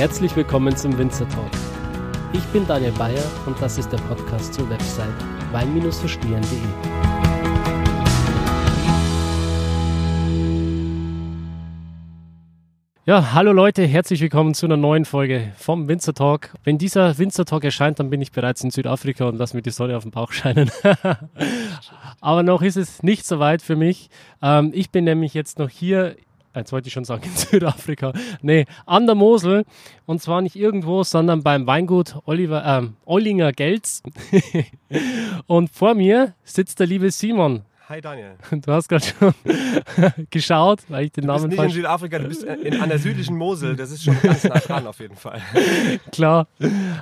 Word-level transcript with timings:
Herzlich 0.00 0.34
willkommen 0.34 0.74
zum 0.74 0.96
Winzer 0.96 1.28
Talk. 1.28 1.50
Ich 2.32 2.42
bin 2.54 2.66
Daniel 2.66 2.92
Bayer 2.92 3.22
und 3.44 3.60
das 3.60 3.76
ist 3.76 3.92
der 3.92 3.98
Podcast 3.98 4.54
zur 4.54 4.66
Website 4.70 5.12
wein-verstehen.de. 5.52 6.58
Ja, 13.04 13.34
hallo 13.34 13.52
Leute, 13.52 13.86
herzlich 13.86 14.22
willkommen 14.22 14.54
zu 14.54 14.64
einer 14.64 14.78
neuen 14.78 15.04
Folge 15.04 15.52
vom 15.58 15.86
Winzer 15.86 16.14
Talk. 16.14 16.54
Wenn 16.64 16.78
dieser 16.78 17.18
Winzer 17.18 17.44
Talk 17.44 17.64
erscheint, 17.64 18.00
dann 18.00 18.08
bin 18.08 18.22
ich 18.22 18.32
bereits 18.32 18.64
in 18.64 18.70
Südafrika 18.70 19.26
und 19.26 19.36
lasse 19.36 19.54
mir 19.54 19.62
die 19.62 19.68
Sonne 19.68 19.98
auf 19.98 20.04
den 20.04 20.12
Bauch 20.12 20.32
scheinen. 20.32 20.70
Aber 22.22 22.42
noch 22.42 22.62
ist 22.62 22.76
es 22.76 23.02
nicht 23.02 23.26
so 23.26 23.38
weit 23.38 23.60
für 23.60 23.76
mich. 23.76 24.08
Ähm, 24.40 24.70
ich 24.72 24.88
bin 24.90 25.04
nämlich 25.04 25.34
jetzt 25.34 25.58
noch 25.58 25.68
hier 25.68 26.16
jetzt 26.54 26.72
wollte 26.72 26.88
ich 26.88 26.92
schon 26.92 27.04
sagen 27.04 27.22
in 27.24 27.36
Südafrika, 27.36 28.12
nee, 28.42 28.66
an 28.86 29.06
der 29.06 29.14
Mosel 29.14 29.64
und 30.06 30.20
zwar 30.20 30.42
nicht 30.42 30.56
irgendwo, 30.56 31.02
sondern 31.02 31.42
beim 31.42 31.66
Weingut 31.66 32.16
Oliver, 32.24 32.64
ähm, 32.64 32.96
Ollinger 33.04 33.52
Gelz 33.52 34.02
und 35.46 35.70
vor 35.70 35.94
mir 35.94 36.34
sitzt 36.44 36.80
der 36.80 36.86
liebe 36.86 37.10
Simon. 37.10 37.62
Hi 37.88 38.00
Daniel. 38.00 38.36
Du 38.52 38.72
hast 38.72 38.88
gerade 38.88 39.04
schon 39.04 39.34
geschaut, 40.30 40.78
weil 40.86 41.06
ich 41.06 41.12
den 41.12 41.22
du 41.22 41.26
Namen 41.26 41.38
bist 41.38 41.48
nicht 41.48 41.56
falsch... 41.56 41.72
in 41.72 41.76
Südafrika, 41.76 42.18
du 42.20 42.28
bist 42.28 42.44
in, 42.44 42.80
an 42.80 42.88
der 42.88 43.00
südlichen 43.00 43.36
Mosel. 43.36 43.74
Das 43.74 43.90
ist 43.90 44.04
schon 44.04 44.16
ganz 44.22 44.44
nah 44.44 44.60
dran 44.60 44.86
auf 44.86 45.00
jeden 45.00 45.16
Fall. 45.16 45.40
Klar. 46.12 46.46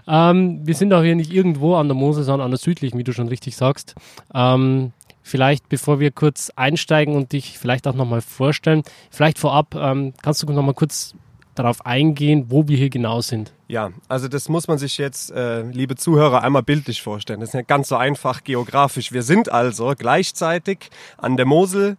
Ähm, 0.07 0.67
wir 0.67 0.75
sind 0.75 0.95
auch 0.95 1.03
hier 1.03 1.15
nicht 1.15 1.31
irgendwo 1.31 1.75
an 1.75 1.89
der 1.89 1.95
Mosel, 1.95 2.25
sondern 2.25 2.47
an 2.47 2.53
der 2.53 2.59
südlichen, 2.59 2.97
wie 2.97 3.05
du 3.05 3.13
schon 3.13 3.29
richtig 3.29 3.55
sagst. 3.55 3.97
Ähm, 4.33 4.93
vielleicht, 5.29 5.69
bevor 5.69 6.01
wir 6.01 6.11
kurz 6.11 6.51
einsteigen 6.57 7.15
und 7.15 7.33
dich 7.33 7.59
vielleicht 7.59 7.87
auch 7.87 7.95
nochmal 7.95 8.21
vorstellen, 8.23 8.83
vielleicht 9.11 9.39
vorab, 9.39 9.75
ähm, 9.75 10.15
kannst 10.23 10.43
du 10.43 10.53
nochmal 10.53 10.75
kurz 10.75 11.15
darauf 11.55 11.85
eingehen, 11.85 12.47
wo 12.49 12.69
wir 12.69 12.77
hier 12.77 12.89
genau 12.89 13.21
sind? 13.21 13.53
Ja, 13.67 13.91
also 14.09 14.29
das 14.29 14.49
muss 14.49 14.69
man 14.69 14.79
sich 14.79 14.97
jetzt, 14.97 15.31
äh, 15.31 15.63
liebe 15.63 15.97
Zuhörer, 15.97 16.43
einmal 16.43 16.63
bildlich 16.63 17.03
vorstellen. 17.03 17.41
Das 17.41 17.51
ist 17.51 17.55
nicht 17.55 17.69
ganz 17.69 17.89
so 17.89 17.97
einfach 17.97 18.45
geografisch. 18.45 19.13
Wir 19.13 19.23
sind 19.23 19.51
also 19.51 19.93
gleichzeitig 19.99 20.91
an 21.19 21.37
der 21.37 21.47
Mosel 21.47 21.97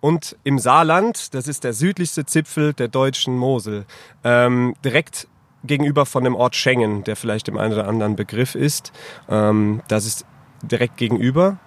und 0.00 0.36
im 0.44 0.58
Saarland, 0.58 1.34
das 1.34 1.48
ist 1.48 1.64
der 1.64 1.72
südlichste 1.72 2.26
Zipfel 2.26 2.74
der 2.74 2.88
deutschen 2.88 3.36
Mosel, 3.36 3.86
ähm, 4.22 4.74
direkt 4.84 5.26
gegenüber 5.64 6.06
von 6.06 6.22
dem 6.22 6.36
Ort 6.36 6.54
Schengen, 6.54 7.02
der 7.02 7.16
vielleicht 7.16 7.48
dem 7.48 7.58
einen 7.58 7.72
oder 7.72 7.88
anderen 7.88 8.14
Begriff 8.14 8.54
ist. 8.54 8.92
Ähm, 9.28 9.82
das 9.88 10.06
ist 10.06 10.24
direkt 10.62 10.96
gegenüber 10.96 11.58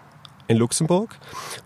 in 0.47 0.57
Luxemburg. 0.57 1.17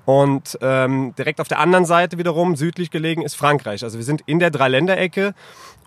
Und 0.05 0.57
ähm, 0.61 1.13
direkt 1.17 1.41
auf 1.41 1.47
der 1.47 1.59
anderen 1.59 1.85
Seite 1.85 2.17
wiederum, 2.17 2.55
südlich 2.55 2.91
gelegen, 2.91 3.21
ist 3.21 3.35
Frankreich. 3.35 3.83
Also 3.83 3.97
wir 3.97 4.05
sind 4.05 4.21
in 4.25 4.39
der 4.39 4.51
Dreiländerecke 4.51 5.33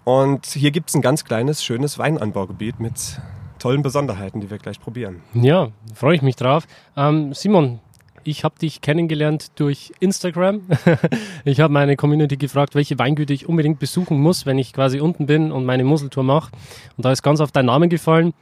und 0.04 0.46
hier 0.46 0.70
gibt 0.70 0.88
es 0.88 0.94
ein 0.94 1.02
ganz 1.02 1.24
kleines, 1.24 1.62
schönes 1.62 1.98
Weinanbaugebiet 1.98 2.80
mit 2.80 3.20
tollen 3.58 3.82
Besonderheiten, 3.82 4.40
die 4.40 4.50
wir 4.50 4.58
gleich 4.58 4.80
probieren. 4.80 5.22
Ja, 5.34 5.68
freue 5.94 6.16
ich 6.16 6.22
mich 6.22 6.36
drauf. 6.36 6.64
Ähm, 6.96 7.34
Simon, 7.34 7.80
ich 8.24 8.44
habe 8.44 8.58
dich 8.58 8.80
kennengelernt 8.80 9.58
durch 9.58 9.92
Instagram. 10.00 10.62
ich 11.44 11.60
habe 11.60 11.72
meine 11.72 11.96
Community 11.96 12.36
gefragt, 12.36 12.74
welche 12.74 12.98
Weingüter 12.98 13.34
ich 13.34 13.48
unbedingt 13.48 13.78
besuchen 13.78 14.20
muss, 14.20 14.46
wenn 14.46 14.58
ich 14.58 14.72
quasi 14.72 15.00
unten 15.00 15.26
bin 15.26 15.50
und 15.50 15.64
meine 15.64 15.84
Museltour 15.84 16.24
mache. 16.24 16.52
Und 16.96 17.04
da 17.04 17.12
ist 17.12 17.22
ganz 17.22 17.40
auf 17.40 17.52
dein 17.52 17.66
Name 17.66 17.88
gefallen. 17.88 18.34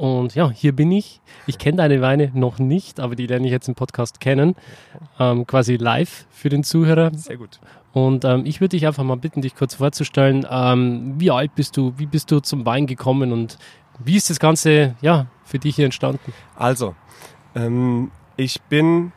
Und 0.00 0.34
ja, 0.34 0.50
hier 0.50 0.74
bin 0.74 0.90
ich. 0.92 1.20
Ich 1.46 1.58
kenne 1.58 1.76
deine 1.76 2.00
Weine 2.00 2.30
noch 2.32 2.58
nicht, 2.58 3.00
aber 3.00 3.14
die 3.14 3.26
lerne 3.26 3.44
ich 3.44 3.52
jetzt 3.52 3.68
im 3.68 3.74
Podcast 3.74 4.18
kennen. 4.18 4.56
Ähm, 5.18 5.46
quasi 5.46 5.76
live 5.76 6.24
für 6.30 6.48
den 6.48 6.64
Zuhörer. 6.64 7.10
Sehr 7.14 7.36
gut. 7.36 7.60
Und 7.92 8.24
ähm, 8.24 8.46
ich 8.46 8.62
würde 8.62 8.70
dich 8.70 8.86
einfach 8.86 9.04
mal 9.04 9.18
bitten, 9.18 9.42
dich 9.42 9.54
kurz 9.54 9.74
vorzustellen. 9.74 10.46
Ähm, 10.50 11.16
wie 11.18 11.30
alt 11.30 11.54
bist 11.54 11.76
du? 11.76 11.92
Wie 11.98 12.06
bist 12.06 12.30
du 12.30 12.40
zum 12.40 12.64
Wein 12.64 12.86
gekommen? 12.86 13.30
Und 13.30 13.58
wie 14.02 14.16
ist 14.16 14.30
das 14.30 14.40
Ganze 14.40 14.94
ja, 15.02 15.26
für 15.44 15.58
dich 15.58 15.76
hier 15.76 15.84
entstanden? 15.84 16.32
Also, 16.56 16.94
ähm, 17.54 18.10
ich 18.38 18.62
bin 18.62 19.12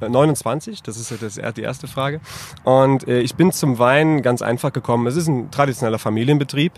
29, 0.00 0.82
das 0.82 0.96
ist 0.96 1.22
das, 1.22 1.38
die 1.54 1.60
erste 1.60 1.88
Frage. 1.88 2.22
Und 2.64 3.06
äh, 3.06 3.20
ich 3.20 3.34
bin 3.34 3.52
zum 3.52 3.78
Wein 3.78 4.22
ganz 4.22 4.40
einfach 4.40 4.72
gekommen. 4.72 5.06
Es 5.08 5.16
ist 5.16 5.28
ein 5.28 5.50
traditioneller 5.50 5.98
Familienbetrieb. 5.98 6.72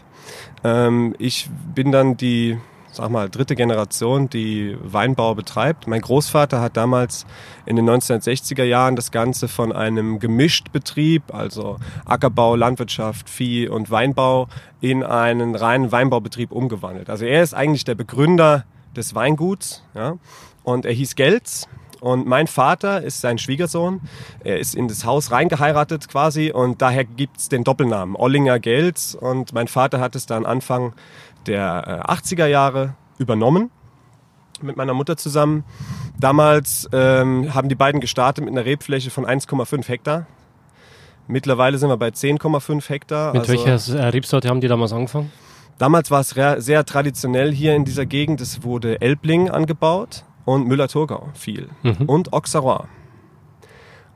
Ähm, 0.64 1.14
ich 1.20 1.48
bin 1.72 1.92
dann 1.92 2.16
die 2.16 2.58
sag 2.92 3.10
mal, 3.10 3.28
dritte 3.28 3.56
Generation, 3.56 4.28
die 4.28 4.76
Weinbau 4.82 5.34
betreibt. 5.34 5.88
Mein 5.88 6.02
Großvater 6.02 6.60
hat 6.60 6.76
damals 6.76 7.26
in 7.64 7.76
den 7.76 7.88
1960er 7.88 8.64
Jahren 8.64 8.96
das 8.96 9.10
Ganze 9.10 9.48
von 9.48 9.72
einem 9.72 10.18
Gemischtbetrieb, 10.18 11.34
also 11.34 11.78
Ackerbau, 12.04 12.54
Landwirtschaft, 12.54 13.28
Vieh 13.30 13.68
und 13.68 13.90
Weinbau, 13.90 14.48
in 14.80 15.02
einen 15.02 15.54
reinen 15.54 15.90
Weinbaubetrieb 15.90 16.52
umgewandelt. 16.52 17.08
Also 17.08 17.24
er 17.24 17.42
ist 17.42 17.54
eigentlich 17.54 17.84
der 17.84 17.94
Begründer 17.94 18.64
des 18.94 19.14
Weinguts, 19.14 19.82
ja, 19.94 20.16
und 20.62 20.84
er 20.84 20.92
hieß 20.92 21.16
Gelz. 21.16 21.66
Und 22.02 22.26
mein 22.26 22.48
Vater 22.48 23.00
ist 23.00 23.20
sein 23.20 23.38
Schwiegersohn. 23.38 24.00
Er 24.42 24.58
ist 24.58 24.74
in 24.74 24.88
das 24.88 25.04
Haus 25.04 25.30
reingeheiratet 25.30 26.08
quasi 26.08 26.50
und 26.50 26.82
daher 26.82 27.04
gibt's 27.04 27.48
den 27.48 27.62
Doppelnamen 27.62 28.16
Ollinger 28.16 28.58
Gelz. 28.58 29.14
Und 29.14 29.52
mein 29.52 29.68
Vater 29.68 30.00
hat 30.00 30.16
es 30.16 30.26
dann 30.26 30.44
Anfang 30.44 30.94
der 31.46 32.06
80er 32.08 32.46
äh, 32.46 32.50
Jahre 32.50 32.94
übernommen 33.18 33.70
mit 34.60 34.76
meiner 34.76 34.94
Mutter 34.94 35.16
zusammen. 35.16 35.64
Damals 36.18 36.88
ähm, 36.92 37.54
haben 37.54 37.68
die 37.68 37.74
beiden 37.74 38.00
gestartet 38.00 38.44
mit 38.44 38.52
einer 38.52 38.64
Rebfläche 38.64 39.10
von 39.10 39.26
1,5 39.26 39.88
Hektar. 39.88 40.26
Mittlerweile 41.26 41.78
sind 41.78 41.88
wir 41.88 41.96
bei 41.96 42.08
10,5 42.08 42.88
Hektar. 42.88 43.32
Mit 43.32 43.48
also, 43.48 43.52
welcher 43.52 43.98
äh, 43.98 44.08
Rebsorte 44.08 44.48
haben 44.48 44.60
die 44.60 44.68
damals 44.68 44.92
angefangen? 44.92 45.32
Damals 45.78 46.10
war 46.10 46.20
es 46.20 46.30
sehr 46.64 46.84
traditionell 46.84 47.52
hier 47.52 47.74
in 47.74 47.84
dieser 47.84 48.06
Gegend. 48.06 48.40
Es 48.40 48.62
wurde 48.62 49.00
Elbling 49.00 49.50
angebaut 49.50 50.24
und 50.44 50.66
Müller-Thurgau 50.66 51.30
viel 51.34 51.70
mhm. 51.82 52.06
und 52.06 52.32
Auxerrois. 52.32 52.86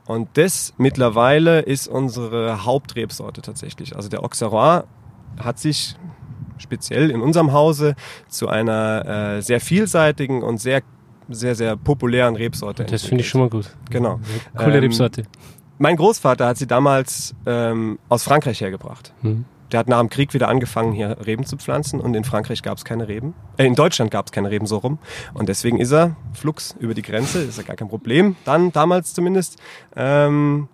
Und 0.05 0.29
das 0.35 0.73
mittlerweile 0.77 1.59
ist 1.59 1.87
unsere 1.87 2.63
Hauptrebsorte 2.63 3.41
tatsächlich. 3.41 3.95
Also 3.95 4.07
der 4.07 4.23
Auxerrois 4.23 4.83
hat 5.37 5.59
sich 5.59 5.95
speziell 6.59 7.11
in 7.11 7.21
unserem 7.21 7.51
Hause 7.51 7.95
zu 8.27 8.47
einer 8.47 9.37
äh, 9.37 9.41
sehr 9.41 9.59
vielseitigen 9.59 10.43
und 10.43 10.59
sehr, 10.59 10.81
sehr, 11.29 11.55
sehr 11.55 11.75
populären 11.75 12.35
Rebsorte. 12.35 12.85
Das 12.85 13.03
finde 13.03 13.23
ich 13.23 13.29
schon 13.29 13.41
mal 13.41 13.49
gut. 13.49 13.75
Genau. 13.89 14.19
Coole 14.55 14.75
ähm, 14.75 14.83
Rebsorte. 14.83 15.23
Mein 15.77 15.95
Großvater 15.95 16.47
hat 16.47 16.57
sie 16.57 16.67
damals 16.67 17.35
ähm, 17.45 17.99
aus 18.09 18.23
Frankreich 18.23 18.61
hergebracht. 18.61 19.13
Mhm. 19.21 19.45
Der 19.71 19.81
hat 19.81 19.89
nach 19.89 19.99
dem 19.99 20.09
Krieg 20.09 20.33
wieder 20.33 20.47
angefangen, 20.47 20.93
hier 20.93 21.17
Reben 21.25 21.45
zu 21.45 21.57
pflanzen 21.57 21.99
und 21.99 22.15
in 22.15 22.23
Frankreich 22.23 22.63
gab 22.63 22.77
es 22.77 22.85
keine 22.85 23.07
Reben. 23.07 23.33
Äh, 23.57 23.65
in 23.65 23.75
Deutschland 23.75 24.11
gab 24.11 24.27
es 24.27 24.31
keine 24.31 24.49
Reben 24.49 24.65
so 24.65 24.77
rum. 24.77 24.97
Und 25.33 25.49
deswegen 25.49 25.79
ist 25.79 25.91
er 25.91 26.15
flugs 26.33 26.75
über 26.79 26.93
die 26.93 27.01
Grenze, 27.01 27.39
ist 27.39 27.57
ja 27.57 27.63
gar 27.63 27.75
kein 27.75 27.89
Problem, 27.89 28.37
dann 28.45 28.71
damals 28.71 29.13
zumindest, 29.13 29.57
ähm, 29.95 30.69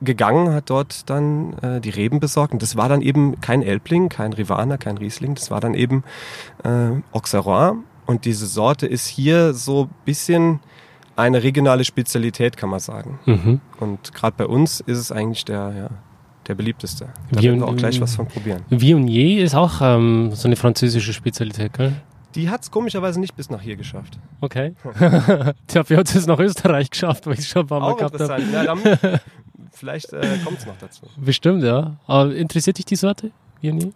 gegangen, 0.00 0.52
hat 0.52 0.70
dort 0.70 1.08
dann 1.10 1.54
äh, 1.62 1.80
die 1.80 1.90
Reben 1.90 2.20
besorgt. 2.20 2.52
Und 2.52 2.62
das 2.62 2.76
war 2.76 2.88
dann 2.88 3.02
eben 3.02 3.40
kein 3.40 3.62
Elbling, 3.62 4.08
kein 4.08 4.32
Rivaner, 4.32 4.78
kein 4.78 4.98
Riesling, 4.98 5.34
das 5.34 5.50
war 5.50 5.60
dann 5.60 5.74
eben 5.74 6.04
äh, 6.64 6.90
Auxerrois. 7.12 7.74
Und 8.06 8.24
diese 8.24 8.46
Sorte 8.46 8.86
ist 8.86 9.06
hier 9.06 9.54
so 9.54 9.84
ein 9.84 9.90
bisschen 10.04 10.60
eine 11.16 11.42
regionale 11.42 11.84
Spezialität, 11.84 12.56
kann 12.56 12.70
man 12.70 12.80
sagen. 12.80 13.20
Mhm. 13.26 13.60
Und 13.78 14.14
gerade 14.14 14.34
bei 14.36 14.46
uns 14.46 14.80
ist 14.80 14.98
es 14.98 15.12
eigentlich 15.12 15.44
der, 15.44 15.72
ja, 15.76 15.90
der 16.48 16.54
beliebteste. 16.54 17.08
Da 17.30 17.42
werden 17.42 17.60
wir 17.60 17.68
auch 17.68 17.76
gleich 17.76 18.00
was 18.00 18.16
von 18.16 18.26
probieren. 18.26 18.62
Viognier 18.70 19.44
ist 19.44 19.54
auch 19.54 19.80
ähm, 19.82 20.30
so 20.32 20.48
eine 20.48 20.56
französische 20.56 21.12
Spezialität, 21.12 21.74
gell? 21.74 21.92
Die 22.36 22.48
hat 22.48 22.62
es 22.62 22.70
komischerweise 22.70 23.18
nicht 23.18 23.34
bis 23.34 23.50
nach 23.50 23.60
hier 23.60 23.74
geschafft. 23.74 24.18
Okay. 24.40 24.74
Dafür 25.72 25.96
hat 25.96 26.14
es 26.14 26.26
nach 26.26 26.38
Österreich 26.38 26.90
geschafft, 26.90 27.26
weil 27.26 27.38
ich 27.38 27.48
schon 27.48 27.62
ein 27.62 27.66
paar 27.66 27.80
Mal 27.80 27.96
gehabt 27.96 28.20
habe. 28.20 28.42
Ja, 28.52 28.76
vielleicht 29.72 30.12
äh, 30.12 30.38
kommt 30.44 30.58
es 30.58 30.66
noch 30.66 30.76
dazu. 30.78 31.02
Bestimmt, 31.16 31.62
ja. 31.62 31.96
Aber 32.06 32.34
interessiert 32.34 32.78
dich 32.78 32.84
die 32.86 32.96
Sorte? 32.96 33.30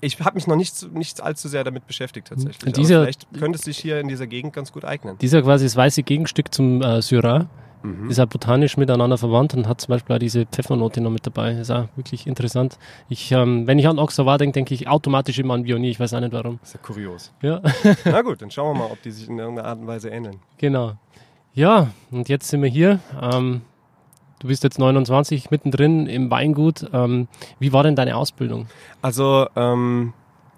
Ich 0.00 0.21
habe 0.21 0.35
mich 0.35 0.47
noch 0.47 0.56
nicht, 0.56 0.93
nicht 0.93 1.23
allzu 1.23 1.49
sehr 1.49 1.65
damit 1.65 1.87
beschäftigt 1.87 2.29
tatsächlich. 2.29 2.75
Dieser, 2.75 3.03
vielleicht 3.03 3.26
könnte 3.32 3.59
es 3.59 3.65
sich 3.65 3.79
hier 3.79 3.99
in 3.99 4.09
dieser 4.09 4.26
Gegend 4.26 4.53
ganz 4.53 4.73
gut 4.73 4.85
eignen. 4.85 5.17
Dieser 5.19 5.43
quasi 5.43 5.65
das 5.65 5.75
weiße 5.75 6.03
Gegenstück 6.03 6.53
zum 6.53 6.82
äh, 6.82 7.00
Syrah. 7.00 7.49
Mhm. 7.82 8.11
Ist 8.11 8.19
auch 8.19 8.26
botanisch 8.26 8.76
miteinander 8.76 9.19
verwandt 9.19 9.55
und 9.55 9.69
hat 9.69 9.81
zum 9.81 9.93
Beispiel 9.93 10.17
auch 10.17 10.19
diese 10.19 10.47
Pfeffernote 10.47 11.00
noch 11.00 11.11
mit 11.11 11.26
dabei. 11.26 11.53
Ist 11.53 11.71
auch 11.71 11.87
wirklich 11.97 12.26
interessant. 12.26 12.79
Ich, 13.09 13.31
ähm, 13.32 13.67
wenn 13.67 13.79
ich 13.79 13.87
an 13.87 13.99
Oxavar 13.99 14.38
denke, 14.38 14.55
denke 14.55 14.75
ich 14.75 14.88
automatisch 14.88 15.38
immer 15.38 15.55
an 15.55 15.65
Vionier. 15.65 15.91
Ich 15.91 16.00
weiß 16.00 16.15
auch 16.15 16.21
nicht 16.21 16.32
warum. 16.32 16.59
Das 16.61 16.71
ist 16.71 16.75
ja 16.75 16.81
kurios. 16.81 17.32
Ja. 17.43 17.61
Na 18.05 18.23
gut, 18.23 18.41
dann 18.41 18.50
schauen 18.50 18.75
wir 18.75 18.85
mal, 18.85 18.91
ob 18.91 19.03
die 19.03 19.11
sich 19.11 19.29
in 19.29 19.38
irgendeiner 19.38 19.69
Art 19.69 19.79
und 19.79 19.87
Weise 19.87 20.09
ähneln. 20.09 20.41
Genau. 20.59 20.94
Ja, 21.53 21.91
und 22.11 22.29
jetzt 22.29 22.49
sind 22.49 22.62
wir 22.62 22.71
hier. 22.71 23.00
Ähm, 23.21 23.61
Du 24.44 24.49
bist 24.49 24.62
jetzt 24.62 24.79
29, 24.79 25.50
mittendrin 25.50 26.06
im 26.06 26.31
Weingut. 26.31 26.85
Ähm, 26.93 27.29
wie 27.61 27.73
war 27.73 27.82
denn 27.82 27.96
deine 27.96 28.14
Ausbildung? 28.14 28.67
Also 29.00 29.46
ähm, 29.56 30.12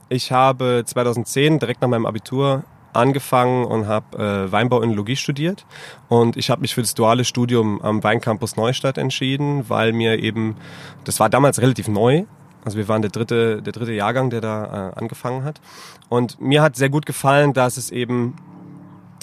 ich 0.08 0.32
habe 0.32 0.82
2010 0.84 1.60
direkt 1.60 1.82
nach 1.82 1.88
meinem 1.88 2.04
Abitur 2.04 2.64
angefangen 2.92 3.64
und 3.64 3.86
habe 3.86 4.18
äh, 4.18 4.50
Weinbauönologie 4.50 5.14
studiert. 5.14 5.66
Und 6.08 6.36
ich 6.36 6.50
habe 6.50 6.62
mich 6.62 6.74
für 6.74 6.80
das 6.80 6.94
duale 6.94 7.24
Studium 7.24 7.80
am 7.80 8.02
Weincampus 8.02 8.56
Neustadt 8.56 8.98
entschieden, 8.98 9.68
weil 9.68 9.92
mir 9.92 10.18
eben, 10.18 10.56
das 11.04 11.20
war 11.20 11.30
damals 11.30 11.62
relativ 11.62 11.86
neu, 11.86 12.24
Also 12.64 12.78
wir 12.78 12.88
waren 12.88 13.02
der 13.02 13.12
dritte, 13.12 13.62
der 13.62 13.72
dritte 13.72 13.92
Jahrgang, 13.92 14.30
der 14.30 14.40
da 14.40 14.64
äh, 14.64 14.98
angefangen 14.98 15.44
hat. 15.44 15.60
Und 16.08 16.40
mir 16.40 16.60
hat 16.60 16.74
sehr 16.74 16.88
gut 16.88 17.06
gefallen, 17.06 17.52
dass 17.52 17.76
es 17.76 17.92
eben 17.92 18.34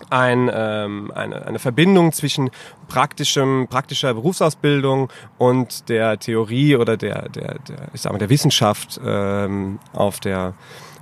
ein, 0.09 0.49
ähm, 0.53 1.11
eine, 1.13 1.45
eine 1.45 1.59
Verbindung 1.59 2.11
zwischen 2.11 2.51
praktischem, 2.87 3.67
praktischer 3.69 4.13
Berufsausbildung 4.13 5.11
und 5.37 5.89
der 5.89 6.19
Theorie 6.19 6.75
oder 6.75 6.97
der, 6.97 7.29
der, 7.29 7.59
der 7.59 7.89
ich 7.93 8.01
sag 8.01 8.11
mal, 8.11 8.19
der 8.19 8.29
Wissenschaft 8.29 8.99
ähm, 9.05 9.79
auf 9.93 10.19
der 10.19 10.53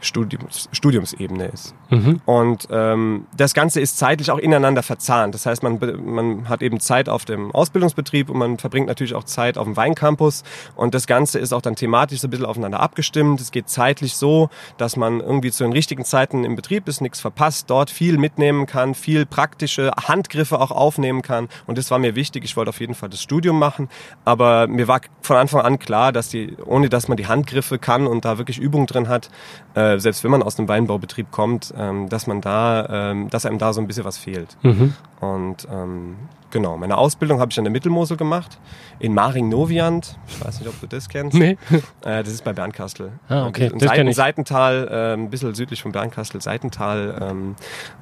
Studiums, 0.01 0.68
Studiumsebene 0.71 1.45
ist. 1.45 1.75
Mhm. 1.89 2.21
Und 2.25 2.68
ähm, 2.71 3.27
das 3.38 3.53
Ganze 3.53 3.80
ist 3.80 3.98
zeitlich 3.98 4.31
auch 4.31 4.38
ineinander 4.38 4.83
verzahnt. 4.83 5.36
Das 5.36 5.45
heißt, 5.45 5.63
man, 5.63 5.80
man 6.03 6.50
hat 6.50 6.62
eben 6.62 6.80
Zeit 6.80 7.07
auf 7.07 7.24
dem 7.24 7.51
Ausbildungsbetrieb 7.51 8.30
und 8.30 8.38
man 8.38 8.57
verbringt 8.57 8.88
natürlich 8.88 9.13
auch 9.13 9.24
Zeit 9.24 9.57
auf 9.57 9.65
dem 9.65 9.77
Weincampus. 9.77 10.44
Und 10.75 10.95
das 10.95 11.07
Ganze 11.07 11.39
ist 11.39 11.53
auch 11.53 11.62
dann 11.62 11.75
thematisch 11.75 12.19
so 12.19 12.27
ein 12.27 12.31
bisschen 12.31 12.45
aufeinander 12.45 12.80
abgestimmt. 12.80 13.39
Es 13.39 13.51
geht 13.51 13.69
zeitlich 13.69 14.15
so, 14.15 14.50
dass 14.77 14.98
man 14.98 15.19
irgendwie 15.19 15.51
zu 15.51 15.63
den 15.63 15.74
richtigen 15.74 16.03
Zeiten 16.03 16.44
im 16.44 16.56
Betrieb 16.56 16.88
ist, 16.88 17.01
nichts 17.01 17.19
verpasst, 17.19 17.69
dort 17.69 17.92
viel 17.92 18.18
mitnehmen 18.18 18.65
kann, 18.65 18.95
viel 18.95 19.25
praktische 19.25 19.92
Handgriffe 20.07 20.59
auch 20.59 20.71
aufnehmen 20.71 21.21
kann. 21.21 21.48
Und 21.68 21.77
das 21.77 21.92
war 21.92 22.00
mir 22.00 22.15
wichtig. 22.15 22.44
Ich 22.44 22.57
wollte 22.57 22.69
auf 22.69 22.80
jeden 22.80 22.95
Fall 22.95 23.09
das 23.09 23.21
Studium 23.21 23.59
machen. 23.59 23.88
Aber 24.25 24.68
mir 24.68 24.88
war 24.88 25.01
von 25.21 25.38
Anfang 25.38 25.62
an 25.62 25.77
klar, 25.77 26.12
dass 26.12 26.30
die, 26.30 26.57
ohne 26.65 26.89
dass 26.89 27.07
man 27.07 27.18
die 27.18 27.27
Handgriffe 27.27 27.77
kann 27.77 28.07
und 28.07 28.25
da 28.25 28.38
wirklich 28.38 28.57
Übung 28.57 28.88
drin 28.88 29.07
hat, 29.07 29.30
äh, 29.75 29.90
äh, 29.91 29.99
selbst 29.99 30.23
wenn 30.23 30.31
man 30.31 30.43
aus 30.43 30.57
einem 30.57 30.67
Weinbaubetrieb 30.67 31.31
kommt, 31.31 31.73
ähm, 31.77 32.09
dass 32.09 32.27
man 32.27 32.41
da, 32.41 33.11
ähm, 33.11 33.29
dass 33.29 33.45
einem 33.45 33.57
da 33.57 33.73
so 33.73 33.81
ein 33.81 33.88
bisschen 33.88 34.05
was 34.05 34.17
fehlt. 34.17 34.57
Mhm. 34.63 34.93
Und 35.19 35.67
ähm, 35.71 36.15
genau, 36.51 36.77
meine 36.77 36.98
Ausbildung 36.98 37.39
habe 37.39 37.51
ich 37.51 37.57
an 37.57 37.63
der 37.63 37.71
Mittelmosel 37.71 38.18
gemacht, 38.18 38.59
in 39.00 39.13
Maring-Noviand. 39.13 40.18
Ich 40.27 40.45
weiß 40.45 40.59
nicht, 40.59 40.69
ob 40.69 40.80
du 40.80 40.88
das 40.88 41.09
kennst. 41.09 41.38
Nee. 41.38 41.57
Äh, 42.03 42.24
das 42.24 42.30
ist 42.30 42.44
bei 42.44 42.53
Bernkastel. 42.53 43.12
Ah, 43.30 43.48
okay. 43.48 43.71
Ein 43.71 43.80
Seiten, 43.80 44.13
Seitental, 44.13 44.88
äh, 44.89 45.13
ein 45.13 45.30
bisschen 45.30 45.53
südlich 45.53 45.81
von 45.81 45.92
Bernkastel, 45.92 46.42
Seitental. 46.42 47.18
Ähm, 47.21 47.56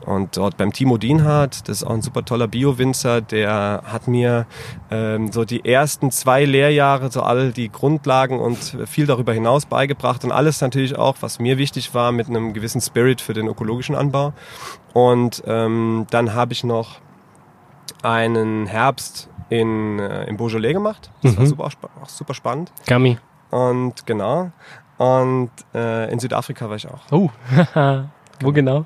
und 0.06 0.38
dort 0.38 0.58
beim 0.58 0.72
Timo 0.74 0.98
Dienhardt, 0.98 1.68
das 1.68 1.82
ist 1.82 1.84
auch 1.84 1.94
ein 1.94 2.02
super 2.02 2.24
toller 2.24 2.48
Bio-Winzer, 2.48 3.22
der 3.22 3.84
hat 3.86 4.08
mir 4.08 4.46
ähm, 4.90 5.32
so 5.32 5.46
die 5.46 5.66
ersten 5.66 6.12
zwei 6.12 6.46
Lehrjahre, 6.46 7.12
so 7.12 7.22
all 7.22 7.52
die 7.52 7.70
Grundlagen 7.70 8.40
und 8.40 8.58
viel 8.88 9.06
darüber 9.06 9.34
hinaus 9.34 9.66
beigebracht 9.66 10.24
und 10.24 10.32
alles 10.32 10.62
natürlich 10.62 10.98
auch, 10.98 11.18
was 11.22 11.40
mir 11.40 11.58
wichtig 11.58 11.94
war, 11.94 12.12
mit 12.12 12.28
einem 12.28 12.54
gewissen 12.54 12.82
Spirit 12.82 13.22
für 13.22 13.34
den 13.34 13.48
ökologischen 13.48 13.96
Anbau. 13.96 14.34
Und 14.94 15.44
ähm, 15.46 16.08
dann 16.10 16.34
habe 16.34 16.54
ich 16.54 16.64
noch 16.64 17.00
einen 18.04 18.66
Herbst 18.66 19.30
in, 19.50 20.00
äh, 20.00 20.26
in 20.26 20.38
Beaujolais 20.38 20.74
gemacht. 20.74 21.10
Das 21.22 21.34
mhm. 21.34 21.38
war 21.40 21.46
super, 21.46 21.90
auch 22.02 22.10
super 22.10 22.34
spannend. 22.34 22.72
Gummy. 22.88 23.18
Und 23.52 24.06
genau. 24.06 24.52
Und 24.98 25.52
äh, 25.74 26.12
in 26.12 26.20
Südafrika 26.20 26.70
war 26.70 26.76
ich 26.76 26.88
auch. 26.88 27.00
Oh, 27.12 27.30
wo 28.42 28.52
genau? 28.52 28.86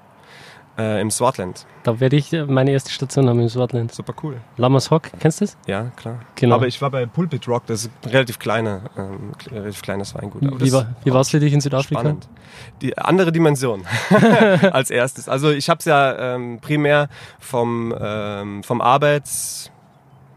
Äh, 0.78 1.02
Im 1.02 1.12
Swartland. 1.12 1.68
Da 1.84 2.00
werde 2.00 2.16
ich 2.16 2.32
meine 2.32 2.72
erste 2.72 2.90
Station 2.90 3.30
haben 3.30 3.40
im 3.40 3.50
Swartland. 3.50 3.94
Super 3.94 4.14
cool. 4.24 4.38
Lamas 4.58 4.90
Hock, 4.90 5.12
kennst 5.20 5.40
du 5.42 5.46
das? 5.46 5.58
Ja, 5.68 5.92
klar. 5.96 6.20
Genau. 6.36 6.56
Aber 6.56 6.68
ich 6.68 6.82
war 6.82 6.90
bei 6.90 7.06
Pulpit 7.06 7.48
Rock, 7.48 7.68
das 7.68 7.84
ist 7.86 7.92
ein 8.04 8.10
relativ, 8.10 8.40
kleine, 8.40 8.82
ähm, 8.98 9.34
relativ 9.52 9.84
kleines 9.84 10.16
Weingut. 10.16 10.42
wie 10.42 10.72
war, 10.72 10.88
wie 11.04 11.14
war 11.14 11.22
es 11.22 11.30
für 11.30 11.40
dich 11.40 11.54
in 11.54 11.62
Südafrika? 11.62 12.02
Spannend. 12.02 12.28
Die 12.82 12.98
andere 12.98 13.32
Dimension 13.32 13.84
als 14.72 14.90
erstes. 14.90 15.30
Also 15.30 15.52
ich 15.52 15.70
habe 15.70 15.78
es 15.80 15.86
ja 15.86 16.36
ähm, 16.36 16.60
primär 16.60 17.10
vom, 17.40 17.94
ähm, 18.00 18.64
vom 18.64 18.82
Arbeits 18.82 19.73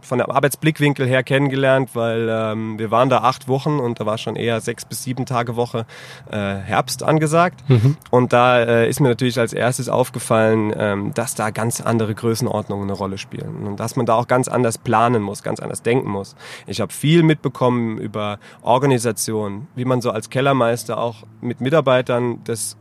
von 0.07 0.19
der 0.19 0.31
Arbeitsblickwinkel 0.31 1.07
her 1.07 1.23
kennengelernt, 1.23 1.91
weil 1.95 2.29
ähm, 2.31 2.79
wir 2.79 2.91
waren 2.91 3.09
da 3.09 3.19
acht 3.19 3.49
Wochen 3.49 3.79
und 3.79 4.01
da 4.01 4.07
war 4.07 4.19
schon 4.19 4.37
eher 4.37 4.61
sechs 4.61 4.85
bis 4.85 5.03
sieben 5.03 5.27
Tage 5.27 5.57
Woche 5.57 5.87
äh, 6.31 6.37
Herbst 6.37 7.03
angesagt. 7.03 7.69
Mhm. 7.69 7.97
Und 8.11 8.33
da 8.33 8.61
äh, 8.63 8.89
ist 8.89 9.01
mir 9.01 9.09
natürlich 9.09 9.39
als 9.39 9.53
erstes 9.53 9.89
aufgefallen, 9.89 10.73
ähm, 10.77 11.15
dass 11.15 11.35
da 11.35 11.51
ganz 11.51 11.81
andere 11.81 12.15
Größenordnungen 12.15 12.89
eine 12.89 12.97
Rolle 12.97 13.19
spielen 13.19 13.67
und 13.67 13.81
dass 13.81 13.97
man 13.97 14.07
da 14.07 14.15
auch 14.15 14.29
ganz 14.29 14.49
anders 14.49 14.79
planen 14.79 15.23
muss, 15.23 15.43
ganz 15.43 15.61
anders 15.61 15.83
denken 15.83 16.09
muss. 16.09 16.37
Ich 16.67 16.81
habe 16.81 16.93
viel 16.93 17.23
mitbekommen 17.23 17.99
über 17.99 18.39
Organisation, 18.63 19.67
wie 19.75 19.85
man 19.85 20.01
so 20.01 20.11
als 20.11 20.31
Kellermeister 20.31 20.99
auch 20.99 21.25
mit 21.41 21.61
Mitarbeitern 21.61 22.41
das 22.45 22.77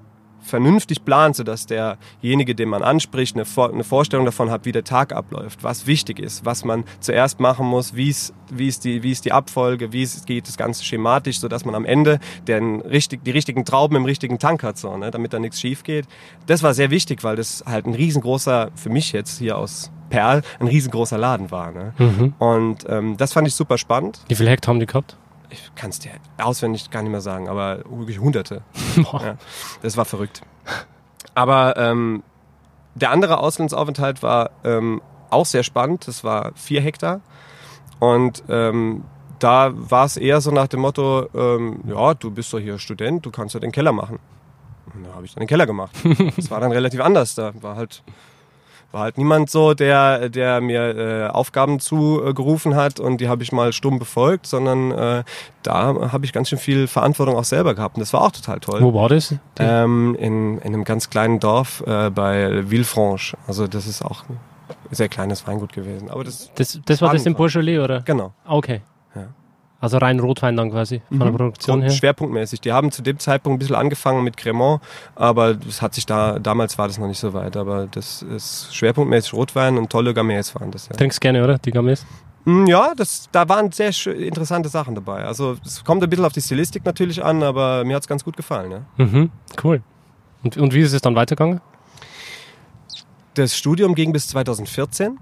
vernünftig 0.45 1.03
plant, 1.03 1.35
sodass 1.35 1.65
derjenige, 1.65 2.55
den 2.55 2.69
man 2.69 2.83
anspricht, 2.83 3.35
eine, 3.35 3.45
Vor 3.45 3.71
eine 3.73 3.83
Vorstellung 3.83 4.25
davon 4.25 4.51
hat, 4.51 4.65
wie 4.65 4.71
der 4.71 4.83
Tag 4.83 5.13
abläuft, 5.13 5.63
was 5.63 5.87
wichtig 5.87 6.19
ist, 6.19 6.45
was 6.45 6.63
man 6.63 6.85
zuerst 6.99 7.39
machen 7.39 7.65
muss, 7.65 7.95
wie 7.95 8.09
ist, 8.09 8.33
wie 8.51 8.67
ist, 8.67 8.85
die, 8.85 9.03
wie 9.03 9.11
ist 9.11 9.25
die 9.25 9.31
Abfolge, 9.31 9.91
wie 9.91 10.03
es 10.03 10.25
geht 10.25 10.47
das 10.47 10.57
Ganze 10.57 10.83
schematisch, 10.83 11.39
sodass 11.39 11.65
man 11.65 11.75
am 11.75 11.85
Ende 11.85 12.19
den, 12.47 12.81
richtig, 12.81 13.23
die 13.23 13.31
richtigen 13.31 13.65
Trauben 13.65 13.95
im 13.95 14.05
richtigen 14.05 14.39
Tank 14.39 14.63
hat, 14.63 14.77
so, 14.77 14.95
ne, 14.97 15.11
damit 15.11 15.33
da 15.33 15.39
nichts 15.39 15.59
schief 15.59 15.83
geht. 15.83 16.05
Das 16.45 16.63
war 16.63 16.73
sehr 16.73 16.91
wichtig, 16.91 17.23
weil 17.23 17.35
das 17.35 17.63
halt 17.65 17.85
ein 17.85 17.93
riesengroßer, 17.93 18.69
für 18.75 18.89
mich 18.89 19.11
jetzt 19.11 19.39
hier 19.39 19.57
aus 19.57 19.91
Perl, 20.09 20.43
ein 20.59 20.67
riesengroßer 20.67 21.17
Laden 21.17 21.51
war. 21.51 21.71
Ne? 21.71 21.93
Mhm. 21.97 22.33
Und 22.37 22.85
ähm, 22.87 23.17
das 23.17 23.33
fand 23.33 23.47
ich 23.47 23.55
super 23.55 23.77
spannend. 23.77 24.21
Wie 24.27 24.35
viel 24.35 24.47
Hektar 24.47 24.73
haben 24.73 24.79
die 24.79 24.85
gehabt? 24.85 25.17
Ich 25.49 25.71
kann 25.75 25.89
es 25.89 25.99
dir 25.99 26.11
auswendig 26.37 26.89
gar 26.89 27.01
nicht 27.01 27.11
mehr 27.11 27.21
sagen, 27.21 27.47
aber 27.47 27.79
wirklich 27.89 28.19
hunderte. 28.19 28.61
ja, 28.95 29.37
das 29.81 29.97
war 29.97 30.05
verrückt. 30.05 30.41
Aber 31.33 31.77
ähm, 31.77 32.23
der 32.95 33.11
andere 33.11 33.39
Auslandsaufenthalt 33.39 34.23
war 34.23 34.51
ähm, 34.63 35.01
auch 35.29 35.45
sehr 35.45 35.63
spannend. 35.63 36.07
Das 36.07 36.23
war 36.23 36.51
vier 36.55 36.81
Hektar. 36.81 37.21
Und 37.99 38.43
ähm, 38.49 39.03
da 39.39 39.71
war 39.73 40.05
es 40.05 40.17
eher 40.17 40.41
so 40.41 40.51
nach 40.51 40.67
dem 40.67 40.81
Motto, 40.81 41.27
ähm, 41.33 41.81
ja, 41.87 42.13
du 42.13 42.31
bist 42.31 42.53
doch 42.53 42.59
hier 42.59 42.79
Student, 42.79 43.25
du 43.25 43.31
kannst 43.31 43.53
ja 43.53 43.59
den 43.59 43.71
Keller 43.71 43.91
machen. 43.91 44.19
Und 44.93 45.05
da 45.05 45.13
habe 45.13 45.25
ich 45.25 45.33
dann 45.33 45.41
den 45.41 45.47
Keller 45.47 45.65
gemacht. 45.65 45.95
das 46.35 46.49
war 46.51 46.59
dann 46.59 46.71
relativ 46.71 47.01
anders. 47.01 47.35
Da 47.35 47.51
war 47.61 47.75
halt 47.75 48.03
war 48.95 49.03
halt 49.03 49.17
niemand 49.17 49.49
so, 49.49 49.73
der, 49.73 50.29
der 50.29 50.61
mir 50.61 50.97
äh, 50.97 51.27
Aufgaben 51.27 51.81
zugerufen 51.81 52.75
hat 52.75 52.99
und 52.99 53.19
die 53.19 53.27
habe 53.27 53.43
ich 53.43 53.51
mal 53.51 53.73
stumm 53.73 53.99
befolgt, 53.99 54.47
sondern 54.47 54.91
äh, 54.91 55.23
da 55.63 56.11
habe 56.13 56.25
ich 56.25 56.31
ganz 56.31 56.47
schön 56.47 56.57
viel 56.57 56.87
Verantwortung 56.87 57.35
auch 57.35 57.43
selber 57.43 57.75
gehabt 57.75 57.97
und 57.97 57.99
das 57.99 58.13
war 58.13 58.21
auch 58.21 58.31
total 58.31 58.61
toll. 58.61 58.81
Wo 58.81 58.93
war 58.93 59.09
das? 59.09 59.35
Ähm, 59.59 60.15
in, 60.17 60.59
in 60.59 60.73
einem 60.73 60.85
ganz 60.85 61.09
kleinen 61.09 61.41
Dorf 61.41 61.83
äh, 61.85 62.09
bei 62.09 62.63
Villefranche. 62.69 63.37
Also 63.47 63.67
das 63.67 63.85
ist 63.85 64.01
auch 64.01 64.23
ein 64.29 64.39
sehr 64.91 65.09
kleines 65.09 65.45
Weingut 65.45 65.73
gewesen. 65.73 66.09
Aber 66.09 66.23
das, 66.23 66.49
das, 66.55 66.79
das 66.85 67.01
war 67.01 67.11
das 67.11 67.25
in 67.25 67.35
Beaujolais, 67.35 67.79
oder? 67.79 67.99
Genau. 68.01 68.33
Okay. 68.47 68.81
Also 69.85 69.99
rein 69.99 70.19
Rotwein 70.19 70.57
dann 70.57 70.71
quasi 70.71 71.03
von 71.09 71.19
der 71.19 71.27
mhm. 71.27 71.37
Produktion 71.37 71.81
her? 71.83 71.91
Schwerpunktmäßig. 71.91 72.59
Die 72.59 72.71
haben 72.71 72.91
zu 72.91 73.03
dem 73.03 73.19
Zeitpunkt 73.19 73.57
ein 73.57 73.59
bisschen 73.59 73.75
angefangen 73.75 74.23
mit 74.23 74.35
Cremant, 74.35 74.81
aber 75.13 75.53
das 75.53 75.83
hat 75.83 75.93
sich 75.93 76.07
da, 76.07 76.39
damals 76.39 76.79
war 76.79 76.87
das 76.87 76.97
noch 76.97 77.05
nicht 77.05 77.19
so 77.19 77.33
weit, 77.33 77.55
aber 77.55 77.85
das 77.85 78.23
ist 78.23 78.75
schwerpunktmäßig 78.75 79.33
Rotwein 79.33 79.77
und 79.77 79.91
tolle 79.91 80.15
Gamets 80.15 80.55
waren 80.55 80.71
das. 80.71 80.87
Ja. 80.87 80.95
Trinkst 80.95 81.21
gerne, 81.21 81.43
oder? 81.43 81.59
Die 81.59 81.69
Gamets? 81.69 82.03
Mm, 82.45 82.65
ja, 82.65 82.95
das, 82.95 83.29
da 83.31 83.47
waren 83.47 83.71
sehr 83.71 83.91
interessante 84.07 84.69
Sachen 84.69 84.95
dabei. 84.95 85.23
Also 85.23 85.55
es 85.63 85.83
kommt 85.83 86.01
ein 86.01 86.09
bisschen 86.09 86.25
auf 86.25 86.33
die 86.33 86.41
Stilistik 86.41 86.83
natürlich 86.83 87.23
an, 87.23 87.43
aber 87.43 87.85
mir 87.85 87.95
hat 87.95 88.01
es 88.01 88.07
ganz 88.07 88.23
gut 88.23 88.35
gefallen. 88.35 88.71
Ja. 88.71 89.05
Mhm, 89.05 89.29
cool. 89.63 89.83
Und, 90.41 90.57
und 90.57 90.73
wie 90.73 90.81
ist 90.81 90.93
es 90.93 91.01
dann 91.03 91.13
weitergegangen? 91.13 91.61
Das 93.35 93.55
Studium 93.55 93.93
ging 93.93 94.11
bis 94.13 94.29
2014. 94.29 95.19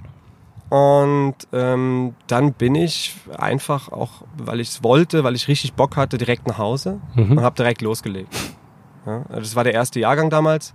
Und 0.70 1.36
ähm, 1.52 2.16
dann 2.28 2.54
bin 2.54 2.76
ich 2.76 3.16
einfach 3.38 3.92
auch, 3.92 4.24
weil 4.38 4.60
ich 4.60 4.70
es 4.70 4.84
wollte, 4.84 5.24
weil 5.24 5.36
ich 5.36 5.48
richtig 5.48 5.74
Bock 5.74 5.98
hatte, 5.98 6.18
direkt 6.18 6.48
nach 6.48 6.58
Hause 6.58 7.00
mhm. 7.16 7.38
und 7.38 7.44
habe 7.44 7.56
direkt 7.56 7.82
losgelegt. 7.82 8.34
Ja, 9.06 9.24
das 9.30 9.56
war 9.56 9.64
der 9.64 9.74
erste 9.74 10.00
Jahrgang 10.00 10.30
damals. 10.30 10.74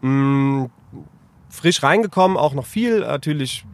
Hm, 0.00 0.70
frisch 1.48 1.82
reingekommen, 1.82 2.36
auch 2.36 2.54
noch 2.54 2.66
viel 2.66 3.00
natürlich 3.00 3.64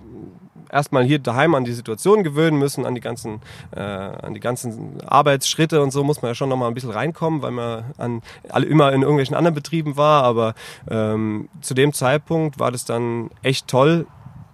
erstmal 0.71 1.05
hier 1.05 1.19
daheim 1.19 1.55
an 1.55 1.65
die 1.65 1.73
Situation 1.73 2.23
gewöhnen 2.23 2.59
müssen, 2.59 2.87
an 2.87 2.95
die 2.95 3.01
ganzen, 3.01 3.41
äh, 3.75 3.81
an 3.81 4.35
die 4.35 4.41
ganzen 4.41 5.01
Arbeitsschritte 5.03 5.83
und 5.83 5.91
so 5.91 6.05
muss 6.05 6.23
man 6.23 6.31
ja 6.31 6.35
schon 6.35 6.49
noch 6.49 6.57
mal 6.57 6.69
ein 6.69 6.75
bisschen 6.75 6.91
reinkommen, 6.91 7.43
weil 7.43 7.51
man 7.51 7.85
an, 7.97 8.23
alle, 8.51 8.67
immer 8.67 8.93
in 8.93 9.03
irgendwelchen 9.03 9.37
anderen 9.37 9.55
Betrieben 9.55 9.97
war. 9.97 10.25
Aber 10.25 10.55
ähm, 10.91 11.49
zu 11.61 11.75
dem 11.75 11.93
Zeitpunkt 11.93 12.59
war 12.59 12.71
das 12.71 12.85
dann 12.85 13.31
echt 13.43 13.69
toll, 13.69 14.07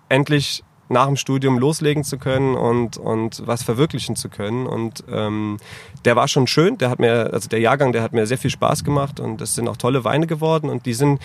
endlich 0.08 0.64
nach 0.88 1.06
dem 1.06 1.16
Studium 1.16 1.58
loslegen 1.58 2.04
zu 2.04 2.18
können 2.18 2.54
und, 2.54 2.96
und 2.96 3.46
was 3.46 3.62
verwirklichen 3.62 4.16
zu 4.16 4.28
können. 4.28 4.66
Und 4.66 5.04
ähm, 5.10 5.58
der 6.04 6.16
war 6.16 6.28
schon 6.28 6.46
schön, 6.46 6.78
der 6.78 6.90
hat 6.90 6.98
mir, 6.98 7.30
also 7.32 7.48
der 7.48 7.60
Jahrgang, 7.60 7.92
der 7.92 8.02
hat 8.02 8.12
mir 8.12 8.26
sehr 8.26 8.38
viel 8.38 8.50
Spaß 8.50 8.84
gemacht 8.84 9.20
und 9.20 9.40
das 9.40 9.54
sind 9.54 9.68
auch 9.68 9.76
tolle 9.76 10.04
Weine 10.04 10.26
geworden 10.26 10.68
und 10.68 10.86
die 10.86 10.94
sind 10.94 11.20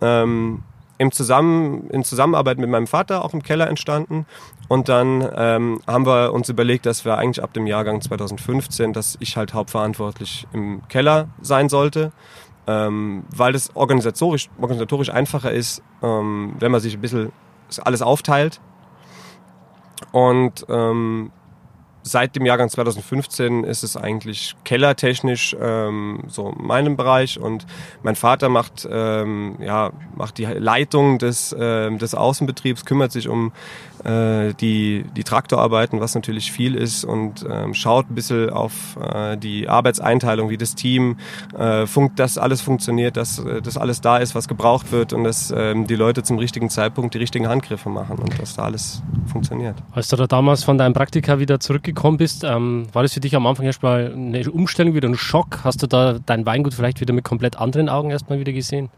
ähm, 0.00 0.62
im 0.98 1.10
Zusammen, 1.10 1.88
in 1.90 2.04
Zusammenarbeit 2.04 2.58
mit 2.58 2.70
meinem 2.70 2.86
Vater 2.86 3.24
auch 3.24 3.34
im 3.34 3.42
Keller 3.42 3.68
entstanden. 3.68 4.26
Und 4.68 4.88
dann 4.88 5.28
ähm, 5.36 5.80
haben 5.86 6.06
wir 6.06 6.32
uns 6.32 6.48
überlegt, 6.48 6.86
dass 6.86 7.04
wir 7.04 7.18
eigentlich 7.18 7.42
ab 7.42 7.52
dem 7.52 7.66
Jahrgang 7.66 8.00
2015, 8.00 8.92
dass 8.92 9.16
ich 9.20 9.36
halt 9.36 9.54
hauptverantwortlich 9.54 10.46
im 10.52 10.86
Keller 10.88 11.28
sein 11.40 11.68
sollte. 11.68 12.12
Ähm, 12.66 13.24
weil 13.34 13.52
das 13.52 13.74
organisatorisch, 13.76 14.48
organisatorisch 14.58 15.10
einfacher 15.10 15.52
ist, 15.52 15.82
ähm, 16.02 16.54
wenn 16.60 16.72
man 16.72 16.80
sich 16.80 16.94
ein 16.94 17.00
bisschen 17.00 17.32
alles 17.82 18.00
aufteilt 18.00 18.60
und 20.12 20.64
ähm, 20.68 21.30
seit 22.04 22.36
dem 22.36 22.44
Jahrgang 22.44 22.68
2015 22.68 23.64
ist 23.64 23.82
es 23.82 23.96
eigentlich 23.96 24.54
kellertechnisch 24.64 25.56
ähm, 25.58 26.24
so 26.28 26.52
meinem 26.52 26.96
Bereich. 26.96 27.40
Und 27.40 27.66
mein 28.02 28.14
Vater 28.14 28.48
macht 28.48 28.86
ähm, 28.90 29.56
ja 29.60 29.90
macht 30.14 30.38
die 30.38 30.44
Leitung 30.44 31.18
des 31.18 31.52
äh, 31.52 31.90
des 31.96 32.14
Außenbetriebs, 32.14 32.84
kümmert 32.84 33.10
sich 33.10 33.28
um 33.28 33.52
äh, 34.04 34.54
die 34.54 35.04
die 35.16 35.24
Traktorarbeiten, 35.24 36.00
was 36.00 36.14
natürlich 36.14 36.52
viel 36.52 36.74
ist 36.74 37.04
und 37.04 37.44
ähm, 37.50 37.74
schaut 37.74 38.10
ein 38.10 38.14
bisschen 38.14 38.50
auf 38.50 38.96
äh, 39.00 39.36
die 39.36 39.68
Arbeitseinteilung, 39.68 40.50
wie 40.50 40.56
das 40.56 40.74
Team 40.74 41.16
äh, 41.56 41.86
funkt, 41.86 42.18
dass 42.18 42.38
alles 42.38 42.60
funktioniert, 42.60 43.16
dass 43.16 43.38
äh, 43.38 43.60
das 43.60 43.76
alles 43.76 44.00
da 44.00 44.18
ist, 44.18 44.34
was 44.34 44.48
gebraucht 44.48 44.92
wird 44.92 45.12
und 45.12 45.24
dass 45.24 45.52
ähm, 45.56 45.86
die 45.86 45.96
Leute 45.96 46.22
zum 46.22 46.38
richtigen 46.38 46.70
Zeitpunkt 46.70 47.14
die 47.14 47.18
richtigen 47.18 47.48
Handgriffe 47.48 47.88
machen 47.88 48.18
und 48.18 48.40
dass 48.40 48.54
da 48.54 48.64
alles 48.64 49.02
funktioniert. 49.26 49.76
Als 49.92 50.08
du 50.08 50.16
da 50.16 50.26
damals 50.26 50.64
von 50.64 50.78
deinem 50.78 50.94
Praktika 50.94 51.38
wieder 51.38 51.60
zurückgekommen 51.60 51.94
gekommen 51.94 52.18
bist, 52.18 52.44
ähm, 52.44 52.86
war 52.92 53.02
das 53.02 53.14
für 53.14 53.20
dich 53.20 53.34
am 53.34 53.46
Anfang 53.46 53.66
erstmal 53.66 54.12
eine 54.12 54.50
Umstellung, 54.50 54.94
wieder 54.94 55.08
ein 55.08 55.16
Schock? 55.16 55.60
Hast 55.64 55.82
du 55.82 55.86
da 55.86 56.18
dein 56.24 56.44
Weingut 56.44 56.74
vielleicht 56.74 57.00
wieder 57.00 57.14
mit 57.14 57.24
komplett 57.24 57.56
anderen 57.56 57.88
Augen 57.88 58.10
erstmal 58.10 58.38
wieder 58.38 58.52
gesehen? 58.52 58.90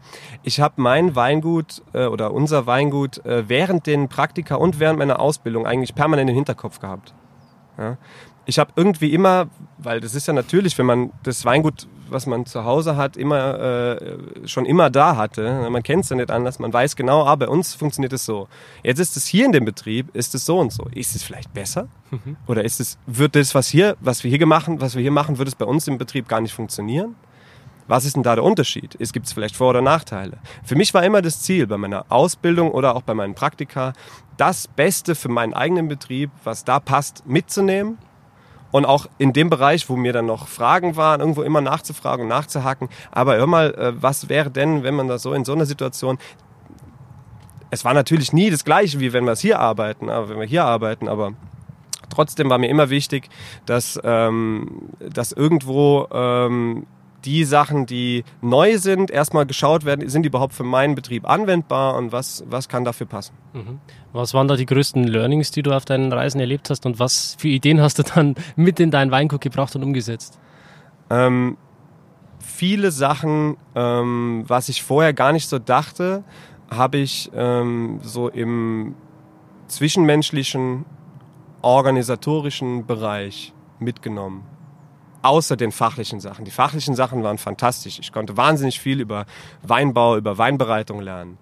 Ich 0.43 0.59
habe 0.59 0.75
mein 0.77 1.15
Weingut 1.15 1.83
äh, 1.93 2.05
oder 2.05 2.33
unser 2.33 2.65
Weingut 2.65 3.25
äh, 3.25 3.47
während 3.47 3.87
den 3.87 4.09
Praktika 4.09 4.55
und 4.55 4.79
während 4.79 4.96
meiner 4.97 5.19
Ausbildung 5.19 5.65
eigentlich 5.65 5.95
permanent 5.95 6.29
im 6.29 6.35
Hinterkopf 6.35 6.79
gehabt. 6.79 7.13
Ja? 7.77 7.97
Ich 8.45 8.59
habe 8.59 8.71
irgendwie 8.75 9.13
immer, 9.13 9.47
weil 9.77 9.99
das 9.99 10.15
ist 10.15 10.27
ja 10.27 10.33
natürlich, 10.33 10.77
wenn 10.77 10.85
man 10.85 11.11
das 11.23 11.45
Weingut 11.45 11.87
was 12.09 12.25
man 12.25 12.45
zu 12.45 12.63
Hause 12.63 12.95
hat, 12.95 13.17
immer 13.17 13.59
äh, 13.59 14.47
schon 14.47 14.65
immer 14.65 14.89
da 14.89 15.15
hatte. 15.15 15.67
Man 15.69 15.83
kennt 15.83 16.03
es 16.03 16.09
ja 16.09 16.15
nicht 16.15 16.31
anders. 16.31 16.59
Man 16.59 16.71
weiß 16.71 16.95
genau, 16.95 17.25
ah, 17.25 17.35
bei 17.35 17.47
uns 17.47 17.75
funktioniert 17.75 18.13
es 18.13 18.25
so. 18.25 18.47
Jetzt 18.83 18.99
ist 18.99 19.17
es 19.17 19.25
hier 19.25 19.45
in 19.45 19.51
dem 19.51 19.65
Betrieb, 19.65 20.15
ist 20.15 20.35
es 20.35 20.45
so 20.45 20.59
und 20.59 20.71
so. 20.71 20.87
Ist 20.93 21.15
es 21.15 21.23
vielleicht 21.23 21.53
besser? 21.53 21.87
Mhm. 22.11 22.37
Oder 22.47 22.63
ist 22.63 22.79
es, 22.79 22.97
wird 23.05 23.35
das, 23.35 23.55
was 23.55 23.67
hier, 23.67 23.95
was 23.99 24.23
wir 24.23 24.29
hier 24.29 24.39
gemacht, 24.39 24.67
was 24.77 24.95
wir 24.95 25.01
hier 25.01 25.11
machen, 25.11 25.37
wird 25.37 25.47
es 25.47 25.55
bei 25.55 25.65
uns 25.65 25.87
im 25.87 25.97
Betrieb 25.97 26.27
gar 26.27 26.41
nicht 26.41 26.53
funktionieren? 26.53 27.15
Was 27.87 28.05
ist 28.05 28.15
denn 28.15 28.23
da 28.23 28.35
der 28.35 28.43
Unterschied? 28.43 28.95
Es 28.99 29.13
gibt 29.13 29.29
vielleicht 29.29 29.55
Vor- 29.55 29.69
oder 29.69 29.81
Nachteile. 29.81 30.39
Für 30.63 30.75
mich 30.75 30.93
war 30.93 31.03
immer 31.03 31.21
das 31.21 31.41
Ziel 31.41 31.67
bei 31.67 31.77
meiner 31.77 32.05
Ausbildung 32.09 32.71
oder 32.71 32.95
auch 32.95 33.01
bei 33.01 33.13
meinen 33.13 33.35
Praktika, 33.35 33.93
das 34.35 34.67
Beste 34.67 35.15
für 35.15 35.29
meinen 35.29 35.53
eigenen 35.53 35.87
Betrieb, 35.87 36.29
was 36.43 36.65
da 36.65 36.79
passt, 36.79 37.25
mitzunehmen 37.25 37.97
und 38.71 38.85
auch 38.85 39.07
in 39.17 39.33
dem 39.33 39.49
Bereich, 39.49 39.89
wo 39.89 39.95
mir 39.95 40.13
dann 40.13 40.25
noch 40.25 40.47
Fragen 40.47 40.95
waren, 40.95 41.21
irgendwo 41.21 41.43
immer 41.43 41.61
nachzufragen 41.61 42.23
und 42.23 42.29
nachzuhaken. 42.29 42.89
Aber 43.11 43.37
hör 43.37 43.47
mal, 43.47 43.73
äh, 43.73 43.93
was 44.01 44.29
wäre 44.29 44.51
denn, 44.51 44.83
wenn 44.83 44.95
man 44.95 45.07
da 45.07 45.17
so 45.17 45.33
in 45.33 45.45
so 45.45 45.53
einer 45.53 45.65
Situation 45.65 46.17
es 47.69 47.85
war 47.85 47.93
natürlich 47.93 48.33
nie 48.33 48.49
das 48.49 48.63
Gleiche, 48.63 48.99
wie 48.99 49.13
wenn 49.13 49.25
wir 49.25 49.33
es 49.33 49.41
hier 49.41 49.59
arbeiten, 49.59 50.09
aber 50.09 50.29
wenn 50.29 50.39
wir 50.39 50.47
hier 50.47 50.65
arbeiten, 50.65 51.07
aber 51.07 51.33
trotzdem 52.09 52.49
war 52.49 52.57
mir 52.57 52.69
immer 52.69 52.89
wichtig, 52.89 53.29
dass, 53.65 53.99
ähm, 54.03 54.89
dass 54.99 55.31
irgendwo 55.31 56.07
ähm, 56.11 56.85
die 57.25 57.43
Sachen, 57.43 57.85
die 57.85 58.23
neu 58.41 58.77
sind, 58.77 59.11
erstmal 59.11 59.45
geschaut 59.45 59.85
werden, 59.85 60.07
sind 60.09 60.23
die 60.23 60.27
überhaupt 60.27 60.53
für 60.53 60.63
meinen 60.63 60.95
Betrieb 60.95 61.27
anwendbar 61.27 61.95
und 61.95 62.11
was, 62.11 62.43
was 62.47 62.69
kann 62.69 62.83
dafür 62.83 63.07
passen. 63.07 63.33
Mhm. 63.53 63.79
Was 64.13 64.33
waren 64.33 64.47
da 64.47 64.55
die 64.55 64.65
größten 64.65 65.03
Learnings, 65.03 65.51
die 65.51 65.63
du 65.63 65.71
auf 65.71 65.85
deinen 65.85 66.11
Reisen 66.13 66.39
erlebt 66.39 66.69
hast 66.69 66.85
und 66.85 66.99
was 66.99 67.35
für 67.37 67.47
Ideen 67.47 67.81
hast 67.81 67.99
du 67.99 68.03
dann 68.03 68.35
mit 68.55 68.79
in 68.79 68.91
deinen 68.91 69.11
Weingut 69.11 69.41
gebracht 69.41 69.75
und 69.75 69.83
umgesetzt? 69.83 70.39
Ähm, 71.09 71.57
viele 72.39 72.91
Sachen, 72.91 73.57
ähm, 73.75 74.43
was 74.47 74.69
ich 74.69 74.83
vorher 74.83 75.13
gar 75.13 75.33
nicht 75.33 75.49
so 75.49 75.59
dachte, 75.59 76.23
habe 76.69 76.97
ich 76.97 77.31
ähm, 77.33 77.99
so 78.03 78.29
im 78.29 78.95
zwischenmenschlichen, 79.67 80.85
organisatorischen 81.61 82.85
Bereich 82.85 83.53
mitgenommen 83.79 84.43
außer 85.21 85.55
den 85.55 85.71
fachlichen 85.71 86.19
Sachen. 86.19 86.45
Die 86.45 86.51
fachlichen 86.51 86.95
Sachen 86.95 87.23
waren 87.23 87.37
fantastisch. 87.37 87.99
Ich 87.99 88.11
konnte 88.11 88.37
wahnsinnig 88.37 88.79
viel 88.79 88.99
über 88.99 89.25
Weinbau, 89.63 90.17
über 90.17 90.37
Weinbereitung 90.37 91.01
lernen. 91.01 91.37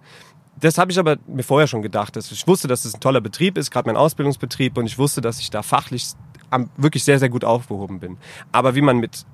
Das 0.60 0.78
habe 0.78 0.92
ich 0.92 1.00
aber 1.00 1.18
mir 1.28 1.44
vorher 1.44 1.68
schon 1.68 1.82
gedacht. 1.82 2.16
Ich 2.18 2.48
wusste, 2.48 2.68
dass 2.68 2.86
es 2.86 2.92
das 2.92 2.96
ein 2.96 3.02
toller 3.02 3.22
Betrieb 3.22 3.58
ist, 3.58 3.72
gerade 3.72 3.90
mein 3.90 3.98
Ausbildungsbetrieb, 3.98 4.78
und 4.78 4.86
ich 4.86 4.98
wusste, 4.98 5.22
dass 5.22 5.40
ich 5.40 5.50
da 5.50 5.62
fachlich 5.62 6.14
wirklich 6.78 7.04
sehr, 7.04 7.20
sehr 7.20 7.30
gut 7.30 7.44
aufgehoben 7.44 8.00
bin. 8.00 8.18
Aber 8.52 8.76
wie 8.76 8.82
man 8.82 8.98
mit 8.98 9.26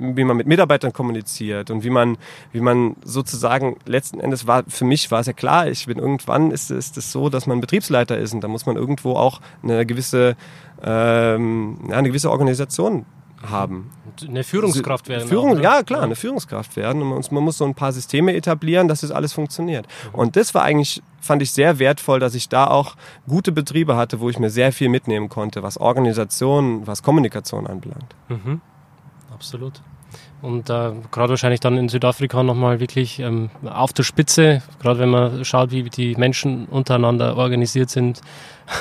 wie 0.00 0.24
man 0.24 0.36
mit 0.36 0.46
Mitarbeitern 0.46 0.94
kommuniziert 0.94 1.70
und 1.70 1.84
wie 1.84 1.90
man, 1.90 2.16
wie 2.52 2.60
man 2.60 2.96
sozusagen 3.04 3.76
letzten 3.84 4.18
Endes 4.18 4.46
war, 4.46 4.64
für 4.66 4.86
mich 4.86 5.10
war 5.10 5.20
es 5.20 5.26
ja 5.26 5.34
klar, 5.34 5.68
ich 5.68 5.84
bin 5.86 5.98
irgendwann 5.98 6.50
ist, 6.50 6.70
es 6.70 6.94
so, 7.12 7.28
dass 7.28 7.46
man 7.46 7.60
Betriebsleiter 7.60 8.16
ist 8.16 8.32
und 8.32 8.40
da 8.40 8.48
muss 8.48 8.64
man 8.64 8.76
irgendwo 8.76 9.12
auch 9.12 9.42
eine 9.62 9.84
gewisse, 9.84 10.36
ähm, 10.82 11.78
ja, 11.90 11.96
eine 11.98 12.08
gewisse 12.08 12.30
Organisation 12.30 13.04
haben. 13.42 13.90
Eine 14.26 14.44
Führungskraft 14.44 15.08
werden. 15.08 15.28
Führung, 15.28 15.58
auch, 15.58 15.62
ja, 15.62 15.82
klar, 15.82 16.02
eine 16.02 16.16
Führungskraft 16.16 16.76
werden. 16.76 17.02
Und 17.02 17.32
man 17.32 17.42
muss 17.42 17.58
so 17.58 17.64
ein 17.64 17.74
paar 17.74 17.92
Systeme 17.92 18.34
etablieren, 18.34 18.88
dass 18.88 19.00
das 19.00 19.10
alles 19.10 19.32
funktioniert. 19.32 19.86
Mhm. 20.12 20.18
Und 20.18 20.36
das 20.36 20.54
war 20.54 20.62
eigentlich, 20.62 21.02
fand 21.20 21.42
ich 21.42 21.52
sehr 21.52 21.78
wertvoll, 21.78 22.20
dass 22.20 22.34
ich 22.34 22.48
da 22.48 22.66
auch 22.66 22.96
gute 23.26 23.52
Betriebe 23.52 23.96
hatte, 23.96 24.20
wo 24.20 24.28
ich 24.28 24.38
mir 24.38 24.50
sehr 24.50 24.72
viel 24.72 24.88
mitnehmen 24.88 25.28
konnte, 25.28 25.62
was 25.62 25.78
Organisation, 25.78 26.86
was 26.86 27.02
Kommunikation 27.02 27.66
anbelangt. 27.66 28.14
Mhm. 28.28 28.60
Absolut. 29.32 29.80
Und 30.42 30.70
äh, 30.70 30.92
gerade 31.10 31.30
wahrscheinlich 31.30 31.60
dann 31.60 31.76
in 31.76 31.88
Südafrika 31.88 32.42
nochmal 32.42 32.80
wirklich 32.80 33.20
ähm, 33.20 33.50
auf 33.64 33.92
der 33.92 34.04
Spitze, 34.04 34.62
gerade 34.80 34.98
wenn 34.98 35.10
man 35.10 35.44
schaut, 35.44 35.70
wie 35.70 35.82
die 35.82 36.14
Menschen 36.16 36.66
untereinander 36.66 37.36
organisiert 37.36 37.90
sind, 37.90 38.20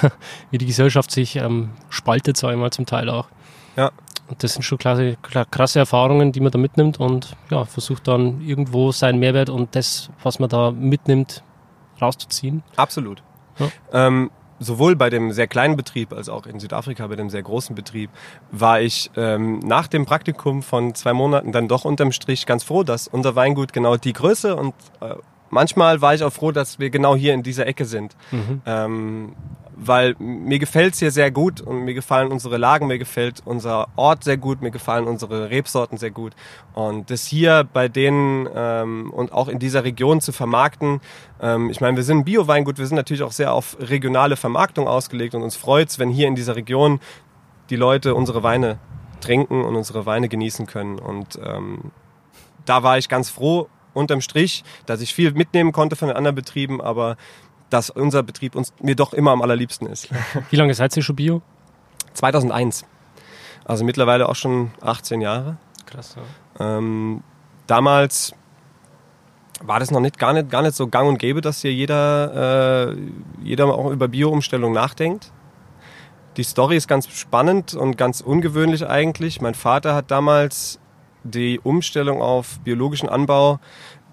wie 0.52 0.58
die 0.58 0.66
Gesellschaft 0.66 1.12
sich 1.12 1.36
ähm, 1.36 1.72
spaltet, 1.90 2.38
sage 2.38 2.54
ich 2.54 2.60
mal 2.60 2.72
zum 2.72 2.86
Teil 2.86 3.10
auch. 3.10 3.28
Ja. 3.76 3.92
Und 4.30 4.44
das 4.44 4.54
sind 4.54 4.62
schon 4.62 4.78
klasse, 4.78 5.18
krasse 5.50 5.80
Erfahrungen, 5.80 6.32
die 6.32 6.40
man 6.40 6.52
da 6.52 6.60
mitnimmt 6.60 7.00
und 7.00 7.36
ja, 7.50 7.66
versucht 7.66 8.08
dann 8.08 8.42
irgendwo 8.42 8.92
seinen 8.92 9.20
Mehrwert 9.20 9.50
und 9.50 9.76
das, 9.76 10.12
was 10.22 10.40
man 10.40 10.50
da 10.50 10.72
mitnimmt, 10.72 11.44
rauszuziehen. 12.00 12.64
Absolut. 12.76 13.24
Ja. 13.58 13.68
Ähm, 13.92 14.30
sowohl 14.60 14.96
bei 14.96 15.10
dem 15.10 15.32
sehr 15.32 15.48
kleinen 15.48 15.76
Betrieb 15.76 16.14
als 16.14 16.30
auch 16.30 16.46
in 16.46 16.60
Südafrika 16.60 17.08
bei 17.08 17.16
dem 17.16 17.30
sehr 17.30 17.42
großen 17.42 17.76
Betrieb 17.76 18.12
war 18.52 18.82
ich 18.82 19.10
ähm, 19.16 19.60
nach 19.60 19.88
dem 19.88 20.06
Praktikum 20.06 20.62
von 20.62 20.94
zwei 20.96 21.14
Monaten 21.14 21.52
dann 21.52 21.68
doch 21.68 21.86
unterm 21.86 22.12
Strich 22.12 22.46
ganz 22.46 22.64
froh, 22.64 22.84
dass 22.84 23.08
unser 23.08 23.36
Weingut 23.36 23.74
genau 23.74 23.98
die 23.98 24.14
Größe 24.14 24.56
und 24.56 24.76
äh, 25.02 25.16
manchmal 25.50 26.02
war 26.02 26.14
ich 26.14 26.24
auch 26.24 26.34
froh, 26.34 26.52
dass 26.52 26.78
wir 26.78 26.90
genau 26.90 27.16
hier 27.16 27.34
in 27.34 27.42
dieser 27.42 27.66
Ecke 27.66 27.86
sind. 27.86 28.16
Mhm. 28.32 28.62
Ähm, 28.66 29.36
weil 29.82 30.16
mir 30.20 30.60
gefällt's 30.60 31.00
hier 31.00 31.12
sehr 31.12 31.32
gut 31.32 31.62
und 31.62 31.86
mir 31.86 31.94
gefallen 31.94 32.32
unsere 32.32 32.58
Lagen, 32.58 32.88
mir 32.88 33.00
gefällt 33.00 33.42
unser 33.46 33.88
Ort 33.96 34.24
sehr 34.24 34.38
gut, 34.38 34.62
mir 34.62 34.72
gefallen 34.72 35.08
unsere 35.08 35.50
Rebsorten 35.50 35.98
sehr 35.98 36.12
gut. 36.12 36.34
Und 36.74 37.10
das 37.10 37.26
hier 37.26 37.68
bei 37.72 37.88
denen 37.88 38.48
ähm, 38.54 39.12
und 39.12 39.32
auch 39.32 39.48
in 39.48 39.60
dieser 39.60 39.84
Region 39.84 40.20
zu 40.20 40.32
vermarkten, 40.32 41.00
ähm, 41.42 41.70
ich 41.70 41.80
meine, 41.80 41.96
wir 41.96 42.04
sind 42.04 42.20
ein 42.20 42.26
Bio-Weingut, 42.26 42.78
wir 42.78 42.86
sind 42.88 42.98
natürlich 42.98 43.24
auch 43.24 43.32
sehr 43.32 43.54
auf 43.54 43.78
regionale 43.80 44.36
Vermarktung 44.36 44.88
ausgelegt 44.88 45.34
und 45.34 45.44
uns 45.44 45.56
freut's, 45.56 45.98
wenn 45.98 46.10
hier 46.10 46.28
in 46.28 46.36
dieser 46.36 46.56
Region 46.56 47.00
die 47.70 47.78
Leute 47.78 48.16
unsere 48.16 48.44
Weine 48.44 48.80
trinken 49.22 49.64
und 49.64 49.76
unsere 49.76 50.06
Weine 50.06 50.28
genießen 50.28 50.66
können. 50.66 51.00
Und 51.00 51.40
ähm, 51.44 51.92
da 52.66 52.84
war 52.84 52.98
ich 52.98 53.08
ganz 53.08 53.30
froh 53.30 53.70
unterm 53.94 54.22
Strich, 54.22 54.64
dass 54.86 55.02
ich 55.02 55.14
viel 55.14 55.32
mitnehmen 55.32 55.72
konnte 55.72 55.96
von 55.96 56.08
den 56.08 56.18
anderen 56.18 56.36
Betrieben, 56.36 56.82
aber 56.82 57.18
dass 57.70 57.90
unser 57.90 58.24
Betrieb 58.24 58.56
uns 58.56 58.74
mir 58.82 58.96
doch 58.96 59.14
immer 59.14 59.32
am 59.32 59.42
allerliebsten 59.42 59.88
ist. 59.88 60.10
Wie 60.50 60.56
lange 60.56 60.74
seid 60.74 60.96
ihr 60.98 61.04
schon 61.04 61.16
Bio? 61.16 61.42
2001. 62.14 62.86
Also 63.66 63.84
mittlerweile 63.86 64.28
auch 64.28 64.36
schon 64.36 64.72
18 64.82 65.22
Jahre. 65.22 65.58
Krass. 65.86 66.16
Ja. 66.60 66.78
Ähm, 66.78 67.24
damals 67.68 68.34
war 69.62 69.80
das 69.80 69.92
noch 69.92 70.00
nicht 70.00 70.18
gar, 70.18 70.34
nicht 70.34 70.50
gar 70.50 70.62
nicht 70.62 70.76
so 70.76 70.88
gang 70.88 71.08
und 71.08 71.20
gäbe, 71.20 71.42
dass 71.42 71.62
hier 71.62 71.74
jeder, 71.74 72.92
äh, 72.92 72.98
jeder 73.44 73.66
auch 73.68 73.92
über 73.92 74.08
Bio-Umstellung 74.08 74.74
nachdenkt. 74.74 75.32
Die 76.38 76.44
Story 76.44 76.78
ist 76.78 76.88
ganz 76.88 77.08
spannend 77.10 77.74
und 77.74 77.98
ganz 77.98 78.22
ungewöhnlich 78.22 78.88
eigentlich. 78.88 79.42
Mein 79.42 79.56
Vater 79.56 79.96
hat 79.96 80.12
damals 80.12 80.80
die 81.24 81.60
Umstellung 81.60 82.22
auf 82.22 82.60
biologischen 82.62 83.10
Anbau 83.10 83.60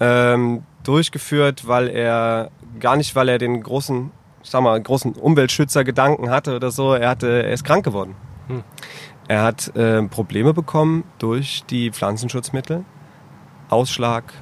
ähm, 0.01 0.65
durchgeführt, 0.83 1.67
weil 1.69 1.89
er 1.89 2.51
gar 2.79 2.97
nicht, 2.97 3.15
weil 3.15 3.29
er 3.29 3.39
den 3.39 3.63
großen, 3.63 4.11
ich 4.43 4.51
sag 4.51 4.63
mal, 4.63 4.81
großen 4.81 5.15
Umweltschützer-Gedanken 5.15 6.31
hatte 6.31 6.57
oder 6.57 6.71
so. 6.71 6.95
Er 6.95 7.09
hatte, 7.11 7.45
er 7.45 7.53
ist 7.53 7.65
krank 7.65 7.85
geworden. 7.85 8.15
Hm. 8.49 8.63
Er 9.29 9.43
hat 9.43 9.75
äh, 9.77 10.03
Probleme 10.05 10.55
bekommen 10.55 11.05
durch 11.19 11.65
die 11.69 11.91
Pflanzenschutzmittel, 11.91 12.85
Ausschlag 13.69 14.33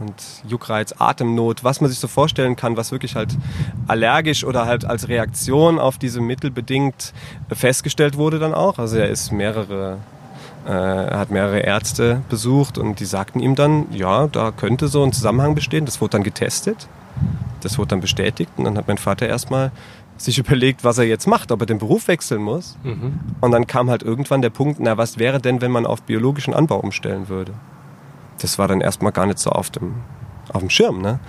und 0.00 0.14
Juckreiz, 0.48 0.94
Atemnot, 0.98 1.62
was 1.62 1.80
man 1.80 1.90
sich 1.90 2.00
so 2.00 2.08
vorstellen 2.08 2.56
kann, 2.56 2.76
was 2.76 2.90
wirklich 2.90 3.14
halt 3.14 3.36
allergisch 3.86 4.44
oder 4.44 4.66
halt 4.66 4.84
als 4.84 5.08
Reaktion 5.08 5.78
auf 5.78 5.98
diese 5.98 6.20
Mittel 6.20 6.50
bedingt 6.50 7.12
festgestellt 7.52 8.16
wurde 8.16 8.38
dann 8.38 8.54
auch. 8.54 8.78
Also 8.78 8.96
er 8.96 9.08
ist 9.08 9.30
mehrere 9.30 9.98
äh, 10.66 10.70
er 10.70 11.18
hat 11.18 11.30
mehrere 11.30 11.60
Ärzte 11.60 12.22
besucht 12.28 12.78
und 12.78 13.00
die 13.00 13.04
sagten 13.04 13.40
ihm 13.40 13.54
dann, 13.54 13.86
ja, 13.92 14.26
da 14.26 14.50
könnte 14.50 14.88
so 14.88 15.02
ein 15.02 15.12
Zusammenhang 15.12 15.54
bestehen. 15.54 15.84
Das 15.84 16.00
wurde 16.00 16.12
dann 16.12 16.22
getestet, 16.22 16.88
das 17.60 17.78
wurde 17.78 17.88
dann 17.88 18.00
bestätigt 18.00 18.50
und 18.56 18.64
dann 18.64 18.76
hat 18.76 18.88
mein 18.88 18.98
Vater 18.98 19.28
erstmal 19.28 19.72
sich 20.16 20.38
überlegt, 20.38 20.84
was 20.84 20.98
er 20.98 21.04
jetzt 21.04 21.26
macht, 21.26 21.50
ob 21.50 21.60
er 21.60 21.66
den 21.66 21.78
Beruf 21.78 22.08
wechseln 22.08 22.42
muss. 22.42 22.76
Mhm. 22.82 23.20
Und 23.40 23.52
dann 23.52 23.66
kam 23.66 23.88
halt 23.88 24.02
irgendwann 24.02 24.42
der 24.42 24.50
Punkt, 24.50 24.78
na, 24.80 24.98
was 24.98 25.18
wäre 25.18 25.40
denn, 25.40 25.60
wenn 25.60 25.70
man 25.70 25.86
auf 25.86 26.02
biologischen 26.02 26.52
Anbau 26.52 26.78
umstellen 26.78 27.28
würde? 27.28 27.52
Das 28.40 28.58
war 28.58 28.68
dann 28.68 28.80
erstmal 28.80 29.12
gar 29.12 29.26
nicht 29.26 29.38
so 29.38 29.50
auf 29.50 29.70
dem, 29.70 29.94
auf 30.52 30.60
dem 30.60 30.70
Schirm. 30.70 31.00
Ne? 31.00 31.20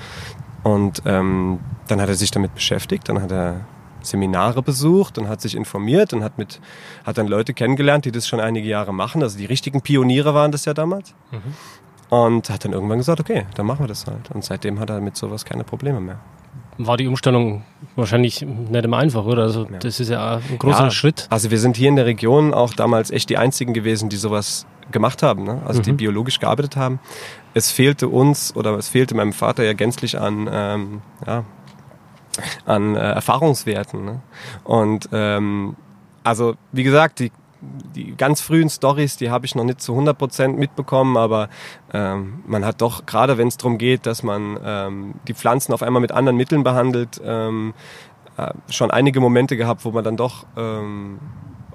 Und 0.64 1.02
ähm, 1.06 1.60
dann 1.88 2.02
hat 2.02 2.10
er 2.10 2.16
sich 2.16 2.32
damit 2.32 2.54
beschäftigt, 2.54 3.08
dann 3.08 3.22
hat 3.22 3.32
er 3.32 3.62
Seminare 4.02 4.62
besucht 4.62 5.18
und 5.18 5.28
hat 5.28 5.42
sich 5.42 5.56
informiert 5.56 6.14
und 6.14 6.24
hat, 6.24 6.38
mit, 6.38 6.60
hat 7.06 7.18
dann 7.18 7.28
Leute 7.28 7.54
kennengelernt, 7.54 8.06
die 8.06 8.12
das 8.12 8.28
schon 8.28 8.40
einige 8.40 8.68
Jahre 8.68 8.94
machen. 8.94 9.22
Also 9.22 9.38
die 9.38 9.46
richtigen 9.46 9.82
Pioniere 9.82 10.34
waren 10.34 10.52
das 10.52 10.66
ja 10.66 10.74
damals. 10.74 11.14
Mhm. 11.32 11.54
Und 12.12 12.50
hat 12.50 12.66
dann 12.66 12.74
irgendwann 12.74 12.98
gesagt, 12.98 13.22
okay, 13.22 13.46
dann 13.56 13.66
machen 13.66 13.80
wir 13.80 13.88
das 13.88 14.06
halt. 14.06 14.32
Und 14.32 14.44
seitdem 14.44 14.82
hat 14.82 14.90
er 14.90 15.00
mit 15.00 15.16
sowas 15.16 15.46
keine 15.46 15.64
Probleme 15.64 16.02
mehr. 16.02 16.20
War 16.78 16.98
die 16.98 17.08
Umstellung 17.08 17.64
wahrscheinlich 17.96 18.42
nicht 18.42 18.84
immer 18.84 18.98
einfach, 18.98 19.24
oder? 19.24 19.44
Also 19.44 19.64
ja. 19.64 19.78
das 19.80 20.02
ist 20.02 20.10
ja 20.10 20.36
ein 20.36 20.60
großer 20.60 20.84
ja, 20.84 20.92
Schritt. 20.92 21.28
Also 21.30 21.52
wir 21.52 21.58
sind 21.60 21.78
hier 21.78 21.88
in 21.88 21.96
der 21.96 22.06
Region 22.06 22.54
auch 22.54 22.74
damals 22.74 23.12
echt 23.12 23.30
die 23.30 23.38
einzigen 23.38 23.74
gewesen, 23.74 24.10
die 24.10 24.18
sowas 24.18 24.68
gemacht 24.92 25.24
haben, 25.24 25.46
ne? 25.46 25.62
also 25.66 25.80
mhm. 25.80 25.84
die 25.84 25.92
biologisch 25.94 26.40
gearbeitet 26.40 26.76
haben. 26.76 27.00
Es 27.54 27.72
fehlte 27.72 28.10
uns 28.10 28.54
oder 28.58 28.78
es 28.78 28.90
fehlte 28.90 29.16
meinem 29.16 29.32
Vater 29.32 29.64
ja 29.64 29.72
gänzlich 29.72 30.20
an 30.20 30.50
ähm, 30.52 31.02
ja, 31.26 31.46
an 32.66 32.98
äh, 32.98 33.00
Erfahrungswerten. 33.00 34.04
Ne? 34.04 34.22
Und 34.66 35.08
ähm, 35.14 35.78
also 36.26 36.56
wie 36.74 36.84
gesagt, 36.84 37.20
die, 37.20 37.32
die 37.62 38.16
ganz 38.16 38.42
frühen 38.42 38.70
Stories, 38.70 39.18
die 39.18 39.30
habe 39.30 39.46
ich 39.46 39.56
noch 39.56 39.64
nicht 39.64 39.82
zu 39.82 39.94
100% 39.94 40.50
mitbekommen, 40.56 41.18
aber 41.18 41.50
ähm, 41.94 42.44
man 42.48 42.66
hat 42.66 42.82
doch, 42.82 43.06
gerade 43.06 43.38
wenn 43.38 43.48
es 43.48 43.58
darum 43.58 43.78
geht, 43.78 44.06
dass 44.06 44.24
man 44.24 44.60
ähm, 44.64 45.14
die 45.28 45.34
Pflanzen 45.34 45.74
auf 45.74 45.84
einmal 45.84 46.02
mit 46.02 46.12
anderen 46.12 46.38
Mitteln 46.38 46.64
behandelt, 46.64 47.22
ähm, 47.24 47.74
äh, 48.38 48.52
schon 48.70 48.92
einige 48.92 49.20
Momente 49.20 49.58
gehabt, 49.58 49.86
wo 49.86 49.92
man 49.92 50.04
dann 50.04 50.18
doch 50.18 50.46
ähm, 50.58 51.20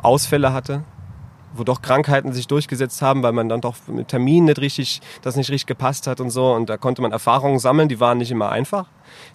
Ausfälle 0.03 0.53
hatte 0.53 0.85
wo 1.59 1.65
doch 1.65 1.83
Krankheiten 1.83 2.33
sich 2.33 2.47
durchgesetzt 2.47 3.03
haben, 3.03 3.23
weil 3.23 3.33
man 3.33 3.49
dann 3.49 3.61
doch 3.61 3.77
mit 3.87 4.09
Terminen 4.09 4.47
nicht 4.47 4.61
richtig, 4.61 5.01
das 5.23 5.37
nicht 5.37 5.51
richtig 5.51 5.67
gepasst 5.67 6.07
hat 6.07 6.21
und 6.21 6.31
so. 6.31 6.53
Und 6.53 6.69
da 6.69 6.77
konnte 6.77 7.03
man 7.03 7.13
Erfahrungen 7.13 7.59
sammeln, 7.59 7.89
die 7.89 8.01
waren 8.01 8.19
nicht 8.19 8.31
immer 8.31 8.51
einfach. 8.51 8.87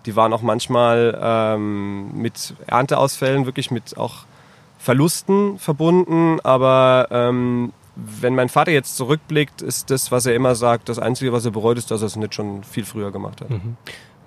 Die 0.05 0.15
waren 0.15 0.33
auch 0.33 0.41
manchmal 0.41 1.19
ähm, 1.21 2.11
mit 2.13 2.53
Ernteausfällen, 2.67 3.45
wirklich 3.45 3.71
mit 3.71 3.97
auch 3.97 4.25
Verlusten 4.81 5.57
verbunden. 5.57 6.39
Aber 6.43 7.07
ähm, 7.11 7.73
wenn 7.95 8.35
mein 8.35 8.49
Vater 8.49 8.71
jetzt 8.71 8.97
zurückblickt, 8.97 9.61
ist 9.61 9.89
das, 9.89 10.11
was 10.11 10.25
er 10.25 10.35
immer 10.35 10.55
sagt, 10.55 10.89
das 10.89 10.99
Einzige, 10.99 11.33
was 11.33 11.45
er 11.45 11.51
bereut, 11.51 11.77
ist, 11.77 11.91
dass 11.91 12.01
er 12.01 12.07
es 12.07 12.15
nicht 12.15 12.33
schon 12.33 12.63
viel 12.63 12.85
früher 12.85 13.11
gemacht 13.11 13.41
hat. 13.41 13.49
Mhm. 13.49 13.77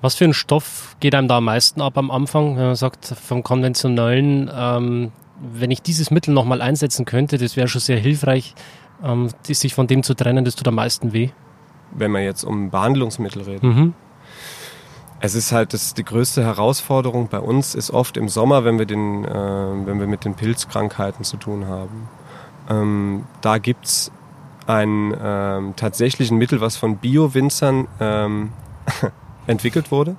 Was 0.00 0.14
für 0.14 0.24
ein 0.24 0.34
Stoff 0.34 0.96
geht 1.00 1.14
einem 1.14 1.28
da 1.28 1.38
am 1.38 1.44
meisten 1.44 1.80
ab 1.80 1.96
am 1.96 2.10
Anfang? 2.10 2.56
Wenn 2.56 2.66
man 2.66 2.76
sagt, 2.76 3.06
vom 3.06 3.42
konventionellen 3.42 4.50
ähm, 4.54 5.12
wenn 5.40 5.70
ich 5.70 5.82
dieses 5.82 6.10
Mittel 6.10 6.32
nochmal 6.32 6.62
einsetzen 6.62 7.04
könnte, 7.04 7.38
das 7.38 7.56
wäre 7.56 7.68
schon 7.68 7.80
sehr 7.80 7.98
hilfreich, 7.98 8.54
ähm, 9.02 9.30
sich 9.42 9.74
von 9.74 9.86
dem 9.86 10.02
zu 10.02 10.14
trennen, 10.14 10.44
das 10.44 10.56
tut 10.56 10.68
am 10.68 10.76
meisten 10.76 11.12
weh. 11.12 11.30
Wenn 11.92 12.12
wir 12.12 12.22
jetzt 12.22 12.44
um 12.44 12.70
Behandlungsmittel 12.70 13.42
reden. 13.42 13.68
Mhm. 13.68 13.94
Es 15.20 15.34
ist 15.34 15.52
halt 15.52 15.72
das, 15.72 15.94
die 15.94 16.04
größte 16.04 16.44
Herausforderung 16.44 17.28
bei 17.28 17.38
uns 17.38 17.74
ist 17.74 17.90
oft 17.90 18.16
im 18.16 18.28
Sommer, 18.28 18.64
wenn 18.64 18.78
wir, 18.78 18.86
den, 18.86 19.24
äh, 19.24 19.30
wenn 19.32 19.98
wir 19.98 20.06
mit 20.06 20.24
den 20.24 20.34
Pilzkrankheiten 20.34 21.24
zu 21.24 21.36
tun 21.36 21.66
haben. 21.66 22.08
Ähm, 22.68 23.24
da 23.40 23.58
gibt 23.58 23.86
es 23.86 24.12
ein 24.66 25.16
ähm, 25.20 25.74
tatsächlichen 25.76 26.38
Mittel, 26.38 26.60
was 26.60 26.76
von 26.76 26.96
Bio-Winzern 26.96 27.88
ähm, 28.00 28.52
entwickelt 29.46 29.90
wurde. 29.90 30.16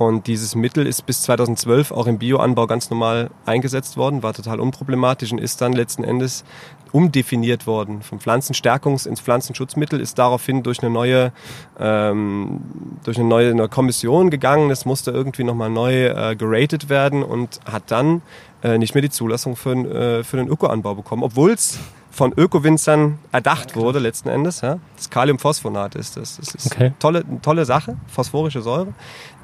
Und 0.00 0.28
dieses 0.28 0.54
Mittel 0.54 0.86
ist 0.86 1.04
bis 1.04 1.20
2012 1.22 1.92
auch 1.92 2.06
im 2.06 2.18
Bioanbau 2.18 2.66
ganz 2.66 2.88
normal 2.88 3.30
eingesetzt 3.44 3.98
worden, 3.98 4.22
war 4.22 4.32
total 4.32 4.58
unproblematisch 4.58 5.30
und 5.30 5.38
ist 5.38 5.60
dann 5.60 5.74
letzten 5.74 6.04
Endes 6.04 6.42
umdefiniert 6.92 7.66
worden. 7.66 8.02
Vom 8.02 8.18
Pflanzenstärkungs- 8.18 9.06
ins 9.06 9.20
Pflanzenschutzmittel 9.20 10.00
ist 10.00 10.18
daraufhin 10.18 10.62
durch 10.62 10.82
eine 10.82 10.90
neue, 10.90 11.32
ähm, 11.78 12.60
durch 13.04 13.18
eine 13.18 13.28
neue, 13.28 13.54
neue 13.54 13.68
Kommission 13.68 14.30
gegangen. 14.30 14.70
Es 14.70 14.84
musste 14.84 15.10
irgendwie 15.10 15.44
nochmal 15.44 15.70
neu 15.70 16.06
äh, 16.06 16.36
geratet 16.36 16.88
werden 16.88 17.22
und 17.22 17.60
hat 17.70 17.84
dann 17.90 18.22
äh, 18.62 18.78
nicht 18.78 18.94
mehr 18.94 19.02
die 19.02 19.10
Zulassung 19.10 19.56
für, 19.56 19.72
äh, 19.72 20.24
für 20.24 20.36
den 20.36 20.48
Ökoanbau 20.48 20.94
bekommen, 20.94 21.22
obwohl 21.22 21.52
es 21.52 21.78
von 22.10 22.32
Ökowinzern 22.36 23.18
erdacht 23.32 23.76
wurde 23.76 23.98
letzten 24.00 24.28
Endes. 24.28 24.60
Ja? 24.60 24.78
Das 24.96 25.10
Kaliumphosphonat 25.10 25.94
ist 25.94 26.16
das. 26.16 26.36
Das 26.36 26.54
ist 26.54 26.66
okay. 26.66 26.86
eine 26.86 26.98
tolle, 26.98 27.24
eine 27.26 27.40
tolle 27.40 27.64
Sache, 27.64 27.96
phosphorische 28.08 28.62
Säure, 28.62 28.88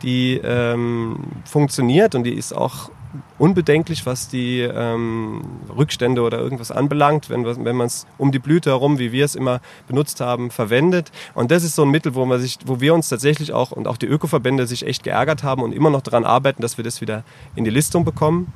die 0.03 0.41
ähm, 0.43 1.19
funktioniert 1.45 2.15
und 2.15 2.25
die 2.25 2.35
ist 2.35 2.53
auch 2.53 2.91
unbedenklich, 3.39 4.07
was 4.07 4.29
die 4.29 4.61
ähm, 4.61 5.43
Rückstände 5.77 6.23
oder 6.23 6.39
irgendwas 6.39 6.71
anbelangt, 6.71 7.31
wenn, 7.31 7.45
wenn 7.45 7.77
man 7.77 7.87
es 7.87 8.07
um 8.19 8.33
die 8.33 8.39
Blüte 8.39 8.71
herum, 8.71 8.99
wie 8.99 9.13
wir 9.13 9.25
es 9.25 9.35
immer 9.35 9.61
benutzt 9.89 10.21
haben, 10.21 10.51
verwendet. 10.51 11.13
Und 11.35 11.51
das 11.51 11.65
ist 11.65 11.75
so 11.75 11.83
ein 11.83 11.91
Mittel, 11.91 12.15
wo, 12.15 12.25
man 12.25 12.41
sich, 12.41 12.59
wo 12.65 12.81
wir 12.81 12.95
uns 12.95 13.09
tatsächlich 13.09 13.53
auch 13.53 13.73
und 13.73 13.87
auch 13.87 13.97
die 13.97 14.07
Ökoverbände 14.07 14.67
sich 14.67 14.87
echt 14.87 15.03
geärgert 15.03 15.43
haben 15.43 15.63
und 15.63 15.73
immer 15.73 15.91
noch 15.91 16.03
daran 16.03 16.25
arbeiten, 16.25 16.63
dass 16.63 16.77
wir 16.77 16.85
das 16.85 17.01
wieder 17.01 17.25
in 17.55 17.65
die 17.65 17.71
Listung 17.71 18.05
bekommen 18.05 18.53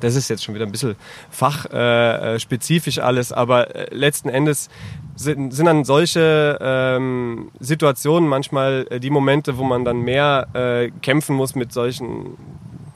das 0.00 0.16
ist 0.16 0.28
jetzt 0.28 0.42
schon 0.42 0.54
wieder 0.54 0.66
ein 0.66 0.72
bisschen 0.72 0.96
fachspezifisch 1.30 2.98
äh, 2.98 3.02
alles, 3.02 3.32
aber 3.32 3.74
äh, 3.74 3.94
letzten 3.94 4.28
Endes 4.28 4.68
sind, 5.16 5.52
sind 5.52 5.66
dann 5.66 5.84
solche 5.84 6.58
ähm, 6.60 7.50
Situationen 7.60 8.28
manchmal 8.28 8.86
äh, 8.90 9.00
die 9.00 9.10
Momente, 9.10 9.58
wo 9.58 9.64
man 9.64 9.84
dann 9.84 10.00
mehr 10.00 10.48
äh, 10.54 10.90
kämpfen 11.02 11.36
muss 11.36 11.54
mit 11.54 11.72
solchen 11.72 12.36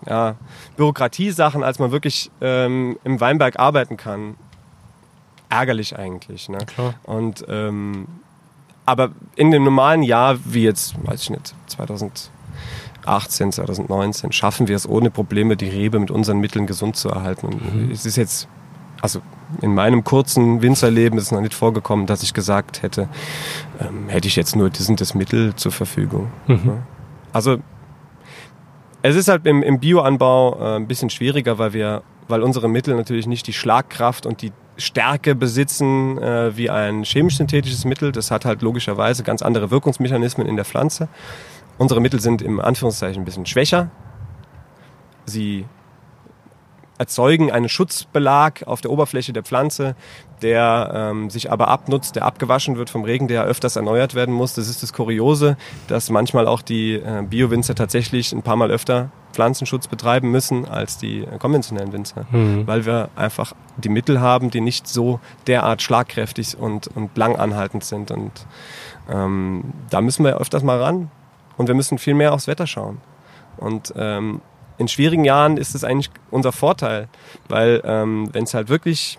ja, 0.09 0.37
Bürokratiesachen, 0.77 1.62
als 1.62 1.79
man 1.79 1.90
wirklich 1.92 2.31
ähm, 2.40 2.99
im 3.05 3.21
Weinberg 3.21 3.59
arbeiten 3.59 3.97
kann. 3.97 4.37
Ärgerlich 5.49 5.97
eigentlich. 5.97 6.49
Ne? 6.49 6.59
Klar. 6.59 6.95
Und 7.05 7.45
ähm, 7.49 8.07
aber 8.85 9.11
in 9.35 9.51
dem 9.51 9.64
normalen 9.64 10.03
Jahr, 10.03 10.38
wie 10.45 10.62
jetzt, 10.62 10.95
weiß 11.05 11.23
ich 11.23 11.31
nicht, 11.31 11.55
2000 11.66 12.31
2018, 13.07 13.53
2019 13.53 14.33
schaffen 14.33 14.69
wir 14.69 14.77
es 14.77 14.88
ohne 14.88 15.11
Probleme, 15.11 15.57
die 15.57 15.69
Rebe 15.69 15.99
mit 15.99 16.11
unseren 16.11 16.38
Mitteln 16.38 16.66
gesund 16.66 16.97
zu 16.97 17.09
erhalten. 17.09 17.47
Und 17.47 17.75
mhm. 17.75 17.90
es 17.90 18.05
ist 18.05 18.16
jetzt, 18.16 18.49
also 19.01 19.21
in 19.62 19.75
meinem 19.75 20.05
kurzen 20.05 20.61
Winzerleben 20.61 21.19
ist 21.19 21.27
es 21.27 21.33
noch 21.33 21.40
nicht 21.40 21.55
vorgekommen, 21.55 22.07
dass 22.07 22.23
ich 22.23 22.35
gesagt 22.35 22.83
hätte, 22.83 23.09
ähm, 23.81 24.09
hätte 24.09 24.29
ich 24.29 24.37
jetzt 24.37 24.57
nur 24.57 24.71
das 24.71 24.90
das 24.97 25.14
Mittel 25.14 25.55
zur 25.55 25.73
Verfügung. 25.73 26.29
Mhm. 26.49 26.83
Also 27.33 27.59
es 29.02 29.16
ist 29.16 29.28
halt 29.28 29.46
im, 29.46 29.62
im 29.62 29.78
Bioanbau 29.78 30.59
äh, 30.59 30.76
ein 30.76 30.87
bisschen 30.87 31.11
schwieriger, 31.11 31.59
weil 31.59 31.72
wir, 31.72 32.02
weil 32.28 32.42
unsere 32.42 32.68
Mittel 32.68 32.94
natürlich 32.94 33.26
nicht 33.26 33.46
die 33.46 33.52
Schlagkraft 33.52 34.26
und 34.26 34.42
die 34.42 34.52
Stärke 34.76 35.35
besitzen 35.35 36.18
äh, 36.18 36.56
wie 36.56 36.70
ein 36.70 37.04
chemisch-synthetisches 37.04 37.85
Mittel. 37.85 38.12
Das 38.12 38.30
hat 38.30 38.44
halt 38.44 38.62
logischerweise 38.62 39.22
ganz 39.22 39.42
andere 39.42 39.70
Wirkungsmechanismen 39.70 40.46
in 40.46 40.56
der 40.56 40.64
Pflanze. 40.64 41.09
Unsere 41.78 42.00
Mittel 42.00 42.20
sind 42.20 42.42
im 42.42 42.61
Anführungszeichen 42.61 43.22
ein 43.22 43.24
bisschen 43.24 43.46
schwächer. 43.46 43.90
Sie 45.24 45.66
erzeugen 46.98 47.50
einen 47.50 47.68
Schutzbelag 47.68 48.66
auf 48.66 48.80
der 48.80 48.90
Oberfläche 48.90 49.32
der 49.32 49.42
Pflanze, 49.42 49.96
der 50.42 50.92
ähm, 50.94 51.30
sich 51.30 51.50
aber 51.50 51.68
abnutzt, 51.68 52.16
der 52.16 52.24
abgewaschen 52.24 52.76
wird 52.76 52.90
vom 52.90 53.04
Regen, 53.04 53.28
der 53.28 53.44
öfters 53.44 53.76
erneuert 53.76 54.14
werden 54.14 54.35
muss. 54.35 54.54
Das 54.54 54.68
ist 54.68 54.82
das 54.82 54.92
Kuriose, 54.92 55.56
dass 55.88 56.11
manchmal 56.11 56.46
auch 56.46 56.62
die 56.62 56.94
äh, 56.94 57.22
Bio-Winzer 57.28 57.74
tatsächlich 57.74 58.32
ein 58.32 58.42
paar 58.42 58.56
Mal 58.56 58.70
öfter 58.70 59.11
Pflanzenschutz 59.32 59.87
betreiben 59.87 60.30
müssen 60.30 60.66
als 60.66 60.98
die 60.98 61.20
äh, 61.20 61.38
konventionellen 61.38 61.92
Winzer, 61.92 62.26
mhm. 62.30 62.66
weil 62.66 62.87
wir 62.87 63.11
einfach 63.16 63.52
die 63.76 63.90
Mittel 63.90 64.20
haben, 64.20 64.50
die 64.50 64.61
nicht 64.61 64.88
so 64.88 65.20
derart 65.46 65.82
schlagkräftig 65.82 66.56
und, 66.59 66.88
und 66.88 67.16
lang 67.16 67.37
anhaltend 67.37 67.85
sind. 67.85 68.11
Und 68.11 68.32
ähm, 69.11 69.72
da 69.90 70.00
müssen 70.00 70.24
wir 70.24 70.38
öfters 70.38 70.62
mal 70.62 70.82
ran. 70.82 71.11
Und 71.56 71.68
wir 71.68 71.74
müssen 71.74 71.98
viel 71.98 72.14
mehr 72.14 72.35
aufs 72.35 72.46
Wetter 72.46 72.66
schauen. 72.66 72.98
Und 73.56 73.94
ähm, 73.96 74.42
in 74.79 74.89
schwierigen 74.89 75.25
Jahren 75.25 75.57
ist 75.57 75.75
es 75.75 75.85
eigentlich 75.85 76.11
unser 76.31 76.53
Vorteil, 76.53 77.09
weil 77.49 77.83
ähm, 77.85 78.29
wenn 78.33 78.45
es 78.45 78.55
halt 78.55 78.69
wirklich 78.69 79.19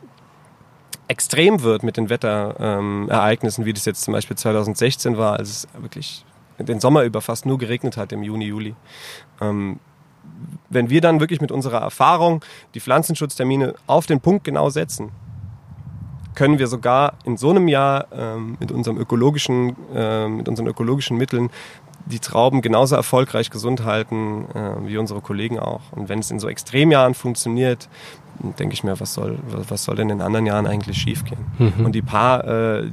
extrem 1.07 1.61
wird 1.61 1.83
mit 1.83 1.97
den 1.97 2.09
Wetterereignissen, 2.09 3.65
wie 3.65 3.73
das 3.73 3.85
jetzt 3.85 4.01
zum 4.01 4.13
Beispiel 4.13 4.37
2016 4.37 5.17
war, 5.17 5.37
als 5.37 5.49
es 5.49 5.67
wirklich 5.77 6.25
den 6.59 6.79
Sommer 6.79 7.03
über 7.03 7.21
fast 7.21 7.45
nur 7.45 7.57
geregnet 7.57 7.97
hat 7.97 8.11
im 8.11 8.23
Juni, 8.23 8.45
Juli. 8.45 8.75
Ähm, 9.41 9.79
wenn 10.69 10.89
wir 10.89 11.01
dann 11.01 11.19
wirklich 11.19 11.39
mit 11.39 11.51
unserer 11.51 11.79
Erfahrung 11.79 12.43
die 12.73 12.79
Pflanzenschutztermine 12.79 13.75
auf 13.87 14.05
den 14.05 14.19
Punkt 14.19 14.43
genau 14.43 14.69
setzen, 14.69 15.11
können 16.35 16.59
wir 16.59 16.67
sogar 16.67 17.13
in 17.23 17.37
so 17.37 17.49
einem 17.49 17.67
Jahr 17.67 18.07
ähm, 18.11 18.57
mit 18.59 18.71
unserem 18.71 18.97
ökologischen, 18.97 19.75
äh, 19.95 20.27
mit 20.27 20.47
unseren 20.47 20.67
ökologischen 20.67 21.17
Mitteln 21.17 21.49
die 22.09 22.19
Trauben 22.19 22.61
genauso 22.61 22.95
erfolgreich 22.95 23.49
gesund 23.49 23.83
halten 23.83 24.45
äh, 24.53 24.87
wie 24.87 24.97
unsere 24.97 25.21
Kollegen 25.21 25.59
auch. 25.59 25.81
Und 25.91 26.09
wenn 26.09 26.19
es 26.19 26.31
in 26.31 26.39
so 26.39 26.47
Extremjahren 26.47 27.13
funktioniert, 27.13 27.89
denke 28.59 28.73
ich 28.73 28.83
mir, 28.83 28.99
was 28.99 29.13
soll, 29.13 29.39
was 29.47 29.83
soll 29.83 29.95
denn 29.95 30.09
in 30.09 30.21
anderen 30.21 30.45
Jahren 30.45 30.67
eigentlich 30.67 30.97
schiefgehen? 30.97 31.45
Mhm. 31.57 31.85
Und 31.85 31.93
die 31.93 32.01
paar, 32.01 32.45
äh, 32.45 32.91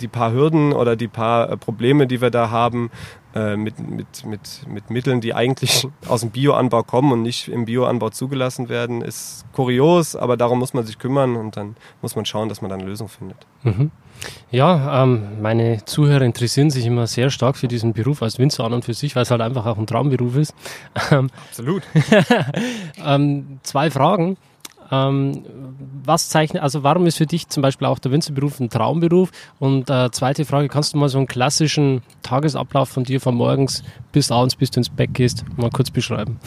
die 0.00 0.08
paar 0.08 0.32
Hürden 0.32 0.72
oder 0.72 0.96
die 0.96 1.08
paar 1.08 1.50
äh, 1.50 1.56
Probleme, 1.56 2.06
die 2.06 2.20
wir 2.20 2.30
da 2.30 2.50
haben, 2.50 2.90
äh, 3.38 3.56
mit, 3.56 3.78
mit, 3.78 4.24
mit, 4.24 4.40
mit 4.66 4.90
Mitteln, 4.90 5.20
die 5.20 5.32
eigentlich 5.32 5.86
aus 6.08 6.22
dem 6.22 6.30
Bioanbau 6.30 6.82
kommen 6.82 7.12
und 7.12 7.22
nicht 7.22 7.48
im 7.48 7.66
Bioanbau 7.66 8.10
zugelassen 8.10 8.68
werden, 8.68 9.00
ist 9.00 9.44
kurios, 9.52 10.16
aber 10.16 10.36
darum 10.36 10.58
muss 10.58 10.74
man 10.74 10.84
sich 10.84 10.98
kümmern 10.98 11.36
und 11.36 11.56
dann 11.56 11.76
muss 12.02 12.16
man 12.16 12.24
schauen, 12.24 12.48
dass 12.48 12.62
man 12.62 12.68
da 12.68 12.76
eine 12.76 12.84
Lösung 12.84 13.08
findet. 13.08 13.46
Mhm. 13.62 13.90
Ja, 14.50 15.04
ähm, 15.04 15.40
meine 15.40 15.84
Zuhörer 15.84 16.22
interessieren 16.22 16.70
sich 16.70 16.84
immer 16.86 17.06
sehr 17.06 17.30
stark 17.30 17.56
für 17.56 17.68
diesen 17.68 17.92
Beruf 17.92 18.22
als 18.22 18.38
Winzer 18.38 18.64
an 18.64 18.72
und 18.72 18.84
für 18.84 18.94
sich, 18.94 19.14
weil 19.14 19.22
es 19.22 19.30
halt 19.30 19.40
einfach 19.40 19.64
auch 19.66 19.78
ein 19.78 19.86
Traumberuf 19.86 20.36
ist. 20.36 20.54
Absolut. 20.94 21.84
ähm, 23.04 23.60
zwei 23.62 23.90
Fragen. 23.90 24.36
Ähm, 24.90 25.42
was 26.04 26.28
zeichnet, 26.28 26.62
also 26.62 26.82
warum 26.82 27.06
ist 27.06 27.18
für 27.18 27.26
dich 27.26 27.48
zum 27.48 27.62
Beispiel 27.62 27.86
auch 27.86 27.98
der 27.98 28.12
Winzerberuf 28.12 28.58
ein 28.60 28.70
Traumberuf? 28.70 29.30
Und 29.58 29.90
äh, 29.90 30.10
zweite 30.10 30.44
Frage, 30.44 30.68
kannst 30.68 30.94
du 30.94 30.98
mal 30.98 31.08
so 31.08 31.18
einen 31.18 31.26
klassischen 31.26 32.02
Tagesablauf 32.22 32.88
von 32.88 33.04
dir 33.04 33.20
von 33.20 33.34
morgens 33.34 33.82
bis 34.12 34.30
abends, 34.30 34.56
bis 34.56 34.70
du 34.70 34.80
ins 34.80 34.90
Bett 34.90 35.12
gehst, 35.12 35.44
mal 35.56 35.70
kurz 35.70 35.90
beschreiben? 35.90 36.38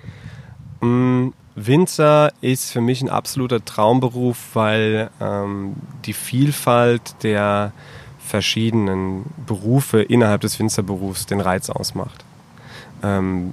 mm, 0.80 1.28
Winzer 1.54 2.32
ist 2.40 2.72
für 2.72 2.80
mich 2.80 3.02
ein 3.02 3.10
absoluter 3.10 3.64
Traumberuf, 3.64 4.38
weil 4.54 5.10
ähm, 5.20 5.74
die 6.04 6.14
Vielfalt 6.14 7.14
der 7.22 7.72
verschiedenen 8.18 9.26
Berufe 9.46 10.02
innerhalb 10.02 10.40
des 10.40 10.58
Winzerberufs 10.58 11.26
den 11.26 11.40
Reiz 11.40 11.68
ausmacht. 11.70 12.24
Ähm, 13.02 13.52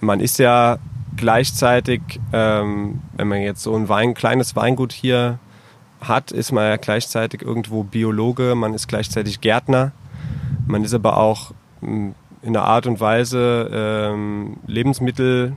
man 0.00 0.20
ist 0.20 0.38
ja 0.38 0.78
gleichzeitig, 1.20 2.00
ähm, 2.32 3.02
wenn 3.16 3.28
man 3.28 3.42
jetzt 3.42 3.62
so 3.62 3.76
ein 3.76 3.88
Wein, 3.90 4.14
kleines 4.14 4.56
Weingut 4.56 4.92
hier 4.92 5.38
hat, 6.00 6.32
ist 6.32 6.50
man 6.50 6.64
ja 6.64 6.76
gleichzeitig 6.76 7.42
irgendwo 7.42 7.84
Biologe, 7.84 8.54
man 8.54 8.72
ist 8.72 8.88
gleichzeitig 8.88 9.42
Gärtner, 9.42 9.92
man 10.66 10.82
ist 10.82 10.94
aber 10.94 11.18
auch 11.18 11.52
hm, 11.80 12.14
in 12.42 12.54
der 12.54 12.62
Art 12.62 12.86
und 12.86 13.00
Weise 13.00 13.68
ähm, 13.70 14.56
Lebensmittel, 14.66 15.56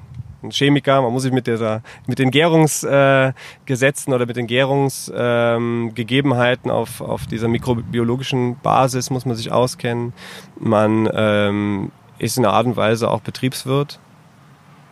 Chemiker, 0.50 1.02
man 1.02 1.14
muss 1.14 1.24
sich 1.24 1.32
mit, 1.32 1.48
dieser, 1.48 1.82
mit 2.08 2.20
den 2.20 2.30
Gärungsgesetzen 2.30 4.12
äh, 4.12 4.16
oder 4.16 4.26
mit 4.26 4.36
den 4.36 4.48
Gärungsgegebenheiten 4.48 6.70
ähm, 6.70 6.76
auf, 6.76 7.00
auf 7.00 7.26
dieser 7.28 7.48
mikrobiologischen 7.48 8.60
Basis 8.60 9.10
muss 9.10 9.26
man 9.26 9.38
sich 9.38 9.54
auskennen. 9.54 10.12
Man 10.60 11.10
ähm, 11.14 11.94
ist 12.20 12.38
in 12.38 12.44
einer 12.44 12.54
Art 12.54 12.66
und 12.66 12.76
Weise 12.76 13.10
auch 13.10 13.22
Betriebswirt 13.22 14.02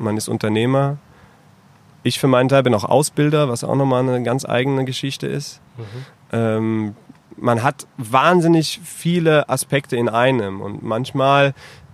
man 0.01 0.17
ist 0.17 0.27
Unternehmer. 0.27 0.97
Ich 2.03 2.19
für 2.19 2.27
meinen 2.27 2.49
Teil 2.49 2.63
bin 2.63 2.73
auch 2.73 2.83
Ausbilder, 2.83 3.47
was 3.49 3.63
auch 3.63 3.75
nochmal 3.75 4.07
eine 4.07 4.23
ganz 4.23 4.45
eigene 4.45 4.85
Geschichte 4.85 5.27
ist. 5.27 5.61
Mhm. 5.77 5.83
Ähm, 6.31 6.95
man 7.37 7.63
hat 7.63 7.87
wahnsinnig 7.97 8.79
viele 8.83 9.49
Aspekte 9.49 9.95
in 9.95 10.09
einem 10.09 10.61
und 10.61 10.83
manchmal, 10.83 11.53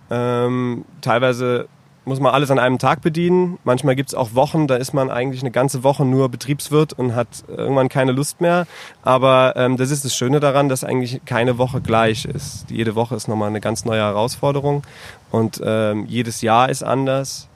ähm, 0.09 0.85
teilweise 1.01 1.67
muss 2.07 2.21
man 2.21 2.33
alles 2.33 2.49
an 2.51 2.57
einem 2.57 2.79
Tag 2.79 3.01
bedienen. 3.01 3.59
Manchmal 3.65 3.95
gibt 3.95 4.09
es 4.09 4.15
auch 4.15 4.33
Wochen, 4.33 4.67
da 4.67 4.77
ist 4.77 4.93
man 4.93 5.11
eigentlich 5.11 5.41
eine 5.41 5.51
ganze 5.51 5.83
Woche 5.83 6.05
nur 6.05 6.29
Betriebswirt 6.29 6.93
und 6.93 7.13
hat 7.13 7.43
irgendwann 7.49 7.89
keine 7.89 8.13
Lust 8.13 8.39
mehr. 8.39 8.65
Aber 9.03 9.53
ähm, 9.57 9.75
das 9.75 9.91
ist 9.91 10.05
das 10.05 10.15
Schöne 10.15 10.39
daran, 10.39 10.69
dass 10.69 10.85
eigentlich 10.85 11.21
keine 11.25 11.57
Woche 11.57 11.81
gleich 11.81 12.23
ist. 12.23 12.65
Jede 12.69 12.95
Woche 12.95 13.15
ist 13.15 13.27
nochmal 13.27 13.49
eine 13.49 13.59
ganz 13.59 13.83
neue 13.83 13.99
Herausforderung 13.99 14.83
und 15.31 15.61
ähm, 15.63 16.05
jedes 16.07 16.41
Jahr 16.41 16.69
ist 16.69 16.81
anders 16.81 17.46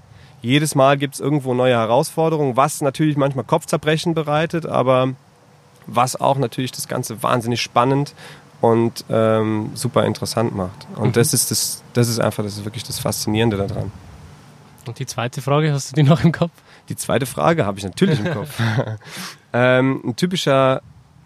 jedes 0.41 0.75
Mal 0.75 0.97
gibt 0.97 1.15
es 1.15 1.19
irgendwo 1.19 1.53
neue 1.53 1.73
Herausforderungen, 1.73 2.57
was 2.57 2.81
natürlich 2.81 3.17
manchmal 3.17 3.45
Kopfzerbrechen 3.45 4.13
bereitet, 4.13 4.65
aber 4.65 5.13
was 5.87 6.19
auch 6.19 6.37
natürlich 6.37 6.71
das 6.71 6.87
Ganze 6.87 7.21
wahnsinnig 7.23 7.61
spannend 7.61 8.13
und 8.61 9.05
ähm, 9.09 9.71
super 9.73 10.05
interessant 10.05 10.55
macht. 10.55 10.87
Und 10.95 11.09
mhm. 11.09 11.13
das 11.13 11.33
ist 11.33 11.51
das, 11.51 11.83
das 11.93 12.07
ist 12.07 12.19
einfach, 12.19 12.43
das 12.43 12.57
ist 12.57 12.65
wirklich 12.65 12.83
das 12.83 12.99
Faszinierende 12.99 13.57
daran. 13.57 13.91
Und 14.87 14.99
die 14.99 15.05
zweite 15.05 15.41
Frage, 15.41 15.71
hast 15.73 15.91
du 15.91 15.95
die 15.95 16.03
noch 16.03 16.23
im 16.23 16.31
Kopf? 16.31 16.51
Die 16.89 16.95
zweite 16.95 17.25
Frage 17.25 17.65
habe 17.65 17.77
ich 17.77 17.83
natürlich 17.83 18.19
im 18.19 18.33
Kopf. 18.33 18.59
ähm, 19.53 20.01
ein 20.03 20.15
typischer 20.15 20.81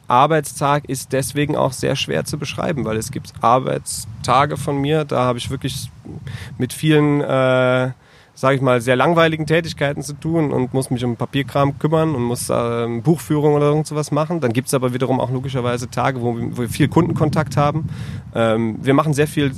Arbeitstag 0.08 0.86
ist 0.86 1.14
deswegen 1.14 1.56
auch 1.56 1.72
sehr 1.72 1.96
schwer 1.96 2.26
zu 2.26 2.38
beschreiben, 2.38 2.86
weil 2.86 2.98
es 2.98 3.12
gibt 3.12 3.34
Arbeitstage 3.42 4.58
von 4.58 4.78
mir, 4.78 5.06
da 5.06 5.24
habe 5.24 5.40
ich 5.40 5.50
wirklich 5.50 5.90
mit 6.58 6.74
vielen 6.74 7.22
äh, 7.22 7.92
sage 8.36 8.58
ich 8.58 8.62
mal, 8.62 8.82
sehr 8.82 8.98
langweiligen 8.98 9.46
Tätigkeiten 9.48 10.02
zu 10.02 10.14
tun 10.14 10.52
und 10.52 10.74
muss 10.74 10.90
mich 10.90 11.04
um 11.06 11.16
Papierkram 11.16 11.80
kümmern 11.80 12.14
und 12.14 12.24
muss 12.24 12.50
äh, 12.50 13.00
Buchführung 13.02 13.54
oder 13.54 13.68
irgend 13.68 13.88
sowas 13.88 14.12
machen. 14.12 14.42
Dann 14.42 14.52
gibt 14.52 14.68
es 14.68 14.74
aber 14.74 14.94
wiederum 14.94 15.22
auch 15.22 15.32
logischerweise 15.32 15.90
Tage, 15.90 16.22
wo, 16.22 16.36
wo 16.36 16.62
wir 16.62 16.70
viel 16.70 16.90
Kundenkontakt 16.90 17.56
haben. 17.56 17.88
Ähm, 18.36 18.78
wir 18.82 18.94
machen 18.94 19.14
sehr 19.14 19.28
viel, 19.28 19.54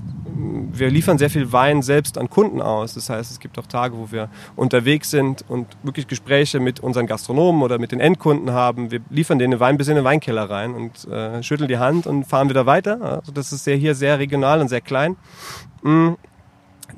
wir 0.71 0.91
liefern 0.91 1.17
sehr 1.17 1.31
viel 1.31 1.51
Wein 1.51 1.81
selbst 1.81 2.19
an 2.19 2.29
Kunden 2.29 2.61
aus. 2.61 2.93
Das 2.93 3.09
heißt, 3.09 3.31
es 3.31 3.39
gibt 3.39 3.57
auch 3.57 3.65
Tage, 3.65 3.97
wo 3.97 4.11
wir 4.11 4.29
unterwegs 4.55 5.09
sind 5.09 5.43
und 5.47 5.65
wirklich 5.81 6.07
Gespräche 6.07 6.59
mit 6.59 6.79
unseren 6.79 7.07
Gastronomen 7.07 7.63
oder 7.63 7.79
mit 7.79 7.91
den 7.91 7.99
Endkunden 7.99 8.51
haben. 8.51 8.91
Wir 8.91 9.01
liefern 9.09 9.39
denen 9.39 9.59
Wein 9.59 9.79
bis 9.79 9.87
in 9.87 9.95
den 9.95 10.03
Weinkeller 10.03 10.47
rein 10.51 10.75
und 10.75 11.07
äh, 11.07 11.41
schütteln 11.41 11.67
die 11.67 11.79
Hand 11.79 12.05
und 12.05 12.25
fahren 12.25 12.47
wieder 12.47 12.67
weiter. 12.67 13.01
Also 13.01 13.31
das 13.31 13.51
ist 13.51 13.63
sehr, 13.63 13.75
hier 13.75 13.95
sehr 13.95 14.19
regional 14.19 14.61
und 14.61 14.67
sehr 14.67 14.81
klein. 14.81 15.15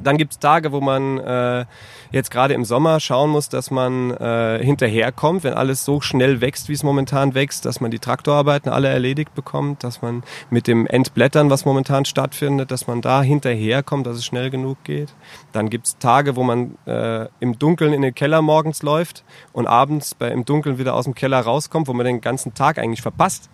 Dann 0.03 0.17
gibt 0.17 0.33
es 0.33 0.39
Tage, 0.39 0.71
wo 0.71 0.81
man 0.81 1.17
äh, 1.19 1.65
jetzt 2.11 2.31
gerade 2.31 2.53
im 2.53 2.65
Sommer 2.65 2.99
schauen 2.99 3.29
muss, 3.29 3.49
dass 3.49 3.71
man 3.71 4.11
äh, 4.11 4.63
hinterherkommt, 4.63 5.43
wenn 5.43 5.53
alles 5.53 5.85
so 5.85 6.01
schnell 6.01 6.41
wächst, 6.41 6.69
wie 6.69 6.73
es 6.73 6.83
momentan 6.83 7.33
wächst, 7.33 7.65
dass 7.65 7.81
man 7.81 7.91
die 7.91 7.99
Traktorarbeiten 7.99 8.71
alle 8.71 8.89
erledigt 8.89 9.35
bekommt, 9.35 9.83
dass 9.83 10.01
man 10.01 10.23
mit 10.49 10.67
dem 10.67 10.87
Entblättern, 10.87 11.49
was 11.49 11.65
momentan 11.65 12.05
stattfindet, 12.05 12.71
dass 12.71 12.87
man 12.87 13.01
da 13.01 13.21
hinterherkommt, 13.21 14.07
dass 14.07 14.17
es 14.17 14.25
schnell 14.25 14.49
genug 14.49 14.83
geht. 14.83 15.13
Dann 15.51 15.69
gibt 15.69 15.87
es 15.87 15.97
Tage, 15.97 16.35
wo 16.35 16.43
man 16.43 16.77
äh, 16.85 17.27
im 17.39 17.59
Dunkeln 17.59 17.93
in 17.93 18.01
den 18.01 18.15
Keller 18.15 18.41
morgens 18.41 18.81
läuft 18.83 19.23
und 19.53 19.67
abends 19.67 20.15
bei, 20.15 20.29
im 20.29 20.45
Dunkeln 20.45 20.77
wieder 20.77 20.95
aus 20.95 21.05
dem 21.05 21.15
Keller 21.15 21.39
rauskommt, 21.39 21.87
wo 21.87 21.93
man 21.93 22.05
den 22.05 22.21
ganzen 22.21 22.53
Tag 22.53 22.77
eigentlich 22.77 23.01
verpasst 23.01 23.49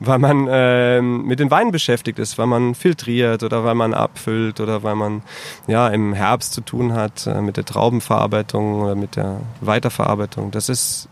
weil 0.00 0.18
man 0.18 0.46
äh, 0.48 1.00
mit 1.00 1.40
den 1.40 1.50
Weinen 1.50 1.72
beschäftigt 1.72 2.18
ist, 2.18 2.38
weil 2.38 2.46
man 2.46 2.74
filtriert 2.74 3.42
oder 3.42 3.64
weil 3.64 3.74
man 3.74 3.94
abfüllt 3.94 4.60
oder 4.60 4.82
weil 4.82 4.94
man 4.94 5.22
ja 5.66 5.88
im 5.88 6.12
Herbst 6.12 6.52
zu 6.52 6.60
tun 6.60 6.92
hat 6.92 7.26
äh, 7.26 7.40
mit 7.40 7.56
der 7.56 7.64
Traubenverarbeitung 7.64 8.82
oder 8.82 8.94
mit 8.94 9.16
der 9.16 9.40
Weiterverarbeitung. 9.60 10.50
Das 10.50 10.68
ist 10.68 11.08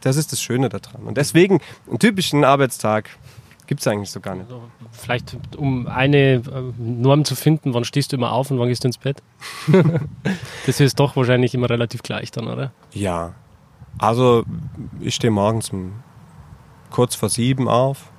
das 0.00 0.16
ist 0.16 0.32
das 0.32 0.40
Schöne 0.40 0.68
daran. 0.68 1.02
Und 1.02 1.16
deswegen 1.16 1.60
einen 1.88 1.98
typischen 1.98 2.44
Arbeitstag 2.44 3.10
gibt 3.66 3.80
es 3.80 3.86
eigentlich 3.86 4.10
so 4.10 4.20
gar 4.20 4.34
nicht. 4.34 4.46
Also 4.46 4.62
vielleicht 4.92 5.36
um 5.56 5.86
eine 5.86 6.34
äh, 6.34 6.42
Norm 6.78 7.24
zu 7.24 7.36
finden, 7.36 7.74
wann 7.74 7.84
stehst 7.84 8.12
du 8.12 8.16
immer 8.16 8.32
auf 8.32 8.50
und 8.50 8.58
wann 8.58 8.68
gehst 8.68 8.84
du 8.84 8.88
ins 8.88 8.98
Bett? 8.98 9.22
das 10.66 10.80
ist 10.80 10.98
doch 10.98 11.16
wahrscheinlich 11.16 11.54
immer 11.54 11.68
relativ 11.68 12.02
gleich 12.02 12.30
dann, 12.30 12.48
oder? 12.48 12.72
Ja. 12.92 13.34
Also 13.98 14.44
ich 15.00 15.14
stehe 15.14 15.30
morgens 15.30 15.70
um 15.70 15.92
kurz 16.90 17.14
vor 17.14 17.28
sieben 17.28 17.68
auf. 17.68 18.10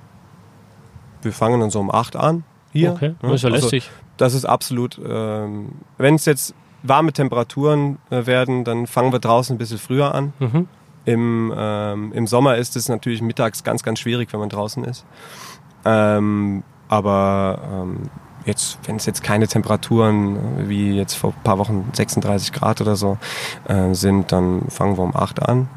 Wir 1.22 1.32
fangen 1.32 1.60
dann 1.60 1.70
so 1.70 1.80
um 1.80 1.90
acht 1.90 2.16
an 2.16 2.44
hier. 2.72 2.92
Okay, 2.92 3.14
das 3.20 3.32
ist 3.32 3.42
ja 3.42 3.50
also, 3.50 3.62
lästig. 3.62 3.90
Das 4.16 4.34
ist 4.34 4.44
absolut, 4.44 5.00
ähm, 5.04 5.72
wenn 5.98 6.14
es 6.14 6.24
jetzt 6.24 6.54
warme 6.82 7.12
Temperaturen 7.12 7.98
äh, 8.10 8.26
werden, 8.26 8.64
dann 8.64 8.86
fangen 8.86 9.12
wir 9.12 9.18
draußen 9.18 9.54
ein 9.54 9.58
bisschen 9.58 9.78
früher 9.78 10.14
an. 10.14 10.32
Mhm. 10.38 10.68
Im, 11.04 11.52
ähm, 11.56 12.12
Im 12.12 12.26
Sommer 12.26 12.56
ist 12.56 12.76
es 12.76 12.88
natürlich 12.88 13.22
mittags 13.22 13.64
ganz, 13.64 13.82
ganz 13.82 13.98
schwierig, 14.00 14.32
wenn 14.32 14.40
man 14.40 14.50
draußen 14.50 14.84
ist. 14.84 15.04
Ähm, 15.84 16.62
aber 16.88 17.58
ähm, 17.72 18.10
jetzt, 18.44 18.78
wenn 18.84 18.96
es 18.96 19.06
jetzt 19.06 19.22
keine 19.22 19.48
Temperaturen 19.48 20.36
äh, 20.36 20.68
wie 20.68 20.96
jetzt 20.96 21.14
vor 21.14 21.30
ein 21.30 21.42
paar 21.42 21.58
Wochen 21.58 21.88
36 21.92 22.52
Grad 22.52 22.80
oder 22.80 22.96
so 22.96 23.18
äh, 23.66 23.94
sind, 23.94 24.32
dann 24.32 24.68
fangen 24.68 24.98
wir 24.98 25.02
um 25.02 25.16
8 25.16 25.48
an. 25.48 25.68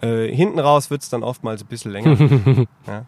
Äh, 0.00 0.32
hinten 0.34 0.58
raus 0.60 0.90
wird 0.90 1.02
es 1.02 1.08
dann 1.08 1.22
oftmals 1.22 1.62
ein 1.62 1.66
bisschen 1.66 1.92
länger. 1.92 2.16
ja. 2.86 3.04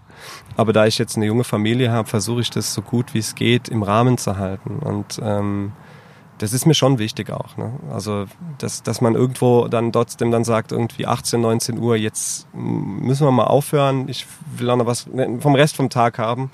Aber 0.57 0.73
da 0.73 0.87
ich 0.87 0.99
jetzt 0.99 1.17
eine 1.17 1.27
junge 1.27 1.45
Familie 1.45 1.93
habe, 1.93 2.09
versuche 2.09 2.41
ich 2.41 2.51
das 2.51 2.75
so 2.75 2.83
gut 2.83 3.15
wie 3.15 3.19
es 3.19 3.35
geht 3.35 3.69
im 3.69 3.83
Rahmen 3.83 4.19
zu 4.19 4.37
halten. 4.37 4.79
Und 4.81 5.21
ähm, 5.23 5.73
das 6.41 6.55
ist 6.55 6.65
mir 6.65 6.75
schon 6.75 6.99
wichtig 6.99 7.31
auch. 7.31 7.57
Ne? 7.59 7.71
Also, 7.93 8.25
dass, 8.59 8.83
dass 8.83 9.01
man 9.01 9.15
irgendwo 9.15 9.69
dann 9.69 9.93
trotzdem 9.93 10.31
dann 10.31 10.43
sagt, 10.45 10.73
irgendwie 10.73 11.07
18, 11.07 11.41
19 11.41 11.79
Uhr, 11.79 11.97
jetzt 11.97 12.49
müssen 12.55 13.27
wir 13.27 13.31
mal 13.31 13.45
aufhören. 13.45 14.09
Ich 14.09 14.27
will 14.57 14.71
auch 14.71 14.77
noch 14.77 14.87
was 14.87 15.07
vom 15.41 15.55
Rest 15.55 15.77
vom 15.77 15.91
Tag 15.91 16.19
haben, 16.19 16.51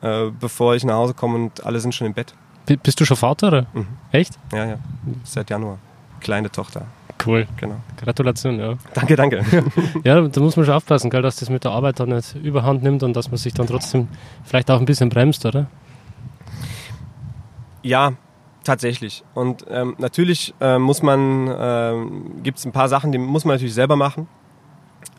äh, 0.00 0.30
bevor 0.38 0.74
ich 0.74 0.84
nach 0.84 0.94
Hause 0.94 1.14
komme 1.14 1.36
und 1.36 1.64
alle 1.64 1.78
sind 1.78 1.94
schon 1.94 2.08
im 2.08 2.14
Bett. 2.14 2.34
Bist 2.82 3.00
du 3.00 3.04
schon 3.04 3.16
Vater? 3.16 3.48
Oder? 3.48 3.66
Mhm. 3.72 3.86
Echt? 4.12 4.38
Ja, 4.52 4.66
ja. 4.66 4.78
Seit 5.24 5.50
Januar. 5.50 5.78
Kleine 6.20 6.50
Tochter. 6.50 6.86
Cool. 7.28 7.46
Genau. 7.58 7.76
Gratulation, 8.02 8.58
ja. 8.58 8.78
Danke, 8.94 9.14
danke. 9.14 9.44
ja, 10.02 10.18
da 10.22 10.40
muss 10.40 10.56
man 10.56 10.64
schon 10.64 10.74
aufpassen, 10.74 11.10
gell, 11.10 11.20
dass 11.20 11.36
das 11.36 11.50
mit 11.50 11.62
der 11.62 11.72
Arbeit 11.72 12.00
dann 12.00 12.08
nicht 12.08 12.34
überhand 12.36 12.82
nimmt 12.82 13.02
und 13.02 13.14
dass 13.14 13.30
man 13.30 13.36
sich 13.36 13.52
dann 13.52 13.66
trotzdem 13.66 14.08
vielleicht 14.44 14.70
auch 14.70 14.80
ein 14.80 14.86
bisschen 14.86 15.10
bremst, 15.10 15.44
oder? 15.44 15.66
Ja, 17.82 18.14
tatsächlich. 18.64 19.24
Und 19.34 19.66
ähm, 19.68 19.94
natürlich 19.98 20.54
äh, 20.62 20.78
muss 20.78 21.02
man, 21.02 21.48
äh, 21.48 22.42
gibt 22.42 22.60
es 22.60 22.64
ein 22.64 22.72
paar 22.72 22.88
Sachen, 22.88 23.12
die 23.12 23.18
muss 23.18 23.44
man 23.44 23.56
natürlich 23.56 23.74
selber 23.74 23.96
machen. 23.96 24.26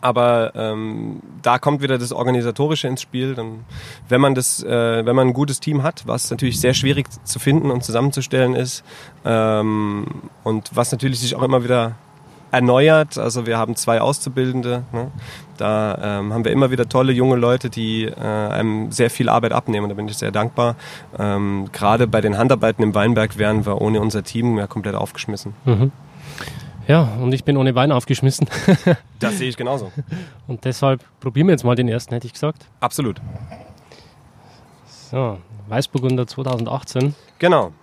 Aber 0.02 0.54
ähm, 0.56 1.22
da 1.42 1.60
kommt 1.60 1.82
wieder 1.82 1.98
das 1.98 2.12
Organisatorische 2.12 2.88
ins 2.88 3.02
Spiel. 3.02 3.36
Dann, 3.36 3.66
wenn 4.08 4.22
man 4.22 4.36
das, 4.36 4.64
äh, 4.64 5.06
wenn 5.06 5.16
man 5.16 5.28
ein 5.28 5.34
gutes 5.34 5.60
Team 5.60 5.84
hat, 5.84 6.04
was 6.08 6.30
natürlich 6.32 6.60
sehr 6.60 6.74
schwierig 6.74 7.08
zu 7.26 7.40
finden 7.40 7.72
und 7.72 7.84
zusammenzustellen 7.84 8.56
ist, 8.56 8.84
ähm, 9.26 10.06
und 10.44 10.70
was 10.74 10.92
natürlich 10.92 11.20
sich 11.20 11.36
auch 11.36 11.44
immer 11.44 11.64
wieder 11.64 11.96
erneuert. 12.52 13.18
Also 13.18 13.46
wir 13.46 13.58
haben 13.58 13.76
zwei 13.76 14.02
Auszubildende. 14.02 14.84
Ne? 14.92 15.12
Da 15.58 16.20
ähm, 16.20 16.34
haben 16.34 16.46
wir 16.46 16.52
immer 16.52 16.72
wieder 16.72 16.88
tolle 16.88 17.12
junge 17.12 17.36
Leute, 17.36 17.70
die 17.70 18.06
äh, 18.06 18.16
einem 18.20 18.92
sehr 18.92 19.10
viel 19.10 19.30
Arbeit 19.30 19.52
abnehmen. 19.52 19.90
Da 19.90 19.96
bin 19.96 20.08
ich 20.08 20.18
sehr 20.18 20.32
dankbar. 20.32 20.76
Ähm, 21.18 21.70
Gerade 21.72 22.08
bei 22.08 22.22
den 22.22 22.38
Handarbeiten 22.38 22.84
im 22.84 22.96
Weinberg 22.96 23.38
wären 23.38 23.66
wir 23.66 23.82
ohne 23.82 24.02
unser 24.02 24.24
Team 24.24 24.58
ja 24.58 24.68
komplett 24.68 24.96
aufgeschmissen. 24.96 25.54
Mhm. 25.66 25.92
Ja, 26.90 27.04
und 27.22 27.34
ich 27.34 27.44
bin 27.44 27.56
ohne 27.56 27.76
Wein 27.76 27.92
aufgeschmissen. 27.92 28.50
das 29.20 29.38
sehe 29.38 29.48
ich 29.48 29.56
genauso. 29.56 29.92
Und 30.48 30.66
deshalb 30.66 31.06
probieren 31.20 31.46
wir 31.46 31.52
jetzt 31.52 31.64
mal 31.64 31.76
den 31.76 31.88
ersten, 31.88 32.16
hätte 32.16 32.26
ich 32.26 32.34
gesagt. 32.34 32.66
Absolut. 32.80 33.22
So, 35.12 35.38
Weißburgunder 35.68 36.26
2018. 36.26 37.14
Genau. 37.38 37.74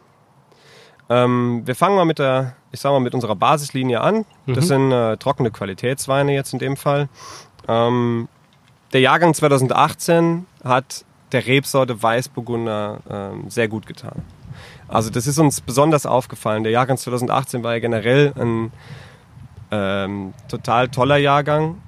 Ähm, 1.09 1.63
wir 1.65 1.77
fangen 1.77 1.95
mal 1.95 2.05
mit 2.05 2.19
der, 2.19 2.57
ich 2.73 2.81
sag 2.81 2.91
mal, 2.91 2.99
mit 2.99 3.15
unserer 3.15 3.37
Basislinie 3.37 4.01
an. 4.01 4.25
Das 4.49 4.65
mhm. 4.65 4.69
sind 4.69 4.93
äh, 4.93 5.17
trockene 5.19 5.53
Qualitätsweine 5.53 6.35
jetzt 6.35 6.53
in 6.53 6.59
dem 6.59 6.77
Fall. 6.77 7.09
Ähm, 7.69 8.27
der 8.93 9.03
Jahrgang 9.03 9.35
2018 9.35 10.47
hat 10.65 11.05
der 11.31 11.47
Rebsorte 11.47 12.03
Weißburgunder 12.03 12.99
ähm, 13.09 13.51
sehr 13.51 13.69
gut 13.69 13.87
getan. 13.87 14.25
Also 14.89 15.11
das 15.11 15.27
ist 15.27 15.39
uns 15.39 15.61
besonders 15.61 16.07
aufgefallen. 16.07 16.63
Der 16.63 16.73
Jahrgang 16.73 16.97
2018 16.97 17.63
war 17.63 17.75
ja 17.75 17.81
generell 17.81 18.33
ein 18.39 18.73
ähm, 19.71 20.35
total 20.49 20.89
toller 20.89 21.17
Jahrgang. 21.17 21.81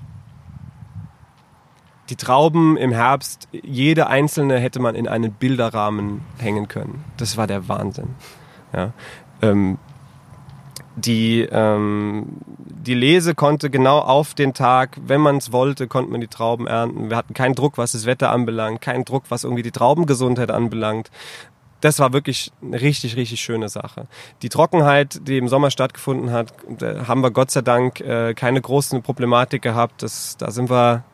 Die 2.11 2.17
Trauben 2.17 2.77
im 2.77 2.91
Herbst, 2.91 3.49
jede 3.53 4.07
einzelne 4.07 4.59
hätte 4.59 4.81
man 4.81 4.95
in 4.95 5.07
einen 5.07 5.33
Bilderrahmen 5.33 6.23
hängen 6.39 6.67
können. 6.67 7.05
Das 7.19 7.37
war 7.37 7.47
der 7.47 7.69
Wahnsinn. 7.69 8.15
Ja. 8.73 8.93
Ähm, 9.43 9.79
die, 10.97 11.43
ähm, 11.43 12.27
die 12.57 12.95
Lese 12.95 13.35
konnte 13.35 13.71
genau 13.71 13.99
auf 13.99 14.35
den 14.35 14.55
Tag, 14.55 14.99
wenn 15.07 15.21
man 15.21 15.37
es 15.37 15.53
wollte, 15.53 15.87
konnte 15.87 16.11
man 16.11 16.21
die 16.21 16.29
Trauben 16.29 16.67
ernten. 16.67 17.11
Wir 17.11 17.17
hatten 17.17 17.35
keinen 17.35 17.55
Druck, 17.55 17.79
was 17.79 17.93
das 17.93 18.07
Wetter 18.07 18.31
anbelangt, 18.31 18.81
keinen 18.81 19.05
Druck, 19.05 19.25
was 19.29 19.45
irgendwie 19.45 19.63
die 19.63 19.71
Traubengesundheit 19.71 20.51
anbelangt. 20.51 21.11
Das 21.81 22.01
war 22.01 22.13
wirklich 22.13 22.51
eine 22.61 22.81
richtig, 22.81 23.17
richtig 23.17 23.41
schöne 23.41 23.69
Sache. 23.69 24.07
Die 24.43 24.49
Trockenheit, 24.49 25.21
die 25.29 25.39
im 25.39 25.49
Sommer 25.49 25.71
stattgefunden 25.71 26.33
hat, 26.33 26.53
haben 27.07 27.23
wir 27.23 27.31
Gott 27.31 27.51
sei 27.51 27.63
Dank 27.63 28.01
äh, 28.01 28.35
keine 28.35 28.61
großen 28.61 29.03
Problematik 29.03 29.63
gehabt. 29.63 30.03
Das, 30.03 30.37
da 30.37 30.51
sind 30.51 30.71
wir 30.71 31.05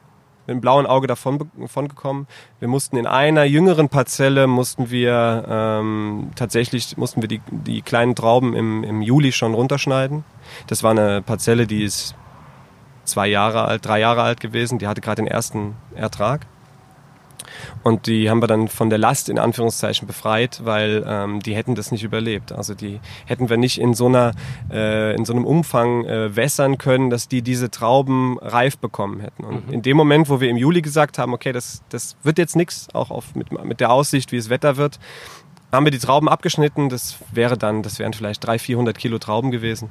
mit 0.46 0.56
dem 0.56 0.60
blauen 0.60 0.86
Auge 0.86 1.06
davon, 1.06 1.50
davon 1.56 1.88
gekommen. 1.88 2.26
Wir 2.60 2.68
mussten 2.68 2.96
in 2.96 3.06
einer 3.06 3.44
jüngeren 3.44 3.88
Parzelle 3.88 4.46
mussten 4.46 4.90
wir 4.90 5.44
ähm, 5.48 6.30
tatsächlich 6.34 6.96
mussten 6.96 7.22
wir 7.22 7.28
die, 7.28 7.40
die 7.50 7.82
kleinen 7.82 8.14
Trauben 8.14 8.54
im, 8.54 8.84
im 8.84 9.02
Juli 9.02 9.32
schon 9.32 9.54
runterschneiden. 9.54 10.24
Das 10.66 10.82
war 10.82 10.90
eine 10.90 11.22
Parzelle, 11.22 11.66
die 11.66 11.82
ist 11.82 12.14
zwei 13.04 13.26
Jahre 13.26 13.64
alt, 13.64 13.86
drei 13.86 14.00
Jahre 14.00 14.22
alt 14.22 14.40
gewesen. 14.40 14.78
Die 14.78 14.86
hatte 14.86 15.00
gerade 15.00 15.22
den 15.22 15.26
ersten 15.26 15.76
Ertrag. 15.94 16.46
Und 17.82 18.06
die 18.06 18.30
haben 18.30 18.42
wir 18.42 18.46
dann 18.46 18.68
von 18.68 18.90
der 18.90 18.98
Last 18.98 19.28
in 19.28 19.38
Anführungszeichen 19.38 20.06
befreit, 20.06 20.60
weil 20.64 21.04
ähm, 21.06 21.40
die 21.40 21.54
hätten 21.54 21.74
das 21.74 21.92
nicht 21.92 22.02
überlebt. 22.02 22.52
Also 22.52 22.74
die 22.74 23.00
hätten 23.26 23.48
wir 23.48 23.56
nicht 23.56 23.78
in 23.80 23.94
so 23.94 24.06
einer 24.06 24.32
äh, 24.70 25.14
in 25.14 25.24
so 25.24 25.32
einem 25.32 25.44
Umfang 25.44 26.04
äh, 26.04 26.34
wässern 26.36 26.78
können, 26.78 27.10
dass 27.10 27.28
die 27.28 27.42
diese 27.42 27.70
Trauben 27.70 28.38
reif 28.40 28.78
bekommen 28.78 29.20
hätten. 29.20 29.44
Und 29.44 29.66
mhm. 29.66 29.72
in 29.72 29.82
dem 29.82 29.96
Moment, 29.96 30.28
wo 30.28 30.40
wir 30.40 30.48
im 30.48 30.56
Juli 30.56 30.82
gesagt 30.82 31.18
haben, 31.18 31.32
okay, 31.32 31.52
das 31.52 31.82
das 31.88 32.16
wird 32.22 32.38
jetzt 32.38 32.56
nichts, 32.56 32.88
auch 32.92 33.10
auf, 33.10 33.34
mit, 33.34 33.52
mit 33.64 33.80
der 33.80 33.90
Aussicht, 33.90 34.32
wie 34.32 34.36
es 34.36 34.50
Wetter 34.50 34.76
wird, 34.76 34.98
haben 35.74 35.84
wir 35.84 35.90
die 35.90 35.98
Trauben 35.98 36.28
abgeschnitten. 36.28 36.88
Das 36.88 37.16
wäre 37.32 37.56
dann, 37.56 37.82
das 37.82 37.98
wären 37.98 38.12
vielleicht 38.12 38.44
300, 38.44 38.60
400 38.60 38.98
Kilo 38.98 39.18
Trauben 39.18 39.50
gewesen. 39.50 39.88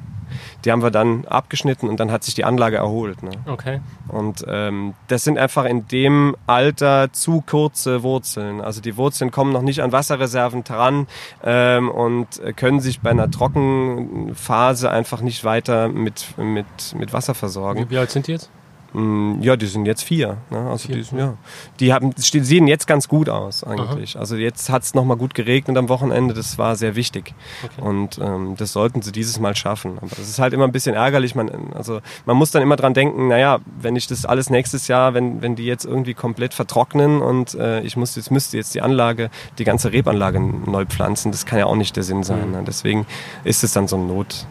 Die 0.65 0.71
haben 0.71 0.81
wir 0.81 0.91
dann 0.91 1.25
abgeschnitten 1.25 1.87
und 1.87 1.99
dann 1.99 2.11
hat 2.11 2.23
sich 2.23 2.33
die 2.33 2.45
Anlage 2.45 2.77
erholt. 2.77 3.23
Ne? 3.23 3.31
Okay. 3.45 3.81
Und 4.07 4.43
ähm, 4.47 4.93
das 5.07 5.23
sind 5.23 5.37
einfach 5.37 5.65
in 5.65 5.87
dem 5.87 6.35
Alter 6.47 7.11
zu 7.11 7.41
kurze 7.41 8.03
Wurzeln. 8.03 8.61
Also 8.61 8.81
die 8.81 8.97
Wurzeln 8.97 9.31
kommen 9.31 9.51
noch 9.51 9.61
nicht 9.61 9.81
an 9.81 9.91
Wasserreserven 9.91 10.63
dran 10.63 11.07
ähm, 11.43 11.89
und 11.89 12.41
können 12.55 12.79
sich 12.79 13.01
bei 13.01 13.11
einer 13.11 13.29
Trockenphase 13.29 14.89
einfach 14.89 15.21
nicht 15.21 15.43
weiter 15.43 15.89
mit, 15.89 16.37
mit, 16.37 16.65
mit 16.97 17.13
Wasser 17.13 17.35
versorgen. 17.35 17.85
Wie, 17.85 17.89
wie 17.91 17.97
alt 17.97 18.11
sind 18.11 18.27
die 18.27 18.33
jetzt? 18.33 18.49
Mm, 18.93 19.41
ja, 19.41 19.55
die 19.55 19.65
sind 19.65 19.85
jetzt 19.85 20.03
vier. 20.03 20.37
Ne? 20.49 20.69
Also 20.69 20.87
vier. 20.87 20.97
Die, 20.97 21.15
ja. 21.15 21.33
die, 21.79 21.93
haben, 21.93 22.13
die 22.15 22.39
sehen 22.39 22.67
jetzt 22.67 22.87
ganz 22.87 23.07
gut 23.07 23.27
aus 23.27 23.63
eigentlich. 23.63 24.15
Aha. 24.15 24.21
Also 24.21 24.35
jetzt 24.35 24.69
hat 24.69 24.83
es 24.83 24.93
nochmal 24.93 25.17
gut 25.17 25.33
geregnet 25.33 25.77
am 25.77 25.89
Wochenende, 25.89 26.33
das 26.33 26.57
war 26.57 26.75
sehr 26.75 26.95
wichtig. 26.95 27.33
Okay. 27.63 27.81
Und 27.81 28.19
ähm, 28.19 28.55
das 28.57 28.73
sollten 28.73 29.01
sie 29.01 29.11
dieses 29.11 29.39
Mal 29.39 29.55
schaffen. 29.55 29.97
Aber 29.97 30.09
das 30.09 30.29
ist 30.29 30.39
halt 30.39 30.53
immer 30.53 30.65
ein 30.65 30.71
bisschen 30.71 30.95
ärgerlich. 30.95 31.33
Man, 31.35 31.73
also, 31.73 32.01
man 32.25 32.37
muss 32.37 32.51
dann 32.51 32.61
immer 32.61 32.75
dran 32.75 32.93
denken, 32.93 33.27
naja, 33.27 33.59
wenn 33.79 33.95
ich 33.95 34.07
das 34.07 34.25
alles 34.25 34.49
nächstes 34.49 34.87
Jahr, 34.87 35.13
wenn, 35.13 35.41
wenn 35.41 35.55
die 35.55 35.65
jetzt 35.65 35.85
irgendwie 35.85 36.13
komplett 36.13 36.53
vertrocknen 36.53 37.21
und 37.21 37.55
äh, 37.55 37.81
ich 37.81 37.97
muss 37.97 38.15
jetzt 38.15 38.31
müsste 38.31 38.57
jetzt 38.57 38.75
die 38.75 38.81
Anlage, 38.81 39.29
die 39.57 39.63
ganze 39.63 39.91
Rebanlage 39.91 40.39
neu 40.39 40.85
pflanzen, 40.85 41.31
das 41.31 41.45
kann 41.45 41.59
ja 41.59 41.65
auch 41.65 41.75
nicht 41.75 41.95
der 41.95 42.03
Sinn 42.03 42.23
sein. 42.23 42.47
Mhm. 42.47 42.51
Ne? 42.51 42.63
Deswegen 42.65 43.05
ist 43.43 43.63
es 43.63 43.73
dann 43.73 43.87
so 43.87 43.97
ein 43.97 44.07
Not, 44.07 44.45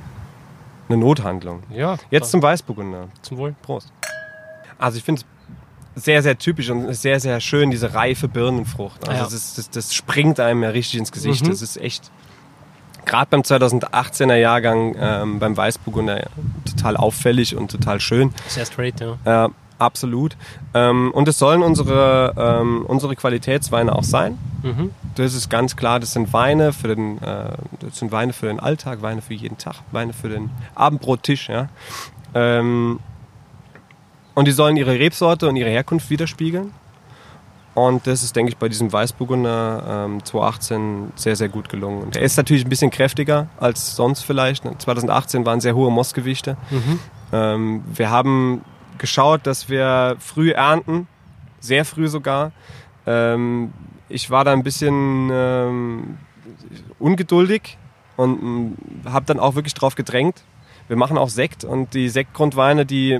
eine 0.88 0.98
Nothandlung. 0.98 1.62
Ja. 1.70 1.96
Jetzt 2.11 2.31
zum 2.31 2.42
Weißburgunder. 2.42 3.09
Zum 3.22 3.38
Wohl. 3.38 3.55
Prost. 3.62 3.92
Also 4.83 4.99
ich 4.99 5.05
finde 5.05 5.23
es 5.95 6.05
sehr, 6.05 6.23
sehr 6.23 6.37
typisch 6.38 6.68
und 6.71 6.92
sehr, 6.95 7.21
sehr 7.21 7.40
schön, 7.40 7.71
diese 7.71 7.95
reife 7.95 8.27
Birnenfrucht. 8.27 9.09
Also 9.09 9.25
ja. 9.25 9.31
das, 9.31 9.55
das, 9.55 9.71
das, 9.71 9.95
springt 9.95 10.40
einem 10.40 10.62
ja 10.64 10.71
richtig 10.71 10.99
ins 10.99 11.12
Gesicht. 11.12 11.45
Mhm. 11.45 11.51
Das 11.51 11.62
ist 11.62 11.77
echt, 11.77 12.11
gerade 13.05 13.29
beim 13.31 13.42
2018er 13.42 14.35
Jahrgang, 14.35 14.97
ähm, 14.99 15.38
beim 15.38 15.57
Weißburgunder, 15.57 16.29
total 16.68 16.97
auffällig 16.97 17.55
und 17.55 17.71
total 17.71 18.01
schön. 18.01 18.35
Sehr 18.49 18.66
straight, 18.66 19.01
ja. 19.01 19.45
Äh, 19.47 19.51
absolut. 19.79 20.37
Ähm, 20.75 21.12
und 21.12 21.29
es 21.29 21.38
sollen 21.38 21.62
unsere, 21.62 22.35
ähm, 22.37 22.85
unsere 22.87 23.14
Qualitätsweine 23.14 23.95
auch 23.95 24.05
sein. 24.05 24.37
Mhm. 24.62 24.90
Das 25.14 25.35
ist 25.35 25.49
ganz 25.49 25.77
klar, 25.77 26.01
das 26.01 26.12
sind 26.12 26.33
Weine 26.33 26.73
für 26.73 26.88
den, 26.88 27.23
äh, 27.23 27.51
das 27.79 27.99
sind 27.99 28.11
Weine 28.11 28.33
für 28.33 28.47
den 28.47 28.59
Alltag, 28.59 29.03
Weine 29.03 29.23
für 29.23 29.35
jeden 29.35 29.59
Tag, 29.59 29.77
Weine 29.92 30.12
für 30.12 30.29
den 30.29 30.51
Abendbrottisch, 30.75 31.51
ja. 31.51 31.68
Ähm, 32.35 32.99
und 34.35 34.47
die 34.47 34.53
sollen 34.53 34.77
ihre 34.77 34.99
Rebsorte 34.99 35.49
und 35.49 35.57
ihre 35.57 35.71
Herkunft 35.71 36.11
widerspiegeln. 36.11 36.73
Und 37.75 38.07
das 38.07 38.23
ist, 38.23 38.37
denke 38.37 38.51
ich, 38.51 38.59
bei 38.59 38.68
diesem 38.68 38.92
Weißburgunder 38.92 40.07
ähm, 40.07 40.25
2018 40.25 41.12
sehr, 41.14 41.37
sehr 41.37 41.49
gut 41.49 41.71
gelungen. 41.71 42.03
Und 42.03 42.16
er 42.16 42.23
ist 42.23 42.37
natürlich 42.37 42.66
ein 42.66 42.68
bisschen 42.68 42.90
kräftiger 42.90 43.49
als 43.59 43.97
sonst 43.97 44.23
vielleicht. 44.23 44.62
2018 44.81 45.47
waren 45.47 45.61
sehr 45.61 45.75
hohe 45.75 45.90
Mossgewichte. 45.90 46.59
Mhm. 46.71 46.99
Ähm, 47.33 47.85
wir 47.95 48.11
haben 48.11 48.62
geschaut, 48.99 49.47
dass 49.47 49.71
wir 49.71 50.16
früh 50.18 50.51
ernten, 50.51 51.09
sehr 51.61 51.87
früh 51.87 52.09
sogar. 52.09 52.53
Ähm, 53.07 53.73
ich 54.11 54.31
war 54.31 54.45
da 54.45 54.53
ein 54.53 54.62
bisschen 54.62 55.31
ähm, 55.33 56.18
ungeduldig 56.99 57.79
und 58.16 58.42
mm, 58.42 58.77
habe 59.07 59.25
dann 59.25 59.40
auch 59.40 59.55
wirklich 59.55 59.75
drauf 59.75 59.95
gedrängt. 59.95 60.42
Wir 60.88 60.97
machen 60.97 61.16
auch 61.16 61.31
Sekt 61.31 61.64
und 61.64 61.95
die 61.95 62.11
Sektgrundweine, 62.11 62.85
die 62.85 63.18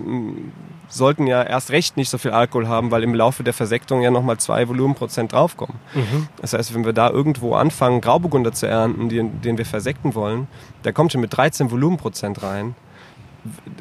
sollten 0.93 1.27
ja 1.27 1.43
erst 1.43 1.71
recht 1.71 1.97
nicht 1.97 2.11
so 2.11 2.19
viel 2.19 2.33
Alkohol 2.33 2.69
haben, 2.69 2.91
weil 2.91 3.03
im 3.03 3.15
Laufe 3.15 3.43
der 3.43 3.55
Versektung 3.55 4.03
ja 4.03 4.11
nochmal 4.11 4.37
zwei 4.39 4.69
Volumenprozent 4.69 5.33
draufkommen. 5.33 5.79
Mhm. 5.95 6.29
Das 6.41 6.53
heißt, 6.53 6.75
wenn 6.75 6.85
wir 6.85 6.93
da 6.93 7.11
irgendwo 7.11 7.55
anfangen, 7.55 8.01
Grauburgunder 8.01 8.53
zu 8.53 8.67
ernten, 8.67 9.09
den, 9.09 9.41
den 9.41 9.59
wir 9.59 9.67
versekten 9.67 10.15
wollen, 10.15 10.49
der 10.85 10.93
kommt 10.93 11.13
schon 11.13 11.21
mit 11.21 11.37
13 11.37 11.71
Volumenprozent 11.71 12.43
rein. 12.43 12.75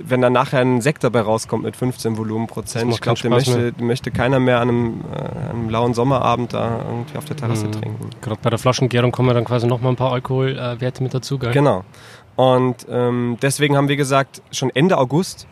Wenn 0.04 0.22
dann 0.22 0.34
nachher 0.34 0.62
ein 0.62 0.82
Sekt 0.82 1.04
dabei 1.04 1.22
rauskommt 1.22 1.64
mit 1.64 1.76
15 1.76 2.18
Volumenprozent, 2.18 2.92
ich 2.92 3.00
glaube, 3.00 3.20
den 3.20 3.30
möchte, 3.30 3.74
möchte 3.80 4.10
keiner 4.10 4.40
mehr 4.40 4.60
an 4.60 4.70
einem, 4.70 5.02
äh, 5.14 5.50
einem 5.52 5.70
lauen 5.70 5.94
Sommerabend 5.94 6.54
da 6.54 6.84
irgendwie 6.88 7.18
auf 7.18 7.26
der 7.26 7.36
Terrasse 7.36 7.68
mhm. 7.68 7.72
trinken. 7.74 8.10
Gerade 8.22 8.40
bei 8.42 8.50
der 8.50 8.58
Flaschengärung 8.58 9.12
kommen 9.12 9.36
dann 9.36 9.46
quasi 9.46 9.68
nochmal 9.68 9.92
ein 9.92 9.98
paar 9.98 10.14
Alkoholwerte 10.14 11.04
mit 11.04 11.14
dazu, 11.14 11.38
gell? 11.38 11.52
Genau. 11.52 11.84
Und 12.36 12.88
ähm, 12.90 13.38
deswegen 13.42 13.78
haben 13.78 13.88
wir 13.88 13.98
gesagt, 13.98 14.42
schon 14.52 14.72
Ende 14.72 14.98
August 14.98 15.46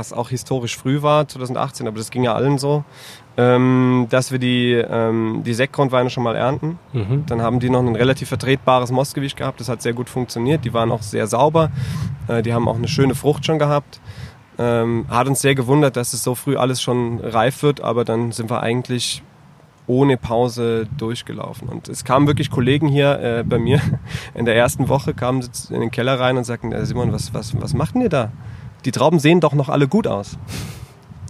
was 0.00 0.14
auch 0.14 0.30
historisch 0.30 0.78
früh 0.78 1.02
war, 1.02 1.28
2018, 1.28 1.86
aber 1.86 1.98
das 1.98 2.10
ging 2.10 2.24
ja 2.24 2.34
allen 2.34 2.56
so, 2.56 2.84
ähm, 3.36 4.06
dass 4.08 4.32
wir 4.32 4.38
die, 4.38 4.72
ähm, 4.72 5.42
die 5.44 5.52
Sektgrundweine 5.52 6.08
schon 6.08 6.24
mal 6.24 6.36
ernten. 6.36 6.78
Mhm. 6.94 7.26
Dann 7.26 7.42
haben 7.42 7.60
die 7.60 7.68
noch 7.68 7.80
ein 7.80 7.94
relativ 7.94 8.28
vertretbares 8.28 8.90
Mossgewicht 8.90 9.36
gehabt. 9.36 9.60
Das 9.60 9.68
hat 9.68 9.82
sehr 9.82 9.92
gut 9.92 10.08
funktioniert. 10.08 10.64
Die 10.64 10.72
waren 10.72 10.90
auch 10.90 11.02
sehr 11.02 11.26
sauber. 11.26 11.70
Äh, 12.28 12.40
die 12.42 12.54
haben 12.54 12.66
auch 12.66 12.76
eine 12.76 12.88
schöne 12.88 13.14
Frucht 13.14 13.44
schon 13.44 13.58
gehabt. 13.58 14.00
Ähm, 14.58 15.04
hat 15.10 15.28
uns 15.28 15.42
sehr 15.42 15.54
gewundert, 15.54 15.96
dass 15.96 16.14
es 16.14 16.24
so 16.24 16.34
früh 16.34 16.56
alles 16.56 16.80
schon 16.80 17.20
reif 17.20 17.62
wird, 17.62 17.82
aber 17.82 18.06
dann 18.06 18.32
sind 18.32 18.48
wir 18.48 18.62
eigentlich 18.62 19.22
ohne 19.86 20.16
Pause 20.16 20.86
durchgelaufen. 20.96 21.68
Und 21.68 21.90
es 21.90 22.04
kamen 22.04 22.26
wirklich 22.26 22.50
Kollegen 22.50 22.88
hier 22.88 23.20
äh, 23.20 23.44
bei 23.44 23.58
mir 23.58 23.82
in 24.34 24.46
der 24.46 24.56
ersten 24.56 24.88
Woche, 24.88 25.12
kamen 25.12 25.46
in 25.68 25.80
den 25.80 25.90
Keller 25.90 26.18
rein 26.18 26.38
und 26.38 26.44
sagten, 26.44 26.72
Simon, 26.86 27.12
was, 27.12 27.34
was, 27.34 27.60
was 27.60 27.74
macht 27.74 27.94
denn 27.94 28.02
ihr 28.02 28.08
da? 28.08 28.32
Die 28.84 28.92
Trauben 28.92 29.18
sehen 29.18 29.40
doch 29.40 29.52
noch 29.54 29.68
alle 29.68 29.88
gut 29.88 30.06
aus. 30.06 30.38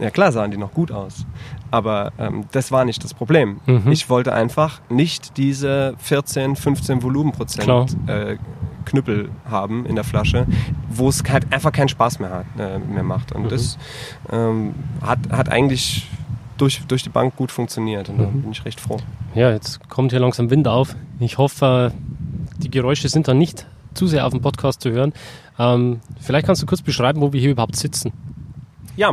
Ja 0.00 0.10
klar 0.10 0.32
sahen 0.32 0.50
die 0.50 0.56
noch 0.56 0.72
gut 0.72 0.90
aus. 0.92 1.26
Aber 1.70 2.12
ähm, 2.18 2.44
das 2.52 2.72
war 2.72 2.84
nicht 2.84 3.04
das 3.04 3.12
Problem. 3.14 3.60
Mhm. 3.66 3.92
Ich 3.92 4.08
wollte 4.08 4.32
einfach 4.32 4.80
nicht 4.88 5.36
diese 5.36 5.94
14, 5.98 6.56
15 6.56 7.02
Volumenprozent 7.02 7.96
äh, 8.08 8.36
Knüppel 8.86 9.28
haben 9.48 9.84
in 9.86 9.94
der 9.94 10.04
Flasche, 10.04 10.46
wo 10.88 11.08
es 11.10 11.22
halt 11.28 11.52
einfach 11.52 11.70
keinen 11.70 11.88
Spaß 11.90 12.18
mehr, 12.18 12.30
hat, 12.30 12.46
äh, 12.58 12.78
mehr 12.78 13.02
macht. 13.02 13.32
Und 13.32 13.42
Mhm. 13.44 13.48
das 13.50 13.76
ähm, 14.32 14.74
hat, 15.02 15.18
hat 15.30 15.48
eigentlich 15.50 16.08
durch, 16.56 16.80
durch 16.88 17.02
die 17.02 17.08
Bank 17.10 17.36
gut 17.36 17.52
funktioniert. 17.52 18.08
Und 18.08 18.18
da 18.18 18.26
Mhm. 18.26 18.42
bin 18.42 18.52
ich 18.52 18.64
recht 18.64 18.80
froh. 18.80 18.96
Ja, 19.34 19.50
jetzt 19.50 19.86
kommt 19.90 20.12
hier 20.12 20.20
langsam 20.20 20.48
Wind 20.50 20.66
auf. 20.66 20.96
Ich 21.20 21.36
hoffe, 21.38 21.92
die 22.58 22.70
Geräusche 22.70 23.08
sind 23.10 23.28
dann 23.28 23.38
nicht 23.38 23.66
zu 23.94 24.06
sehr 24.06 24.26
auf 24.26 24.32
dem 24.32 24.40
Podcast 24.40 24.80
zu 24.80 24.90
hören. 24.90 25.12
Ähm, 25.60 26.00
vielleicht 26.18 26.46
kannst 26.46 26.62
du 26.62 26.66
kurz 26.66 26.80
beschreiben, 26.80 27.20
wo 27.20 27.34
wir 27.34 27.40
hier 27.40 27.50
überhaupt 27.50 27.76
sitzen. 27.76 28.12
Ja, 28.96 29.12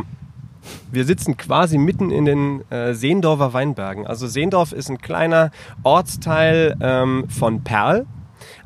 wir 0.90 1.04
sitzen 1.04 1.36
quasi 1.36 1.76
mitten 1.76 2.10
in 2.10 2.24
den 2.24 2.70
äh, 2.70 2.94
Seendorfer 2.94 3.52
Weinbergen. 3.52 4.06
Also 4.06 4.26
Seendorf 4.26 4.72
ist 4.72 4.88
ein 4.90 4.98
kleiner 4.98 5.50
Ortsteil 5.82 6.76
ähm, 6.80 7.28
von 7.28 7.62
Perl 7.62 8.06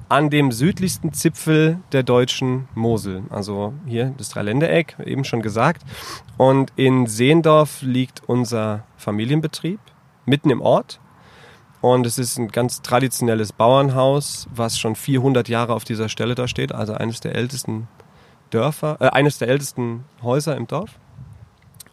an 0.08 0.30
dem 0.30 0.52
südlichsten 0.52 1.12
Zipfel 1.12 1.78
der 1.92 2.02
deutschen 2.02 2.68
Mosel. 2.74 3.22
Also 3.30 3.72
hier 3.86 4.14
das 4.16 4.28
Dreiländereck, 4.28 4.96
eben 5.04 5.24
schon 5.24 5.42
gesagt. 5.42 5.82
Und 6.36 6.72
in 6.76 7.06
Seendorf 7.06 7.82
liegt 7.82 8.22
unser 8.28 8.84
Familienbetrieb 8.96 9.80
mitten 10.24 10.50
im 10.50 10.60
Ort. 10.60 11.00
Und 11.82 12.06
es 12.06 12.16
ist 12.16 12.38
ein 12.38 12.48
ganz 12.48 12.80
traditionelles 12.80 13.52
Bauernhaus, 13.52 14.46
was 14.54 14.78
schon 14.78 14.94
400 14.94 15.48
Jahre 15.48 15.74
auf 15.74 15.82
dieser 15.82 16.08
Stelle 16.08 16.36
da 16.36 16.46
steht. 16.46 16.72
Also 16.72 16.94
eines 16.94 17.18
der 17.18 17.34
ältesten 17.34 17.88
Dörfer, 18.50 18.98
äh, 19.00 19.08
eines 19.08 19.38
der 19.38 19.48
ältesten 19.48 20.04
Häuser 20.22 20.56
im 20.56 20.68
Dorf. 20.68 20.92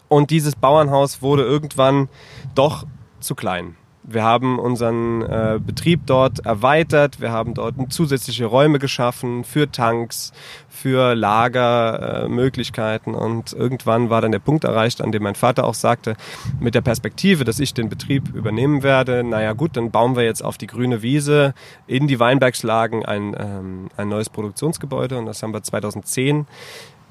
Und 0.08 0.30
dieses 0.30 0.56
Bauernhaus 0.56 1.24
wurde 1.24 1.44
irgendwann 1.44 2.08
doch 2.54 2.86
zu 3.20 3.34
klein. 3.34 3.76
Wir 4.12 4.24
haben 4.24 4.58
unseren 4.58 5.22
äh, 5.22 5.60
Betrieb 5.64 6.02
dort 6.06 6.46
erweitert, 6.46 7.22
wir 7.22 7.32
haben 7.32 7.54
dort 7.54 7.76
zusätzliche 7.90 8.46
Räume 8.46 8.80
geschaffen 8.80 9.44
für 9.44 9.72
Tanks, 9.72 10.32
für 10.68 11.14
Lagermöglichkeiten. 11.14 13.14
Äh, 13.14 13.18
und 13.18 13.54
irgendwann 13.54 14.10
war 14.10 14.22
dann 14.22 14.32
der 14.32 14.40
Punkt 14.40 14.64
erreicht, 14.64 15.02
an 15.02 15.12
dem 15.12 15.24
mein 15.24 15.36
Vater 15.36 15.66
auch 15.66 15.74
sagte, 15.74 16.16
mit 16.60 16.74
der 16.74 16.82
Perspektive, 16.82 17.44
dass 17.44 17.60
ich 17.60 17.74
den 17.74 17.90
Betrieb 17.90 18.34
übernehmen 18.34 18.82
werde, 18.82 19.24
naja 19.24 19.54
gut, 19.54 19.78
dann 19.78 19.92
bauen 19.92 20.16
wir 20.16 20.24
jetzt 20.24 20.44
auf 20.44 20.58
die 20.58 20.68
grüne 20.68 21.02
Wiese 21.02 21.54
in 21.86 22.08
die 22.08 22.20
Weinbergslagen 22.20 23.06
ein, 23.06 23.36
ähm, 23.38 23.90
ein 23.96 24.10
neues 24.10 24.30
Produktionsgebäude. 24.30 25.18
Und 25.18 25.28
das 25.28 25.44
haben 25.44 25.54
wir 25.54 25.62
2010 25.62 26.48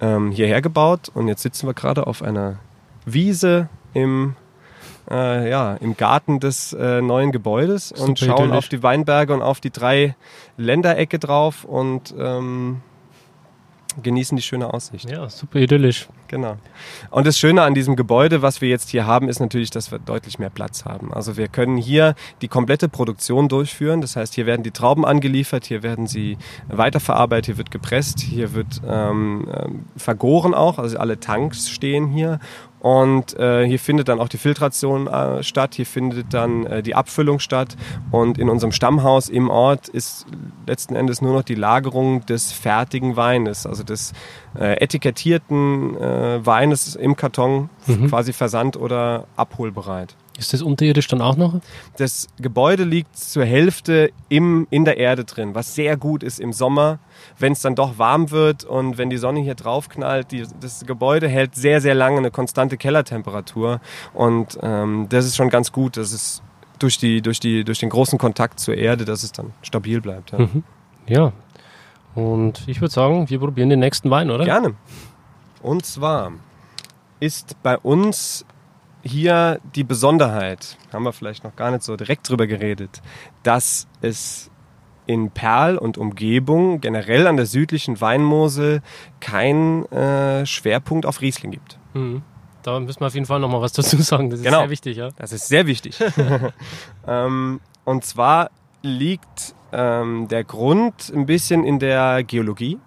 ähm, 0.00 0.30
hierher 0.30 0.62
gebaut. 0.62 1.10
Und 1.14 1.28
jetzt 1.28 1.42
sitzen 1.42 1.66
wir 1.66 1.74
gerade 1.74 2.06
auf 2.06 2.22
einer 2.22 2.58
Wiese 3.04 3.68
im, 3.94 4.34
äh, 5.10 5.50
ja, 5.50 5.74
im 5.74 5.96
Garten 5.96 6.40
des 6.40 6.72
äh, 6.72 7.00
neuen 7.00 7.32
Gebäudes 7.32 7.92
und 7.92 8.18
Super 8.18 8.32
schauen 8.32 8.44
idyllisch. 8.46 8.58
auf 8.58 8.68
die 8.68 8.82
Weinberge 8.82 9.34
und 9.34 9.42
auf 9.42 9.60
die 9.60 9.70
drei 9.70 10.16
Länderecke 10.56 11.18
drauf 11.18 11.64
und 11.64 12.14
ähm, 12.18 12.82
genießen 14.02 14.36
die 14.36 14.42
schöne 14.42 14.72
Aussicht. 14.72 15.10
Ja, 15.10 15.28
super 15.28 15.58
idyllisch. 15.58 16.08
Genau. 16.28 16.56
Und 17.10 17.26
das 17.26 17.38
Schöne 17.38 17.62
an 17.62 17.74
diesem 17.74 17.96
Gebäude, 17.96 18.42
was 18.42 18.60
wir 18.60 18.68
jetzt 18.68 18.90
hier 18.90 19.06
haben, 19.06 19.28
ist 19.28 19.40
natürlich, 19.40 19.70
dass 19.70 19.90
wir 19.90 19.98
deutlich 19.98 20.38
mehr 20.38 20.50
Platz 20.50 20.84
haben. 20.84 21.12
Also 21.12 21.36
wir 21.36 21.48
können 21.48 21.78
hier 21.78 22.14
die 22.42 22.48
komplette 22.48 22.88
Produktion 22.88 23.48
durchführen. 23.48 24.02
Das 24.02 24.14
heißt, 24.14 24.34
hier 24.34 24.44
werden 24.44 24.62
die 24.62 24.70
Trauben 24.70 25.06
angeliefert, 25.06 25.64
hier 25.64 25.82
werden 25.82 26.06
sie 26.06 26.36
weiterverarbeitet, 26.68 27.46
hier 27.46 27.58
wird 27.58 27.70
gepresst, 27.70 28.20
hier 28.20 28.52
wird 28.52 28.82
ähm, 28.86 29.48
ähm, 29.52 29.84
vergoren 29.96 30.54
auch. 30.54 30.78
Also 30.78 30.98
alle 30.98 31.18
Tanks 31.18 31.70
stehen 31.70 32.08
hier. 32.08 32.40
Und 32.80 33.36
äh, 33.38 33.66
hier 33.66 33.78
findet 33.78 34.08
dann 34.08 34.20
auch 34.20 34.28
die 34.28 34.38
Filtration 34.38 35.06
äh, 35.08 35.42
statt, 35.42 35.74
hier 35.74 35.86
findet 35.86 36.32
dann 36.32 36.64
äh, 36.66 36.82
die 36.82 36.94
Abfüllung 36.94 37.38
statt. 37.40 37.76
Und 38.10 38.38
in 38.38 38.48
unserem 38.48 38.72
Stammhaus 38.72 39.28
im 39.28 39.50
Ort 39.50 39.88
ist 39.88 40.26
letzten 40.66 40.94
Endes 40.94 41.20
nur 41.20 41.32
noch 41.32 41.42
die 41.42 41.54
Lagerung 41.56 42.24
des 42.26 42.52
fertigen 42.52 43.16
Weines, 43.16 43.66
also 43.66 43.82
des 43.82 44.12
äh, 44.58 44.80
etikettierten 44.80 45.96
äh, 45.96 46.46
Weines 46.46 46.94
im 46.94 47.16
Karton, 47.16 47.70
Mhm. 47.86 48.08
quasi 48.08 48.32
versand- 48.32 48.76
oder 48.76 49.24
abholbereit. 49.36 50.14
Ist 50.38 50.52
das 50.52 50.62
unterirdisch 50.62 51.08
dann 51.08 51.20
auch 51.20 51.36
noch? 51.36 51.60
Das 51.96 52.28
Gebäude 52.40 52.84
liegt 52.84 53.16
zur 53.18 53.44
Hälfte 53.44 54.12
im, 54.28 54.68
in 54.70 54.84
der 54.84 54.96
Erde 54.96 55.24
drin, 55.24 55.56
was 55.56 55.74
sehr 55.74 55.96
gut 55.96 56.22
ist 56.22 56.38
im 56.38 56.52
Sommer, 56.52 57.00
wenn 57.38 57.52
es 57.52 57.60
dann 57.60 57.74
doch 57.74 57.98
warm 57.98 58.30
wird 58.30 58.64
und 58.64 58.98
wenn 58.98 59.10
die 59.10 59.16
Sonne 59.16 59.40
hier 59.40 59.56
drauf 59.56 59.88
knallt. 59.88 60.30
Die, 60.30 60.46
das 60.60 60.86
Gebäude 60.86 61.26
hält 61.26 61.56
sehr, 61.56 61.80
sehr 61.80 61.96
lange 61.96 62.18
eine 62.18 62.30
konstante 62.30 62.76
Kellertemperatur 62.76 63.80
und 64.14 64.56
ähm, 64.62 65.06
das 65.08 65.26
ist 65.26 65.34
schon 65.34 65.50
ganz 65.50 65.72
gut, 65.72 65.96
dass 65.96 66.12
es 66.12 66.40
durch, 66.78 66.98
die, 66.98 67.20
durch, 67.20 67.40
die, 67.40 67.64
durch 67.64 67.80
den 67.80 67.90
großen 67.90 68.16
Kontakt 68.16 68.60
zur 68.60 68.76
Erde, 68.76 69.04
dass 69.04 69.24
es 69.24 69.32
dann 69.32 69.52
stabil 69.62 70.00
bleibt. 70.00 70.30
Ja. 70.30 70.38
Mhm. 70.38 70.62
Ja. 71.08 71.32
Und 72.14 72.62
ich 72.68 72.80
würde 72.80 72.94
sagen, 72.94 73.28
wir 73.28 73.40
probieren 73.40 73.70
den 73.70 73.80
nächsten 73.80 74.08
Wein, 74.08 74.30
oder? 74.30 74.44
Gerne. 74.44 74.74
Und 75.62 75.84
zwar 75.84 76.32
ist 77.18 77.60
bei 77.64 77.76
uns 77.76 78.44
hier 79.02 79.60
die 79.74 79.84
Besonderheit, 79.84 80.76
haben 80.92 81.04
wir 81.04 81.12
vielleicht 81.12 81.44
noch 81.44 81.56
gar 81.56 81.70
nicht 81.70 81.82
so 81.82 81.96
direkt 81.96 82.28
drüber 82.28 82.46
geredet, 82.46 83.00
dass 83.42 83.86
es 84.00 84.50
in 85.06 85.30
Perl 85.30 85.78
und 85.78 85.96
Umgebung, 85.96 86.80
generell 86.80 87.26
an 87.26 87.36
der 87.36 87.46
südlichen 87.46 88.00
Weinmosel, 88.00 88.82
keinen 89.20 89.86
äh, 89.90 90.44
Schwerpunkt 90.44 91.06
auf 91.06 91.22
Riesling 91.22 91.50
gibt. 91.52 91.78
Mhm. 91.94 92.22
Da 92.62 92.78
müssen 92.80 93.00
wir 93.00 93.06
auf 93.06 93.14
jeden 93.14 93.24
Fall 93.24 93.40
noch 93.40 93.48
mal 93.48 93.62
was 93.62 93.72
dazu 93.72 93.96
sagen. 94.02 94.28
Das 94.28 94.40
ist 94.40 94.44
Genau. 94.44 94.58
sehr 94.60 94.70
wichtig, 94.70 94.96
ja. 94.98 95.08
Das 95.16 95.32
ist 95.32 95.48
sehr 95.48 95.66
wichtig. 95.66 95.98
ähm, 97.06 97.60
und 97.84 98.04
zwar 98.04 98.50
liegt 98.82 99.54
ähm, 99.72 100.28
der 100.28 100.44
Grund 100.44 101.10
ein 101.14 101.24
bisschen 101.24 101.64
in 101.64 101.78
der 101.78 102.22
Geologie. 102.24 102.78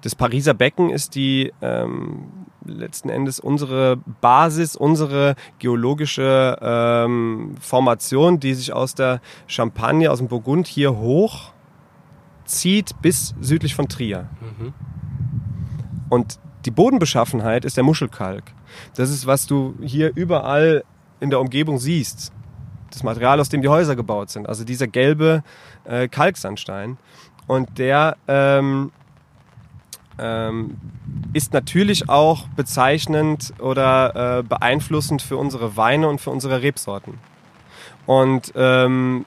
Das 0.00 0.14
Pariser 0.14 0.54
Becken 0.54 0.88
ist 0.88 1.14
die 1.14 1.52
ähm, 1.60 2.28
letzten 2.72 3.08
Endes 3.08 3.40
unsere 3.40 3.98
Basis, 4.20 4.76
unsere 4.76 5.34
geologische 5.58 6.58
ähm, 6.60 7.54
Formation, 7.60 8.40
die 8.40 8.54
sich 8.54 8.72
aus 8.72 8.94
der 8.94 9.20
Champagne, 9.46 10.10
aus 10.10 10.18
dem 10.18 10.28
Burgund 10.28 10.66
hier 10.66 10.96
hoch 10.96 11.52
zieht 12.50 13.00
bis 13.00 13.34
südlich 13.40 13.74
von 13.74 13.88
Trier. 13.88 14.28
Mhm. 14.40 14.74
Und 16.08 16.38
die 16.64 16.70
Bodenbeschaffenheit 16.70 17.64
ist 17.64 17.76
der 17.76 17.84
Muschelkalk. 17.84 18.44
Das 18.96 19.10
ist, 19.10 19.26
was 19.26 19.46
du 19.46 19.74
hier 19.80 20.12
überall 20.14 20.84
in 21.20 21.30
der 21.30 21.40
Umgebung 21.40 21.78
siehst. 21.78 22.32
Das 22.90 23.02
Material, 23.02 23.38
aus 23.40 23.48
dem 23.48 23.62
die 23.62 23.68
Häuser 23.68 23.94
gebaut 23.94 24.30
sind. 24.30 24.48
Also 24.48 24.64
dieser 24.64 24.88
gelbe 24.88 25.42
äh, 25.84 26.08
Kalksandstein. 26.08 26.98
Und 27.46 27.78
der 27.78 28.16
ähm, 28.26 28.90
ähm, 30.20 30.76
ist 31.32 31.52
natürlich 31.52 32.08
auch 32.08 32.46
bezeichnend 32.48 33.52
oder 33.58 34.38
äh, 34.38 34.42
beeinflussend 34.42 35.22
für 35.22 35.36
unsere 35.36 35.76
Weine 35.76 36.08
und 36.08 36.20
für 36.20 36.30
unsere 36.30 36.62
Rebsorten. 36.62 37.14
Und 38.06 38.52
ähm, 38.56 39.24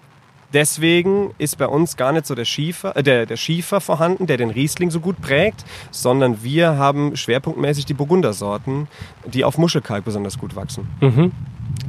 deswegen 0.54 1.32
ist 1.38 1.58
bei 1.58 1.68
uns 1.68 1.98
gar 1.98 2.12
nicht 2.12 2.26
so 2.26 2.36
der 2.36 2.46
Schiefer, 2.46 2.96
äh, 2.96 3.04
der, 3.04 3.26
der 3.26 3.38
Schiefer 3.38 3.82
vorhanden, 3.82 4.28
der 4.28 4.38
den 4.38 4.50
Riesling 4.50 4.92
so 4.92 5.00
gut 5.00 5.22
prägt, 5.22 5.66
sondern 5.92 6.44
wir 6.44 6.78
haben 6.78 7.16
schwerpunktmäßig 7.16 7.86
die 7.86 7.94
Burgundersorten, 7.94 8.88
die 9.26 9.44
auf 9.44 9.58
Muschelkalk 9.58 10.06
besonders 10.06 10.38
gut 10.38 10.56
wachsen. 10.56 10.88
Mhm. 11.02 11.32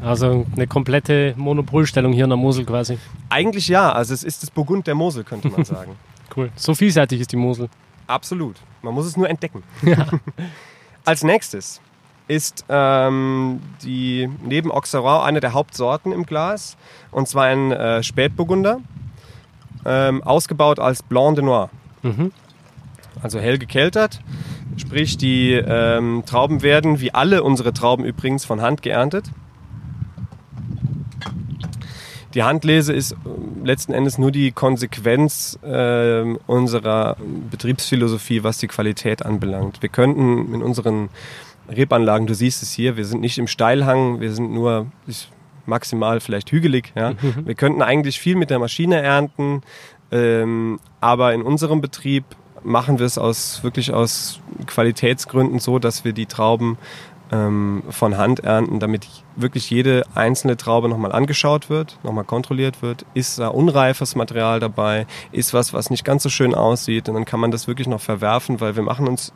Also 0.02 0.46
eine 0.54 0.66
komplette 0.66 1.34
Monopolstellung 1.36 2.12
hier 2.12 2.24
in 2.24 2.30
der 2.30 2.36
Mosel 2.36 2.64
quasi. 2.64 2.98
Eigentlich 3.28 3.68
ja, 3.68 3.92
also 3.92 4.14
es 4.14 4.22
ist 4.22 4.42
das 4.42 4.50
Burgund 4.50 4.86
der 4.86 4.94
Mosel, 4.94 5.24
könnte 5.24 5.48
man 5.48 5.64
sagen. 5.64 5.92
Cool. 6.34 6.50
So 6.56 6.74
vielseitig 6.74 7.20
ist 7.20 7.32
die 7.32 7.36
Mosel. 7.36 7.68
Absolut. 8.06 8.56
Man 8.82 8.94
muss 8.94 9.06
es 9.06 9.16
nur 9.16 9.28
entdecken. 9.28 9.62
Als 11.04 11.22
nächstes 11.22 11.80
ist 12.26 12.64
ähm, 12.68 13.60
die 13.82 14.30
neben 14.42 14.72
Auxerrois 14.72 15.24
eine 15.24 15.40
der 15.40 15.52
Hauptsorten 15.52 16.12
im 16.12 16.24
Glas. 16.24 16.76
Und 17.10 17.28
zwar 17.28 17.44
ein 17.44 17.72
äh, 17.72 18.02
Spätburgunder, 18.02 18.80
ähm, 19.84 20.22
ausgebaut 20.22 20.78
als 20.78 21.02
Blanc 21.02 21.36
de 21.36 21.44
Noir. 21.44 21.70
Mhm. 22.02 22.32
Also 23.22 23.40
hell 23.40 23.58
gekeltert. 23.58 24.20
Sprich, 24.76 25.16
die 25.16 25.52
ähm, 25.52 26.24
Trauben 26.26 26.62
werden, 26.62 27.00
wie 27.00 27.12
alle 27.12 27.42
unsere 27.42 27.72
Trauben 27.72 28.04
übrigens, 28.04 28.44
von 28.44 28.60
Hand 28.60 28.82
geerntet. 28.82 29.30
Die 32.34 32.42
Handlese 32.42 32.92
ist 32.92 33.12
ähm, 33.24 33.64
letzten 33.64 33.92
Endes 33.92 34.18
nur 34.18 34.30
die 34.30 34.52
Konsequenz 34.52 35.58
ähm, 35.64 36.38
unserer 36.46 37.16
Betriebsphilosophie, 37.50 38.42
was 38.42 38.58
die 38.58 38.66
Qualität 38.66 39.24
anbelangt. 39.24 39.80
Wir 39.82 39.88
könnten 39.88 40.52
in 40.52 40.62
unseren 40.62 41.08
Rebanlagen, 41.68 42.26
du 42.26 42.34
siehst 42.34 42.62
es 42.62 42.72
hier, 42.72 42.96
wir 42.96 43.04
sind 43.04 43.20
nicht 43.20 43.38
im 43.38 43.46
Steilhang, 43.46 44.20
wir 44.20 44.32
sind 44.32 44.52
nur 44.52 44.86
maximal 45.64 46.20
vielleicht 46.20 46.50
hügelig. 46.50 46.92
Ja? 46.94 47.14
Wir 47.44 47.54
könnten 47.54 47.80
eigentlich 47.80 48.18
viel 48.20 48.36
mit 48.36 48.50
der 48.50 48.58
Maschine 48.58 49.00
ernten, 49.00 49.62
ähm, 50.10 50.78
aber 51.00 51.32
in 51.32 51.40
unserem 51.40 51.80
Betrieb 51.80 52.24
machen 52.62 52.98
wir 52.98 53.06
es 53.06 53.18
aus 53.18 53.62
wirklich 53.62 53.92
aus 53.92 54.40
Qualitätsgründen 54.66 55.58
so, 55.58 55.78
dass 55.78 56.04
wir 56.04 56.12
die 56.12 56.26
Trauben 56.26 56.78
ähm, 57.34 57.82
von 57.90 58.16
Hand 58.16 58.40
ernten, 58.40 58.78
damit 58.78 59.08
wirklich 59.34 59.68
jede 59.68 60.04
einzelne 60.14 60.56
Traube 60.56 60.88
nochmal 60.88 61.10
angeschaut 61.10 61.68
wird, 61.68 61.98
nochmal 62.04 62.24
kontrolliert 62.24 62.80
wird. 62.80 63.04
Ist 63.14 63.40
da 63.40 63.48
unreifes 63.48 64.14
Material 64.14 64.60
dabei? 64.60 65.06
Ist 65.32 65.52
was, 65.52 65.72
was 65.72 65.90
nicht 65.90 66.04
ganz 66.04 66.22
so 66.22 66.28
schön 66.28 66.54
aussieht? 66.54 67.08
Und 67.08 67.16
dann 67.16 67.24
kann 67.24 67.40
man 67.40 67.50
das 67.50 67.66
wirklich 67.66 67.88
noch 67.88 68.00
verwerfen, 68.00 68.60
weil 68.60 68.76
wir 68.76 68.84
machen 68.84 69.08
uns 69.08 69.32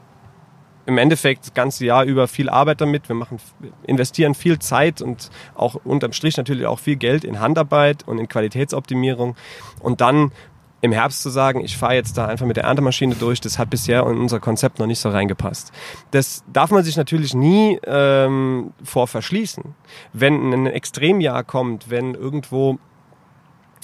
im 0.86 0.96
Endeffekt 0.96 1.44
das 1.44 1.54
ganze 1.54 1.84
Jahr 1.84 2.04
über 2.04 2.28
viel 2.28 2.48
Arbeit 2.48 2.80
damit. 2.80 3.08
Wir 3.08 3.16
machen, 3.16 3.38
investieren 3.82 4.34
viel 4.34 4.58
Zeit 4.58 5.02
und 5.02 5.28
auch 5.54 5.74
unterm 5.84 6.12
Strich 6.12 6.36
natürlich 6.36 6.66
auch 6.66 6.78
viel 6.78 6.96
Geld 6.96 7.24
in 7.24 7.40
Handarbeit 7.40 8.06
und 8.06 8.18
in 8.18 8.28
Qualitätsoptimierung. 8.28 9.36
Und 9.80 10.00
dann 10.00 10.32
im 10.80 10.92
Herbst 10.92 11.22
zu 11.22 11.30
sagen, 11.30 11.60
ich 11.60 11.76
fahre 11.76 11.94
jetzt 11.94 12.16
da 12.16 12.26
einfach 12.26 12.46
mit 12.46 12.56
der 12.56 12.64
Erntemaschine 12.64 13.14
durch, 13.16 13.40
das 13.40 13.58
hat 13.58 13.70
bisher 13.70 14.06
in 14.06 14.18
unser 14.18 14.40
Konzept 14.40 14.78
noch 14.78 14.86
nicht 14.86 15.00
so 15.00 15.08
reingepasst. 15.08 15.72
Das 16.10 16.44
darf 16.52 16.70
man 16.70 16.84
sich 16.84 16.96
natürlich 16.96 17.34
nie 17.34 17.78
ähm, 17.84 18.72
vor 18.84 19.08
verschließen. 19.08 19.74
Wenn 20.12 20.52
ein 20.52 20.66
Extremjahr 20.66 21.42
kommt, 21.42 21.90
wenn 21.90 22.14
irgendwo 22.14 22.78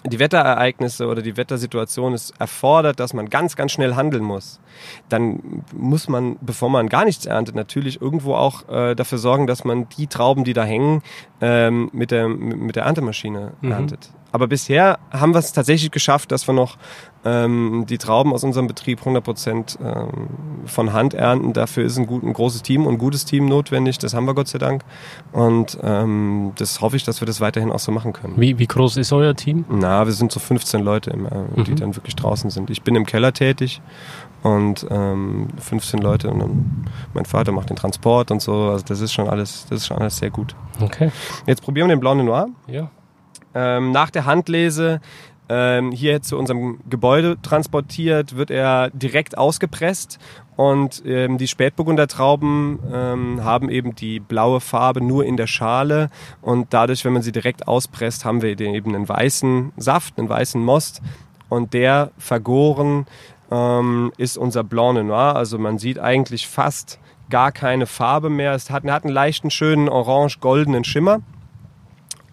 die 0.06 0.18
Wetterereignisse 0.18 1.06
oder 1.06 1.22
die 1.22 1.36
Wettersituation 1.36 2.12
es 2.12 2.30
erfordert, 2.38 3.00
dass 3.00 3.14
man 3.14 3.30
ganz, 3.30 3.56
ganz 3.56 3.72
schnell 3.72 3.94
handeln 3.94 4.22
muss, 4.22 4.60
dann 5.08 5.64
muss 5.72 6.08
man, 6.08 6.36
bevor 6.42 6.68
man 6.68 6.88
gar 6.88 7.06
nichts 7.06 7.24
erntet, 7.24 7.54
natürlich 7.54 8.02
irgendwo 8.02 8.34
auch 8.34 8.68
äh, 8.68 8.94
dafür 8.94 9.18
sorgen, 9.18 9.46
dass 9.46 9.64
man 9.64 9.88
die 9.96 10.06
Trauben, 10.06 10.44
die 10.44 10.52
da 10.52 10.64
hängen, 10.64 11.02
ähm, 11.40 11.88
mit, 11.92 12.10
der, 12.10 12.28
mit 12.28 12.76
der 12.76 12.84
Erntemaschine 12.84 13.52
mhm. 13.62 13.72
erntet. 13.72 14.10
Aber 14.34 14.48
bisher 14.48 14.98
haben 15.12 15.32
wir 15.32 15.38
es 15.38 15.52
tatsächlich 15.52 15.92
geschafft, 15.92 16.32
dass 16.32 16.48
wir 16.48 16.54
noch 16.54 16.76
ähm, 17.24 17.84
die 17.88 17.98
Trauben 17.98 18.32
aus 18.32 18.42
unserem 18.42 18.66
Betrieb 18.66 18.98
100 18.98 19.22
Prozent 19.22 19.78
ähm, 19.80 20.26
von 20.66 20.92
Hand 20.92 21.14
ernten. 21.14 21.52
Dafür 21.52 21.84
ist 21.84 21.96
ein, 21.98 22.08
gut, 22.08 22.24
ein 22.24 22.32
großes 22.32 22.62
Team 22.62 22.84
und 22.84 22.94
ein 22.94 22.98
gutes 22.98 23.24
Team 23.26 23.46
notwendig. 23.46 23.98
Das 23.98 24.12
haben 24.12 24.26
wir 24.26 24.34
Gott 24.34 24.48
sei 24.48 24.58
Dank. 24.58 24.82
Und 25.30 25.78
ähm, 25.84 26.50
das 26.56 26.80
hoffe 26.80 26.96
ich, 26.96 27.04
dass 27.04 27.22
wir 27.22 27.26
das 27.26 27.40
weiterhin 27.40 27.70
auch 27.70 27.78
so 27.78 27.92
machen 27.92 28.12
können. 28.12 28.34
Wie, 28.36 28.58
wie 28.58 28.66
groß 28.66 28.96
ist 28.96 29.12
euer 29.12 29.36
Team? 29.36 29.66
Na, 29.68 30.04
wir 30.04 30.12
sind 30.12 30.32
so 30.32 30.40
15 30.40 30.82
Leute, 30.82 31.10
im, 31.10 31.26
äh, 31.26 31.30
die 31.64 31.70
mhm. 31.70 31.76
dann 31.76 31.94
wirklich 31.94 32.16
draußen 32.16 32.50
sind. 32.50 32.70
Ich 32.70 32.82
bin 32.82 32.96
im 32.96 33.06
Keller 33.06 33.32
tätig 33.32 33.82
und 34.42 34.84
ähm, 34.90 35.46
15 35.60 36.00
Leute 36.00 36.28
und 36.28 36.40
dann 36.40 36.86
mein 37.14 37.24
Vater 37.24 37.52
macht 37.52 37.70
den 37.70 37.76
Transport 37.76 38.32
und 38.32 38.42
so. 38.42 38.70
Also 38.70 38.84
das 38.84 39.00
ist 39.00 39.12
schon 39.12 39.28
alles, 39.28 39.66
das 39.70 39.82
ist 39.82 39.86
schon 39.86 39.98
alles 39.98 40.16
sehr 40.16 40.30
gut. 40.30 40.56
Okay. 40.80 41.12
Jetzt 41.46 41.62
probieren 41.62 41.88
wir 41.88 41.94
den 41.94 42.18
de 42.18 42.24
Noir. 42.24 42.48
Ja. 42.66 42.90
Ähm, 43.54 43.92
nach 43.92 44.10
der 44.10 44.26
Handlese 44.26 45.00
ähm, 45.48 45.92
hier 45.92 46.22
zu 46.22 46.38
unserem 46.38 46.80
Gebäude 46.88 47.36
transportiert, 47.42 48.36
wird 48.36 48.50
er 48.50 48.90
direkt 48.90 49.36
ausgepresst 49.36 50.18
und 50.56 51.02
ähm, 51.04 51.36
die 51.36 51.48
Spätburgunder 51.48 52.06
Trauben 52.06 52.78
ähm, 52.92 53.44
haben 53.44 53.68
eben 53.68 53.94
die 53.94 54.20
blaue 54.20 54.60
Farbe 54.60 55.00
nur 55.00 55.24
in 55.24 55.36
der 55.36 55.46
Schale 55.46 56.10
und 56.40 56.72
dadurch, 56.72 57.04
wenn 57.04 57.12
man 57.12 57.22
sie 57.22 57.32
direkt 57.32 57.68
auspresst, 57.68 58.24
haben 58.24 58.40
wir 58.40 58.58
eben 58.58 58.94
einen 58.94 59.08
weißen 59.08 59.72
Saft, 59.76 60.18
einen 60.18 60.28
weißen 60.28 60.62
Most 60.62 61.02
und 61.48 61.74
der 61.74 62.10
vergoren 62.16 63.06
ähm, 63.50 64.12
ist 64.16 64.38
unser 64.38 64.64
Blanc 64.64 64.94
de 64.96 65.04
Noir. 65.04 65.36
Also 65.36 65.58
man 65.58 65.78
sieht 65.78 65.98
eigentlich 65.98 66.48
fast 66.48 66.98
gar 67.30 67.52
keine 67.52 67.86
Farbe 67.86 68.30
mehr. 68.30 68.52
Es 68.54 68.70
hat, 68.70 68.84
hat 68.84 69.04
einen 69.04 69.12
leichten, 69.12 69.50
schönen 69.50 69.88
orange-goldenen 69.88 70.84
Schimmer 70.84 71.20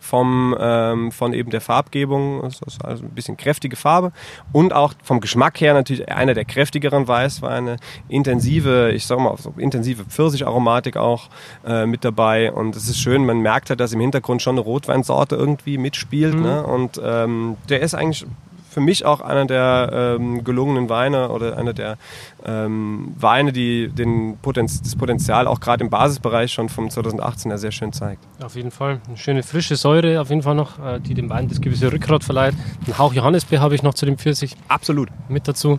vom, 0.02 0.56
ähm, 0.60 1.12
von 1.12 1.32
eben 1.34 1.52
der 1.52 1.62
Farbgebung, 1.62 2.42
das 2.42 2.60
ist 2.66 2.84
also 2.84 3.06
ein 3.06 3.12
bisschen 3.12 3.38
kräftige 3.38 3.76
Farbe 3.76 4.12
und 4.52 4.74
auch 4.74 4.94
vom 5.04 5.22
Geschmack 5.22 5.62
her 5.62 5.76
natürlich 5.76 6.12
einer 6.12 6.34
der 6.34 6.44
kräftigeren 6.44 7.08
Weißweine, 7.08 7.78
intensive, 8.10 8.92
ich 8.94 9.06
sag 9.06 9.20
mal, 9.20 9.38
so 9.38 9.54
intensive 9.58 10.04
Pfirsicharomatik 10.04 10.98
auch 10.98 11.30
äh, 11.66 11.86
mit 11.86 12.04
dabei 12.04 12.52
und 12.52 12.76
es 12.76 12.90
ist 12.90 13.00
schön, 13.00 13.26
man 13.26 13.42
merkt 13.42 13.70
halt, 13.70 13.80
dass 13.80 13.94
im 13.94 14.00
Hintergrund 14.00 14.42
schon 14.42 14.56
eine 14.56 14.62
Rotweinsorte 14.62 15.36
irgendwie 15.36 15.78
mitspielt 15.78 16.34
mhm. 16.34 16.42
ne? 16.42 16.64
und 16.64 17.00
ähm, 17.04 17.58
der 17.70 17.82
ist 17.82 17.94
eigentlich 17.94 18.26
für 18.72 18.80
mich 18.80 19.06
auch 19.06 19.20
einer 19.20 19.46
der 19.46 20.18
ähm, 20.18 20.44
gelungenen 20.46 20.88
Weine 20.88 21.30
oder 21.30 21.58
einer 21.58 21.74
der 21.74 21.98
ähm, 22.46 23.14
Weine, 23.20 23.52
die 23.52 23.90
den 23.90 24.38
Potenz 24.42 24.82
das 24.82 24.96
Potenzial 24.96 25.46
auch 25.46 25.60
gerade 25.60 25.84
im 25.84 25.90
Basisbereich 25.90 26.54
schon 26.54 26.70
vom 26.70 26.90
2018 26.90 27.58
sehr 27.58 27.72
schön 27.72 27.92
zeigt. 27.92 28.24
Auf 28.42 28.56
jeden 28.56 28.72
Fall. 28.72 29.02
Eine 29.08 29.18
schöne 29.18 29.44
frische 29.44 29.76
Säure 29.76 30.22
auf 30.22 30.30
jeden 30.30 30.42
Fall 30.42 30.56
noch, 30.56 30.80
äh, 30.80 31.00
die 31.02 31.14
dem 31.14 31.30
Wein 31.30 31.50
das 31.50 31.60
gewisse 31.60 31.92
Rückgrat 31.92 32.24
verleiht. 32.24 32.56
Ein 32.88 32.98
Hauch 32.98 33.14
Johannisbeer 33.14 33.60
habe 33.60 33.76
ich 33.76 33.84
noch 33.84 33.94
zu 33.94 34.06
dem 34.06 34.18
Pfirsich. 34.18 34.56
Absolut. 34.70 35.10
Mit 35.28 35.50
dazu. 35.50 35.78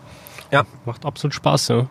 Ja. 0.50 0.64
Macht 0.84 1.06
absolut 1.06 1.32
Spaß, 1.32 1.68
ja. 1.68 1.86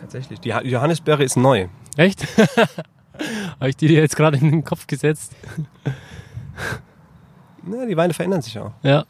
Tatsächlich. 0.00 0.40
Die 0.40 0.48
Johannisbeere 0.48 1.22
ist 1.22 1.36
neu. 1.36 1.68
Echt? 1.98 2.26
habe 3.60 3.68
ich 3.68 3.76
die 3.76 3.88
dir 3.88 4.00
jetzt 4.00 4.16
gerade 4.16 4.38
in 4.38 4.50
den 4.50 4.64
Kopf 4.64 4.86
gesetzt? 4.86 5.34
Na, 7.62 7.84
die 7.84 7.96
Weine 7.96 8.14
verändern 8.14 8.40
sich 8.40 8.58
auch. 8.58 8.72
Ja. 8.82 9.04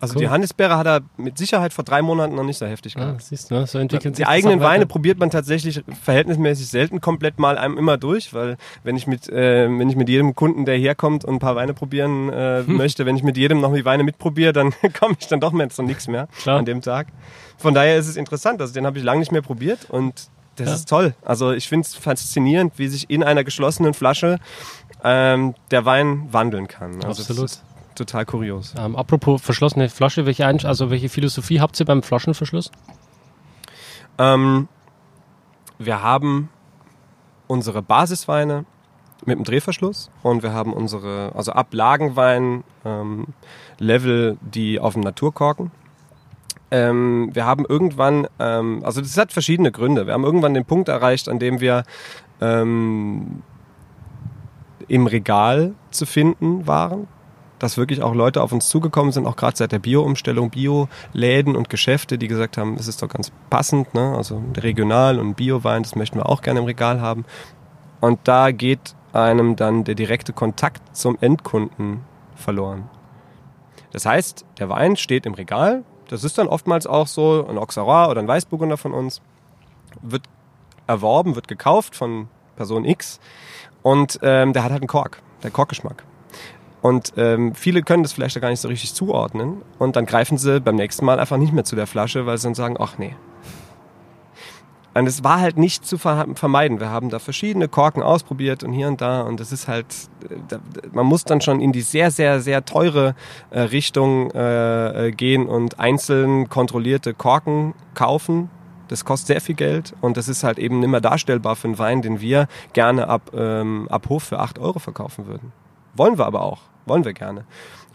Also 0.00 0.14
cool. 0.14 0.22
die 0.22 0.28
Hannisbeere 0.30 0.78
hat 0.78 0.86
er 0.86 1.00
mit 1.18 1.36
Sicherheit 1.36 1.74
vor 1.74 1.84
drei 1.84 2.00
Monaten 2.00 2.34
noch 2.34 2.42
nicht 2.42 2.56
so 2.56 2.64
heftig 2.64 2.94
gehabt. 2.94 3.16
Ah, 3.16 3.22
siehst 3.22 3.50
du, 3.50 3.54
ne? 3.54 3.66
so 3.66 3.78
entwickeln 3.78 4.14
sich 4.14 4.24
Die 4.24 4.28
eigenen 4.28 4.60
Weine 4.60 4.86
probiert 4.86 5.18
man 5.18 5.28
tatsächlich 5.28 5.82
verhältnismäßig 6.02 6.68
selten 6.68 7.02
komplett 7.02 7.38
mal 7.38 7.58
einem 7.58 7.76
immer 7.76 7.98
durch, 7.98 8.32
weil 8.32 8.56
wenn 8.82 8.96
ich 8.96 9.06
mit, 9.06 9.28
äh, 9.28 9.68
wenn 9.68 9.90
ich 9.90 9.96
mit 9.96 10.08
jedem 10.08 10.34
Kunden, 10.34 10.64
der 10.64 10.78
herkommt 10.78 11.26
und 11.26 11.34
ein 11.34 11.38
paar 11.38 11.54
Weine 11.54 11.74
probieren 11.74 12.30
äh, 12.30 12.64
hm. 12.64 12.78
möchte, 12.78 13.04
wenn 13.04 13.14
ich 13.14 13.22
mit 13.22 13.36
jedem 13.36 13.60
noch 13.60 13.74
die 13.74 13.84
Weine 13.84 14.02
mitprobiere, 14.02 14.54
dann 14.54 14.72
komme 14.98 15.16
ich 15.20 15.26
dann 15.26 15.40
doch 15.40 15.52
mehr 15.52 15.68
zu 15.68 15.82
nichts 15.82 16.08
mehr 16.08 16.28
Klar. 16.40 16.58
an 16.58 16.64
dem 16.64 16.80
Tag. 16.80 17.08
Von 17.58 17.74
daher 17.74 17.98
ist 17.98 18.08
es 18.08 18.16
interessant, 18.16 18.62
also 18.62 18.72
den 18.72 18.86
habe 18.86 18.96
ich 18.96 19.04
lange 19.04 19.20
nicht 19.20 19.32
mehr 19.32 19.42
probiert 19.42 19.90
und 19.90 20.30
das 20.56 20.68
ja. 20.68 20.74
ist 20.74 20.88
toll. 20.88 21.14
Also 21.22 21.52
ich 21.52 21.68
finde 21.68 21.86
es 21.86 21.94
faszinierend, 21.94 22.74
wie 22.76 22.88
sich 22.88 23.10
in 23.10 23.22
einer 23.22 23.44
geschlossenen 23.44 23.92
Flasche 23.94 24.38
ähm, 25.04 25.54
der 25.70 25.84
Wein 25.84 26.28
wandeln 26.30 26.68
kann. 26.68 27.04
Also 27.04 27.22
Absolut 27.22 27.60
total 27.94 28.24
kurios. 28.24 28.74
Ähm, 28.78 28.96
apropos 28.96 29.40
verschlossene 29.42 29.88
Flasche, 29.88 30.26
welche, 30.26 30.46
also 30.46 30.90
welche 30.90 31.08
Philosophie 31.08 31.60
habt 31.60 31.78
ihr 31.80 31.86
beim 31.86 32.02
Flaschenverschluss? 32.02 32.70
Ähm, 34.18 34.68
wir 35.78 36.02
haben 36.02 36.50
unsere 37.46 37.82
Basisweine 37.82 38.64
mit 39.24 39.38
dem 39.38 39.44
Drehverschluss 39.44 40.10
und 40.22 40.42
wir 40.42 40.52
haben 40.52 40.72
unsere, 40.72 41.32
also 41.34 41.52
Ablagenwein 41.52 42.64
ähm, 42.84 43.28
Level, 43.78 44.38
die 44.40 44.78
auf 44.78 44.94
dem 44.94 45.02
Naturkorken. 45.02 45.70
Ähm, 46.70 47.30
wir 47.32 47.46
haben 47.46 47.64
irgendwann, 47.68 48.28
ähm, 48.38 48.82
also 48.84 49.00
das 49.00 49.16
hat 49.16 49.32
verschiedene 49.32 49.72
Gründe. 49.72 50.06
Wir 50.06 50.14
haben 50.14 50.24
irgendwann 50.24 50.54
den 50.54 50.64
Punkt 50.64 50.88
erreicht, 50.88 51.28
an 51.28 51.38
dem 51.38 51.60
wir 51.60 51.84
ähm, 52.40 53.42
im 54.86 55.06
Regal 55.06 55.74
zu 55.90 56.06
finden 56.06 56.66
waren 56.66 57.08
dass 57.60 57.76
wirklich 57.76 58.02
auch 58.02 58.14
Leute 58.14 58.42
auf 58.42 58.50
uns 58.52 58.68
zugekommen 58.68 59.12
sind, 59.12 59.26
auch 59.26 59.36
gerade 59.36 59.56
seit 59.56 59.70
der 59.70 59.78
Bio-Umstellung, 59.78 60.50
Bio-Läden 60.50 61.54
und 61.54 61.70
Geschäfte, 61.70 62.18
die 62.18 62.26
gesagt 62.26 62.58
haben, 62.58 62.74
es 62.74 62.88
ist 62.88 63.02
doch 63.02 63.08
ganz 63.08 63.30
passend, 63.50 63.94
ne? 63.94 64.14
also 64.16 64.42
regional 64.56 65.20
und 65.20 65.34
Bio-Wein, 65.34 65.84
das 65.84 65.94
möchten 65.94 66.18
wir 66.18 66.28
auch 66.28 66.42
gerne 66.42 66.60
im 66.60 66.66
Regal 66.66 67.00
haben. 67.00 67.24
Und 68.00 68.18
da 68.24 68.50
geht 68.50 68.96
einem 69.12 69.56
dann 69.56 69.84
der 69.84 69.94
direkte 69.94 70.32
Kontakt 70.32 70.96
zum 70.96 71.18
Endkunden 71.20 72.00
verloren. 72.34 72.88
Das 73.92 74.06
heißt, 74.06 74.46
der 74.58 74.68
Wein 74.70 74.96
steht 74.96 75.26
im 75.26 75.34
Regal, 75.34 75.84
das 76.08 76.24
ist 76.24 76.38
dann 76.38 76.48
oftmals 76.48 76.86
auch 76.86 77.06
so, 77.06 77.46
ein 77.46 77.58
Auxerrois 77.58 78.08
oder 78.08 78.20
ein 78.20 78.28
Weißburgunder 78.28 78.78
von 78.78 78.94
uns, 78.94 79.20
wird 80.00 80.22
erworben, 80.86 81.34
wird 81.36 81.46
gekauft 81.46 81.94
von 81.94 82.28
Person 82.56 82.84
X 82.84 83.20
und 83.82 84.18
ähm, 84.22 84.54
der 84.54 84.64
hat 84.64 84.70
halt 84.70 84.82
einen 84.82 84.88
Kork, 84.88 85.22
der 85.42 85.50
Korkgeschmack. 85.50 86.04
Und 86.82 87.12
ähm, 87.16 87.54
viele 87.54 87.82
können 87.82 88.02
das 88.02 88.12
vielleicht 88.12 88.40
gar 88.40 88.50
nicht 88.50 88.60
so 88.60 88.68
richtig 88.68 88.94
zuordnen. 88.94 89.62
Und 89.78 89.96
dann 89.96 90.06
greifen 90.06 90.38
sie 90.38 90.60
beim 90.60 90.76
nächsten 90.76 91.04
Mal 91.04 91.20
einfach 91.20 91.36
nicht 91.36 91.52
mehr 91.52 91.64
zu 91.64 91.76
der 91.76 91.86
Flasche, 91.86 92.26
weil 92.26 92.38
sie 92.38 92.44
dann 92.44 92.54
sagen, 92.54 92.76
ach 92.78 92.98
nee. 92.98 93.14
Und 94.92 95.06
es 95.06 95.22
war 95.22 95.40
halt 95.40 95.56
nicht 95.56 95.86
zu 95.86 95.98
vermeiden. 95.98 96.80
Wir 96.80 96.90
haben 96.90 97.10
da 97.10 97.20
verschiedene 97.20 97.68
Korken 97.68 98.02
ausprobiert 98.02 98.64
und 98.64 98.72
hier 98.72 98.88
und 98.88 99.00
da. 99.00 99.20
Und 99.20 99.38
das 99.38 99.52
ist 99.52 99.68
halt, 99.68 99.86
äh, 100.28 100.58
man 100.92 101.06
muss 101.06 101.24
dann 101.24 101.40
schon 101.40 101.60
in 101.60 101.72
die 101.72 101.82
sehr, 101.82 102.10
sehr, 102.10 102.40
sehr 102.40 102.64
teure 102.64 103.14
äh, 103.50 103.60
Richtung 103.60 104.32
äh, 104.32 105.08
äh, 105.08 105.12
gehen 105.12 105.46
und 105.46 105.78
einzeln 105.78 106.48
kontrollierte 106.48 107.14
Korken 107.14 107.74
kaufen. 107.94 108.50
Das 108.88 109.04
kostet 109.04 109.28
sehr 109.28 109.40
viel 109.40 109.54
Geld 109.54 109.94
und 110.00 110.16
das 110.16 110.26
ist 110.26 110.42
halt 110.42 110.58
eben 110.58 110.80
nicht 110.80 110.88
mehr 110.88 111.00
darstellbar 111.00 111.54
für 111.54 111.68
einen 111.68 111.78
Wein, 111.78 112.02
den 112.02 112.20
wir 112.20 112.48
gerne 112.72 113.06
ab, 113.06 113.30
ähm, 113.32 113.86
ab 113.88 114.08
Hof 114.08 114.24
für 114.24 114.40
8 114.40 114.58
Euro 114.58 114.80
verkaufen 114.80 115.28
würden. 115.28 115.52
Wollen 115.94 116.18
wir 116.18 116.26
aber 116.26 116.42
auch 116.42 116.69
wollen 116.86 117.04
wir 117.04 117.12
gerne. 117.12 117.44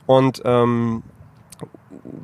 Und 0.06 0.42
ähm, 0.46 1.04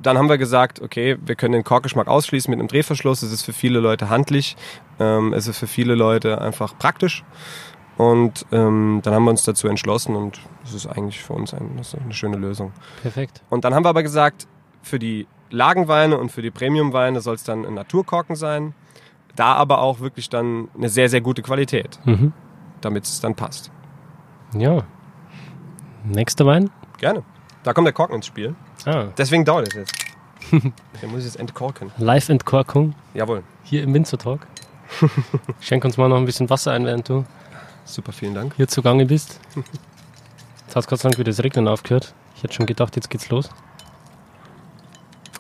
dann 0.02 0.18
haben 0.18 0.30
wir 0.30 0.38
gesagt, 0.38 0.82
okay, 0.82 1.18
wir 1.24 1.36
können 1.36 1.54
den 1.54 1.64
Korkgeschmack 1.64 2.08
ausschließen 2.08 2.50
mit 2.52 2.60
einem 2.60 2.68
Drehverschluss. 2.68 3.22
Es 3.22 3.32
ist 3.32 3.44
für 3.44 3.54
viele 3.54 3.80
Leute 3.80 4.10
handlich, 4.10 4.56
ähm, 5.00 5.34
es 5.34 5.48
ist 5.48 5.58
für 5.58 5.68
viele 5.68 5.96
Leute 5.96 6.42
einfach 6.42 6.78
praktisch. 6.78 7.24
Und 7.98 8.46
ähm, 8.52 9.02
dann 9.04 9.14
haben 9.14 9.24
wir 9.26 9.32
uns 9.32 9.44
dazu 9.44 9.68
entschlossen 9.68 10.16
und 10.16 10.40
es 10.64 10.74
ist 10.74 10.88
eigentlich 10.88 11.22
für 11.22 11.34
uns 11.34 11.54
ein, 11.54 11.80
eine 12.04 12.14
schöne 12.14 12.38
Lösung. 12.38 12.72
Perfekt. 13.02 13.44
Und 13.50 13.64
dann 13.64 13.76
haben 13.76 13.86
wir 13.86 13.90
aber 13.90 14.04
gesagt, 14.04 14.48
für 14.82 14.98
die 14.98 15.28
Lagenweine 15.50 16.18
und 16.18 16.32
für 16.32 16.42
die 16.42 16.52
Premiumweine 16.52 17.22
soll 17.22 17.36
es 17.36 17.44
dann 17.44 17.66
ein 17.66 17.74
Naturkorken 17.74 18.36
sein. 18.36 18.74
Da 19.36 19.54
aber 19.54 19.82
auch 19.82 20.00
wirklich 20.00 20.30
dann 20.30 20.70
eine 20.76 20.90
sehr, 20.90 21.10
sehr 21.10 21.22
gute 21.22 21.42
Qualität. 21.42 22.00
Mhm. 22.06 22.34
damit 22.82 23.04
es 23.04 23.22
dann 23.22 23.36
passt. 23.36 23.72
Ja. 24.58 24.84
Nächster 26.04 26.46
Wein? 26.46 26.70
Gerne. 26.98 27.24
Da 27.64 27.74
kommt 27.74 27.86
der 27.86 27.94
Korken 27.94 28.16
ins 28.16 28.26
Spiel. 28.26 28.56
Ah. 28.86 29.06
Deswegen 29.18 29.46
dauert 29.46 29.68
es 29.68 29.74
jetzt. 29.76 29.94
Den 30.52 31.10
muss 31.12 31.20
ich 31.20 31.26
jetzt 31.26 31.40
entkorken. 31.40 31.92
Live-Entkorkung 31.98 32.96
Jawohl. 33.14 33.44
hier 33.64 33.84
im 33.84 33.94
Winzer 33.94 34.18
Talk. 34.18 34.48
Schenk 35.62 35.86
uns 35.86 35.98
mal 35.98 36.10
noch 36.10 36.18
ein 36.18 36.26
bisschen 36.26 36.50
Wasser 36.50 36.72
ein, 36.72 36.86
während 36.86 37.08
du 37.08 37.26
Super, 37.86 38.12
vielen 38.12 38.34
Dank. 38.34 38.56
hier 38.56 38.68
zugange 38.68 39.06
bist. 39.06 39.40
Jetzt 40.66 40.76
hat 40.76 40.84
es 40.84 40.88
Gott 40.88 41.00
sei 41.00 41.10
Dank 41.10 41.20
wieder 41.20 41.32
das 41.32 41.44
Regnen 41.44 41.68
aufgehört. 41.68 42.14
Ich 42.36 42.44
hätte 42.44 42.54
schon 42.54 42.66
gedacht, 42.66 42.96
jetzt 42.96 43.10
geht's 43.10 43.30
los. 43.30 43.50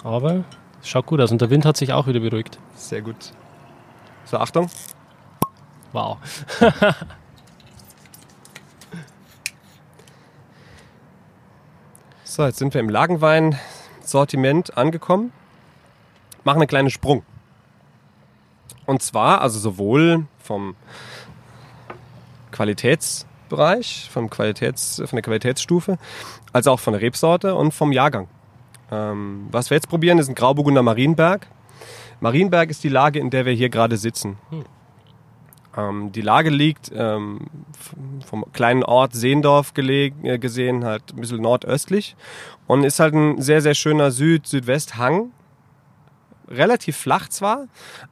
Aber 0.03 0.43
es 0.82 0.89
schaut 0.89 1.05
gut 1.05 1.20
aus 1.22 1.32
und 1.32 1.41
der 1.41 1.49
Wind 1.49 1.66
hat 1.66 1.78
sich 1.78 1.93
auch 1.93 2.07
wieder 2.07 2.20
beruhigt. 2.20 2.57
Sehr 2.76 3.01
gut. 3.01 3.34
So, 4.26 4.38
Achtung. 4.38 4.70
Wow. 5.91 6.18
So, 12.34 12.45
jetzt 12.45 12.59
sind 12.59 12.73
wir 12.73 12.79
im 12.79 12.88
Lagenwein-Sortiment 12.88 14.77
angekommen. 14.77 15.34
Machen 16.45 16.61
einen 16.61 16.69
kleinen 16.69 16.89
Sprung. 16.89 17.23
Und 18.86 19.01
zwar, 19.01 19.41
also 19.41 19.59
sowohl 19.59 20.27
vom 20.39 20.77
Qualitätsbereich, 22.53 24.07
vom 24.09 24.29
Qualitäts, 24.29 25.03
von 25.05 25.17
der 25.17 25.23
Qualitätsstufe, 25.23 25.97
als 26.53 26.67
auch 26.67 26.79
von 26.79 26.93
der 26.93 27.01
Rebsorte 27.01 27.53
und 27.53 27.73
vom 27.73 27.91
Jahrgang. 27.91 28.29
Ähm, 28.93 29.49
was 29.51 29.69
wir 29.69 29.75
jetzt 29.75 29.89
probieren, 29.89 30.17
ist 30.17 30.29
ein 30.29 30.36
Grauburgunder 30.36 30.84
Marienberg. 30.84 31.47
Marienberg 32.21 32.69
ist 32.69 32.82
die 32.86 32.89
Lage, 32.89 33.19
in 33.19 33.29
der 33.29 33.45
wir 33.45 33.51
hier 33.51 33.67
gerade 33.67 33.97
sitzen. 33.97 34.38
Ähm, 35.78 36.11
die 36.11 36.22
Lage 36.22 36.49
liegt 36.49 36.91
ähm, 36.93 37.39
vom 38.26 38.45
kleinen 38.53 38.84
Ort 38.84 39.13
Seendorf 39.13 39.74
gelegen, 39.74 40.26
äh, 40.26 40.38
gesehen, 40.38 40.86
halt 40.86 41.03
ein 41.13 41.22
bisschen 41.22 41.41
nordöstlich 41.41 42.15
und 42.67 42.84
ist 42.84 42.99
halt 42.99 43.13
ein 43.13 43.41
sehr, 43.41 43.61
sehr 43.61 43.76
schöner 43.76 44.11
Süd-Südwest-Hang. 44.11 45.32
Relativ 46.49 46.97
flach 46.97 47.30
zwar, 47.30 47.67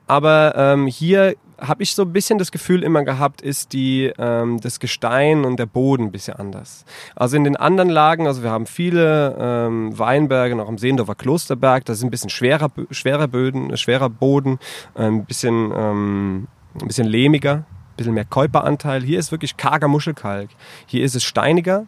aber 0.08 0.54
ähm, 0.56 0.88
hier 0.88 1.36
habe 1.62 1.84
ich 1.84 1.94
so 1.94 2.04
ein 2.04 2.14
bisschen 2.14 2.40
das 2.40 2.52
Gefühl 2.52 2.84
immer 2.84 3.04
gehabt, 3.04 3.42
ist 3.42 3.74
die, 3.74 4.12
ähm, 4.18 4.60
das 4.62 4.80
Gestein 4.80 5.46
und 5.46 5.60
der 5.60 5.66
Boden 5.66 6.06
ein 6.06 6.12
bisschen 6.12 6.36
anders. 6.36 6.86
Also 7.16 7.38
in 7.38 7.44
den 7.44 7.56
anderen 7.56 7.90
Lagen, 7.90 8.28
also 8.28 8.44
wir 8.44 8.50
haben 8.50 8.66
viele 8.66 9.36
ähm, 9.40 9.98
Weinberge, 9.98 10.56
noch 10.56 10.68
am 10.68 10.78
Seendorfer 10.78 11.16
Klosterberg, 11.16 11.86
das 11.86 11.98
ist 11.98 12.04
ein 12.04 12.12
bisschen 12.12 12.30
schwerer, 12.30 12.70
schwerer 12.92 13.28
Böden, 13.28 13.76
schwerer 13.78 14.10
Boden, 14.10 14.60
ein 14.96 15.26
bisschen, 15.26 15.74
ähm, 15.76 16.48
ein 16.80 16.88
bisschen 16.88 17.08
lehmiger, 17.08 17.56
ein 17.56 17.66
bisschen 17.98 18.14
mehr 18.14 18.26
Käuperanteil. 18.26 19.04
Hier 19.04 19.20
ist 19.20 19.32
wirklich 19.32 19.58
karger 19.58 19.88
Muschelkalk. 19.88 20.50
Hier 20.86 21.04
ist 21.04 21.16
es 21.16 21.24
steiniger. 21.24 21.86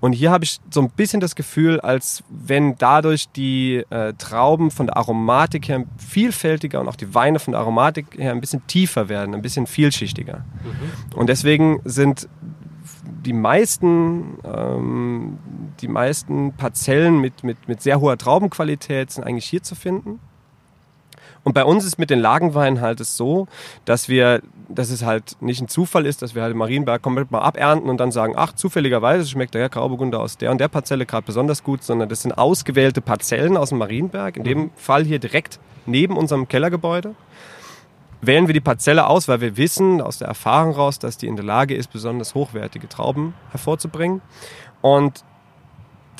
Und 0.00 0.12
hier 0.12 0.30
habe 0.30 0.44
ich 0.44 0.60
so 0.70 0.80
ein 0.80 0.90
bisschen 0.90 1.20
das 1.20 1.34
Gefühl, 1.34 1.80
als 1.80 2.22
wenn 2.30 2.76
dadurch 2.76 3.28
die 3.30 3.84
äh, 3.90 4.14
Trauben 4.14 4.70
von 4.70 4.86
der 4.86 4.96
Aromatik 4.96 5.68
her 5.68 5.84
vielfältiger 5.98 6.80
und 6.80 6.88
auch 6.88 6.96
die 6.96 7.14
Weine 7.14 7.38
von 7.38 7.52
der 7.52 7.60
Aromatik 7.60 8.16
her 8.16 8.32
ein 8.32 8.40
bisschen 8.40 8.66
tiefer 8.66 9.08
werden, 9.08 9.34
ein 9.34 9.42
bisschen 9.42 9.66
vielschichtiger. 9.66 10.44
Und 11.14 11.28
deswegen 11.28 11.80
sind 11.84 12.28
die 13.26 13.34
meisten, 13.34 14.38
ähm, 14.44 15.38
die 15.80 15.88
meisten 15.88 16.54
Parzellen 16.54 17.20
mit, 17.20 17.44
mit, 17.44 17.68
mit 17.68 17.82
sehr 17.82 18.00
hoher 18.00 18.16
Traubenqualität 18.16 19.10
sind 19.10 19.24
eigentlich 19.24 19.46
hier 19.46 19.62
zu 19.62 19.74
finden. 19.74 20.20
Und 21.42 21.54
bei 21.54 21.64
uns 21.64 21.84
ist 21.84 21.98
mit 21.98 22.10
den 22.10 22.20
Lagenweinen 22.20 22.80
halt 22.80 23.00
es 23.00 23.16
so, 23.16 23.48
dass 23.86 24.08
wir, 24.08 24.42
dass 24.68 24.90
es 24.90 25.04
halt 25.04 25.36
nicht 25.40 25.60
ein 25.62 25.68
Zufall 25.68 26.04
ist, 26.04 26.20
dass 26.20 26.34
wir 26.34 26.42
halt 26.42 26.54
Marienberg 26.54 27.00
komplett 27.00 27.30
mal 27.30 27.40
abernten 27.40 27.88
und 27.88 27.98
dann 27.98 28.12
sagen, 28.12 28.34
ach, 28.36 28.52
zufälligerweise 28.52 29.26
schmeckt 29.26 29.54
der 29.54 29.68
Grauburgunder 29.68 30.20
aus 30.20 30.36
der 30.36 30.50
und 30.50 30.60
der 30.60 30.68
Parzelle 30.68 31.06
gerade 31.06 31.24
besonders 31.24 31.64
gut, 31.64 31.82
sondern 31.82 32.08
das 32.08 32.22
sind 32.22 32.32
ausgewählte 32.32 33.00
Parzellen 33.00 33.56
aus 33.56 33.70
dem 33.70 33.78
Marienberg, 33.78 34.36
in 34.36 34.44
dem 34.44 34.70
Fall 34.76 35.04
hier 35.04 35.18
direkt 35.18 35.58
neben 35.86 36.16
unserem 36.16 36.46
Kellergebäude. 36.46 37.14
Wählen 38.22 38.46
wir 38.46 38.52
die 38.52 38.60
Parzelle 38.60 39.06
aus, 39.06 39.28
weil 39.28 39.40
wir 39.40 39.56
wissen 39.56 40.02
aus 40.02 40.18
der 40.18 40.28
Erfahrung 40.28 40.72
raus, 40.72 40.98
dass 40.98 41.16
die 41.16 41.26
in 41.26 41.36
der 41.36 41.44
Lage 41.44 41.74
ist, 41.74 41.90
besonders 41.90 42.34
hochwertige 42.34 42.86
Trauben 42.86 43.32
hervorzubringen. 43.50 44.20
Und 44.82 45.24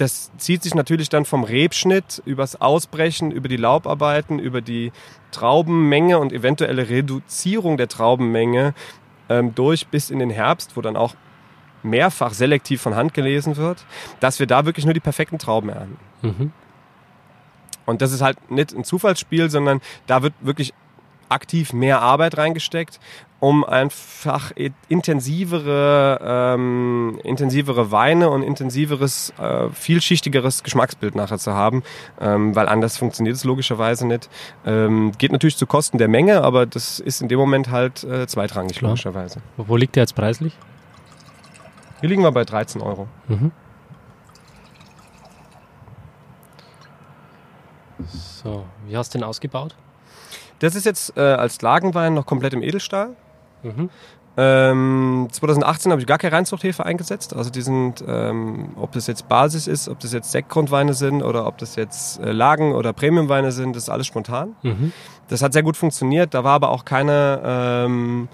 das 0.00 0.30
zieht 0.38 0.62
sich 0.62 0.74
natürlich 0.74 1.10
dann 1.10 1.26
vom 1.26 1.44
Rebschnitt 1.44 2.22
übers 2.24 2.58
Ausbrechen, 2.58 3.30
über 3.30 3.48
die 3.48 3.58
Laubarbeiten, 3.58 4.38
über 4.38 4.62
die 4.62 4.92
Traubenmenge 5.30 6.18
und 6.18 6.32
eventuelle 6.32 6.88
Reduzierung 6.88 7.76
der 7.76 7.88
Traubenmenge 7.88 8.72
ähm, 9.28 9.54
durch 9.54 9.88
bis 9.88 10.08
in 10.08 10.18
den 10.18 10.30
Herbst, 10.30 10.74
wo 10.74 10.80
dann 10.80 10.96
auch 10.96 11.14
mehrfach 11.82 12.32
selektiv 12.32 12.80
von 12.80 12.94
Hand 12.94 13.12
gelesen 13.12 13.58
wird, 13.58 13.84
dass 14.20 14.38
wir 14.38 14.46
da 14.46 14.64
wirklich 14.64 14.86
nur 14.86 14.94
die 14.94 15.00
perfekten 15.00 15.38
Trauben 15.38 15.68
ernten. 15.68 15.98
Mhm. 16.22 16.52
Und 17.84 18.00
das 18.00 18.12
ist 18.12 18.22
halt 18.22 18.50
nicht 18.50 18.72
ein 18.72 18.84
Zufallsspiel, 18.84 19.50
sondern 19.50 19.82
da 20.06 20.22
wird 20.22 20.32
wirklich 20.40 20.72
aktiv 21.30 21.72
mehr 21.72 22.02
Arbeit 22.02 22.36
reingesteckt, 22.36 23.00
um 23.40 23.64
einfach 23.64 24.52
intensivere, 24.88 26.20
ähm, 26.22 27.18
intensivere 27.24 27.90
Weine 27.90 28.28
und 28.28 28.42
intensiveres, 28.42 29.32
äh, 29.38 29.70
vielschichtigeres 29.70 30.62
Geschmacksbild 30.62 31.14
nachher 31.14 31.38
zu 31.38 31.54
haben, 31.54 31.82
ähm, 32.20 32.54
weil 32.54 32.68
anders 32.68 32.98
funktioniert 32.98 33.36
es 33.36 33.44
logischerweise 33.44 34.06
nicht. 34.06 34.28
Ähm, 34.66 35.12
geht 35.16 35.32
natürlich 35.32 35.56
zu 35.56 35.66
Kosten 35.66 35.96
der 35.96 36.08
Menge, 36.08 36.42
aber 36.42 36.66
das 36.66 37.00
ist 37.00 37.22
in 37.22 37.28
dem 37.28 37.38
Moment 37.38 37.70
halt 37.70 38.04
äh, 38.04 38.26
zweitrangig 38.26 38.76
Klar. 38.76 38.90
logischerweise. 38.90 39.40
Wo 39.56 39.68
wo 39.68 39.76
liegt 39.76 39.96
der 39.96 40.02
jetzt 40.02 40.14
preislich? 40.14 40.56
Hier 42.00 42.08
liegen 42.08 42.22
wir 42.22 42.32
bei 42.32 42.44
13 42.44 42.82
Euro. 42.82 43.08
Mhm. 43.28 43.52
So, 48.08 48.64
wie 48.86 48.96
hast 48.96 49.14
du 49.14 49.18
den 49.18 49.24
ausgebaut? 49.24 49.76
Das 50.60 50.74
ist 50.74 50.86
jetzt 50.86 51.16
äh, 51.16 51.20
als 51.20 51.60
Lagenwein 51.62 52.14
noch 52.14 52.26
komplett 52.26 52.54
im 52.54 52.62
Edelstahl. 52.62 53.16
Mhm. 53.62 53.90
Ähm, 54.36 55.28
2018 55.30 55.90
habe 55.90 56.00
ich 56.00 56.06
gar 56.06 56.18
keine 56.18 56.34
Reinzuchthefe 56.34 56.86
eingesetzt. 56.86 57.34
Also 57.34 57.50
die 57.50 57.62
sind, 57.62 58.04
ähm, 58.06 58.70
ob 58.76 58.92
das 58.92 59.06
jetzt 59.06 59.28
Basis 59.28 59.66
ist, 59.66 59.88
ob 59.88 59.98
das 59.98 60.12
jetzt 60.12 60.30
Sektgrundweine 60.30 60.94
sind 60.94 61.22
oder 61.22 61.46
ob 61.46 61.58
das 61.58 61.76
jetzt 61.76 62.20
äh, 62.20 62.30
Lagen- 62.30 62.74
oder 62.74 62.92
Premiumweine 62.92 63.52
sind, 63.52 63.74
das 63.74 63.84
ist 63.84 63.88
alles 63.88 64.06
spontan. 64.06 64.54
Mhm. 64.62 64.92
Das 65.28 65.42
hat 65.42 65.52
sehr 65.52 65.62
gut 65.62 65.76
funktioniert. 65.76 66.32
Da 66.32 66.44
war 66.44 66.54
aber 66.54 66.70
auch 66.70 66.84
keine, 66.84 67.40
ähm, 67.44 68.28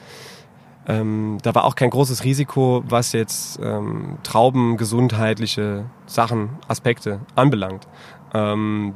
ähm, 0.87 1.39
da 1.43 1.55
war 1.55 1.65
auch 1.65 1.75
kein 1.75 1.91
großes 1.91 2.25
Risiko, 2.25 2.85
was 2.87 3.13
jetzt 3.13 3.59
ähm, 3.63 4.19
Trauben, 4.23 4.77
gesundheitliche 4.77 5.87
Sachen, 6.07 6.51
Aspekte 6.69 7.21
anbelangt. 7.35 7.89
Ähm, 8.35 8.95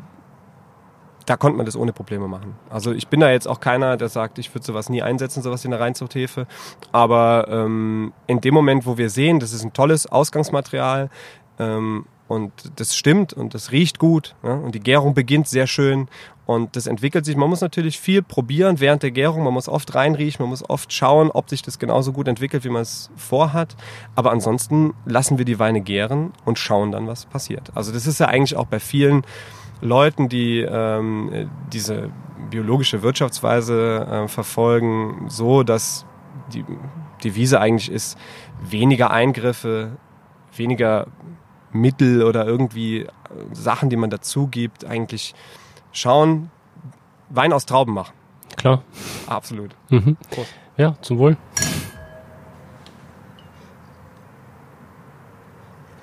da 1.31 1.37
konnte 1.37 1.57
man 1.57 1.65
das 1.65 1.77
ohne 1.77 1.93
Probleme 1.93 2.27
machen. 2.27 2.57
Also 2.71 2.91
ich 2.91 3.07
bin 3.07 3.21
da 3.21 3.31
jetzt 3.31 3.47
auch 3.47 3.61
keiner, 3.61 3.97
der 3.97 4.09
sagt, 4.09 4.41
ich 4.41 4.53
würde 4.53 4.67
sowas 4.67 4.89
nie 4.89 5.01
einsetzen, 5.01 5.45
sowas 5.45 5.65
in 5.65 5.71
der 5.71 5.79
Reinzuchthefe. 5.79 6.49
Aber 6.91 7.47
ähm, 7.49 8.13
in 8.27 8.41
dem 8.41 8.53
Moment, 8.53 8.85
wo 8.85 8.99
wir 8.99 9.11
sehen, 9.11 9.39
das 9.39 9.53
ist 9.53 9.63
ein 9.63 9.73
tolles 9.73 10.09
Ausgangsmaterial 10.09 11.09
ähm, 11.61 12.07
und 12.27 12.51
das 12.75 12.97
stimmt 12.97 13.33
und 13.33 13.55
das 13.55 13.71
riecht 13.71 14.01
gut 14.01 14.35
ja, 14.43 14.55
und 14.55 14.75
die 14.75 14.81
Gärung 14.81 15.15
beginnt 15.15 15.47
sehr 15.47 15.69
schön 15.69 16.09
und 16.47 16.75
das 16.75 16.89
entwickelt 16.89 17.25
sich. 17.25 17.37
Man 17.37 17.49
muss 17.49 17.61
natürlich 17.61 18.01
viel 18.01 18.23
probieren 18.23 18.81
während 18.81 19.05
der 19.05 19.13
Gärung, 19.13 19.45
man 19.45 19.55
muss 19.55 19.69
oft 19.69 19.95
reinriechen, 19.95 20.43
man 20.43 20.51
muss 20.51 20.69
oft 20.69 20.93
schauen, 20.93 21.31
ob 21.31 21.49
sich 21.49 21.63
das 21.63 21.79
genauso 21.79 22.13
gut 22.13 22.27
entwickelt, 22.27 22.65
wie 22.65 22.71
man 22.71 22.83
es 22.83 23.09
vorhat. 23.15 23.77
Aber 24.17 24.33
ansonsten 24.33 24.95
lassen 25.05 25.39
wir 25.39 25.45
die 25.45 25.61
Weine 25.61 25.81
gären 25.81 26.33
und 26.45 26.59
schauen 26.59 26.91
dann, 26.91 27.07
was 27.07 27.27
passiert. 27.27 27.71
Also 27.77 27.93
das 27.93 28.09
ist 28.09 28.19
ja 28.19 28.27
eigentlich 28.27 28.57
auch 28.57 28.67
bei 28.67 28.81
vielen 28.81 29.23
Leuten, 29.81 30.29
die 30.29 30.61
ähm, 30.61 31.51
diese 31.73 32.11
biologische 32.51 33.03
Wirtschaftsweise 33.03 34.07
äh, 34.11 34.29
verfolgen, 34.29 35.27
so, 35.29 35.63
dass 35.63 36.05
die 36.53 36.65
Devise 37.23 37.61
eigentlich 37.61 37.91
ist, 37.91 38.19
weniger 38.63 39.11
Eingriffe, 39.11 39.97
weniger 40.55 41.07
Mittel 41.73 42.23
oder 42.23 42.47
irgendwie 42.47 43.01
äh, 43.01 43.09
Sachen, 43.53 43.91
die 43.91 43.97
man 43.97 44.11
dazu 44.11 44.49
gibt, 44.49 44.85
eigentlich 44.85 45.35
schauen, 45.93 46.51
Wein 47.29 47.53
aus 47.53 47.65
Trauben 47.65 47.95
machen. 47.95 48.13
Klar. 48.57 48.83
Absolut. 49.27 49.71
Mhm. 49.89 50.17
Ja, 50.77 50.97
zum 51.01 51.19
Wohl. 51.19 51.37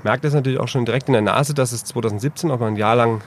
Merkt 0.03 0.23
es 0.23 0.33
natürlich 0.33 0.59
auch 0.59 0.69
schon 0.69 0.85
direkt 0.85 1.09
in 1.09 1.13
der 1.13 1.21
Nase, 1.21 1.53
dass 1.53 1.73
es 1.73 1.83
2017 1.83 2.49
auch 2.49 2.59
mal 2.59 2.67
ein 2.67 2.77
Jahr 2.77 2.95
lang 2.95 3.21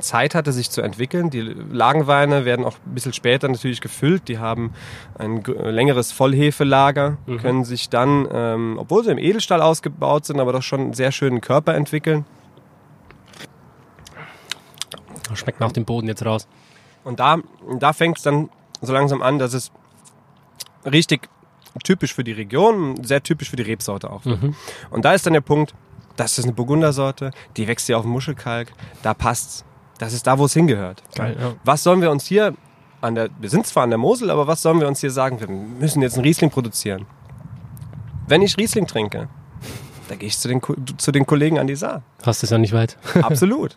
Zeit 0.00 0.34
hatte, 0.34 0.52
sich 0.52 0.70
zu 0.70 0.82
entwickeln. 0.82 1.30
Die 1.30 1.40
Lagenweine 1.40 2.44
werden 2.44 2.64
auch 2.64 2.74
ein 2.86 2.94
bisschen 2.94 3.12
später 3.12 3.48
natürlich 3.48 3.80
gefüllt. 3.80 4.28
Die 4.28 4.38
haben 4.38 4.72
ein 5.18 5.42
längeres 5.44 6.12
Vollhefelager, 6.12 7.18
Mhm. 7.26 7.38
können 7.38 7.64
sich 7.64 7.88
dann, 7.88 8.28
ähm, 8.32 8.76
obwohl 8.78 9.04
sie 9.04 9.10
im 9.10 9.18
Edelstahl 9.18 9.62
ausgebaut 9.62 10.24
sind, 10.26 10.40
aber 10.40 10.52
doch 10.52 10.62
schon 10.62 10.80
einen 10.80 10.92
sehr 10.94 11.12
schönen 11.12 11.40
Körper 11.40 11.74
entwickeln. 11.74 12.24
Schmeckt 15.34 15.60
nach 15.60 15.72
dem 15.72 15.84
Boden 15.84 16.06
jetzt 16.06 16.24
raus. 16.24 16.46
Und 17.04 17.20
da, 17.20 17.38
da 17.78 17.92
fängt 17.92 18.18
es 18.18 18.22
dann 18.22 18.48
so 18.80 18.92
langsam 18.92 19.22
an, 19.22 19.38
dass 19.38 19.52
es 19.54 19.70
richtig 20.84 21.28
typisch 21.84 22.14
für 22.14 22.24
die 22.24 22.32
Region, 22.32 23.02
sehr 23.04 23.22
typisch 23.22 23.50
für 23.50 23.56
die 23.56 23.62
Rebsorte 23.62 24.10
auch. 24.10 24.24
Mhm. 24.24 24.54
Und 24.90 25.04
da 25.04 25.12
ist 25.12 25.26
dann 25.26 25.32
der 25.32 25.40
Punkt, 25.40 25.74
das 26.16 26.38
ist 26.38 26.44
eine 26.44 26.54
Burgundersorte, 26.54 27.32
die 27.56 27.68
wächst 27.68 27.86
hier 27.86 27.98
auf 27.98 28.04
Muschelkalk, 28.04 28.72
da 29.02 29.12
passt's. 29.14 29.64
Das 29.98 30.12
ist 30.12 30.26
da, 30.26 30.38
wo 30.38 30.44
es 30.44 30.52
hingehört. 30.52 31.02
Geil, 31.14 31.36
ja. 31.40 31.54
Was 31.64 31.82
sollen 31.82 32.00
wir 32.00 32.10
uns 32.10 32.26
hier 32.26 32.54
an 33.00 33.14
der, 33.14 33.30
wir 33.38 33.50
sind 33.50 33.66
zwar 33.66 33.84
an 33.84 33.90
der 33.90 33.98
Mosel, 33.98 34.30
aber 34.30 34.46
was 34.46 34.62
sollen 34.62 34.80
wir 34.80 34.88
uns 34.88 35.00
hier 35.00 35.10
sagen? 35.10 35.40
Wir 35.40 35.48
müssen 35.48 36.02
jetzt 36.02 36.14
einen 36.14 36.24
Riesling 36.24 36.50
produzieren. 36.50 37.06
Wenn 38.28 38.42
ich 38.42 38.56
Riesling 38.56 38.86
trinke, 38.86 39.28
da 40.08 40.14
gehe 40.14 40.28
ich 40.28 40.38
zu 40.38 40.48
den, 40.48 40.60
zu 40.98 41.12
den 41.12 41.26
Kollegen 41.26 41.58
an 41.58 41.66
die 41.66 41.76
Saar. 41.76 42.02
Hast 42.24 42.42
es 42.42 42.50
ja 42.50 42.58
nicht 42.58 42.72
weit. 42.72 42.96
Absolut. 43.22 43.76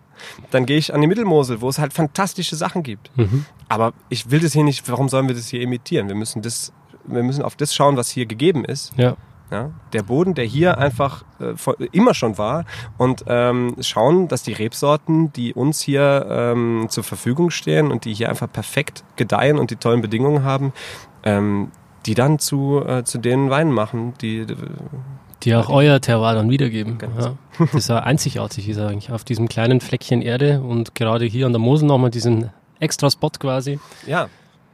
Dann 0.51 0.65
gehe 0.65 0.77
ich 0.77 0.93
an 0.93 1.01
die 1.01 1.07
Mittelmosel, 1.07 1.61
wo 1.61 1.69
es 1.69 1.79
halt 1.79 1.93
fantastische 1.93 2.55
Sachen 2.55 2.83
gibt. 2.83 3.15
Mhm. 3.17 3.45
Aber 3.67 3.93
ich 4.09 4.29
will 4.29 4.39
das 4.39 4.53
hier 4.53 4.63
nicht, 4.63 4.87
warum 4.89 5.09
sollen 5.09 5.27
wir 5.27 5.35
das 5.35 5.47
hier 5.47 5.61
imitieren? 5.61 6.07
Wir 6.07 6.15
müssen 6.15 6.41
das, 6.41 6.71
wir 7.05 7.23
müssen 7.23 7.43
auf 7.43 7.55
das 7.55 7.73
schauen, 7.73 7.97
was 7.97 8.09
hier 8.09 8.25
gegeben 8.25 8.65
ist. 8.65 8.93
Ja. 8.97 9.15
Ja, 9.51 9.71
der 9.93 10.03
Boden, 10.03 10.35
der 10.35 10.45
hier 10.45 10.77
einfach 10.77 11.23
äh, 11.39 11.55
immer 11.91 12.13
schon 12.13 12.37
war 12.37 12.65
und 12.99 13.23
ähm, 13.27 13.75
schauen, 13.81 14.27
dass 14.27 14.43
die 14.43 14.53
Rebsorten, 14.53 15.33
die 15.33 15.55
uns 15.55 15.81
hier 15.81 16.27
ähm, 16.29 16.85
zur 16.89 17.03
Verfügung 17.03 17.49
stehen 17.49 17.91
und 17.91 18.05
die 18.05 18.13
hier 18.13 18.29
einfach 18.29 18.51
perfekt 18.51 19.03
gedeihen 19.15 19.57
und 19.57 19.71
die 19.71 19.77
tollen 19.77 20.01
Bedingungen 20.01 20.43
haben, 20.43 20.71
ähm, 21.23 21.71
die 22.05 22.13
dann 22.13 22.37
zu, 22.37 22.83
äh, 22.85 23.03
zu 23.03 23.17
den 23.17 23.49
Weinen 23.49 23.71
machen, 23.71 24.13
die 24.21 24.45
die 25.43 25.55
auch 25.55 25.69
euer 25.69 26.01
Terroir 26.01 26.33
dann 26.33 26.49
wiedergeben. 26.49 26.97
Ja. 27.17 27.33
Das 27.57 27.73
ist 27.73 27.89
ja 27.89 27.99
einzigartig, 27.99 28.67
ist 28.67 28.77
eigentlich, 28.77 29.11
auf 29.11 29.23
diesem 29.23 29.47
kleinen 29.47 29.79
Fleckchen 29.79 30.21
Erde 30.21 30.61
und 30.61 30.95
gerade 30.95 31.25
hier 31.25 31.45
an 31.45 31.53
der 31.53 31.61
Mosel 31.61 31.87
nochmal 31.87 32.09
diesen 32.09 32.51
extra 32.79 33.09
Spot 33.09 33.29
quasi. 33.29 33.79
Ja, 34.05 34.27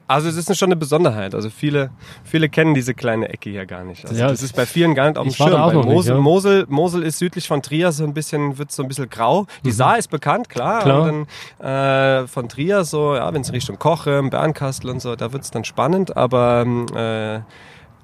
also 0.08 0.30
es 0.30 0.38
ist 0.38 0.56
schon 0.58 0.68
eine 0.68 0.76
Besonderheit. 0.76 1.34
Also 1.34 1.50
viele, 1.50 1.90
viele 2.24 2.50
kennen 2.50 2.74
diese 2.74 2.94
kleine 2.94 3.30
Ecke 3.30 3.50
hier 3.50 3.66
gar 3.66 3.84
nicht. 3.84 4.06
Also 4.06 4.20
ja, 4.20 4.28
das 4.28 4.44
ist 4.44 4.56
bei 4.56 4.66
vielen 4.66 4.94
gar 4.94 5.08
nicht 5.08 5.18
auf 5.18 5.28
dem 5.28 5.34
Schirm. 5.34 5.54
Auch 5.54 5.74
Mosel, 5.74 5.94
nicht, 5.94 6.08
ja. 6.08 6.18
Mosel, 6.18 6.66
Mosel 6.70 7.04
ist 7.04 7.20
südlich 7.20 7.48
von 7.48 7.62
Trier 7.62 7.92
so 7.92 8.04
ein 8.04 8.14
bisschen, 8.14 8.58
wird 8.58 8.72
so 8.72 8.84
ein 8.84 8.88
bisschen 8.88 9.10
grau. 9.10 9.48
Die 9.64 9.70
mhm. 9.70 9.74
Saar 9.74 9.98
ist 9.98 10.10
bekannt, 10.10 10.50
klar. 10.50 10.84
klar. 10.84 11.10
Und 11.10 11.28
dann 11.60 12.24
äh, 12.24 12.28
von 12.28 12.50
Trier 12.50 12.84
so, 12.84 13.16
ja, 13.16 13.34
wenn 13.34 13.42
es 13.42 13.52
Richtung 13.52 13.80
Kochem, 13.80 14.30
Bernkastel 14.30 14.90
und 14.92 15.02
so, 15.02 15.16
da 15.16 15.34
wird 15.34 15.44
es 15.44 15.52
dann 15.52 15.64
spannend. 15.64 16.16
Aber 16.16 16.66
äh, 16.96 17.40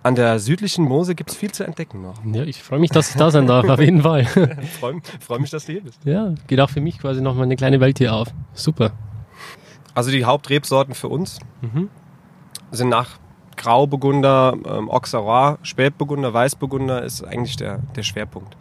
an 0.03 0.15
der 0.15 0.39
südlichen 0.39 0.85
Mosel 0.85 1.13
gibt 1.13 1.29
es 1.29 1.37
viel 1.37 1.51
zu 1.51 1.63
entdecken 1.63 2.01
noch. 2.01 2.15
Ja, 2.25 2.43
ich 2.43 2.63
freue 2.63 2.79
mich, 2.79 2.89
dass 2.89 3.11
ich 3.11 3.17
da 3.17 3.29
sein 3.29 3.45
darf, 3.45 3.69
auf 3.69 3.79
jeden 3.79 4.01
Fall. 4.01 4.21
Ich 4.21 4.69
freue 4.79 4.99
freu 5.19 5.37
mich, 5.37 5.51
dass 5.51 5.65
du 5.65 5.73
hier 5.73 5.81
bist. 5.81 5.99
Ja, 6.03 6.33
geht 6.47 6.59
auch 6.59 6.69
für 6.71 6.81
mich 6.81 6.97
quasi 6.97 7.21
nochmal 7.21 7.43
eine 7.43 7.55
kleine 7.55 7.79
Welt 7.79 7.99
hier 7.99 8.13
auf. 8.15 8.29
Super. 8.53 8.91
Also 9.93 10.11
die 10.11 10.25
Hauptrebsorten 10.25 10.93
für 10.93 11.09
uns 11.09 11.39
mhm. 11.61 11.89
sind 12.71 12.89
nach 12.89 13.19
Grauburgunder, 13.57 14.55
ähm, 14.65 14.89
Auxerrois, 14.89 15.57
Spätburgunder, 15.61 16.33
Weißburgunder 16.33 17.03
ist 17.03 17.23
eigentlich 17.23 17.57
der, 17.57 17.79
der 17.95 18.03
Schwerpunkt. 18.03 18.57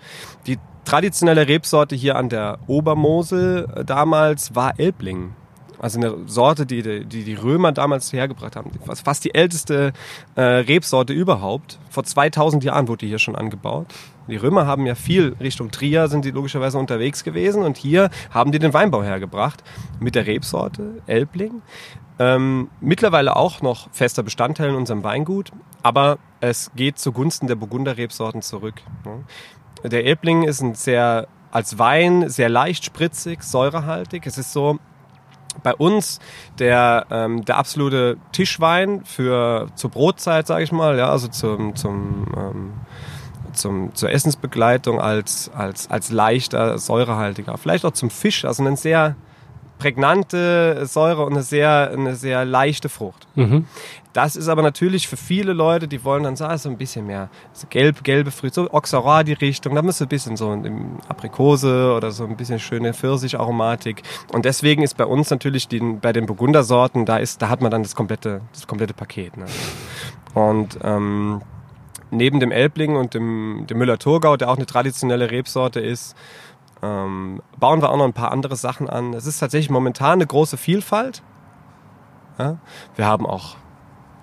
Die 0.46 0.58
traditionelle 0.84 1.48
Rebsorte 1.48 1.94
hier 1.94 2.16
an 2.16 2.28
der 2.28 2.58
Obermosel 2.66 3.68
äh, 3.74 3.84
damals 3.84 4.54
war 4.54 4.78
Elbling. 4.78 5.34
Also 5.80 5.98
eine 5.98 6.14
Sorte, 6.26 6.66
die 6.66 7.04
die, 7.04 7.24
die 7.24 7.34
Römer 7.34 7.72
damals 7.72 8.12
hergebracht 8.12 8.56
haben. 8.56 8.70
Fast 9.02 9.24
die 9.24 9.34
älteste 9.34 9.92
äh, 10.34 10.42
Rebsorte 10.42 11.12
überhaupt. 11.12 11.78
Vor 11.88 12.04
2000 12.04 12.64
Jahren 12.64 12.88
wurde 12.88 12.98
die 12.98 13.08
hier 13.08 13.18
schon 13.18 13.36
angebaut. 13.36 13.86
Die 14.28 14.36
Römer 14.36 14.66
haben 14.66 14.86
ja 14.86 14.94
viel 14.94 15.34
Richtung 15.40 15.70
Trier, 15.70 16.08
sind 16.08 16.24
die 16.24 16.30
logischerweise 16.30 16.78
unterwegs 16.78 17.24
gewesen. 17.24 17.62
Und 17.62 17.76
hier 17.76 18.10
haben 18.30 18.52
die 18.52 18.58
den 18.58 18.72
Weinbau 18.72 19.02
hergebracht 19.02 19.64
mit 19.98 20.14
der 20.14 20.26
Rebsorte 20.26 21.02
Elbling. 21.06 21.62
Ähm, 22.18 22.68
mittlerweile 22.80 23.34
auch 23.34 23.62
noch 23.62 23.88
fester 23.92 24.22
Bestandteil 24.22 24.68
in 24.68 24.74
unserem 24.74 25.02
Weingut, 25.02 25.52
aber 25.82 26.18
es 26.40 26.70
geht 26.76 26.98
zugunsten 26.98 27.46
der 27.46 27.54
Burgunder-Rebsorten 27.54 28.42
zurück. 28.42 28.74
Der 29.82 30.04
Elbling 30.04 30.42
ist 30.42 30.60
ein 30.60 30.74
sehr 30.74 31.28
als 31.50 31.78
Wein 31.78 32.28
sehr 32.28 32.48
leicht 32.48 32.84
spritzig, 32.84 33.42
säurehaltig. 33.42 34.26
Es 34.26 34.38
ist 34.38 34.52
so, 34.52 34.78
bei 35.62 35.74
uns 35.74 36.20
der, 36.58 37.06
ähm, 37.10 37.44
der 37.44 37.58
absolute 37.58 38.16
Tischwein 38.32 39.04
für 39.04 39.68
zur 39.74 39.90
Brotzeit, 39.90 40.46
sage 40.46 40.64
ich 40.64 40.72
mal, 40.72 40.98
ja, 40.98 41.08
also 41.08 41.28
zum, 41.28 41.76
zum, 41.76 42.26
ähm, 42.36 42.72
zum, 43.52 43.94
zur 43.94 44.10
Essensbegleitung 44.10 45.00
als, 45.00 45.50
als, 45.54 45.90
als 45.90 46.10
leichter, 46.10 46.78
säurehaltiger. 46.78 47.58
Vielleicht 47.58 47.84
auch 47.84 47.92
zum 47.92 48.10
Fisch, 48.10 48.44
also 48.44 48.64
ein 48.64 48.76
sehr 48.76 49.16
prägnante 49.80 50.86
Säure 50.86 51.24
und 51.24 51.32
eine 51.32 51.42
sehr, 51.42 51.90
eine 51.92 52.14
sehr 52.14 52.44
leichte 52.44 52.88
Frucht. 52.88 53.26
Mhm. 53.34 53.64
Das 54.12 54.36
ist 54.36 54.48
aber 54.48 54.62
natürlich 54.62 55.08
für 55.08 55.16
viele 55.16 55.52
Leute, 55.52 55.88
die 55.88 56.04
wollen 56.04 56.24
dann 56.24 56.36
so 56.36 56.44
ein 56.44 56.76
bisschen 56.76 57.06
mehr 57.06 57.28
so 57.52 57.66
gelb, 57.68 58.04
gelbe 58.04 58.30
Früchte, 58.30 58.62
so 58.62 58.70
Auxerrois 58.70 59.22
die 59.24 59.32
Richtung, 59.32 59.74
da 59.74 59.82
müsste 59.82 60.04
ein 60.04 60.08
bisschen 60.08 60.36
so 60.36 60.50
ein 60.50 60.98
Aprikose 61.08 61.94
oder 61.94 62.10
so 62.10 62.24
ein 62.24 62.36
bisschen 62.36 62.58
schöne 62.58 62.92
Pfirsicharomatik. 62.92 64.02
Und 64.32 64.44
deswegen 64.44 64.82
ist 64.82 64.96
bei 64.96 65.06
uns 65.06 65.30
natürlich 65.30 65.68
die, 65.68 65.80
bei 65.80 66.12
den 66.12 66.26
Burgundersorten, 66.26 67.06
da 67.06 67.16
ist, 67.16 67.40
da 67.40 67.48
hat 67.48 67.60
man 67.60 67.70
dann 67.70 67.82
das 67.82 67.94
komplette, 67.94 68.40
das 68.52 68.66
komplette 68.66 68.94
Paket. 68.94 69.36
Ne? 69.36 69.46
Und 70.34 70.78
ähm, 70.82 71.40
neben 72.10 72.40
dem 72.40 72.50
Elbling 72.50 72.96
und 72.96 73.14
dem, 73.14 73.64
dem 73.68 73.78
Müller-Thurgau, 73.78 74.36
der 74.36 74.50
auch 74.50 74.56
eine 74.56 74.66
traditionelle 74.66 75.30
Rebsorte 75.30 75.80
ist, 75.80 76.16
ähm, 76.82 77.42
bauen 77.58 77.82
wir 77.82 77.90
auch 77.90 77.96
noch 77.96 78.04
ein 78.04 78.12
paar 78.12 78.32
andere 78.32 78.56
Sachen 78.56 78.88
an. 78.88 79.12
Es 79.14 79.26
ist 79.26 79.38
tatsächlich 79.38 79.70
momentan 79.70 80.14
eine 80.14 80.26
große 80.26 80.56
Vielfalt. 80.56 81.22
Ja? 82.38 82.58
Wir 82.96 83.06
haben 83.06 83.26
auch 83.26 83.56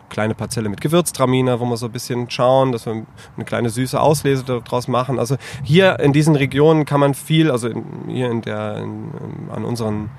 kleine 0.09 0.35
Parzelle 0.35 0.69
mit 0.69 0.81
Gewürztraminer, 0.81 1.59
wo 1.59 1.65
wir 1.65 1.77
so 1.77 1.87
ein 1.87 1.91
bisschen 1.91 2.29
schauen, 2.29 2.71
dass 2.71 2.85
wir 2.85 3.05
eine 3.35 3.45
kleine 3.45 3.69
süße 3.69 3.99
Auslese 3.99 4.43
daraus 4.43 4.87
machen. 4.87 5.19
Also 5.19 5.35
hier 5.63 5.99
in 5.99 6.13
diesen 6.13 6.35
Regionen 6.35 6.85
kann 6.85 6.99
man 6.99 7.13
viel, 7.13 7.51
also 7.51 7.67
in, 7.67 7.83
hier 8.07 8.31
in 8.31 8.41
der, 8.41 8.77
in, 8.77 9.11
an, 9.53 9.65
unseren, 9.65 10.09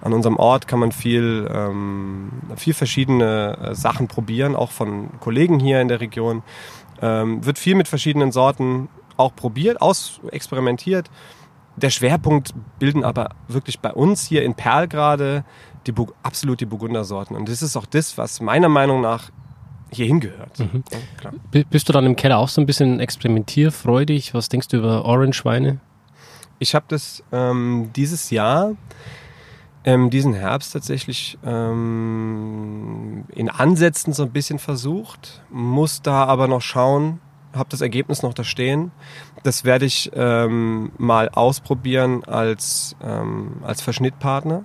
an 0.00 0.12
unserem 0.12 0.36
Ort 0.36 0.68
kann 0.68 0.78
man 0.78 0.92
viel, 0.92 1.48
ähm, 1.52 2.30
viel 2.56 2.74
verschiedene 2.74 3.58
äh, 3.58 3.74
Sachen 3.74 4.08
probieren, 4.08 4.54
auch 4.54 4.70
von 4.70 5.08
Kollegen 5.20 5.58
hier 5.58 5.80
in 5.80 5.88
der 5.88 6.00
Region. 6.00 6.42
Ähm, 7.00 7.44
wird 7.44 7.58
viel 7.58 7.74
mit 7.74 7.88
verschiedenen 7.88 8.32
Sorten 8.32 8.88
auch 9.16 9.34
probiert, 9.34 9.80
aus 9.80 10.20
experimentiert. 10.30 11.10
Der 11.78 11.90
Schwerpunkt 11.90 12.54
bilden 12.78 13.04
aber 13.04 13.30
wirklich 13.46 13.80
bei 13.80 13.92
uns 13.92 14.26
hier 14.26 14.42
in 14.42 14.54
Perl 14.54 14.88
gerade 14.88 15.44
die, 15.86 15.94
absolut 16.22 16.60
die 16.60 16.66
Burgundersorten. 16.66 17.36
Und 17.36 17.48
das 17.48 17.62
ist 17.62 17.76
auch 17.76 17.86
das, 17.86 18.18
was 18.18 18.40
meiner 18.40 18.68
Meinung 18.68 19.00
nach 19.00 19.30
hier 19.90 20.06
hingehört. 20.06 20.58
Mhm. 20.58 20.84
Ja, 21.24 21.62
Bist 21.70 21.88
du 21.88 21.92
dann 21.92 22.04
im 22.04 22.16
Keller 22.16 22.38
auch 22.38 22.48
so 22.48 22.60
ein 22.60 22.66
bisschen 22.66 23.00
experimentierfreudig? 23.00 24.34
Was 24.34 24.48
denkst 24.48 24.68
du 24.68 24.78
über 24.78 25.04
Orange-Weine? 25.04 25.78
Ich 26.58 26.74
habe 26.74 26.86
das 26.88 27.22
ähm, 27.32 27.90
dieses 27.94 28.30
Jahr, 28.30 28.72
ähm, 29.84 30.10
diesen 30.10 30.34
Herbst 30.34 30.72
tatsächlich 30.72 31.38
ähm, 31.44 33.24
in 33.28 33.48
Ansätzen 33.48 34.12
so 34.12 34.24
ein 34.24 34.30
bisschen 34.30 34.58
versucht, 34.58 35.42
muss 35.50 36.02
da 36.02 36.24
aber 36.24 36.48
noch 36.48 36.62
schauen, 36.62 37.20
habe 37.54 37.68
das 37.70 37.80
Ergebnis 37.80 38.22
noch 38.22 38.34
da 38.34 38.44
stehen. 38.44 38.90
Das 39.42 39.64
werde 39.64 39.86
ich 39.86 40.10
ähm, 40.14 40.92
mal 40.98 41.28
ausprobieren 41.30 42.24
als, 42.24 42.96
ähm, 43.02 43.56
als 43.62 43.80
Verschnittpartner. 43.80 44.64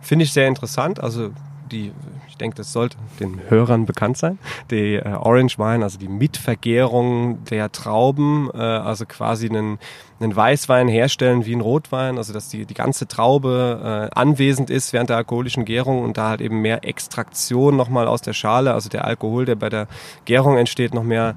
Finde 0.00 0.24
ich 0.24 0.32
sehr 0.32 0.48
interessant. 0.48 1.00
Also 1.00 1.30
die, 1.72 1.92
ich 2.28 2.36
denke, 2.36 2.56
das 2.56 2.72
sollte 2.72 2.96
den 3.18 3.40
Hörern 3.48 3.86
bekannt 3.86 4.18
sein. 4.18 4.38
Die 4.70 4.96
äh, 4.96 5.14
Orange 5.14 5.58
Wine, 5.58 5.82
also 5.82 5.98
die 5.98 6.08
Mitvergärung 6.08 7.44
der 7.44 7.72
Trauben, 7.72 8.50
äh, 8.52 8.58
also 8.58 9.06
quasi 9.06 9.48
einen, 9.48 9.78
einen 10.20 10.36
Weißwein 10.36 10.88
herstellen 10.88 11.46
wie 11.46 11.54
ein 11.54 11.60
Rotwein, 11.60 12.18
also 12.18 12.32
dass 12.32 12.48
die, 12.48 12.66
die 12.66 12.74
ganze 12.74 13.08
Traube 13.08 14.10
äh, 14.12 14.18
anwesend 14.18 14.70
ist 14.70 14.92
während 14.92 15.10
der 15.10 15.16
alkoholischen 15.16 15.64
Gärung 15.64 16.02
und 16.02 16.18
da 16.18 16.28
halt 16.28 16.40
eben 16.40 16.60
mehr 16.60 16.84
Extraktion 16.84 17.76
nochmal 17.76 18.06
aus 18.06 18.20
der 18.22 18.34
Schale, 18.34 18.74
also 18.74 18.88
der 18.88 19.04
Alkohol, 19.06 19.46
der 19.46 19.56
bei 19.56 19.70
der 19.70 19.88
Gärung 20.26 20.58
entsteht, 20.58 20.94
noch 20.94 21.04
mehr 21.04 21.36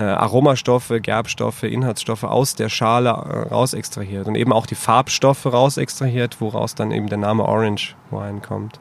äh, 0.00 0.04
Aromastoffe, 0.04 0.98
Gerbstoffe, 1.00 1.62
Inhaltsstoffe 1.64 2.24
aus 2.24 2.54
der 2.54 2.70
Schale 2.70 3.10
äh, 3.10 3.52
raus 3.52 3.74
extrahiert 3.74 4.26
und 4.28 4.34
eben 4.34 4.52
auch 4.52 4.64
die 4.64 4.74
Farbstoffe 4.74 5.44
raus 5.44 5.76
extrahiert, 5.76 6.40
woraus 6.40 6.74
dann 6.74 6.90
eben 6.90 7.08
der 7.08 7.18
Name 7.18 7.44
Orange 7.44 7.96
Wine 8.10 8.40
kommt. 8.40 8.80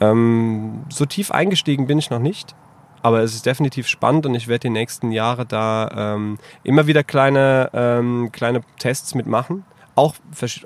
Ähm, 0.00 0.84
so 0.88 1.04
tief 1.04 1.32
eingestiegen 1.32 1.88
bin 1.88 1.98
ich 1.98 2.10
noch 2.10 2.20
nicht, 2.20 2.54
aber 3.02 3.22
es 3.22 3.34
ist 3.34 3.44
definitiv 3.44 3.88
spannend 3.88 4.24
und 4.24 4.36
ich 4.36 4.46
werde 4.46 4.68
die 4.68 4.70
nächsten 4.70 5.10
Jahre 5.10 5.46
da 5.46 6.14
ähm, 6.14 6.38
immer 6.62 6.86
wieder 6.86 7.02
kleine, 7.02 7.70
ähm, 7.74 8.30
kleine 8.30 8.60
Tests 8.78 9.16
mitmachen. 9.16 9.64
Auch 9.96 10.14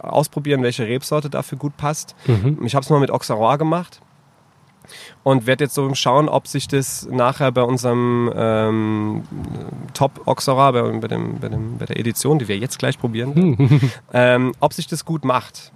ausprobieren, 0.03 0.63
welche 0.63 0.87
Rebsorte 0.87 1.31
dafür 1.31 1.59
gut 1.59 1.77
passt. 1.77 2.15
Mhm. 2.27 2.59
Ich 2.65 2.75
habe 2.75 2.85
es 2.85 2.91
mal 2.91 3.01
mit 3.01 3.11
Auxerrois 3.11 3.57
gemacht 3.57 4.01
und 5.23 5.47
werde 5.47 5.65
jetzt 5.65 5.75
so 5.75 5.93
schauen, 5.95 6.29
ob 6.29 6.47
sich 6.47 6.69
das 6.69 7.07
nachher 7.11 7.53
bei 7.53 7.63
unserem 7.63 8.33
ähm, 8.35 9.23
Top 9.95 10.23
Oxora, 10.27 10.71
bei, 10.73 10.83
bei, 10.83 11.09
dem, 11.09 11.39
bei, 11.39 11.49
dem, 11.49 11.79
bei 11.79 11.87
der 11.87 11.99
Edition, 11.99 12.39
die 12.39 12.49
wir 12.49 12.59
jetzt 12.59 12.79
gleich 12.79 12.99
probieren, 12.99 13.81
ähm, 14.13 14.53
ob 14.61 14.73
sich 14.73 14.87
das 14.87 15.05
gut 15.05 15.25
macht. 15.25 15.73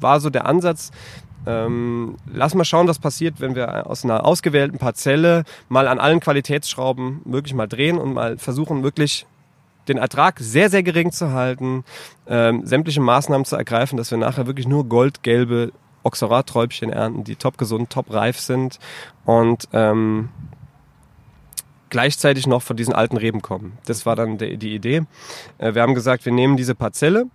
war 0.00 0.20
so 0.20 0.30
der 0.30 0.46
Ansatz, 0.46 0.90
ähm, 1.46 2.16
lass 2.32 2.54
mal 2.54 2.64
schauen, 2.64 2.88
was 2.88 2.98
passiert, 2.98 3.40
wenn 3.40 3.54
wir 3.54 3.88
aus 3.88 4.04
einer 4.04 4.24
ausgewählten 4.24 4.78
Parzelle 4.78 5.44
mal 5.68 5.88
an 5.88 5.98
allen 5.98 6.20
Qualitätsschrauben 6.20 7.20
wirklich 7.24 7.54
mal 7.54 7.66
drehen 7.66 7.98
und 7.98 8.14
mal 8.14 8.38
versuchen, 8.38 8.82
wirklich 8.82 9.26
den 9.88 9.98
Ertrag 9.98 10.38
sehr, 10.40 10.70
sehr 10.70 10.82
gering 10.82 11.12
zu 11.12 11.32
halten, 11.32 11.84
ähm, 12.26 12.66
sämtliche 12.66 13.00
Maßnahmen 13.00 13.44
zu 13.44 13.56
ergreifen, 13.56 13.96
dass 13.96 14.10
wir 14.10 14.18
nachher 14.18 14.46
wirklich 14.46 14.66
nur 14.66 14.88
goldgelbe 14.88 15.72
Oxorat-Träubchen 16.02 16.90
ernten, 16.90 17.24
die 17.24 17.36
top 17.36 17.58
gesund, 17.58 17.90
top 17.90 18.12
reif 18.12 18.38
sind 18.38 18.78
und 19.24 19.68
ähm, 19.72 20.30
gleichzeitig 21.90 22.46
noch 22.46 22.62
von 22.62 22.76
diesen 22.76 22.94
alten 22.94 23.16
Reben 23.16 23.42
kommen. 23.42 23.78
Das 23.86 24.04
war 24.06 24.16
dann 24.16 24.38
die, 24.38 24.56
die 24.56 24.74
Idee. 24.74 25.02
Äh, 25.58 25.74
wir 25.74 25.82
haben 25.82 25.94
gesagt, 25.94 26.24
wir 26.24 26.32
nehmen 26.32 26.56
diese 26.56 26.74
Parzelle, 26.74 27.26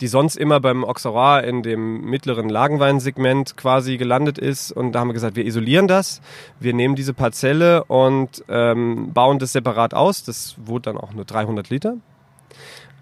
die 0.00 0.08
sonst 0.08 0.36
immer 0.36 0.60
beim 0.60 0.84
Oxorat 0.84 1.44
in 1.44 1.62
dem 1.62 2.02
mittleren 2.02 2.48
Lagenweinsegment 2.48 3.56
quasi 3.56 3.96
gelandet 3.96 4.38
ist. 4.38 4.72
Und 4.72 4.92
da 4.92 5.00
haben 5.00 5.08
wir 5.08 5.14
gesagt, 5.14 5.36
wir 5.36 5.44
isolieren 5.46 5.88
das, 5.88 6.20
wir 6.60 6.74
nehmen 6.74 6.96
diese 6.96 7.14
Parzelle 7.14 7.84
und 7.84 8.44
ähm, 8.48 9.12
bauen 9.12 9.38
das 9.38 9.52
separat 9.52 9.94
aus. 9.94 10.24
Das 10.24 10.56
wurde 10.64 10.92
dann 10.92 10.98
auch 10.98 11.12
nur 11.12 11.24
300 11.24 11.70
Liter. 11.70 11.96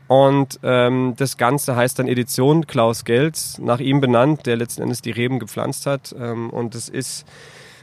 Und 0.08 0.60
ähm, 0.62 1.14
das 1.16 1.38
Ganze 1.38 1.74
heißt 1.74 1.98
dann 1.98 2.06
Edition 2.06 2.66
Klaus 2.66 3.06
Gelz, 3.06 3.58
nach 3.58 3.80
ihm 3.80 4.00
benannt, 4.00 4.44
der 4.44 4.56
letzten 4.56 4.82
Endes 4.82 5.00
die 5.00 5.10
Reben 5.10 5.38
gepflanzt 5.38 5.86
hat. 5.86 6.14
Ähm, 6.18 6.50
und 6.50 6.74
das 6.74 6.90
ist 6.90 7.26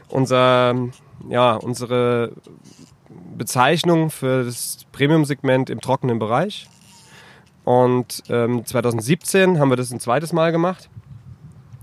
unser, 0.08 0.76
ja, 1.28 1.54
unsere 1.54 2.32
Bezeichnung 3.36 4.10
für 4.10 4.44
das 4.44 4.86
Premium-Segment 4.92 5.70
im 5.70 5.80
trockenen 5.80 6.20
Bereich. 6.20 6.68
Und 7.64 8.22
ähm, 8.28 8.64
2017 8.64 9.58
haben 9.58 9.70
wir 9.70 9.76
das 9.76 9.90
ein 9.90 10.00
zweites 10.00 10.32
Mal 10.32 10.52
gemacht 10.52 10.88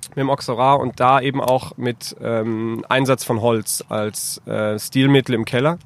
mit 0.09 0.23
dem 0.23 0.29
Oxorat 0.29 0.79
und 0.79 0.99
da 0.99 1.21
eben 1.21 1.41
auch 1.41 1.77
mit 1.77 2.15
ähm, 2.21 2.83
Einsatz 2.89 3.23
von 3.23 3.39
Holz 3.39 3.83
als 3.87 4.41
äh, 4.47 4.79
Stilmittel 4.79 5.35
im 5.35 5.45
Keller. 5.45 5.77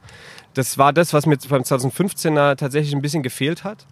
Das 0.53 0.77
war 0.77 0.93
das, 0.93 1.13
was 1.13 1.25
mir 1.25 1.37
beim 1.49 1.63
2015er 1.63 2.55
tatsächlich 2.55 2.93
ein 2.93 3.01
bisschen 3.01 3.23
gefehlt 3.23 3.65
hat. 3.65 3.85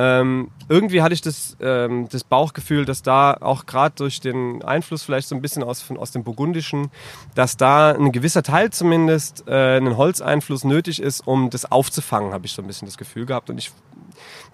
Ähm, 0.00 0.52
irgendwie 0.68 1.02
hatte 1.02 1.12
ich 1.12 1.22
das, 1.22 1.56
ähm, 1.60 2.08
das 2.08 2.22
Bauchgefühl, 2.22 2.84
dass 2.84 3.02
da 3.02 3.34
auch 3.34 3.66
gerade 3.66 3.96
durch 3.96 4.20
den 4.20 4.62
Einfluss 4.62 5.02
vielleicht 5.02 5.26
so 5.26 5.34
ein 5.34 5.42
bisschen 5.42 5.64
aus, 5.64 5.82
von, 5.82 5.96
aus 5.96 6.12
dem 6.12 6.22
Burgundischen, 6.22 6.90
dass 7.34 7.56
da 7.56 7.90
ein 7.90 8.12
gewisser 8.12 8.44
Teil 8.44 8.70
zumindest 8.70 9.48
äh, 9.48 9.76
einen 9.76 9.96
Holzeinfluss 9.96 10.62
nötig 10.62 11.02
ist, 11.02 11.26
um 11.26 11.50
das 11.50 11.70
aufzufangen, 11.70 12.32
habe 12.32 12.46
ich 12.46 12.52
so 12.52 12.62
ein 12.62 12.68
bisschen 12.68 12.86
das 12.86 12.96
Gefühl 12.96 13.26
gehabt. 13.26 13.50
Und 13.50 13.58
ich, 13.58 13.72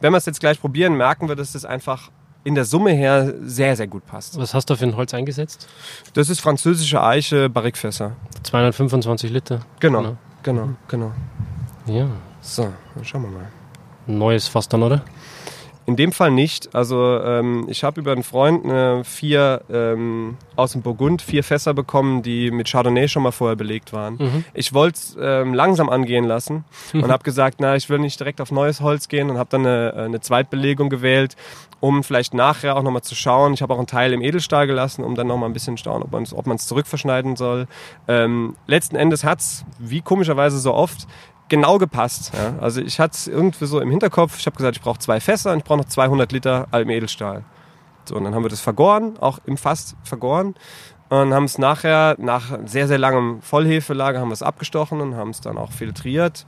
wenn 0.01 0.13
wir 0.15 0.17
es 0.17 0.25
jetzt 0.25 0.41
gleich 0.41 0.59
probieren, 0.59 0.97
merken 0.97 1.29
wir, 1.29 1.37
dass 1.37 1.53
das 1.53 1.67
einfach 1.67 2.11
in 2.43 2.55
der 2.55 2.65
Summe 2.65 2.93
her 2.93 3.35
sehr, 3.43 3.77
sehr 3.77 3.87
gut 3.87 4.07
passt. 4.07 4.39
Was 4.39 4.55
hast 4.55 4.71
du 4.71 4.77
für 4.77 4.85
ein 4.85 4.97
Holz 4.97 5.13
eingesetzt? 5.13 5.69
Das 6.15 6.31
ist 6.31 6.41
französische 6.41 7.03
Eiche 7.03 7.51
Barrikfässer. 7.51 8.13
225 8.45 9.31
Liter. 9.31 9.61
Genau, 9.81 10.17
genau, 10.43 10.71
genau. 10.89 11.13
Ja. 11.87 12.09
So, 12.41 12.73
dann 12.95 13.05
schauen 13.05 13.23
wir 13.23 13.31
mal. 13.31 13.64
Ein 14.07 14.19
neues 14.19 14.49
Fass 14.49 14.69
dann, 14.69 14.83
oder? 14.83 15.03
In 15.87 15.97
dem 15.97 16.13
Fall 16.13 16.31
nicht. 16.31 16.75
Also 16.75 17.21
ähm, 17.21 17.67
ich 17.69 17.85
habe 17.85 18.01
über 18.01 18.13
einen 18.13 18.23
Freund 18.23 18.65
äh, 18.65 19.05
vier 19.05 19.61
ähm, 19.71 20.39
aus 20.57 20.73
dem 20.73 20.81
Burgund 20.81 21.21
vier 21.21 21.45
Fässer 21.45 21.75
bekommen, 21.75 22.23
die 22.23 22.51
mit 22.51 22.71
Chardonnay 22.71 23.07
schon 23.07 23.23
mal 23.23 23.33
vorher 23.33 23.57
belegt 23.57 23.93
waren. 23.93 24.17
Mhm. 24.17 24.45
Ich 24.55 24.73
wollte 24.73 24.97
es 24.97 25.17
ähm, 25.21 25.53
langsam 25.53 25.91
angehen 25.91 26.25
lassen 26.25 26.65
und 26.95 27.09
habe 27.11 27.23
gesagt, 27.23 27.57
na, 27.61 27.77
ich 27.77 27.91
will 27.91 27.99
nicht 27.99 28.19
direkt 28.19 28.41
auf 28.41 28.51
neues 28.51 28.81
Holz 28.81 29.09
gehen 29.09 29.29
und 29.29 29.37
habe 29.37 29.51
dann 29.51 29.67
eine, 29.67 29.93
eine 29.95 30.21
Zweitbelegung 30.21 30.89
gewählt, 30.89 31.37
um 31.81 32.03
vielleicht 32.03 32.33
nachher 32.33 32.77
auch 32.77 32.83
nochmal 32.83 33.03
zu 33.03 33.15
schauen. 33.15 33.53
Ich 33.53 33.61
habe 33.61 33.75
auch 33.75 33.79
einen 33.79 33.87
Teil 33.87 34.15
im 34.15 34.23
Edelstahl 34.23 34.67
gelassen, 34.67 35.05
um 35.05 35.15
dann 35.15 35.27
nochmal 35.27 35.51
ein 35.51 35.53
bisschen 35.53 35.77
schauen, 35.77 36.03
ob 36.03 36.13
man 36.47 36.57
es 36.57 36.67
zurückverschneiden 36.67 37.37
soll. 37.37 37.67
Ähm, 38.09 38.57
letzten 38.67 38.97
Endes 38.97 39.23
hat's, 39.23 39.67
wie 39.79 40.01
komischerweise 40.01 40.59
so 40.59 40.73
oft, 40.73 41.07
genau 41.49 41.79
gepasst. 41.79 42.33
Ja. 42.35 42.55
Also 42.61 42.81
ich 42.81 43.01
hatte 43.01 43.15
es 43.15 43.27
irgendwie 43.27 43.67
so 43.67 43.81
im 43.81 43.91
Hinterkopf. 43.91 44.39
Ich 44.39 44.47
habe 44.47 44.57
gesagt, 44.57 44.77
ich 44.77 44.83
brauche 44.83 44.99
zwei 44.99 45.21
Fässer 45.21 45.53
und 45.53 45.59
ich 45.59 45.65
brauche 45.65 45.79
noch 45.79 45.87
200 45.87 46.31
Liter 46.33 46.67
altem 46.71 46.91
Edelstahl. 46.91 47.45
So, 48.07 48.17
und 48.17 48.25
dann 48.25 48.35
haben 48.35 48.45
wir 48.45 48.51
das 48.51 48.61
vergoren, 48.61 49.19
auch 49.19 49.39
im 49.47 49.57
Fass 49.57 49.97
vergoren. 50.03 50.55
Und 51.11 51.33
haben 51.33 51.45
es 51.45 51.59
nachher, 51.59 52.17
nach 52.19 52.59
sehr, 52.65 52.89
sehr 52.89 52.99
langem 52.99 53.41
Vollhefelager, 53.43 54.21
haben 54.21 54.29
wir 54.29 54.35
es 54.35 54.43
abgestochen 54.43 55.01
und 55.01 55.17
haben 55.17 55.31
es 55.31 55.41
dann 55.41 55.59
auch 55.59 55.71
filtriert. 55.71 56.47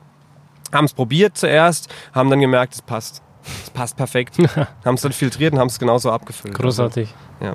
Haben 0.72 0.86
es 0.86 0.94
probiert 0.94 1.36
zuerst, 1.36 1.88
haben 2.12 2.30
dann 2.30 2.40
gemerkt, 2.40 2.74
es 2.74 2.82
passt. 2.82 3.22
Es 3.62 3.70
passt 3.70 3.96
perfekt. 3.96 4.38
haben 4.84 4.94
es 4.94 5.02
dann 5.02 5.12
filtriert 5.12 5.52
und 5.52 5.60
haben 5.60 5.68
es 5.68 5.78
genauso 5.78 6.10
abgefüllt. 6.10 6.54
Großartig. 6.54 7.14
Ja. 7.40 7.54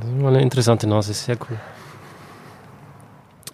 Das 0.00 0.08
ist 0.08 0.16
mal 0.16 0.28
eine 0.28 0.42
interessante 0.42 0.86
Nase, 0.86 1.12
sehr 1.12 1.36
cool. 1.48 1.58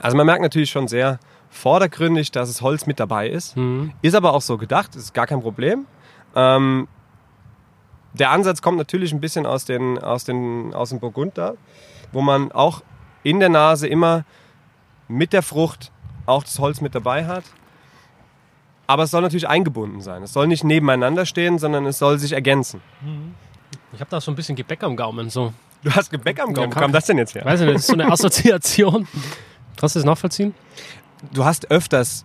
Also 0.01 0.17
man 0.17 0.27
merkt 0.27 0.43
natürlich 0.43 0.71
schon 0.71 0.89
sehr 0.89 1.19
vordergründig, 1.55 2.33
dass 2.33 2.49
es 2.49 2.63
Holz 2.63 2.87
mit 2.87 2.99
dabei 2.99 3.29
ist. 3.29 3.57
Mhm. 3.57 3.93
Ist 4.03 4.15
aber 4.15 4.33
auch 4.33 4.43
so 4.43 4.59
gedacht, 4.59 4.97
ist 4.97 5.15
gar 5.15 5.27
kein 5.27 5.41
Problem. 5.41 5.87
Ähm, 6.35 6.89
der 8.13 8.31
Ansatz 8.31 8.61
kommt 8.61 8.77
natürlich 8.77 9.13
ein 9.13 9.21
bisschen 9.21 9.47
aus, 9.47 9.65
den, 9.65 9.99
aus, 9.99 10.25
den, 10.25 10.75
aus 10.75 10.91
dem 10.91 11.01
Burgund 11.01 11.39
da, 11.39 11.55
wo 12.13 12.21
man 12.21 12.51
auch 12.53 12.83
in 13.23 13.41
der 13.41 13.49
Nase 13.49 13.87
immer 13.87 14.25
mit 15.09 15.33
der 15.33 15.43
Frucht 15.43 15.93
auch 16.27 16.43
das 16.43 16.59
Holz 16.59 16.81
mit 16.81 16.95
dabei 16.95 17.27
hat. 17.27 17.45
Aber 18.87 19.05
es 19.05 19.13
soll 19.13 19.23
natürlich 19.23 19.49
eingebunden 19.49 20.01
sein. 20.01 20.23
Es 20.23 20.33
soll 20.33 20.47
nicht 20.47 20.65
nebeneinander 20.65 21.25
stehen, 21.25 21.59
sondern 21.59 21.87
es 21.87 21.99
soll 21.99 22.19
sich 22.19 22.33
ergänzen. 22.33 22.83
Ich 23.93 24.01
habe 24.01 24.11
da 24.11 24.21
so 24.21 24.31
ein 24.31 24.35
bisschen 24.35 24.57
Gebäck 24.57 24.83
am 24.83 24.97
Gaumen. 24.97 25.31
So. 25.31 25.55
Du 25.83 25.91
hast 25.91 26.11
Gebäck 26.11 26.41
am 26.41 26.53
Gaumen. 26.53 26.71
Ja, 26.71 26.77
Wo 26.77 26.81
kam 26.81 26.93
das 26.93 27.07
denn 27.07 27.19
jetzt 27.19 27.35
her? 27.35 27.45
Weiß 27.45 27.61
ich 27.61 27.67
nicht, 27.67 27.77
das 27.77 27.83
ist 27.83 27.89
so 27.89 27.95
eine 27.95 28.07
Assoziation. 28.13 29.07
Kannst 29.77 29.95
du 29.97 30.01
das 30.01 30.07
nachvollziehen? 30.07 30.55
Du 31.33 31.45
hast 31.45 31.71
öfters, 31.71 32.25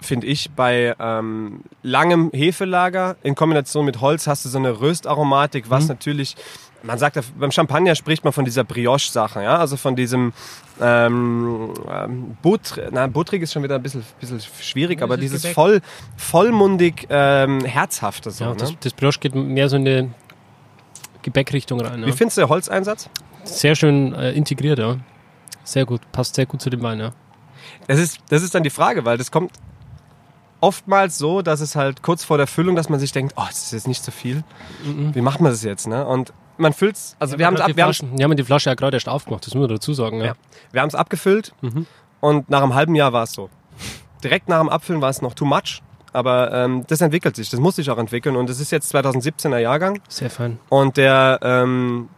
finde 0.00 0.26
ich, 0.26 0.50
bei 0.50 0.94
ähm, 1.00 1.60
langem 1.82 2.30
Hefelager 2.32 3.16
in 3.22 3.34
Kombination 3.34 3.84
mit 3.86 4.00
Holz 4.00 4.26
hast 4.26 4.44
du 4.44 4.48
so 4.48 4.58
eine 4.58 4.80
Röstaromatik, 4.80 5.70
was 5.70 5.88
natürlich, 5.88 6.36
man 6.82 6.98
sagt, 6.98 7.18
beim 7.38 7.50
Champagner 7.50 7.94
spricht 7.94 8.22
man 8.22 8.32
von 8.32 8.44
dieser 8.44 8.62
Brioche-Sache, 8.62 9.42
ja, 9.42 9.56
also 9.56 9.76
von 9.76 9.96
diesem 9.96 10.32
ähm, 10.80 11.72
ähm, 11.90 12.36
Buttr, 12.42 12.88
na, 12.92 13.06
buttrig 13.06 13.42
ist 13.42 13.52
schon 13.54 13.62
wieder 13.62 13.76
ein 13.76 13.82
bisschen, 13.82 14.04
bisschen 14.20 14.40
schwierig, 14.60 15.02
aber 15.02 15.16
dieses 15.16 15.42
Gebäck. 15.42 15.54
voll, 15.54 15.80
vollmundig 16.16 17.06
ähm, 17.08 17.64
herzhafte 17.64 18.30
so. 18.30 18.44
Ja, 18.44 18.50
ne? 18.50 18.56
das, 18.58 18.74
das 18.80 18.92
Brioche 18.92 19.18
geht 19.18 19.34
mehr 19.34 19.68
so 19.68 19.76
in 19.76 19.84
die 19.86 20.10
Gebäckrichtung 21.22 21.80
rein. 21.80 22.02
Wie 22.04 22.10
Ja. 22.10 22.14
findest 22.14 22.36
du 22.36 22.42
den 22.42 22.50
Holzeinsatz? 22.50 23.08
Sehr 23.44 23.74
schön 23.74 24.12
äh, 24.14 24.32
integriert, 24.32 24.78
ja. 24.78 24.96
Sehr 25.64 25.84
gut, 25.86 26.00
passt 26.12 26.34
sehr 26.36 26.46
gut 26.46 26.60
zu 26.60 26.70
dem 26.70 26.82
Wein, 26.82 27.00
ja. 27.00 27.12
Das 27.86 27.98
ist, 27.98 28.18
das 28.28 28.42
ist 28.42 28.54
dann 28.54 28.62
die 28.62 28.70
Frage, 28.70 29.04
weil 29.04 29.18
das 29.18 29.30
kommt 29.30 29.52
oftmals 30.60 31.18
so, 31.18 31.42
dass 31.42 31.60
es 31.60 31.76
halt 31.76 32.02
kurz 32.02 32.24
vor 32.24 32.38
der 32.38 32.46
Füllung, 32.46 32.76
dass 32.76 32.88
man 32.88 32.98
sich 32.98 33.12
denkt, 33.12 33.34
oh, 33.36 33.44
das 33.46 33.64
ist 33.64 33.72
jetzt 33.72 33.88
nicht 33.88 34.02
so 34.02 34.10
viel. 34.10 34.42
Wie 34.84 35.20
macht 35.20 35.40
man 35.40 35.52
das 35.52 35.62
jetzt? 35.62 35.86
Ne? 35.86 36.06
Und 36.06 36.32
man 36.58 36.72
füllt's, 36.72 37.16
also 37.18 37.38
wir 37.38 37.46
haben 37.46 37.56
ab, 37.58 37.68
wir 37.68 37.74
Flaschen, 37.74 38.16
wir 38.16 38.24
haben 38.24 38.36
die 38.36 38.42
Flasche 38.42 38.70
ja 38.70 38.74
gerade 38.74 38.96
erst 38.96 39.08
aufgemacht, 39.08 39.46
das 39.46 39.54
muss 39.54 39.60
man 39.60 39.76
dazu 39.76 39.92
sagen. 39.92 40.18
Ja. 40.20 40.26
Ja. 40.26 40.34
Wir 40.72 40.80
haben 40.80 40.88
es 40.88 40.94
abgefüllt 40.94 41.52
und 42.20 42.48
nach 42.48 42.62
einem 42.62 42.74
halben 42.74 42.94
Jahr 42.94 43.12
war 43.12 43.24
es 43.24 43.32
so. 43.32 43.50
Direkt 44.24 44.48
nach 44.48 44.60
dem 44.60 44.70
Abfüllen 44.70 45.02
war 45.02 45.10
es 45.10 45.20
noch 45.20 45.34
too 45.34 45.44
much, 45.44 45.82
aber 46.14 46.50
ähm, 46.52 46.84
das 46.86 47.02
entwickelt 47.02 47.36
sich, 47.36 47.50
das 47.50 47.60
muss 47.60 47.76
sich 47.76 47.90
auch 47.90 47.98
entwickeln 47.98 48.36
und 48.36 48.48
es 48.48 48.58
ist 48.58 48.72
jetzt 48.72 48.94
2017er 48.94 49.58
Jahrgang 49.58 50.00
Sehr 50.08 50.30
fein. 50.30 50.58
und 50.70 50.96
der, 50.96 51.38
ähm, 51.42 52.08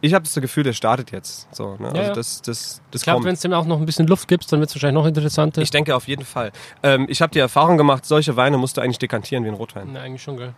ich 0.00 0.14
habe 0.14 0.24
das 0.24 0.34
Gefühl, 0.34 0.62
der 0.64 0.72
startet 0.72 1.10
jetzt. 1.12 1.48
So, 1.54 1.76
ne? 1.78 1.86
Ja, 1.86 1.88
also 1.88 2.02
ja. 2.02 2.12
das, 2.12 2.42
das, 2.42 2.80
das 2.90 3.00
Ich 3.00 3.04
glaube, 3.04 3.24
wenn 3.24 3.34
es 3.34 3.40
dem 3.40 3.52
auch 3.52 3.64
noch 3.66 3.78
ein 3.78 3.86
bisschen 3.86 4.06
Luft 4.06 4.28
gibt, 4.28 4.50
dann 4.52 4.60
wird 4.60 4.70
es 4.70 4.76
wahrscheinlich 4.76 4.94
noch 5.02 5.06
interessanter. 5.06 5.60
Ich 5.62 5.70
denke 5.70 5.94
auf 5.96 6.06
jeden 6.08 6.24
Fall. 6.24 6.52
Ähm, 6.82 7.06
ich 7.08 7.20
habe 7.22 7.32
die 7.32 7.38
Erfahrung 7.40 7.76
gemacht, 7.76 8.04
solche 8.06 8.36
Weine 8.36 8.58
musst 8.58 8.76
du 8.76 8.80
eigentlich 8.80 8.98
dekantieren 8.98 9.44
wie 9.44 9.48
ein 9.48 9.54
Rotwein. 9.54 9.88
Na, 9.92 10.00
eigentlich 10.00 10.22
schon, 10.22 10.36
gell. 10.36 10.54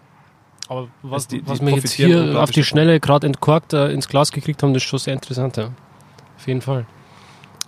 Aber 0.68 0.88
was, 1.02 1.26
die- 1.26 1.42
die 1.42 1.48
was 1.48 1.60
wir 1.60 1.70
jetzt 1.74 1.92
hier 1.92 2.40
auf 2.40 2.50
die. 2.50 2.62
Schnelle 2.62 3.00
gerade 3.00 3.26
entkorkt 3.26 3.72
äh, 3.72 3.90
ins 3.92 4.06
Glas 4.08 4.30
gekriegt 4.30 4.62
haben, 4.62 4.72
das 4.74 4.82
ist 4.84 4.88
schon 4.88 4.98
sehr 5.00 5.14
interessant, 5.14 5.56
ja. 5.56 5.70
Auf 6.36 6.46
jeden 6.46 6.60
Fall. 6.60 6.86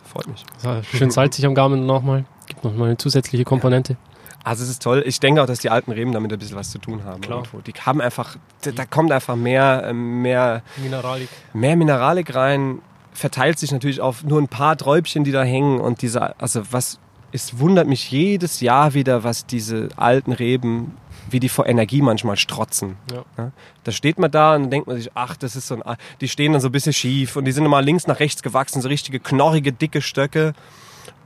Freut 0.05 0.29
mich. 0.29 0.45
So, 0.59 0.83
schön 0.83 1.11
salzig 1.11 1.45
am 1.47 1.55
Gaumen 1.55 1.85
nochmal. 1.87 2.25
Gibt 2.47 2.65
nochmal 2.65 2.89
eine 2.89 2.97
zusätzliche 2.99 3.45
Komponente. 3.45 3.97
Also 4.45 4.65
es 4.65 4.71
ist 4.71 4.83
toll. 4.83 5.03
Ich 5.07 5.21
denke 5.21 5.43
auch, 5.43 5.47
dass 5.47 5.61
die 5.61 5.71
alten 5.71 5.93
Reben 5.93 6.13
damit 6.13 6.33
ein 6.33 6.39
bisschen 6.39 6.57
was 6.57 6.71
zu 6.71 6.79
tun 6.79 7.05
haben. 7.05 7.21
Klar. 7.21 7.39
irgendwo. 7.39 7.61
Die 7.61 7.73
haben 7.73 8.01
einfach, 8.01 8.37
da, 8.63 8.85
kommt 8.85 9.13
einfach 9.13 9.37
mehr, 9.37 9.85
äh, 9.87 9.93
mehr, 9.93 10.63
Mineralik. 10.77 11.29
mehr 11.53 11.77
Mineralik 11.77 12.35
rein. 12.35 12.81
Verteilt 13.13 13.59
sich 13.59 13.71
natürlich 13.73 14.01
auf 14.01 14.25
nur 14.25 14.41
ein 14.41 14.49
paar 14.49 14.77
Träubchen, 14.77 15.25
die 15.25 15.33
da 15.33 15.43
hängen. 15.43 15.81
Und 15.81 16.03
diese, 16.03 16.41
also 16.41 16.63
was, 16.71 16.99
es 17.31 17.59
wundert 17.59 17.87
mich 17.87 18.11
jedes 18.11 18.61
Jahr 18.61 18.95
wieder, 18.95 19.23
was 19.23 19.47
diese 19.47 19.89
alten 19.97 20.33
Reben, 20.33 20.97
wie 21.31 21.41
die 21.41 21.49
vor 21.49 21.67
Energie 21.67 22.03
manchmal 22.03 22.37
strotzen. 22.37 22.97
Ja. 23.13 23.53
Da 23.85 23.93
steht 23.93 24.19
man 24.19 24.31
da 24.31 24.55
und 24.55 24.71
denkt 24.71 24.87
man 24.87 24.97
sich, 24.97 25.11
ach, 25.15 25.37
das 25.37 25.57
ist 25.57 25.69
so 25.69 25.81
ein, 25.81 25.97
die 26.21 26.29
stehen 26.29 26.53
dann 26.53 26.61
so 26.61 26.69
ein 26.69 26.73
bisschen 26.73 26.93
schief 26.93 27.37
und 27.37 27.45
die 27.45 27.53
sind 27.53 27.65
immer 27.65 27.81
links 27.81 28.07
nach 28.07 28.21
rechts 28.21 28.43
gewachsen, 28.43 28.83
so 28.83 28.89
richtige 28.89 29.21
knorrige, 29.21 29.73
dicke 29.73 30.03
Stöcke. 30.03 30.53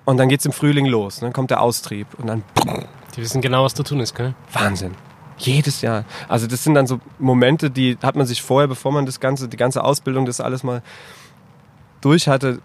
Und 0.06 0.16
dann 0.16 0.28
geht's 0.28 0.46
im 0.46 0.52
Frühling 0.52 0.86
los. 0.86 1.20
Dann 1.20 1.34
kommt 1.34 1.50
der 1.50 1.60
Austrieb 1.60 2.06
und 2.16 2.28
dann 2.28 2.42
Die 3.14 3.20
wissen 3.20 3.42
genau, 3.42 3.64
was 3.64 3.74
da 3.74 3.82
tun 3.82 4.00
ist, 4.00 4.14
gell? 4.14 4.34
Wahnsinn. 4.52 4.94
Jedes 5.38 5.82
Jahr. 5.82 6.04
Also 6.28 6.46
das 6.46 6.64
sind 6.64 6.74
dann 6.74 6.86
so 6.86 7.00
Momente, 7.18 7.70
die 7.70 7.98
hat 8.02 8.16
man 8.16 8.26
sich 8.26 8.40
vorher, 8.40 8.68
bevor 8.68 8.92
man 8.92 9.04
das 9.04 9.20
ganze, 9.20 9.48
die 9.48 9.56
ganze 9.56 9.84
Ausbildung, 9.84 10.24
das 10.24 10.40
alles 10.40 10.62
mal 10.62 10.82
durch 12.00 12.28
hatte, 12.28 12.60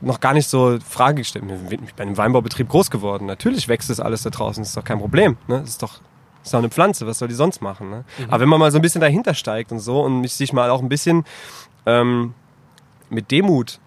noch 0.00 0.20
gar 0.20 0.34
nicht 0.34 0.48
so 0.48 0.78
Frage 0.86 1.16
gestellt. 1.16 1.44
Ich 1.48 1.68
bin 1.68 1.86
bei 1.96 2.02
einem 2.02 2.16
Weinbaubetrieb 2.16 2.68
groß 2.68 2.90
geworden. 2.90 3.26
Natürlich 3.26 3.68
wächst 3.68 3.88
das 3.88 4.00
alles 4.00 4.22
da 4.22 4.30
draußen, 4.30 4.62
das 4.62 4.70
ist 4.70 4.76
doch 4.76 4.84
kein 4.84 4.98
Problem. 4.98 5.36
Ne? 5.46 5.60
Das 5.60 5.70
ist 5.70 5.82
doch, 5.82 6.00
das 6.38 6.48
ist 6.48 6.54
doch 6.54 6.58
eine 6.58 6.70
Pflanze, 6.70 7.06
was 7.06 7.18
soll 7.18 7.28
die 7.28 7.34
sonst 7.34 7.62
machen? 7.62 7.90
Ne? 7.90 8.04
Aber 8.28 8.40
wenn 8.40 8.48
man 8.48 8.58
mal 8.58 8.72
so 8.72 8.78
ein 8.78 8.82
bisschen 8.82 9.00
dahinter 9.00 9.34
steigt 9.34 9.72
und 9.72 9.78
so 9.78 10.02
und 10.02 10.28
sich 10.28 10.52
mal 10.52 10.70
auch 10.70 10.82
ein 10.82 10.88
bisschen 10.88 11.24
ähm, 11.86 12.34
mit 13.10 13.30
Demut 13.30 13.78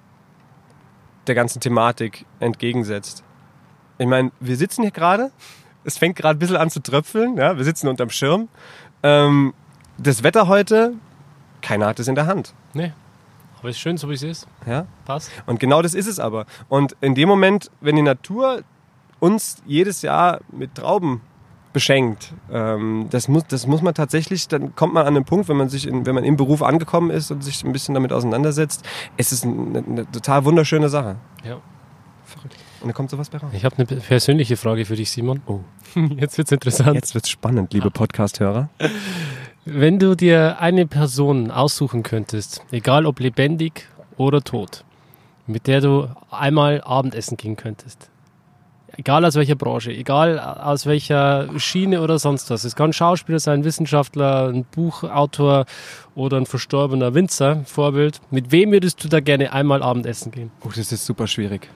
der 1.27 1.35
ganzen 1.35 1.59
Thematik 1.59 2.25
entgegensetzt. 2.39 3.23
Ich 3.97 4.07
meine, 4.07 4.31
wir 4.39 4.55
sitzen 4.55 4.81
hier 4.81 4.91
gerade, 4.91 5.31
es 5.83 5.97
fängt 5.97 6.15
gerade 6.15 6.37
ein 6.37 6.39
bisschen 6.39 6.57
an 6.57 6.69
zu 6.69 6.81
tröpfeln, 6.81 7.37
ja? 7.37 7.57
wir 7.57 7.63
sitzen 7.63 7.87
unterm 7.87 8.09
Schirm. 8.09 8.49
Ähm, 9.03 9.53
das 9.97 10.23
Wetter 10.23 10.47
heute, 10.47 10.93
keiner 11.61 11.87
hat 11.87 11.99
es 11.99 12.07
in 12.07 12.15
der 12.15 12.25
Hand. 12.25 12.53
Nee. 12.73 12.93
Aber 13.59 13.69
ist 13.69 13.79
schön, 13.79 13.97
so 13.97 14.09
wie 14.09 14.13
es 14.13 14.23
ist. 14.23 14.47
Ja? 14.65 14.87
Passt. 15.05 15.31
Und 15.45 15.59
genau 15.59 15.81
das 15.81 15.93
ist 15.93 16.07
es 16.07 16.19
aber. 16.19 16.45
Und 16.67 16.97
in 16.99 17.15
dem 17.15 17.29
Moment, 17.29 17.71
wenn 17.79 17.95
die 17.95 18.01
Natur 18.01 18.63
uns 19.19 19.63
jedes 19.65 20.01
Jahr 20.01 20.41
mit 20.51 20.75
Trauben 20.75 21.21
beschenkt, 21.73 22.33
ähm, 22.51 23.07
das, 23.09 23.27
muss, 23.27 23.45
das 23.47 23.67
muss 23.67 23.81
man 23.81 23.93
tatsächlich, 23.93 24.47
dann 24.47 24.75
kommt 24.75 24.93
man 24.93 25.05
an 25.05 25.15
den 25.15 25.25
Punkt, 25.25 25.49
wenn 25.49 25.57
man 25.57 25.69
sich 25.69 25.87
in, 25.87 26.05
wenn 26.05 26.15
man 26.15 26.23
im 26.23 26.37
Beruf 26.37 26.61
angekommen 26.61 27.09
ist 27.09 27.31
und 27.31 27.43
sich 27.43 27.63
ein 27.63 27.73
bisschen 27.73 27.95
damit 27.95 28.13
auseinandersetzt, 28.13 28.85
es 29.17 29.31
ist 29.31 29.43
eine, 29.43 29.79
eine 29.79 30.11
total 30.11 30.45
wunderschöne 30.45 30.89
Sache. 30.89 31.17
Ja. 31.43 31.57
Verrückt. 32.23 32.55
Und 32.81 32.89
da 32.89 32.93
kommt 32.93 33.09
sowas 33.09 33.29
bei 33.29 33.37
raus. 33.37 33.51
Ich 33.53 33.65
habe 33.65 33.75
eine 33.77 33.85
persönliche 33.85 34.57
Frage 34.57 34.85
für 34.85 34.95
dich, 34.95 35.09
Simon. 35.11 35.41
Oh. 35.45 35.59
Jetzt 36.17 36.37
wird's 36.37 36.51
interessant. 36.51 36.95
Jetzt 36.95 37.15
wird's 37.15 37.29
spannend, 37.29 37.73
liebe 37.73 37.91
Podcast-Hörer. 37.91 38.69
Wenn 39.65 39.99
du 39.99 40.15
dir 40.15 40.59
eine 40.59 40.85
Person 40.85 41.49
aussuchen 41.49 42.03
könntest, 42.03 42.61
egal 42.71 43.05
ob 43.05 43.19
lebendig 43.19 43.87
oder 44.17 44.41
tot, 44.41 44.83
mit 45.47 45.67
der 45.67 45.81
du 45.81 46.09
einmal 46.29 46.81
Abendessen 46.81 47.37
gehen 47.37 47.55
könntest, 47.55 48.09
egal 48.97 49.25
aus 49.25 49.35
welcher 49.35 49.55
Branche, 49.55 49.91
egal 49.91 50.39
aus 50.39 50.85
welcher 50.85 51.47
Schiene 51.59 52.01
oder 52.01 52.19
sonst 52.19 52.49
was, 52.49 52.63
es 52.63 52.75
kann 52.75 52.93
Schauspieler 52.93 53.39
sein, 53.39 53.63
Wissenschaftler, 53.63 54.49
ein 54.49 54.65
Buchautor 54.65 55.65
oder 56.15 56.37
ein 56.37 56.45
verstorbener 56.45 57.13
Winzer, 57.13 57.63
Vorbild, 57.65 58.21
mit 58.31 58.51
wem 58.51 58.71
würdest 58.71 59.03
du 59.03 59.07
da 59.07 59.19
gerne 59.19 59.51
einmal 59.53 59.81
Abendessen 59.81 60.31
gehen? 60.31 60.51
Oh, 60.63 60.69
das 60.75 60.91
ist 60.91 61.05
super 61.05 61.27
schwierig. 61.27 61.69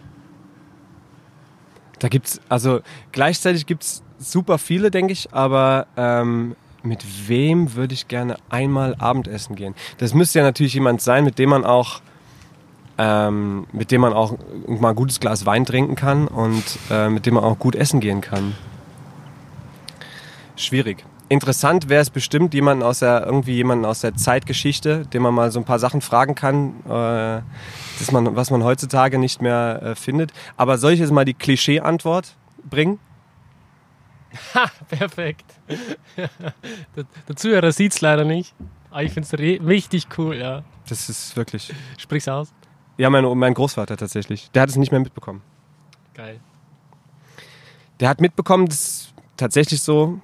Da 2.00 2.10
gibt's, 2.10 2.40
also 2.48 2.82
gleichzeitig 3.12 3.66
gibt's 3.66 4.04
super 4.20 4.58
viele, 4.58 4.92
denke 4.92 5.14
ich, 5.14 5.34
aber 5.34 5.88
ähm, 5.98 6.56
mit 6.84 7.04
wem 7.28 7.74
würde 7.76 7.94
ich 7.96 8.08
gerne 8.08 8.38
einmal 8.50 8.96
Abendessen 9.00 9.56
gehen? 9.56 9.74
Das 9.98 10.14
müsste 10.14 10.40
ja 10.40 10.46
natürlich 10.46 10.76
jemand 10.76 11.02
sein, 11.02 11.24
mit 11.24 11.40
dem 11.40 11.50
man 11.50 11.66
auch 11.66 12.02
ähm, 12.98 13.68
mit 13.72 13.92
dem 13.92 14.02
man 14.02 14.14
auch 14.14 14.38
mal 14.68 14.90
ein 14.90 14.96
gutes 14.96 15.20
Glas 15.20 15.46
Wein 15.46 15.66
trinken 15.66 15.96
kann 15.96 16.28
und 16.28 16.64
äh, 16.90 17.10
mit 17.10 17.26
dem 17.26 17.36
man 17.36 17.44
auch 17.44 17.60
gut 17.60 17.76
essen 17.76 18.00
gehen 18.00 18.22
kann. 18.22 18.56
Schwierig. 20.56 21.06
Interessant 21.30 21.90
wäre 21.90 22.02
es 22.02 22.10
bestimmt, 22.10 22.54
jemanden 22.54 22.84
aus 22.84 23.00
der, 23.00 23.26
irgendwie 23.26 23.56
jemanden 23.56 23.86
aus 23.86 24.00
der 24.00 24.16
Zeitgeschichte, 24.16 25.06
dem 25.08 25.24
man 25.24 25.34
mal 25.34 25.52
so 25.52 25.60
ein 25.60 25.66
paar 25.66 25.78
Sachen 25.78 26.00
fragen 26.00 26.36
kann, 26.36 26.74
äh, 26.86 27.42
das 28.00 28.12
man, 28.12 28.36
was 28.36 28.50
man 28.50 28.64
heutzutage 28.64 29.20
nicht 29.20 29.42
mehr 29.42 29.82
äh, 29.84 29.96
findet. 29.96 30.32
Aber 30.56 30.78
soll 30.78 30.94
ich 30.94 31.02
jetzt 31.02 31.12
mal 31.12 31.26
die 31.26 31.34
Klischee-Antwort 31.34 32.36
bringen? 32.64 33.00
Ha, 34.54 34.70
perfekt. 34.88 35.46
der, 36.96 37.06
der 37.28 37.36
Zuhörer 37.36 37.72
sieht's 37.72 38.02
leider 38.02 38.24
nicht, 38.24 38.54
aber 38.90 39.04
ich 39.04 39.12
finde 39.12 39.28
es 39.28 39.64
richtig 39.66 40.08
cool, 40.18 40.36
ja. 40.38 40.64
Das 40.88 41.10
ist 41.10 41.36
wirklich. 41.36 41.74
Sprich's 41.98 42.28
aus. 42.28 42.54
Ja, 42.98 43.10
mein, 43.10 43.26
mein 43.38 43.54
Großvater 43.54 43.96
tatsächlich. 43.98 44.50
Der 44.52 44.64
hat 44.64 44.70
es 44.70 44.76
nicht 44.76 44.92
mehr 44.92 45.00
mitbekommen. 45.00 45.42
Geil. 46.14 46.40
Der 48.00 48.10
hat 48.10 48.22
mitbekommen, 48.22 48.66
das 48.68 48.80
ist 48.80 49.14
tatsächlich 49.38 49.82
so, 49.82 50.20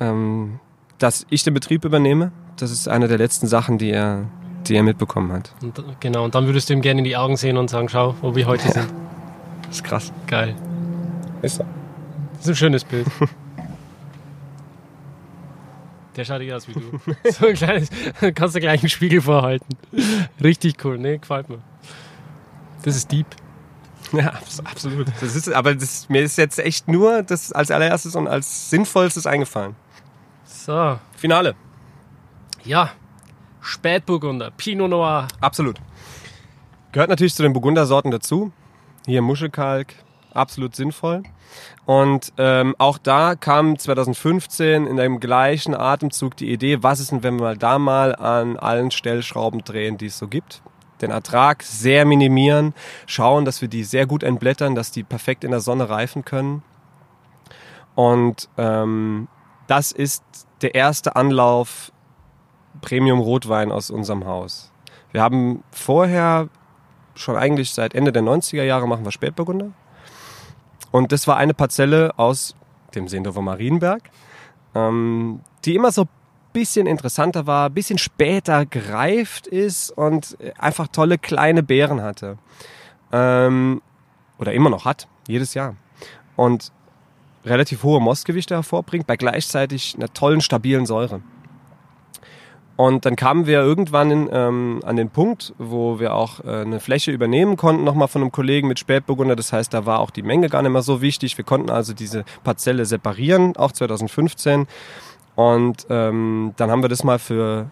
ähm, 0.00 0.58
dass 0.98 1.26
ich 1.30 1.42
den 1.42 1.54
Betrieb 1.54 1.84
übernehme. 1.84 2.32
Das 2.56 2.70
ist 2.70 2.88
eine 2.88 3.08
der 3.08 3.18
letzten 3.18 3.46
Sachen, 3.46 3.78
die 3.78 3.90
er, 3.90 4.26
die 4.66 4.74
er 4.74 4.82
mitbekommen 4.82 5.32
hat. 5.32 5.52
Und, 5.62 5.82
genau, 6.00 6.24
und 6.24 6.34
dann 6.34 6.46
würdest 6.46 6.70
du 6.70 6.74
ihm 6.74 6.80
gerne 6.80 7.00
in 7.00 7.04
die 7.04 7.16
Augen 7.16 7.36
sehen 7.36 7.56
und 7.56 7.68
sagen, 7.68 7.88
schau, 7.88 8.14
wo 8.22 8.34
wir 8.34 8.46
heute 8.46 8.70
sind. 8.70 8.92
Das 9.66 9.76
ist 9.76 9.84
krass. 9.84 10.12
Geil. 10.26 10.54
Ist 11.42 11.56
so. 11.56 11.64
Das 12.34 12.42
ist 12.42 12.48
ein 12.48 12.56
schönes 12.56 12.84
Bild. 12.84 13.06
Der 16.16 16.24
schaut 16.24 16.40
eh 16.42 16.52
aus 16.52 16.68
wie 16.68 16.74
du. 16.74 16.80
So 17.30 17.48
ein 17.48 17.54
kleines, 17.54 17.88
kannst 18.34 18.54
du 18.54 18.60
gleich 18.60 18.80
einen 18.80 18.88
Spiegel 18.88 19.20
vorhalten. 19.20 19.66
Richtig 20.42 20.76
cool, 20.84 20.98
ne? 20.98 21.18
Gefällt 21.18 21.48
mir. 21.48 21.58
Das 22.84 22.96
ist 22.96 23.10
deep. 23.10 23.26
Ja, 24.12 24.28
abs- 24.34 24.60
absolut. 24.64 25.08
Das 25.20 25.34
ist, 25.34 25.52
aber 25.52 25.74
das, 25.74 26.08
mir 26.08 26.22
ist 26.22 26.36
jetzt 26.38 26.58
echt 26.58 26.86
nur 26.88 27.22
das 27.22 27.50
als 27.52 27.70
allererstes 27.70 28.14
und 28.14 28.28
als 28.28 28.70
sinnvollstes 28.70 29.26
eingefallen. 29.26 29.74
So, 30.44 30.98
Finale. 31.16 31.54
ja. 32.64 32.90
Spätburgunder, 33.60 34.50
Pinot 34.50 34.90
Noir. 34.90 35.26
Absolut. 35.40 35.78
Gehört 36.92 37.08
natürlich 37.08 37.34
zu 37.34 37.42
den 37.42 37.54
Burgundersorten 37.54 38.10
dazu. 38.10 38.52
Hier 39.06 39.22
Muschelkalk, 39.22 39.94
absolut 40.34 40.76
sinnvoll. 40.76 41.22
Und 41.86 42.32
ähm, 42.36 42.74
auch 42.78 42.98
da 42.98 43.36
kam 43.36 43.78
2015 43.78 44.86
in 44.86 44.96
dem 44.98 45.18
gleichen 45.18 45.74
Atemzug 45.74 46.36
die 46.36 46.52
Idee, 46.52 46.82
was 46.82 47.00
ist 47.00 47.10
denn, 47.10 47.22
wenn 47.22 47.40
wir 47.40 47.54
da 47.56 47.78
mal 47.78 48.14
an 48.14 48.58
allen 48.58 48.90
Stellschrauben 48.90 49.64
drehen, 49.64 49.96
die 49.96 50.06
es 50.06 50.18
so 50.18 50.28
gibt. 50.28 50.60
Den 51.00 51.10
Ertrag 51.10 51.62
sehr 51.62 52.04
minimieren, 52.04 52.74
schauen, 53.06 53.44
dass 53.44 53.60
wir 53.60 53.68
die 53.68 53.84
sehr 53.84 54.06
gut 54.06 54.22
entblättern, 54.22 54.74
dass 54.74 54.90
die 54.90 55.02
perfekt 55.02 55.44
in 55.44 55.50
der 55.50 55.60
Sonne 55.60 55.88
reifen 55.88 56.24
können. 56.24 56.62
Und 57.94 58.48
ähm, 58.56 59.28
das 59.66 59.92
ist 59.92 60.22
der 60.62 60.74
erste 60.74 61.16
Anlauf 61.16 61.92
Premium 62.80 63.20
Rotwein 63.20 63.72
aus 63.72 63.90
unserem 63.90 64.26
Haus. 64.26 64.72
Wir 65.12 65.22
haben 65.22 65.62
vorher 65.70 66.48
schon 67.14 67.36
eigentlich 67.36 67.72
seit 67.72 67.94
Ende 67.94 68.12
der 68.12 68.22
90er 68.22 68.64
Jahre 68.64 68.88
machen 68.88 69.04
wir 69.04 69.12
Spätburgunder. 69.12 69.70
Und 70.90 71.12
das 71.12 71.26
war 71.26 71.36
eine 71.36 71.54
Parzelle 71.54 72.12
aus 72.16 72.54
dem 72.94 73.08
Seendorfer 73.08 73.42
Marienberg, 73.42 74.02
ähm, 74.74 75.40
die 75.64 75.74
immer 75.74 75.92
so 75.92 76.06
bisschen 76.54 76.86
interessanter 76.86 77.46
war, 77.46 77.68
bisschen 77.68 77.98
später 77.98 78.64
gereift 78.64 79.46
ist 79.46 79.90
und 79.90 80.38
einfach 80.58 80.88
tolle 80.88 81.18
kleine 81.18 81.62
Beeren 81.62 82.00
hatte. 82.00 82.38
Ähm, 83.12 83.82
oder 84.38 84.54
immer 84.54 84.70
noch 84.70 84.86
hat, 84.86 85.06
jedes 85.28 85.52
Jahr. 85.52 85.76
Und 86.36 86.72
relativ 87.44 87.82
hohe 87.82 88.00
Mostgewichte 88.00 88.54
hervorbringt, 88.54 89.06
bei 89.06 89.16
gleichzeitig 89.16 89.94
einer 89.96 90.12
tollen, 90.12 90.40
stabilen 90.40 90.86
Säure. 90.86 91.20
Und 92.76 93.04
dann 93.06 93.14
kamen 93.14 93.46
wir 93.46 93.60
irgendwann 93.60 94.10
in, 94.10 94.28
ähm, 94.32 94.80
an 94.84 94.96
den 94.96 95.08
Punkt, 95.08 95.54
wo 95.58 96.00
wir 96.00 96.14
auch 96.14 96.40
äh, 96.40 96.62
eine 96.62 96.80
Fläche 96.80 97.12
übernehmen 97.12 97.56
konnten, 97.56 97.84
nochmal 97.84 98.08
von 98.08 98.22
einem 98.22 98.32
Kollegen 98.32 98.66
mit 98.66 98.80
Spätburgunder. 98.80 99.36
Das 99.36 99.52
heißt, 99.52 99.72
da 99.72 99.86
war 99.86 100.00
auch 100.00 100.10
die 100.10 100.22
Menge 100.22 100.48
gar 100.48 100.62
nicht 100.62 100.72
mehr 100.72 100.82
so 100.82 101.00
wichtig. 101.00 101.38
Wir 101.38 101.44
konnten 101.44 101.70
also 101.70 101.92
diese 101.92 102.24
Parzelle 102.42 102.84
separieren, 102.84 103.56
auch 103.56 103.70
2015. 103.70 104.66
Und 105.36 105.86
ähm, 105.90 106.52
dann 106.56 106.70
haben 106.70 106.82
wir 106.82 106.88
das 106.88 107.02
mal 107.04 107.18
für 107.18 107.70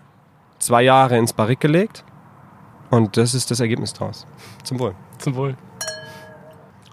zwei 0.59 0.83
Jahre 0.83 1.17
ins 1.19 1.33
Barrik 1.33 1.61
gelegt. 1.61 2.05
Und 2.91 3.17
das 3.17 3.35
ist 3.35 3.51
das 3.51 3.61
Ergebnis 3.61 3.93
draus. 3.93 4.27
Zum 4.65 4.79
Wohl. 4.79 4.95
Zum 5.19 5.35
Wohl. 5.37 5.57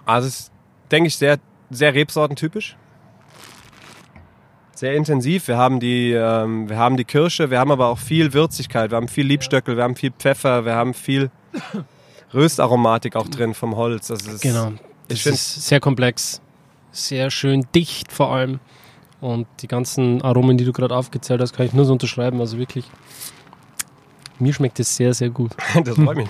Also 0.06 0.28
es 0.28 0.40
ist, 0.40 0.52
denke 0.90 1.08
ich, 1.08 1.16
sehr, 1.16 1.38
sehr 1.70 1.94
rebsortentypisch. 1.94 2.76
Sehr 4.74 4.94
intensiv. 4.94 5.46
Wir 5.48 5.58
haben, 5.58 5.78
die, 5.78 6.12
ähm, 6.12 6.68
wir 6.68 6.78
haben 6.78 6.96
die 6.96 7.04
Kirsche, 7.04 7.50
wir 7.50 7.58
haben 7.58 7.70
aber 7.70 7.88
auch 7.88 7.98
viel 7.98 8.32
Würzigkeit. 8.32 8.90
Wir 8.90 8.96
haben 8.96 9.08
viel 9.08 9.26
Liebstöckel, 9.26 9.76
wir 9.76 9.82
haben 9.84 9.94
viel 9.96 10.10
Pfeffer, 10.12 10.64
wir 10.64 10.74
haben 10.74 10.94
viel 10.94 11.30
Röstaromatik 12.34 13.14
auch 13.16 13.28
drin 13.28 13.52
vom 13.54 13.76
Holz. 13.76 14.08
Es 14.08 14.26
ist, 14.26 14.40
Genau. 14.42 14.72
Das 15.08 15.20
find- 15.20 15.34
ist 15.34 15.66
sehr 15.68 15.80
komplex, 15.80 16.40
sehr 16.92 17.30
schön 17.30 17.66
dicht 17.74 18.10
vor 18.12 18.32
allem. 18.32 18.60
Und 19.20 19.46
die 19.60 19.68
ganzen 19.68 20.22
Aromen, 20.22 20.56
die 20.56 20.64
du 20.64 20.72
gerade 20.72 20.96
aufgezählt 20.96 21.40
hast, 21.40 21.54
kann 21.54 21.66
ich 21.66 21.74
nur 21.74 21.84
so 21.84 21.92
unterschreiben. 21.92 22.40
Also 22.40 22.58
wirklich, 22.58 22.90
mir 24.38 24.52
schmeckt 24.52 24.80
es 24.80 24.96
sehr, 24.96 25.12
sehr 25.12 25.30
gut. 25.30 25.52
das 25.84 25.96
freut 25.96 26.16
mich. 26.16 26.28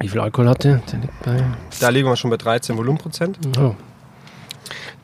Wie 0.00 0.08
viel 0.08 0.20
Alkohol 0.20 0.48
hatte? 0.48 0.82
Der 0.90 0.98
liegt 0.98 1.22
bei. 1.22 1.44
Da 1.80 1.88
liegen 1.88 2.08
wir 2.08 2.16
schon 2.16 2.30
bei 2.30 2.36
13 2.36 2.76
Volumenprozent. 2.76 3.38
Oh, 3.58 3.74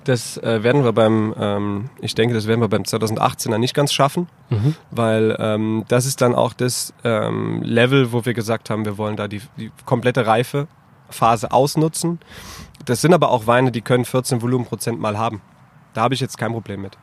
Das 0.02 0.36
äh, 0.38 0.64
werden 0.64 0.82
wir 0.82 0.92
beim, 0.92 1.32
ähm, 1.38 1.90
ich 2.00 2.16
denke, 2.16 2.34
das 2.34 2.48
werden 2.48 2.60
wir 2.60 2.68
beim 2.68 2.82
2018er 2.82 3.58
nicht 3.58 3.74
ganz 3.74 3.92
schaffen, 3.92 4.26
mhm. 4.48 4.74
weil 4.90 5.36
ähm, 5.38 5.84
das 5.86 6.06
ist 6.06 6.20
dann 6.20 6.34
auch 6.34 6.54
das 6.54 6.92
ähm, 7.04 7.62
Level, 7.62 8.10
wo 8.10 8.24
wir 8.24 8.34
gesagt 8.34 8.68
haben, 8.68 8.84
wir 8.84 8.98
wollen 8.98 9.16
da 9.16 9.28
die, 9.28 9.42
die 9.56 9.70
komplette 9.84 10.26
Reifephase 10.26 11.52
ausnutzen. 11.52 12.18
Das 12.84 13.00
sind 13.00 13.14
aber 13.14 13.30
auch 13.30 13.46
Weine, 13.46 13.70
die 13.70 13.82
können 13.82 14.04
14 14.04 14.42
Volumenprozent 14.42 14.98
mal 14.98 15.18
haben. 15.18 15.40
Da 15.94 16.02
habe 16.02 16.14
ich 16.14 16.20
jetzt 16.20 16.38
kein 16.38 16.52
Problem 16.52 16.82
mit. 16.82 16.96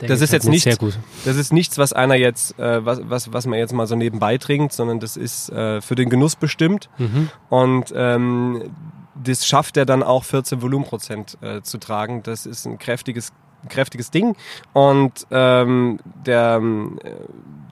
Der 0.00 0.08
Das 0.08 0.20
ist 0.20 0.30
gefällt 0.30 0.44
jetzt 0.44 0.66
nicht-. 0.66 0.96
Das 1.24 1.36
ist 1.36 1.52
nichts, 1.52 1.78
was 1.78 1.92
einer 1.92 2.16
jetzt, 2.16 2.58
äh, 2.58 2.84
was, 2.84 3.00
was, 3.04 3.32
was 3.32 3.46
man 3.46 3.58
jetzt 3.58 3.72
mal 3.72 3.86
so 3.86 3.96
nebenbei 3.96 4.36
trinkt, 4.36 4.72
sondern 4.72 5.00
das 5.00 5.16
ist 5.16 5.50
äh, 5.50 5.80
für 5.80 5.94
den 5.94 6.10
Genuss 6.10 6.36
bestimmt. 6.36 6.90
Mhm. 6.98 7.30
Und 7.48 7.94
ähm, 7.96 8.74
das 9.14 9.46
schafft 9.46 9.76
er 9.76 9.86
dann 9.86 10.02
auch 10.02 10.24
14 10.24 10.60
Volumenprozent 10.60 11.38
äh, 11.40 11.62
zu 11.62 11.78
tragen. 11.78 12.22
Das 12.22 12.44
ist 12.44 12.66
ein 12.66 12.78
kräftiges, 12.78 13.32
kräftiges 13.70 14.10
Ding. 14.10 14.36
Und 14.74 15.26
ähm, 15.30 15.98
der 16.26 16.56
ähm, 16.60 16.98
äh, 17.02 17.12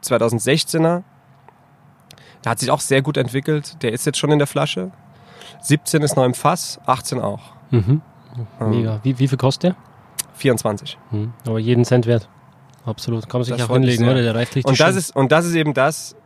2016er, 0.03 1.03
der 2.45 2.51
hat 2.51 2.59
sich 2.59 2.71
auch 2.71 2.81
sehr 2.81 3.03
gut 3.03 3.19
entwickelt. 3.19 3.83
Der 3.83 3.93
ist 3.93 4.07
jetzt 4.07 4.19
schon 4.19 4.31
in 4.31 4.39
der 4.39 4.47
Flasche. 4.47 4.93
17 5.61 6.03
ist 6.03 6.17
noch 6.17 6.25
im 6.25 6.35
Fass, 6.35 6.81
18 6.87 7.21
auch. 7.21 7.41
Mhm. 7.71 8.01
Ähm, 8.61 8.71
Mega. 8.71 9.01
Wie, 9.03 9.19
wie 9.19 9.29
viel 9.29 9.39
kostet 9.39 9.75
der? 9.75 9.77
24. 10.35 10.99
Mhm. 11.11 11.33
Aber 11.47 11.59
jeden 11.59 11.85
Cent 11.85 12.07
wert. 12.07 12.29
Absolut. 12.85 13.29
Kann 13.29 13.41
man 13.41 13.45
sich 13.45 13.57
Das 13.57 13.69
auch 13.69 13.73
hinlegen, 13.73 14.05
oder? 14.05 14.21
Der 14.23 14.35
reicht 14.35 14.55
richtig 14.57 14.67
Und 14.67 14.79
das 14.79 14.89
schön. 14.91 14.99
ist, 14.99 15.17
und 15.17 15.33
das 15.33 15.47
ist 15.47 15.55
eben 15.55 15.73
das, 15.73 16.17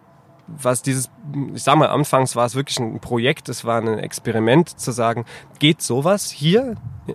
was 0.48 0.82
dieses, 0.82 1.10
ich 1.54 1.62
sag 1.62 1.76
mal, 1.76 1.88
anfangs 1.88 2.34
war 2.34 2.46
es 2.46 2.54
wirklich 2.54 2.78
ein 2.80 3.00
Projekt, 3.00 3.48
es 3.48 3.64
war 3.64 3.80
ein 3.80 3.98
Experiment 3.98 4.80
zu 4.80 4.92
sagen, 4.92 5.24
geht 5.58 5.82
sowas 5.82 6.30
hier? 6.30 6.76
Äh, 7.06 7.12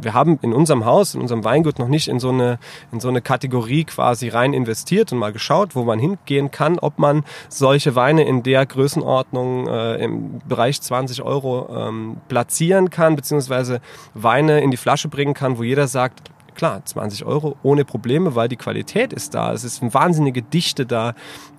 Wir 0.00 0.14
haben 0.14 0.38
in 0.42 0.52
unserem 0.52 0.84
Haus, 0.84 1.14
in 1.14 1.20
unserem 1.20 1.44
Weingut 1.44 1.78
noch 1.78 1.88
nicht 1.88 2.08
in 2.08 2.18
so 2.18 2.30
eine, 2.30 2.58
in 2.92 3.00
so 3.00 3.08
eine 3.08 3.20
Kategorie 3.20 3.84
quasi 3.84 4.28
rein 4.28 4.54
investiert 4.54 5.12
und 5.12 5.18
mal 5.18 5.32
geschaut, 5.32 5.76
wo 5.76 5.84
man 5.84 5.98
hingehen 5.98 6.50
kann, 6.50 6.78
ob 6.78 6.98
man 6.98 7.24
solche 7.48 7.94
Weine 7.94 8.24
in 8.24 8.42
der 8.42 8.64
Größenordnung 8.64 9.68
äh, 9.68 9.96
im 9.96 10.40
Bereich 10.48 10.80
20 10.80 11.22
Euro 11.22 11.68
ähm, 11.74 12.16
platzieren 12.28 12.90
kann, 12.90 13.16
beziehungsweise 13.16 13.80
Weine 14.14 14.60
in 14.60 14.70
die 14.70 14.76
Flasche 14.76 15.08
bringen 15.08 15.34
kann, 15.34 15.58
wo 15.58 15.62
jeder 15.62 15.88
sagt, 15.88 16.30
klar, 16.54 16.84
20 16.84 17.24
Euro 17.24 17.56
ohne 17.62 17.84
Probleme, 17.84 18.34
weil 18.34 18.48
die 18.48 18.56
Qualität 18.56 19.12
ist 19.12 19.34
da. 19.34 19.52
Es 19.52 19.64
ist 19.64 19.82
eine 19.82 19.92
wahnsinnige 19.92 20.42
Dichte 20.42 20.86
da. 20.86 21.14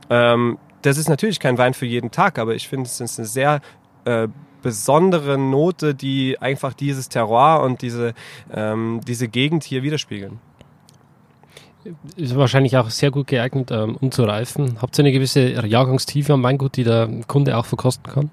Ähm, 0.10 0.58
das 0.82 0.98
ist 0.98 1.10
natürlich 1.10 1.40
kein 1.40 1.58
Wein 1.58 1.74
für 1.74 1.86
jeden 1.86 2.12
Tag, 2.12 2.38
aber 2.38 2.56
ich 2.56 2.68
finde, 2.68 2.86
es 2.86 3.00
ist 3.00 3.20
eine 3.20 3.28
sehr 3.28 3.62
äh, 4.06 4.28
besondere 4.62 5.38
Note, 5.38 5.94
die 5.94 6.40
einfach 6.40 6.74
dieses 6.74 7.10
Terroir 7.10 7.62
und 7.64 7.82
diese, 7.82 8.14
ähm, 8.54 9.02
diese 9.08 9.28
Gegend 9.28 9.64
hier 9.64 9.84
widerspiegeln. 9.84 10.40
Ist 12.16 12.36
wahrscheinlich 12.36 12.76
auch 12.78 12.90
sehr 12.90 13.12
gut 13.12 13.28
geeignet, 13.28 13.70
ähm, 13.72 13.96
um 14.02 14.12
zu 14.12 14.24
reifen. 14.24 14.78
Habt 14.82 14.98
ihr 14.98 15.04
eine 15.04 15.12
gewisse 15.12 15.68
Jahrgangstiefe 15.68 16.34
am 16.34 16.42
Weingut, 16.42 16.78
die 16.78 16.84
der 16.84 17.08
Kunde 17.28 17.58
auch 17.58 17.66
verkosten 17.66 18.12
kann? 18.12 18.32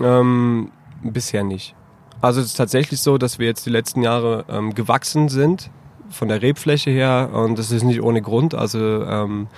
Ähm, 0.00 0.70
bisher 1.02 1.44
nicht. 1.44 1.74
Also 2.22 2.40
es 2.40 2.48
ist 2.48 2.54
tatsächlich 2.56 3.00
so, 3.00 3.18
dass 3.18 3.38
wir 3.38 3.46
jetzt 3.46 3.66
die 3.66 3.70
letzten 3.70 4.02
Jahre 4.02 4.46
ähm, 4.48 4.74
gewachsen 4.74 5.28
sind 5.28 5.70
von 6.08 6.28
der 6.28 6.42
Rebfläche 6.42 6.90
her 6.90 7.30
und 7.32 7.58
das 7.58 7.70
ist 7.70 7.82
nicht 7.82 8.02
ohne 8.02 8.22
Grund. 8.22 8.54
Also 8.54 8.78
ähm, 8.78 9.48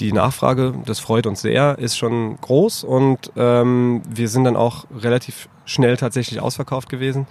die 0.00 0.12
Nachfrage, 0.12 0.74
das 0.86 0.98
freut 0.98 1.26
uns 1.26 1.42
sehr, 1.42 1.78
ist 1.78 1.96
schon 1.96 2.40
groß 2.40 2.84
und 2.84 3.30
ähm, 3.36 4.02
wir 4.08 4.28
sind 4.28 4.44
dann 4.44 4.56
auch 4.56 4.86
relativ 4.96 5.48
schnell 5.66 5.96
tatsächlich 5.98 6.40
ausverkauft 6.40 6.88
gewesen 6.88 7.26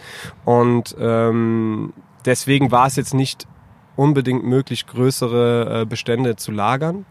und 0.45 0.95
ähm, 0.99 1.93
deswegen 2.26 2.72
war 2.72 2.86
es 2.86 2.95
jetzt 2.95 3.13
nicht 3.13 3.47
unbedingt 3.95 4.43
möglich, 4.43 4.86
größere 4.86 5.82
äh, 5.82 5.86
Bestände 5.86 6.36
zu 6.36 6.51
lagern. 6.51 7.05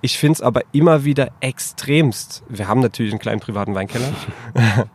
Ich 0.00 0.18
finde 0.18 0.34
es 0.34 0.42
aber 0.42 0.62
immer 0.72 1.04
wieder 1.04 1.30
extremst. 1.40 2.42
Wir 2.48 2.66
haben 2.66 2.80
natürlich 2.80 3.12
einen 3.12 3.20
kleinen 3.20 3.40
privaten 3.40 3.74
Weinkeller. 3.74 4.12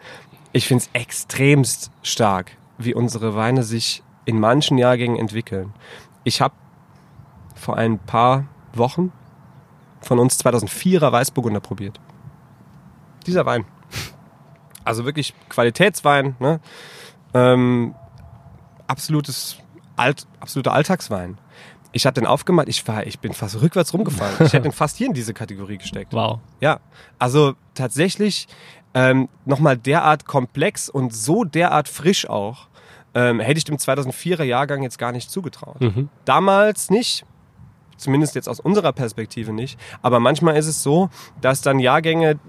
ich 0.51 0.67
finde 0.67 0.83
es 0.83 0.89
extremst 0.93 1.91
stark, 2.03 2.51
wie 2.77 2.93
unsere 2.93 3.35
Weine 3.35 3.63
sich 3.63 4.03
in 4.25 4.39
manchen 4.39 4.77
Jahrgängen 4.77 5.17
entwickeln. 5.17 5.73
Ich 6.23 6.41
habe 6.41 6.53
vor 7.55 7.77
ein 7.77 7.97
paar 7.99 8.45
Wochen 8.77 9.11
von 10.01 10.19
uns 10.19 10.39
2004er 10.43 11.11
Weißburgunder 11.11 11.59
probiert. 11.59 11.99
Dieser 13.25 13.45
Wein. 13.45 13.65
Also 14.83 15.05
wirklich 15.05 15.33
Qualitätswein, 15.49 16.35
ne? 16.39 16.59
ähm, 17.33 17.93
absolutes 18.87 19.57
Alt, 19.97 20.27
absoluter 20.39 20.73
Alltagswein. 20.73 21.37
Ich 21.91 22.05
habe 22.05 22.13
den 22.13 22.27
aufgemacht, 22.27 22.69
ich 22.69 22.87
war, 22.87 23.07
ich 23.07 23.19
bin 23.19 23.33
fast 23.33 23.59
rückwärts 23.61 23.93
rumgefallen. 23.93 24.35
Ich 24.39 24.53
hätte 24.53 24.61
den 24.61 24.71
fast 24.73 24.97
hier 24.97 25.07
in 25.07 25.13
diese 25.13 25.33
Kategorie 25.33 25.77
gesteckt. 25.77 26.13
Wow. 26.13 26.39
Ja, 26.59 26.79
also 27.17 27.55
tatsächlich 27.73 28.47
ähm, 28.93 29.29
nochmal 29.45 29.77
derart 29.77 30.25
komplex 30.25 30.89
und 30.89 31.13
so 31.13 31.43
derart 31.43 31.89
frisch 31.89 32.29
auch, 32.29 32.67
ähm, 33.13 33.39
hätte 33.39 33.57
ich 33.57 33.63
dem 33.63 33.77
2004er 33.77 34.43
Jahrgang 34.43 34.83
jetzt 34.83 34.99
gar 34.99 35.11
nicht 35.11 35.31
zugetraut. 35.31 35.81
Mhm. 35.81 36.09
Damals 36.25 36.89
nicht, 36.89 37.25
zumindest 37.97 38.35
jetzt 38.35 38.49
aus 38.49 38.59
unserer 38.59 38.93
Perspektive 38.93 39.53
nicht, 39.53 39.79
aber 40.01 40.19
manchmal 40.19 40.57
ist 40.57 40.67
es 40.67 40.83
so, 40.83 41.09
dass 41.41 41.61
dann 41.61 41.79
Jahrgänge 41.79 42.39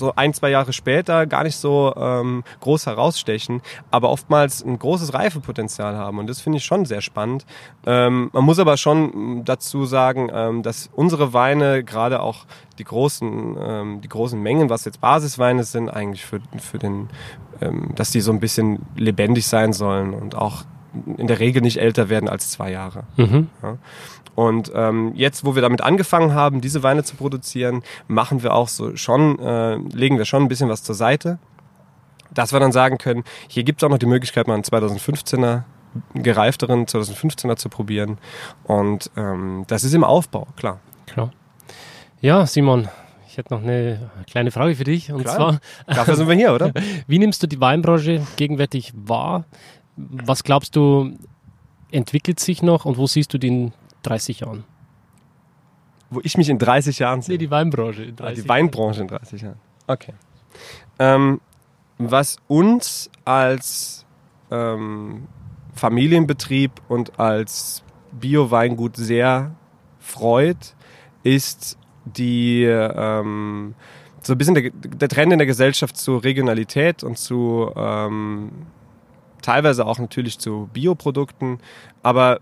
so 0.00 0.14
ein, 0.16 0.34
zwei 0.34 0.50
Jahre 0.50 0.72
später 0.72 1.26
gar 1.26 1.44
nicht 1.44 1.56
so 1.56 1.94
ähm, 1.96 2.42
groß 2.60 2.86
herausstechen, 2.86 3.62
aber 3.92 4.10
oftmals 4.10 4.64
ein 4.64 4.78
großes 4.78 5.14
Reifepotenzial 5.14 5.94
haben. 5.96 6.18
Und 6.18 6.26
das 6.26 6.40
finde 6.40 6.58
ich 6.58 6.64
schon 6.64 6.86
sehr 6.86 7.02
spannend. 7.02 7.46
Ähm, 7.86 8.30
man 8.32 8.44
muss 8.44 8.58
aber 8.58 8.76
schon 8.76 9.44
dazu 9.44 9.84
sagen, 9.84 10.30
ähm, 10.32 10.62
dass 10.62 10.90
unsere 10.92 11.32
Weine, 11.32 11.84
gerade 11.84 12.20
auch 12.20 12.46
die 12.78 12.84
großen, 12.84 13.56
ähm, 13.60 14.00
die 14.00 14.08
großen 14.08 14.40
Mengen, 14.40 14.70
was 14.70 14.86
jetzt 14.86 15.00
Basisweine 15.00 15.62
sind, 15.62 15.90
eigentlich 15.90 16.24
für, 16.24 16.40
für 16.58 16.78
den, 16.78 17.10
ähm, 17.60 17.90
dass 17.94 18.10
die 18.10 18.20
so 18.20 18.32
ein 18.32 18.40
bisschen 18.40 18.80
lebendig 18.96 19.46
sein 19.46 19.72
sollen 19.72 20.14
und 20.14 20.34
auch 20.34 20.64
in 21.18 21.28
der 21.28 21.38
Regel 21.38 21.62
nicht 21.62 21.76
älter 21.76 22.08
werden 22.08 22.28
als 22.28 22.50
zwei 22.50 22.72
Jahre. 22.72 23.04
Mhm. 23.16 23.48
Und 24.34 24.70
ähm, 24.74 25.12
jetzt, 25.14 25.44
wo 25.44 25.54
wir 25.54 25.62
damit 25.62 25.80
angefangen 25.82 26.34
haben, 26.34 26.60
diese 26.60 26.82
Weine 26.82 27.04
zu 27.04 27.16
produzieren, 27.16 27.82
machen 28.08 28.42
wir 28.42 28.54
auch 28.54 28.68
so 28.68 28.96
schon, 28.96 29.38
äh, 29.38 29.76
legen 29.76 30.18
wir 30.18 30.24
schon 30.24 30.42
ein 30.42 30.48
bisschen 30.48 30.68
was 30.68 30.82
zur 30.82 30.94
Seite, 30.94 31.38
dass 32.32 32.52
wir 32.52 32.60
dann 32.60 32.72
sagen 32.72 32.98
können, 32.98 33.24
hier 33.48 33.64
gibt 33.64 33.82
es 33.82 33.86
auch 33.86 33.90
noch 33.90 33.98
die 33.98 34.06
Möglichkeit, 34.06 34.46
mal 34.46 34.54
einen 34.54 34.62
2015er 34.62 35.64
gereifteren 36.14 36.86
2015er 36.86 37.56
zu 37.56 37.68
probieren. 37.68 38.18
Und 38.64 39.10
ähm, 39.16 39.64
das 39.66 39.84
ist 39.84 39.94
im 39.94 40.04
Aufbau, 40.04 40.46
klar. 40.56 40.80
Klar. 41.06 41.32
Ja, 42.20 42.46
Simon, 42.46 42.88
ich 43.28 43.36
hätte 43.38 43.54
noch 43.54 43.62
eine 43.62 44.10
kleine 44.28 44.50
Frage 44.50 44.74
für 44.74 44.84
dich. 44.84 45.12
Und 45.12 45.22
Klar. 45.22 45.36
zwar, 45.36 45.60
Dafür 45.86 46.16
sind 46.16 46.28
wir 46.28 46.34
hier, 46.34 46.52
oder? 46.52 46.72
wie 47.06 47.18
nimmst 47.18 47.42
du 47.42 47.46
die 47.46 47.60
Weinbranche 47.60 48.22
gegenwärtig 48.36 48.92
wahr? 48.94 49.44
Was 49.96 50.44
glaubst 50.44 50.76
du, 50.76 51.16
entwickelt 51.90 52.40
sich 52.40 52.62
noch 52.62 52.84
und 52.84 52.98
wo 52.98 53.06
siehst 53.06 53.32
du 53.34 53.38
die 53.38 53.48
in 53.48 53.72
30 54.02 54.40
Jahren? 54.40 54.64
Wo 56.10 56.20
ich 56.22 56.36
mich 56.36 56.48
in 56.48 56.58
30 56.58 56.98
Jahren 56.98 57.22
sehe. 57.22 57.34
Nee, 57.34 57.38
die 57.38 57.50
Weinbranche 57.50 58.02
in 58.02 58.14
Ah, 58.14 58.24
30 58.24 58.42
die 58.42 58.48
Weinbranche 58.48 59.02
in 59.02 59.08
30 59.08 59.42
Jahren. 59.42 59.60
Okay. 59.86 60.14
Ähm, 60.98 61.40
was 61.98 62.38
uns 62.48 63.10
als 63.24 64.04
ähm, 64.50 65.28
Familienbetrieb 65.74 66.72
und 66.88 67.18
als 67.20 67.82
Bio-Weingut 68.12 68.96
sehr 68.96 69.54
freut, 69.98 70.74
ist 71.22 71.78
die 72.04 72.64
ähm, 72.64 73.74
so 74.22 74.32
ein 74.32 74.38
bisschen 74.38 74.54
der, 74.54 74.70
der, 74.70 75.08
Trend 75.08 75.32
in 75.32 75.38
der 75.38 75.46
Gesellschaft 75.46 75.96
zu 75.96 76.16
Regionalität 76.16 77.02
und 77.04 77.18
zu 77.18 77.70
ähm, 77.76 78.50
teilweise 79.42 79.86
auch 79.86 79.98
natürlich 79.98 80.38
zu 80.38 80.68
Bioprodukten, 80.72 81.58
aber 82.02 82.40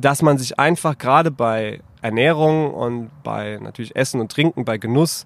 dass 0.00 0.22
man 0.22 0.38
sich 0.38 0.58
einfach 0.58 0.98
gerade 0.98 1.30
bei 1.30 1.80
Ernährung 2.02 2.72
und 2.72 3.10
bei 3.22 3.58
natürlich 3.60 3.94
Essen 3.96 4.20
und 4.20 4.32
Trinken, 4.32 4.64
bei 4.64 4.78
Genuss 4.78 5.24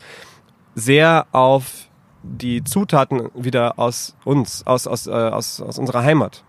sehr 0.74 1.26
auf 1.32 1.88
die 2.22 2.64
Zutaten 2.64 3.30
wieder 3.34 3.78
aus 3.78 4.16
uns, 4.24 4.66
aus, 4.66 4.86
aus, 4.86 5.06
äh, 5.06 5.10
aus, 5.10 5.60
aus 5.60 5.78
unserer 5.78 6.02
Heimat 6.02 6.42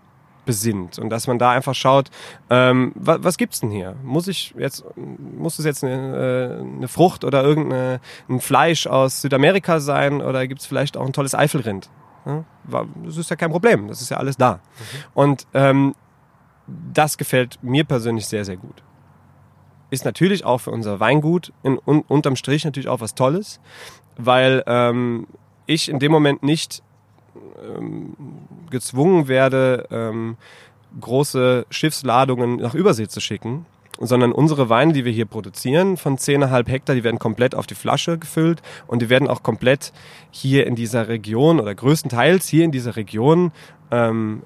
besinnt 0.46 0.98
und 0.98 1.10
dass 1.10 1.26
man 1.26 1.38
da 1.38 1.50
einfach 1.50 1.74
schaut, 1.74 2.10
ähm, 2.50 2.92
was, 2.94 3.18
was 3.22 3.36
gibt's 3.36 3.60
denn 3.60 3.70
hier? 3.70 3.96
Muss 4.04 4.28
ich 4.28 4.54
jetzt, 4.56 4.84
muss 4.96 5.58
es 5.58 5.64
jetzt 5.64 5.84
eine, 5.84 6.60
äh, 6.60 6.60
eine 6.60 6.88
Frucht 6.88 7.24
oder 7.24 7.42
irgendein 7.42 8.00
Fleisch 8.38 8.86
aus 8.86 9.20
Südamerika 9.20 9.80
sein 9.80 10.22
oder 10.22 10.46
gibt's 10.46 10.64
vielleicht 10.64 10.96
auch 10.96 11.04
ein 11.04 11.12
tolles 11.12 11.34
Eifelrind? 11.34 11.90
Das 13.04 13.16
ist 13.16 13.30
ja 13.30 13.36
kein 13.36 13.50
Problem, 13.50 13.86
das 13.86 14.00
ist 14.00 14.10
ja 14.10 14.16
alles 14.16 14.36
da. 14.36 14.54
Mhm. 14.54 14.58
Und 15.14 15.46
ähm, 15.54 15.94
das 16.92 17.18
gefällt 17.18 17.58
mir 17.62 17.84
persönlich 17.84 18.26
sehr, 18.26 18.44
sehr 18.44 18.56
gut. 18.56 18.82
Ist 19.90 20.04
natürlich 20.04 20.44
auch 20.44 20.58
für 20.58 20.70
unser 20.70 20.98
Weingut 20.98 21.52
in, 21.62 21.78
un, 21.84 22.02
unterm 22.02 22.36
Strich 22.36 22.64
natürlich 22.64 22.88
auch 22.88 23.00
was 23.00 23.14
Tolles, 23.14 23.60
weil 24.16 24.64
ähm, 24.66 25.26
ich 25.66 25.88
in 25.88 25.98
dem 25.98 26.10
Moment 26.10 26.42
nicht 26.42 26.82
ähm, 27.62 28.16
gezwungen 28.70 29.28
werde, 29.28 29.86
ähm, 29.90 30.36
große 31.00 31.66
Schiffsladungen 31.70 32.56
nach 32.56 32.74
Übersee 32.74 33.06
zu 33.06 33.20
schicken, 33.20 33.66
sondern 34.00 34.32
unsere 34.32 34.68
Weine, 34.68 34.92
die 34.92 35.04
wir 35.04 35.12
hier 35.12 35.26
produzieren, 35.26 35.96
von 35.96 36.18
10,5 36.18 36.68
Hektar, 36.68 36.94
die 36.94 37.04
werden 37.04 37.18
komplett 37.18 37.54
auf 37.54 37.66
die 37.66 37.74
Flasche 37.74 38.18
gefüllt 38.18 38.62
und 38.86 39.02
die 39.02 39.10
werden 39.10 39.28
auch 39.28 39.42
komplett 39.42 39.92
hier 40.30 40.66
in 40.66 40.74
dieser 40.74 41.08
Region 41.08 41.60
oder 41.60 41.74
größtenteils 41.74 42.48
hier 42.48 42.64
in 42.64 42.72
dieser 42.72 42.96
Region 42.96 43.52
ähm, 43.90 44.42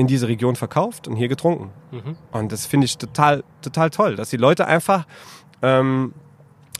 in 0.00 0.06
diese 0.06 0.28
Region 0.28 0.56
verkauft 0.56 1.06
und 1.08 1.16
hier 1.16 1.28
getrunken. 1.28 1.70
Mhm. 1.90 2.16
Und 2.32 2.52
das 2.52 2.64
finde 2.64 2.86
ich 2.86 2.96
total, 2.96 3.44
total 3.60 3.90
toll, 3.90 4.16
dass 4.16 4.30
die 4.30 4.38
Leute 4.38 4.66
einfach 4.66 5.06
ähm, 5.60 6.14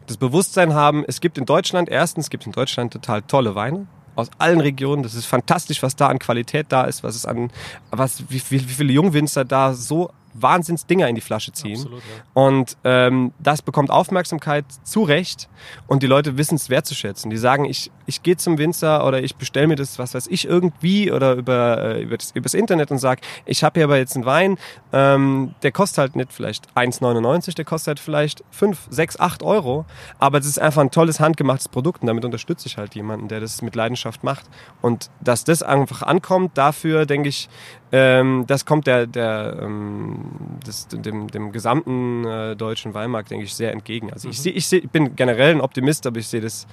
das 0.06 0.16
Bewusstsein 0.16 0.72
haben, 0.72 1.04
es 1.06 1.20
gibt 1.20 1.36
in 1.36 1.44
Deutschland, 1.44 1.90
erstens 1.90 2.24
es 2.24 2.30
gibt 2.30 2.46
in 2.46 2.52
Deutschland 2.52 2.94
total 2.94 3.20
tolle 3.20 3.54
Weine, 3.54 3.86
aus 4.16 4.30
allen 4.38 4.60
Regionen. 4.60 5.02
Das 5.02 5.14
ist 5.14 5.26
fantastisch, 5.26 5.82
was 5.82 5.96
da 5.96 6.08
an 6.08 6.18
Qualität 6.18 6.66
da 6.70 6.84
ist, 6.84 7.04
was 7.04 7.14
es 7.14 7.26
an, 7.26 7.50
was, 7.90 8.24
wie, 8.30 8.40
wie, 8.48 8.68
wie 8.68 8.72
viele 8.72 8.94
Jungwinzer 8.94 9.44
da 9.44 9.74
so 9.74 10.10
Wahnsinnsdinger 10.34 11.08
in 11.08 11.14
die 11.14 11.20
Flasche 11.20 11.52
ziehen. 11.52 11.76
Absolut, 11.76 12.00
ja. 12.00 12.42
Und 12.42 12.76
ähm, 12.84 13.32
das 13.38 13.62
bekommt 13.62 13.90
Aufmerksamkeit 13.90 14.64
zu 14.82 15.02
Recht 15.02 15.48
und 15.86 16.02
die 16.02 16.06
Leute 16.06 16.38
wissen 16.38 16.56
es 16.56 16.70
wertzuschätzen. 16.70 17.30
Die 17.30 17.36
sagen, 17.36 17.64
ich, 17.64 17.90
ich 18.06 18.22
gehe 18.22 18.36
zum 18.36 18.58
Winzer 18.58 19.06
oder 19.06 19.22
ich 19.22 19.36
bestelle 19.36 19.66
mir 19.66 19.76
das, 19.76 19.98
was 19.98 20.14
weiß 20.14 20.26
ich, 20.28 20.46
irgendwie 20.46 21.10
oder 21.12 21.34
über, 21.34 21.78
äh, 21.78 22.02
über, 22.02 22.16
das, 22.16 22.30
übers 22.32 22.54
Internet 22.54 22.90
und 22.90 22.98
sage, 22.98 23.22
ich 23.44 23.64
habe 23.64 23.80
hier 23.80 23.84
aber 23.84 23.98
jetzt 23.98 24.14
einen 24.14 24.24
Wein, 24.24 24.58
ähm, 24.92 25.54
der 25.62 25.72
kostet 25.72 25.98
halt 25.98 26.16
nicht 26.16 26.32
vielleicht 26.32 26.68
1,99, 26.76 27.54
der 27.54 27.64
kostet 27.64 27.88
halt 27.88 28.00
vielleicht 28.00 28.44
5, 28.50 28.88
6, 28.90 29.20
8 29.20 29.42
Euro, 29.42 29.84
aber 30.18 30.38
es 30.38 30.46
ist 30.46 30.58
einfach 30.58 30.82
ein 30.82 30.90
tolles 30.90 31.20
handgemachtes 31.20 31.68
Produkt 31.68 32.02
und 32.02 32.06
damit 32.06 32.24
unterstütze 32.24 32.66
ich 32.66 32.76
halt 32.76 32.94
jemanden, 32.94 33.28
der 33.28 33.40
das 33.40 33.62
mit 33.62 33.74
Leidenschaft 33.74 34.24
macht. 34.24 34.46
Und 34.80 35.10
dass 35.20 35.44
das 35.44 35.62
einfach 35.62 36.02
ankommt, 36.02 36.56
dafür 36.56 37.06
denke 37.06 37.28
ich, 37.28 37.48
ähm, 37.92 38.44
das 38.46 38.64
kommt 38.64 38.86
der, 38.86 39.06
der, 39.06 39.58
ähm, 39.62 40.20
das, 40.64 40.86
dem, 40.88 41.28
dem 41.28 41.52
gesamten 41.52 42.24
äh, 42.24 42.56
deutschen 42.56 42.94
Weinmarkt, 42.94 43.30
denke 43.30 43.44
ich, 43.44 43.54
sehr 43.54 43.72
entgegen. 43.72 44.12
Also 44.12 44.28
mhm. 44.28 44.32
ich, 44.32 44.40
seh, 44.40 44.50
ich, 44.50 44.66
seh, 44.66 44.78
ich 44.78 44.90
bin 44.90 45.16
generell 45.16 45.54
ein 45.54 45.60
Optimist, 45.60 46.06
aber 46.06 46.18
ich 46.18 46.28
sehe 46.28 46.40
das 46.40 46.66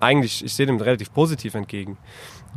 eigentlich, 0.00 0.44
ich 0.44 0.54
sehe 0.54 0.66
dem 0.66 0.78
relativ 0.78 1.12
positiv 1.12 1.54
entgegen. 1.54 1.98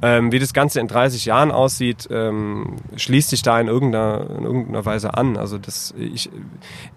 Ähm, 0.01 0.31
wie 0.31 0.39
das 0.39 0.53
Ganze 0.53 0.79
in 0.79 0.87
30 0.87 1.25
Jahren 1.25 1.51
aussieht, 1.51 2.07
ähm, 2.09 2.77
schließt 2.95 3.29
sich 3.29 3.41
da 3.41 3.59
in 3.59 3.67
irgendeiner, 3.67 4.27
in 4.37 4.43
irgendeiner 4.43 4.85
Weise 4.85 5.13
an. 5.13 5.37
Also 5.37 5.57
das, 5.57 5.93
ich, 5.97 6.29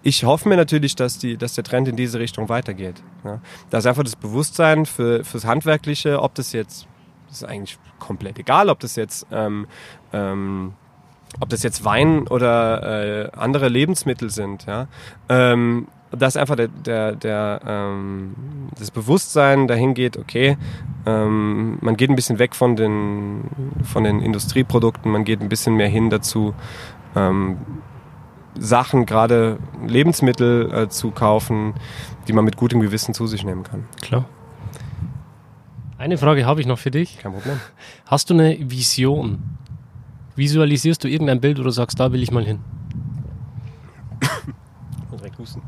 ich 0.01 0.23
hoffe 0.23 0.49
mir 0.49 0.57
natürlich, 0.57 0.95
dass, 0.95 1.19
die, 1.19 1.37
dass 1.37 1.53
der 1.53 1.63
Trend 1.63 1.87
in 1.87 1.95
diese 1.95 2.19
Richtung 2.19 2.49
weitergeht. 2.49 2.95
Ja. 3.23 3.39
Da 3.69 3.77
ist 3.77 3.85
einfach 3.85 4.03
das 4.03 4.15
Bewusstsein 4.15 4.85
für, 4.85 5.23
fürs 5.23 5.45
Handwerkliche, 5.45 6.21
ob 6.21 6.33
das 6.35 6.53
jetzt, 6.53 6.87
das 7.27 7.37
ist 7.37 7.43
eigentlich 7.43 7.77
komplett 7.99 8.39
egal, 8.39 8.69
ob 8.69 8.79
das 8.79 8.95
jetzt 8.95 9.27
ähm, 9.31 9.67
ähm, 10.11 10.73
ob 11.39 11.49
das 11.49 11.63
jetzt 11.63 11.83
Wein 11.85 12.27
oder 12.27 13.25
äh, 13.25 13.29
andere 13.35 13.69
Lebensmittel 13.69 14.29
sind, 14.29 14.65
ja, 14.65 14.87
ähm, 15.29 15.87
dass 16.11 16.37
einfach 16.37 16.55
der, 16.55 16.69
der, 16.69 17.15
der, 17.15 17.61
ähm, 17.65 18.35
das 18.77 18.91
Bewusstsein 18.91 19.67
dahin 19.67 19.93
geht, 19.93 20.17
okay, 20.17 20.57
ähm, 21.05 21.77
man 21.81 21.97
geht 21.97 22.09
ein 22.09 22.15
bisschen 22.15 22.39
weg 22.39 22.55
von 22.55 22.75
den, 22.75 23.43
von 23.83 24.03
den 24.03 24.21
Industrieprodukten, 24.21 25.11
man 25.11 25.25
geht 25.25 25.41
ein 25.41 25.49
bisschen 25.49 25.75
mehr 25.75 25.89
hin 25.89 26.09
dazu, 26.09 26.53
ähm, 27.15 27.57
Sachen, 28.59 29.05
gerade 29.05 29.59
Lebensmittel 29.85 30.73
äh, 30.73 30.89
zu 30.89 31.11
kaufen, 31.11 31.73
die 32.27 32.33
man 32.33 32.45
mit 32.45 32.57
gutem 32.57 32.79
Gewissen 32.79 33.13
zu 33.13 33.27
sich 33.27 33.43
nehmen 33.43 33.63
kann. 33.63 33.85
Klar. 34.01 34.25
Eine 35.97 36.17
Frage 36.17 36.45
habe 36.45 36.61
ich 36.61 36.67
noch 36.67 36.79
für 36.79 36.91
dich. 36.91 37.19
Kein 37.19 37.33
Problem. 37.33 37.59
Hast 38.05 38.29
du 38.29 38.33
eine 38.33 38.57
Vision? 38.59 39.57
Visualisierst 40.37 41.03
du 41.03 41.09
irgendein 41.09 41.41
Bild 41.41 41.59
oder 41.59 41.71
sagst, 41.71 41.99
da 41.99 42.11
will 42.11 42.21
ich 42.21 42.31
mal 42.31 42.45
hin? 42.45 42.59
Und 45.11 45.19
direkt 45.19 45.39
husten. 45.39 45.61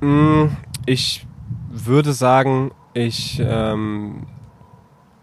Mm, 0.00 0.56
ich 0.86 1.26
würde 1.68 2.12
sagen, 2.12 2.70
ich 2.94 3.42
ähm, 3.44 4.26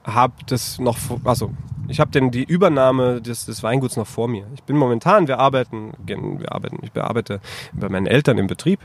habe 0.04 0.34
das 0.48 0.78
noch, 0.78 0.98
also 1.24 1.52
ich 1.88 2.02
habe 2.02 2.12
denn 2.12 2.30
die 2.30 2.44
Übernahme 2.44 3.22
des, 3.22 3.46
des, 3.46 3.64
Weinguts 3.64 3.96
noch 3.96 4.08
vor 4.08 4.28
mir. 4.28 4.46
Ich 4.56 4.64
bin 4.64 4.76
momentan, 4.76 5.28
wir 5.28 5.40
arbeiten, 5.40 5.94
wir 6.06 6.52
arbeiten, 6.52 6.80
ich 6.82 6.92
bearbeite 6.92 7.40
bei 7.74 7.88
meinen 7.88 8.08
Eltern 8.08 8.38
im 8.38 8.48
Betrieb. 8.48 8.80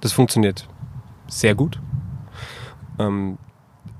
Das 0.00 0.12
funktioniert 0.12 0.66
sehr 1.26 1.54
gut. 1.54 1.78
Ähm, 2.98 3.38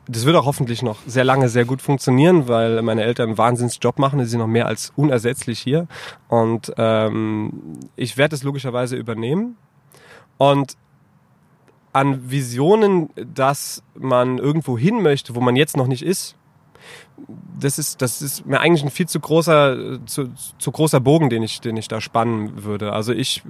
das 0.06 0.24
wird 0.24 0.36
auch 0.36 0.46
hoffentlich 0.46 0.82
noch 0.82 0.98
sehr 1.06 1.24
lange 1.24 1.48
sehr 1.48 1.64
gut 1.64 1.80
funktionieren, 1.80 2.48
weil 2.48 2.82
meine 2.82 3.02
Eltern 3.02 3.30
einen 3.30 3.38
Wahnsinnsjob 3.38 3.98
machen. 3.98 4.18
Die 4.18 4.24
sind 4.24 4.40
noch 4.40 4.48
mehr 4.48 4.66
als 4.66 4.92
unersetzlich 4.96 5.60
hier. 5.60 5.86
Und 6.28 6.72
ähm, 6.76 7.78
ich 7.94 8.16
werde 8.16 8.34
es 8.34 8.42
logischerweise 8.42 8.96
übernehmen. 8.96 9.56
Und 10.38 10.76
an 11.92 12.30
Visionen, 12.30 13.10
dass 13.16 13.82
man 13.94 14.38
irgendwo 14.38 14.76
hin 14.76 15.02
möchte, 15.02 15.34
wo 15.34 15.40
man 15.40 15.56
jetzt 15.56 15.76
noch 15.76 15.86
nicht 15.86 16.02
ist, 16.02 16.36
das 17.60 17.78
ist, 17.78 18.02
das 18.02 18.22
ist 18.22 18.46
mir 18.46 18.60
eigentlich 18.60 18.82
ein 18.82 18.90
viel 18.90 19.06
zu 19.06 19.20
großer, 19.20 20.04
zu, 20.06 20.30
zu 20.58 20.72
großer 20.72 21.00
Bogen, 21.00 21.30
den 21.30 21.42
ich, 21.42 21.60
den 21.60 21.76
ich 21.76 21.86
da 21.86 22.00
spannen 22.00 22.64
würde. 22.64 22.92
Also 22.92 23.12
ich, 23.12 23.42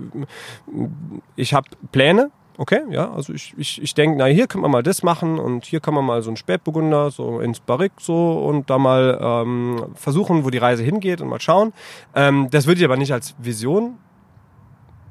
ich 1.37 1.55
habe 1.55 1.69
Pläne, 1.93 2.31
Okay, 2.63 2.83
ja, 2.91 3.13
also 3.13 3.33
ich, 3.33 3.55
ich, 3.57 3.83
ich 3.83 3.93
denke, 3.93 4.17
na 4.17 4.27
hier 4.27 4.47
können 4.47 4.63
wir 4.63 4.69
mal 4.69 4.85
das 4.85 5.03
machen 5.03 5.41
und 5.41 5.65
hier 5.65 5.81
kann 5.81 5.95
man 5.95 6.05
mal 6.05 6.23
so 6.23 6.31
ein 6.31 6.37
Spätburgunder 6.37 7.11
so 7.11 7.41
ins 7.41 7.59
Barrique 7.59 7.97
so 7.99 8.39
und 8.39 8.71
da 8.71 8.79
mal 8.79 9.19
ähm, 9.21 9.87
versuchen, 9.97 10.45
wo 10.45 10.51
die 10.51 10.59
Reise 10.59 10.85
hingeht 10.85 11.21
und 11.21 11.27
mal 11.27 11.41
schauen. 11.41 11.73
Ähm, 12.15 12.51
das 12.53 12.69
würde 12.69 12.79
ich 12.79 12.85
aber 12.85 12.97
nicht 12.97 13.13
als 13.13 13.35
Vision 13.41 13.99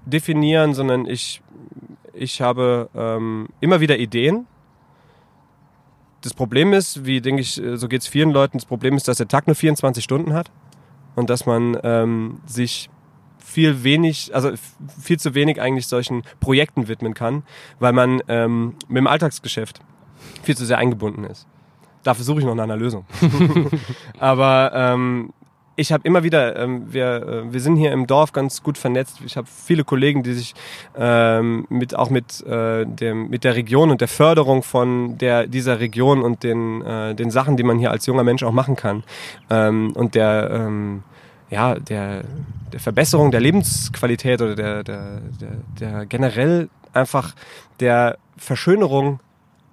definieren, 0.06 0.74
sondern 0.74 1.06
ich, 1.06 1.42
ich 2.14 2.42
habe 2.42 2.90
ähm, 2.96 3.50
immer 3.60 3.82
wieder 3.82 3.98
Ideen. 3.98 4.48
Das 6.22 6.34
Problem 6.34 6.72
ist, 6.72 7.06
wie 7.06 7.20
denke 7.20 7.42
ich, 7.42 7.62
so 7.74 7.90
geht 7.90 8.04
es 8.04 8.08
vielen 8.08 8.32
Leuten, 8.32 8.60
das 8.60 8.66
Problem 8.66 8.96
ist, 8.96 9.10
dass 9.10 9.18
der 9.18 9.28
Tag 9.28 9.48
nur 9.48 9.58
24 9.58 10.02
Stunden 10.02 10.32
hat 10.34 10.50
und 11.18 11.30
dass 11.30 11.46
man 11.46 11.78
ähm, 11.84 12.40
sich 12.46 12.90
viel 13.44 13.84
wenig, 13.84 14.34
also 14.34 14.52
viel 15.00 15.20
zu 15.20 15.34
wenig 15.34 15.62
eigentlich 15.62 15.88
solchen 15.88 16.24
Projekten 16.40 16.88
widmen 16.88 17.14
kann, 17.14 17.44
weil 17.80 17.94
man 17.94 18.22
ähm, 18.28 18.76
mit 18.88 18.98
dem 18.98 19.08
Alltagsgeschäft 19.08 19.82
viel 20.44 20.56
zu 20.56 20.66
sehr 20.66 20.78
eingebunden 20.78 21.24
ist. 21.24 21.48
Da 22.04 22.14
versuche 22.14 22.40
ich 22.40 22.46
noch 22.46 22.56
nach 22.56 22.64
einer 22.64 22.78
Lösung. 22.78 23.06
Aber 24.20 24.72
ähm, 24.74 25.34
ich 25.76 25.92
habe 25.92 26.06
immer 26.06 26.24
wieder, 26.24 26.58
ähm, 26.58 26.94
wir, 26.94 27.46
äh, 27.48 27.54
wir 27.54 27.60
sind 27.60 27.76
hier 27.76 27.92
im 27.92 28.08
Dorf 28.08 28.34
ganz 28.34 28.62
gut 28.62 28.78
vernetzt. 28.78 29.20
Ich 29.26 29.38
habe 29.38 29.48
viele 29.48 29.84
Kollegen, 29.84 30.24
die 30.24 30.34
sich 30.34 30.54
ähm, 30.96 31.66
mit 31.70 31.96
auch 31.96 32.10
mit 32.10 32.46
äh, 32.46 32.86
dem 32.86 33.30
mit 33.30 33.44
der 33.44 33.56
Region 33.56 33.90
und 33.90 34.02
der 34.02 34.08
Förderung 34.08 34.64
von 34.64 35.18
der 35.18 35.48
dieser 35.48 35.80
Region 35.80 36.22
und 36.22 36.44
den 36.44 36.82
äh, 36.82 37.16
den 37.16 37.32
Sachen, 37.32 37.58
die 37.58 37.64
man 37.64 37.80
hier 37.80 37.92
als 37.92 38.06
junger 38.06 38.24
Mensch 38.24 38.44
auch 38.44 38.52
machen 38.52 38.76
kann 38.76 39.04
ähm, 39.50 39.94
und 39.96 40.16
der 40.16 40.50
ähm, 40.52 41.04
ja, 41.52 41.76
der, 41.76 42.24
der 42.72 42.80
Verbesserung 42.80 43.30
der 43.30 43.42
Lebensqualität 43.42 44.42
oder 44.42 44.56
der, 44.56 44.84
der, 44.84 45.22
der, 45.40 45.52
der 45.80 46.06
generell 46.06 46.70
einfach 46.94 47.36
der 47.80 48.18
Verschönerung 48.38 49.20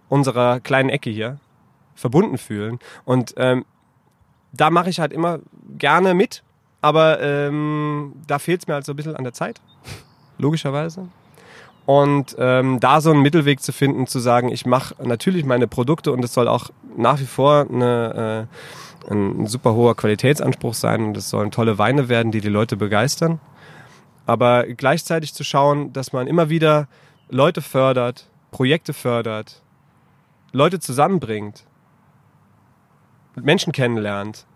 unserer 0.08 0.60
kleinen 0.60 0.90
Ecke 0.90 1.08
hier 1.08 1.38
verbunden 1.94 2.36
fühlen. 2.36 2.78
Und 3.04 3.34
ähm, 3.36 3.64
da 4.52 4.70
mache 4.70 4.90
ich 4.90 5.00
halt 5.00 5.12
immer 5.12 5.38
gerne 5.78 6.14
mit, 6.14 6.42
aber 6.80 7.20
ähm, 7.20 8.14
da 8.26 8.38
fehlt 8.38 8.62
es 8.62 8.66
mir 8.66 8.74
halt 8.74 8.84
so 8.84 8.92
ein 8.92 8.96
bisschen 8.96 9.16
an 9.16 9.24
der 9.24 9.32
Zeit, 9.32 9.60
logischerweise. 10.38 11.08
Und 11.86 12.36
ähm, 12.38 12.80
da 12.80 13.00
so 13.00 13.10
einen 13.10 13.22
Mittelweg 13.22 13.62
zu 13.62 13.72
finden, 13.72 14.06
zu 14.06 14.18
sagen, 14.18 14.50
ich 14.50 14.66
mache 14.66 14.94
natürlich 15.02 15.44
meine 15.44 15.66
Produkte 15.66 16.12
und 16.12 16.22
es 16.24 16.34
soll 16.34 16.46
auch 16.46 16.70
nach 16.96 17.18
wie 17.18 17.26
vor 17.26 17.66
eine, 17.70 18.48
äh, 18.50 18.87
ein 19.10 19.46
super 19.46 19.74
hoher 19.74 19.96
Qualitätsanspruch 19.96 20.74
sein 20.74 21.04
und 21.04 21.16
es 21.16 21.30
sollen 21.30 21.50
tolle 21.50 21.78
Weine 21.78 22.08
werden, 22.08 22.32
die 22.32 22.40
die 22.40 22.48
Leute 22.48 22.76
begeistern. 22.76 23.40
Aber 24.26 24.64
gleichzeitig 24.66 25.32
zu 25.32 25.44
schauen, 25.44 25.92
dass 25.92 26.12
man 26.12 26.26
immer 26.26 26.50
wieder 26.50 26.88
Leute 27.30 27.62
fördert, 27.62 28.28
Projekte 28.50 28.92
fördert, 28.92 29.62
Leute 30.52 30.80
zusammenbringt, 30.80 31.64
Menschen 33.36 33.72
kennenlernt, 33.72 34.46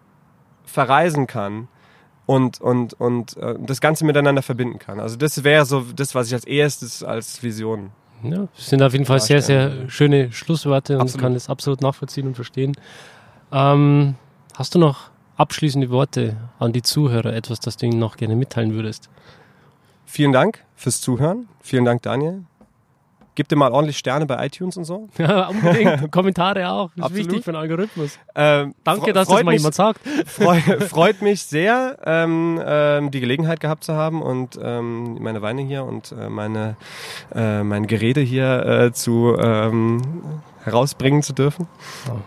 verreisen 0.65 1.27
kann 1.27 1.69
und, 2.27 2.61
und, 2.61 2.95
und 2.95 3.37
äh, 3.37 3.55
das 3.59 3.81
Ganze 3.81 4.05
miteinander 4.05 4.43
verbinden 4.43 4.79
kann. 4.79 5.01
Also 5.01 5.17
das 5.17 5.45
wäre 5.45 5.65
so 5.65 5.85
das, 5.95 6.15
was 6.15 6.29
ich 6.29 6.35
als 6.35 6.45
erstes 6.45 7.03
als 7.03 7.43
Vision. 7.43 7.91
Ja, 8.23 8.49
das 8.55 8.69
sind 8.69 8.83
auf 8.83 8.93
jeden 8.93 9.05
Fall 9.05 9.21
sehr, 9.21 9.43
sehr 9.43 9.89
schöne 9.89 10.31
Schlussworte 10.33 10.99
und 10.99 11.11
ich 11.11 11.19
kann 11.19 11.35
das 11.35 11.49
absolut 11.49 11.81
nachvollziehen 11.81 12.29
und 12.29 12.35
verstehen. 12.35 12.77
Ähm, 13.51 14.15
hast 14.55 14.75
du 14.75 14.79
noch 14.79 15.11
abschließende 15.37 15.91
Worte 15.91 16.37
an 16.59 16.73
die 16.73 16.83
Zuhörer, 16.83 17.33
etwas, 17.33 17.61
das 17.61 17.77
du 17.77 17.87
ihnen 17.87 17.99
noch 17.99 18.17
gerne 18.17 18.37
mitteilen 18.37 18.75
würdest? 18.75 19.09
Vielen 20.05 20.33
Dank 20.33 20.65
fürs 20.77 21.01
Zuhören. 21.01 21.49
Vielen 21.61 21.85
Dank, 21.85 22.03
Daniel. 22.03 22.45
Gib 23.35 23.49
dir 23.49 23.57
mal 23.57 23.73
ordentlich 23.73 23.97
Sterne 23.97 24.27
bei 24.27 24.45
iTunes 24.45 24.77
und 24.77 24.85
so. 24.85 25.09
Ja, 25.19 25.49
unbedingt. 25.49 26.13
Kommentare 26.13 26.69
auch. 26.69 26.91
Das 26.97 27.11
ist 27.11 27.17
wichtig 27.17 27.45
für 27.45 27.53
den 27.53 27.61
Algorithmus. 27.61 28.19
Ähm, 28.35 28.75
Danke, 28.85 29.15
dass 29.15 29.29
das 29.29 29.43
mal 29.43 29.45
mich, 29.53 29.61
jemand 29.61 29.75
sagt. 29.75 30.01
Freu, 30.27 30.61
freut 30.81 31.23
mich 31.23 31.43
sehr, 31.43 31.97
ähm, 32.05 32.61
ähm, 32.63 33.11
die 33.11 33.21
Gelegenheit 33.21 33.61
gehabt 33.61 33.85
zu 33.85 33.95
haben 33.95 34.21
und 34.21 34.59
ähm, 34.63 35.23
meine 35.23 35.41
Weine 35.41 35.63
hier 35.63 35.85
und 35.85 36.13
äh, 36.13 36.29
meine, 36.29 36.77
äh, 37.35 37.63
mein 37.63 37.87
Gerede 37.87 38.21
hier 38.21 38.67
äh, 38.67 38.93
zu 38.93 39.35
ähm, 39.39 40.03
herausbringen 40.63 41.23
zu 41.23 41.33
dürfen. 41.33 41.67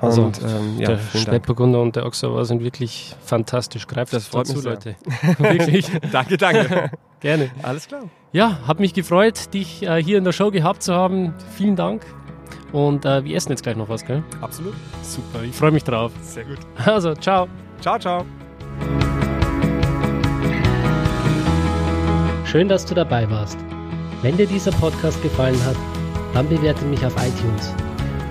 Also 0.02 0.24
und, 0.24 0.42
ähm, 0.42 0.78
ja, 0.78 0.90
der 0.90 1.00
Spätburgunder 1.18 1.82
und 1.82 1.96
der 1.96 2.06
Auxerrois 2.06 2.46
sind 2.46 2.64
wirklich 2.64 3.16
fantastisch. 3.24 3.88
Greift 3.88 4.14
das 4.14 4.28
freut 4.28 4.50
dazu, 4.50 4.58
mich 4.58 4.66
Leute. 4.66 4.96
wirklich. 5.38 5.92
danke, 6.12 6.38
danke. 6.38 6.92
Gerne. 7.22 7.50
Alles 7.64 7.88
klar. 7.88 8.04
Ja, 8.34 8.60
hat 8.68 8.80
mich 8.80 8.94
gefreut, 8.94 9.54
dich 9.54 9.84
äh, 9.84 10.02
hier 10.04 10.18
in 10.18 10.24
der 10.24 10.34
Show 10.34 10.52
gehabt 10.52 10.84
zu 10.84 10.94
haben. 10.94 11.34
Vielen 11.56 11.76
Dank. 11.76 12.06
Und 12.72 13.06
äh, 13.06 13.24
wir 13.24 13.36
essen 13.36 13.52
jetzt 13.52 13.64
gleich 13.64 13.78
noch 13.78 13.90
was, 13.90 14.06
gell? 14.06 14.24
Absolut. 14.42 14.74
Super, 15.02 15.44
ich 15.44 15.56
freue 15.56 15.72
mich 15.72 15.84
drauf. 15.84 16.12
Sehr 16.22 16.44
gut. 16.44 16.60
Also, 16.86 17.14
ciao. 17.16 17.48
Ciao, 17.80 17.98
ciao. 17.98 18.26
Schön, 22.44 22.68
dass 22.68 22.86
du 22.86 22.94
dabei 22.94 23.30
warst. 23.30 23.58
Wenn 24.22 24.38
dir 24.38 24.48
dieser 24.48 24.72
Podcast 24.72 25.22
gefallen 25.22 25.62
hat, 25.66 25.76
dann 26.34 26.50
bewerte 26.50 26.84
mich 26.86 27.06
auf 27.06 27.14
iTunes. 27.16 27.85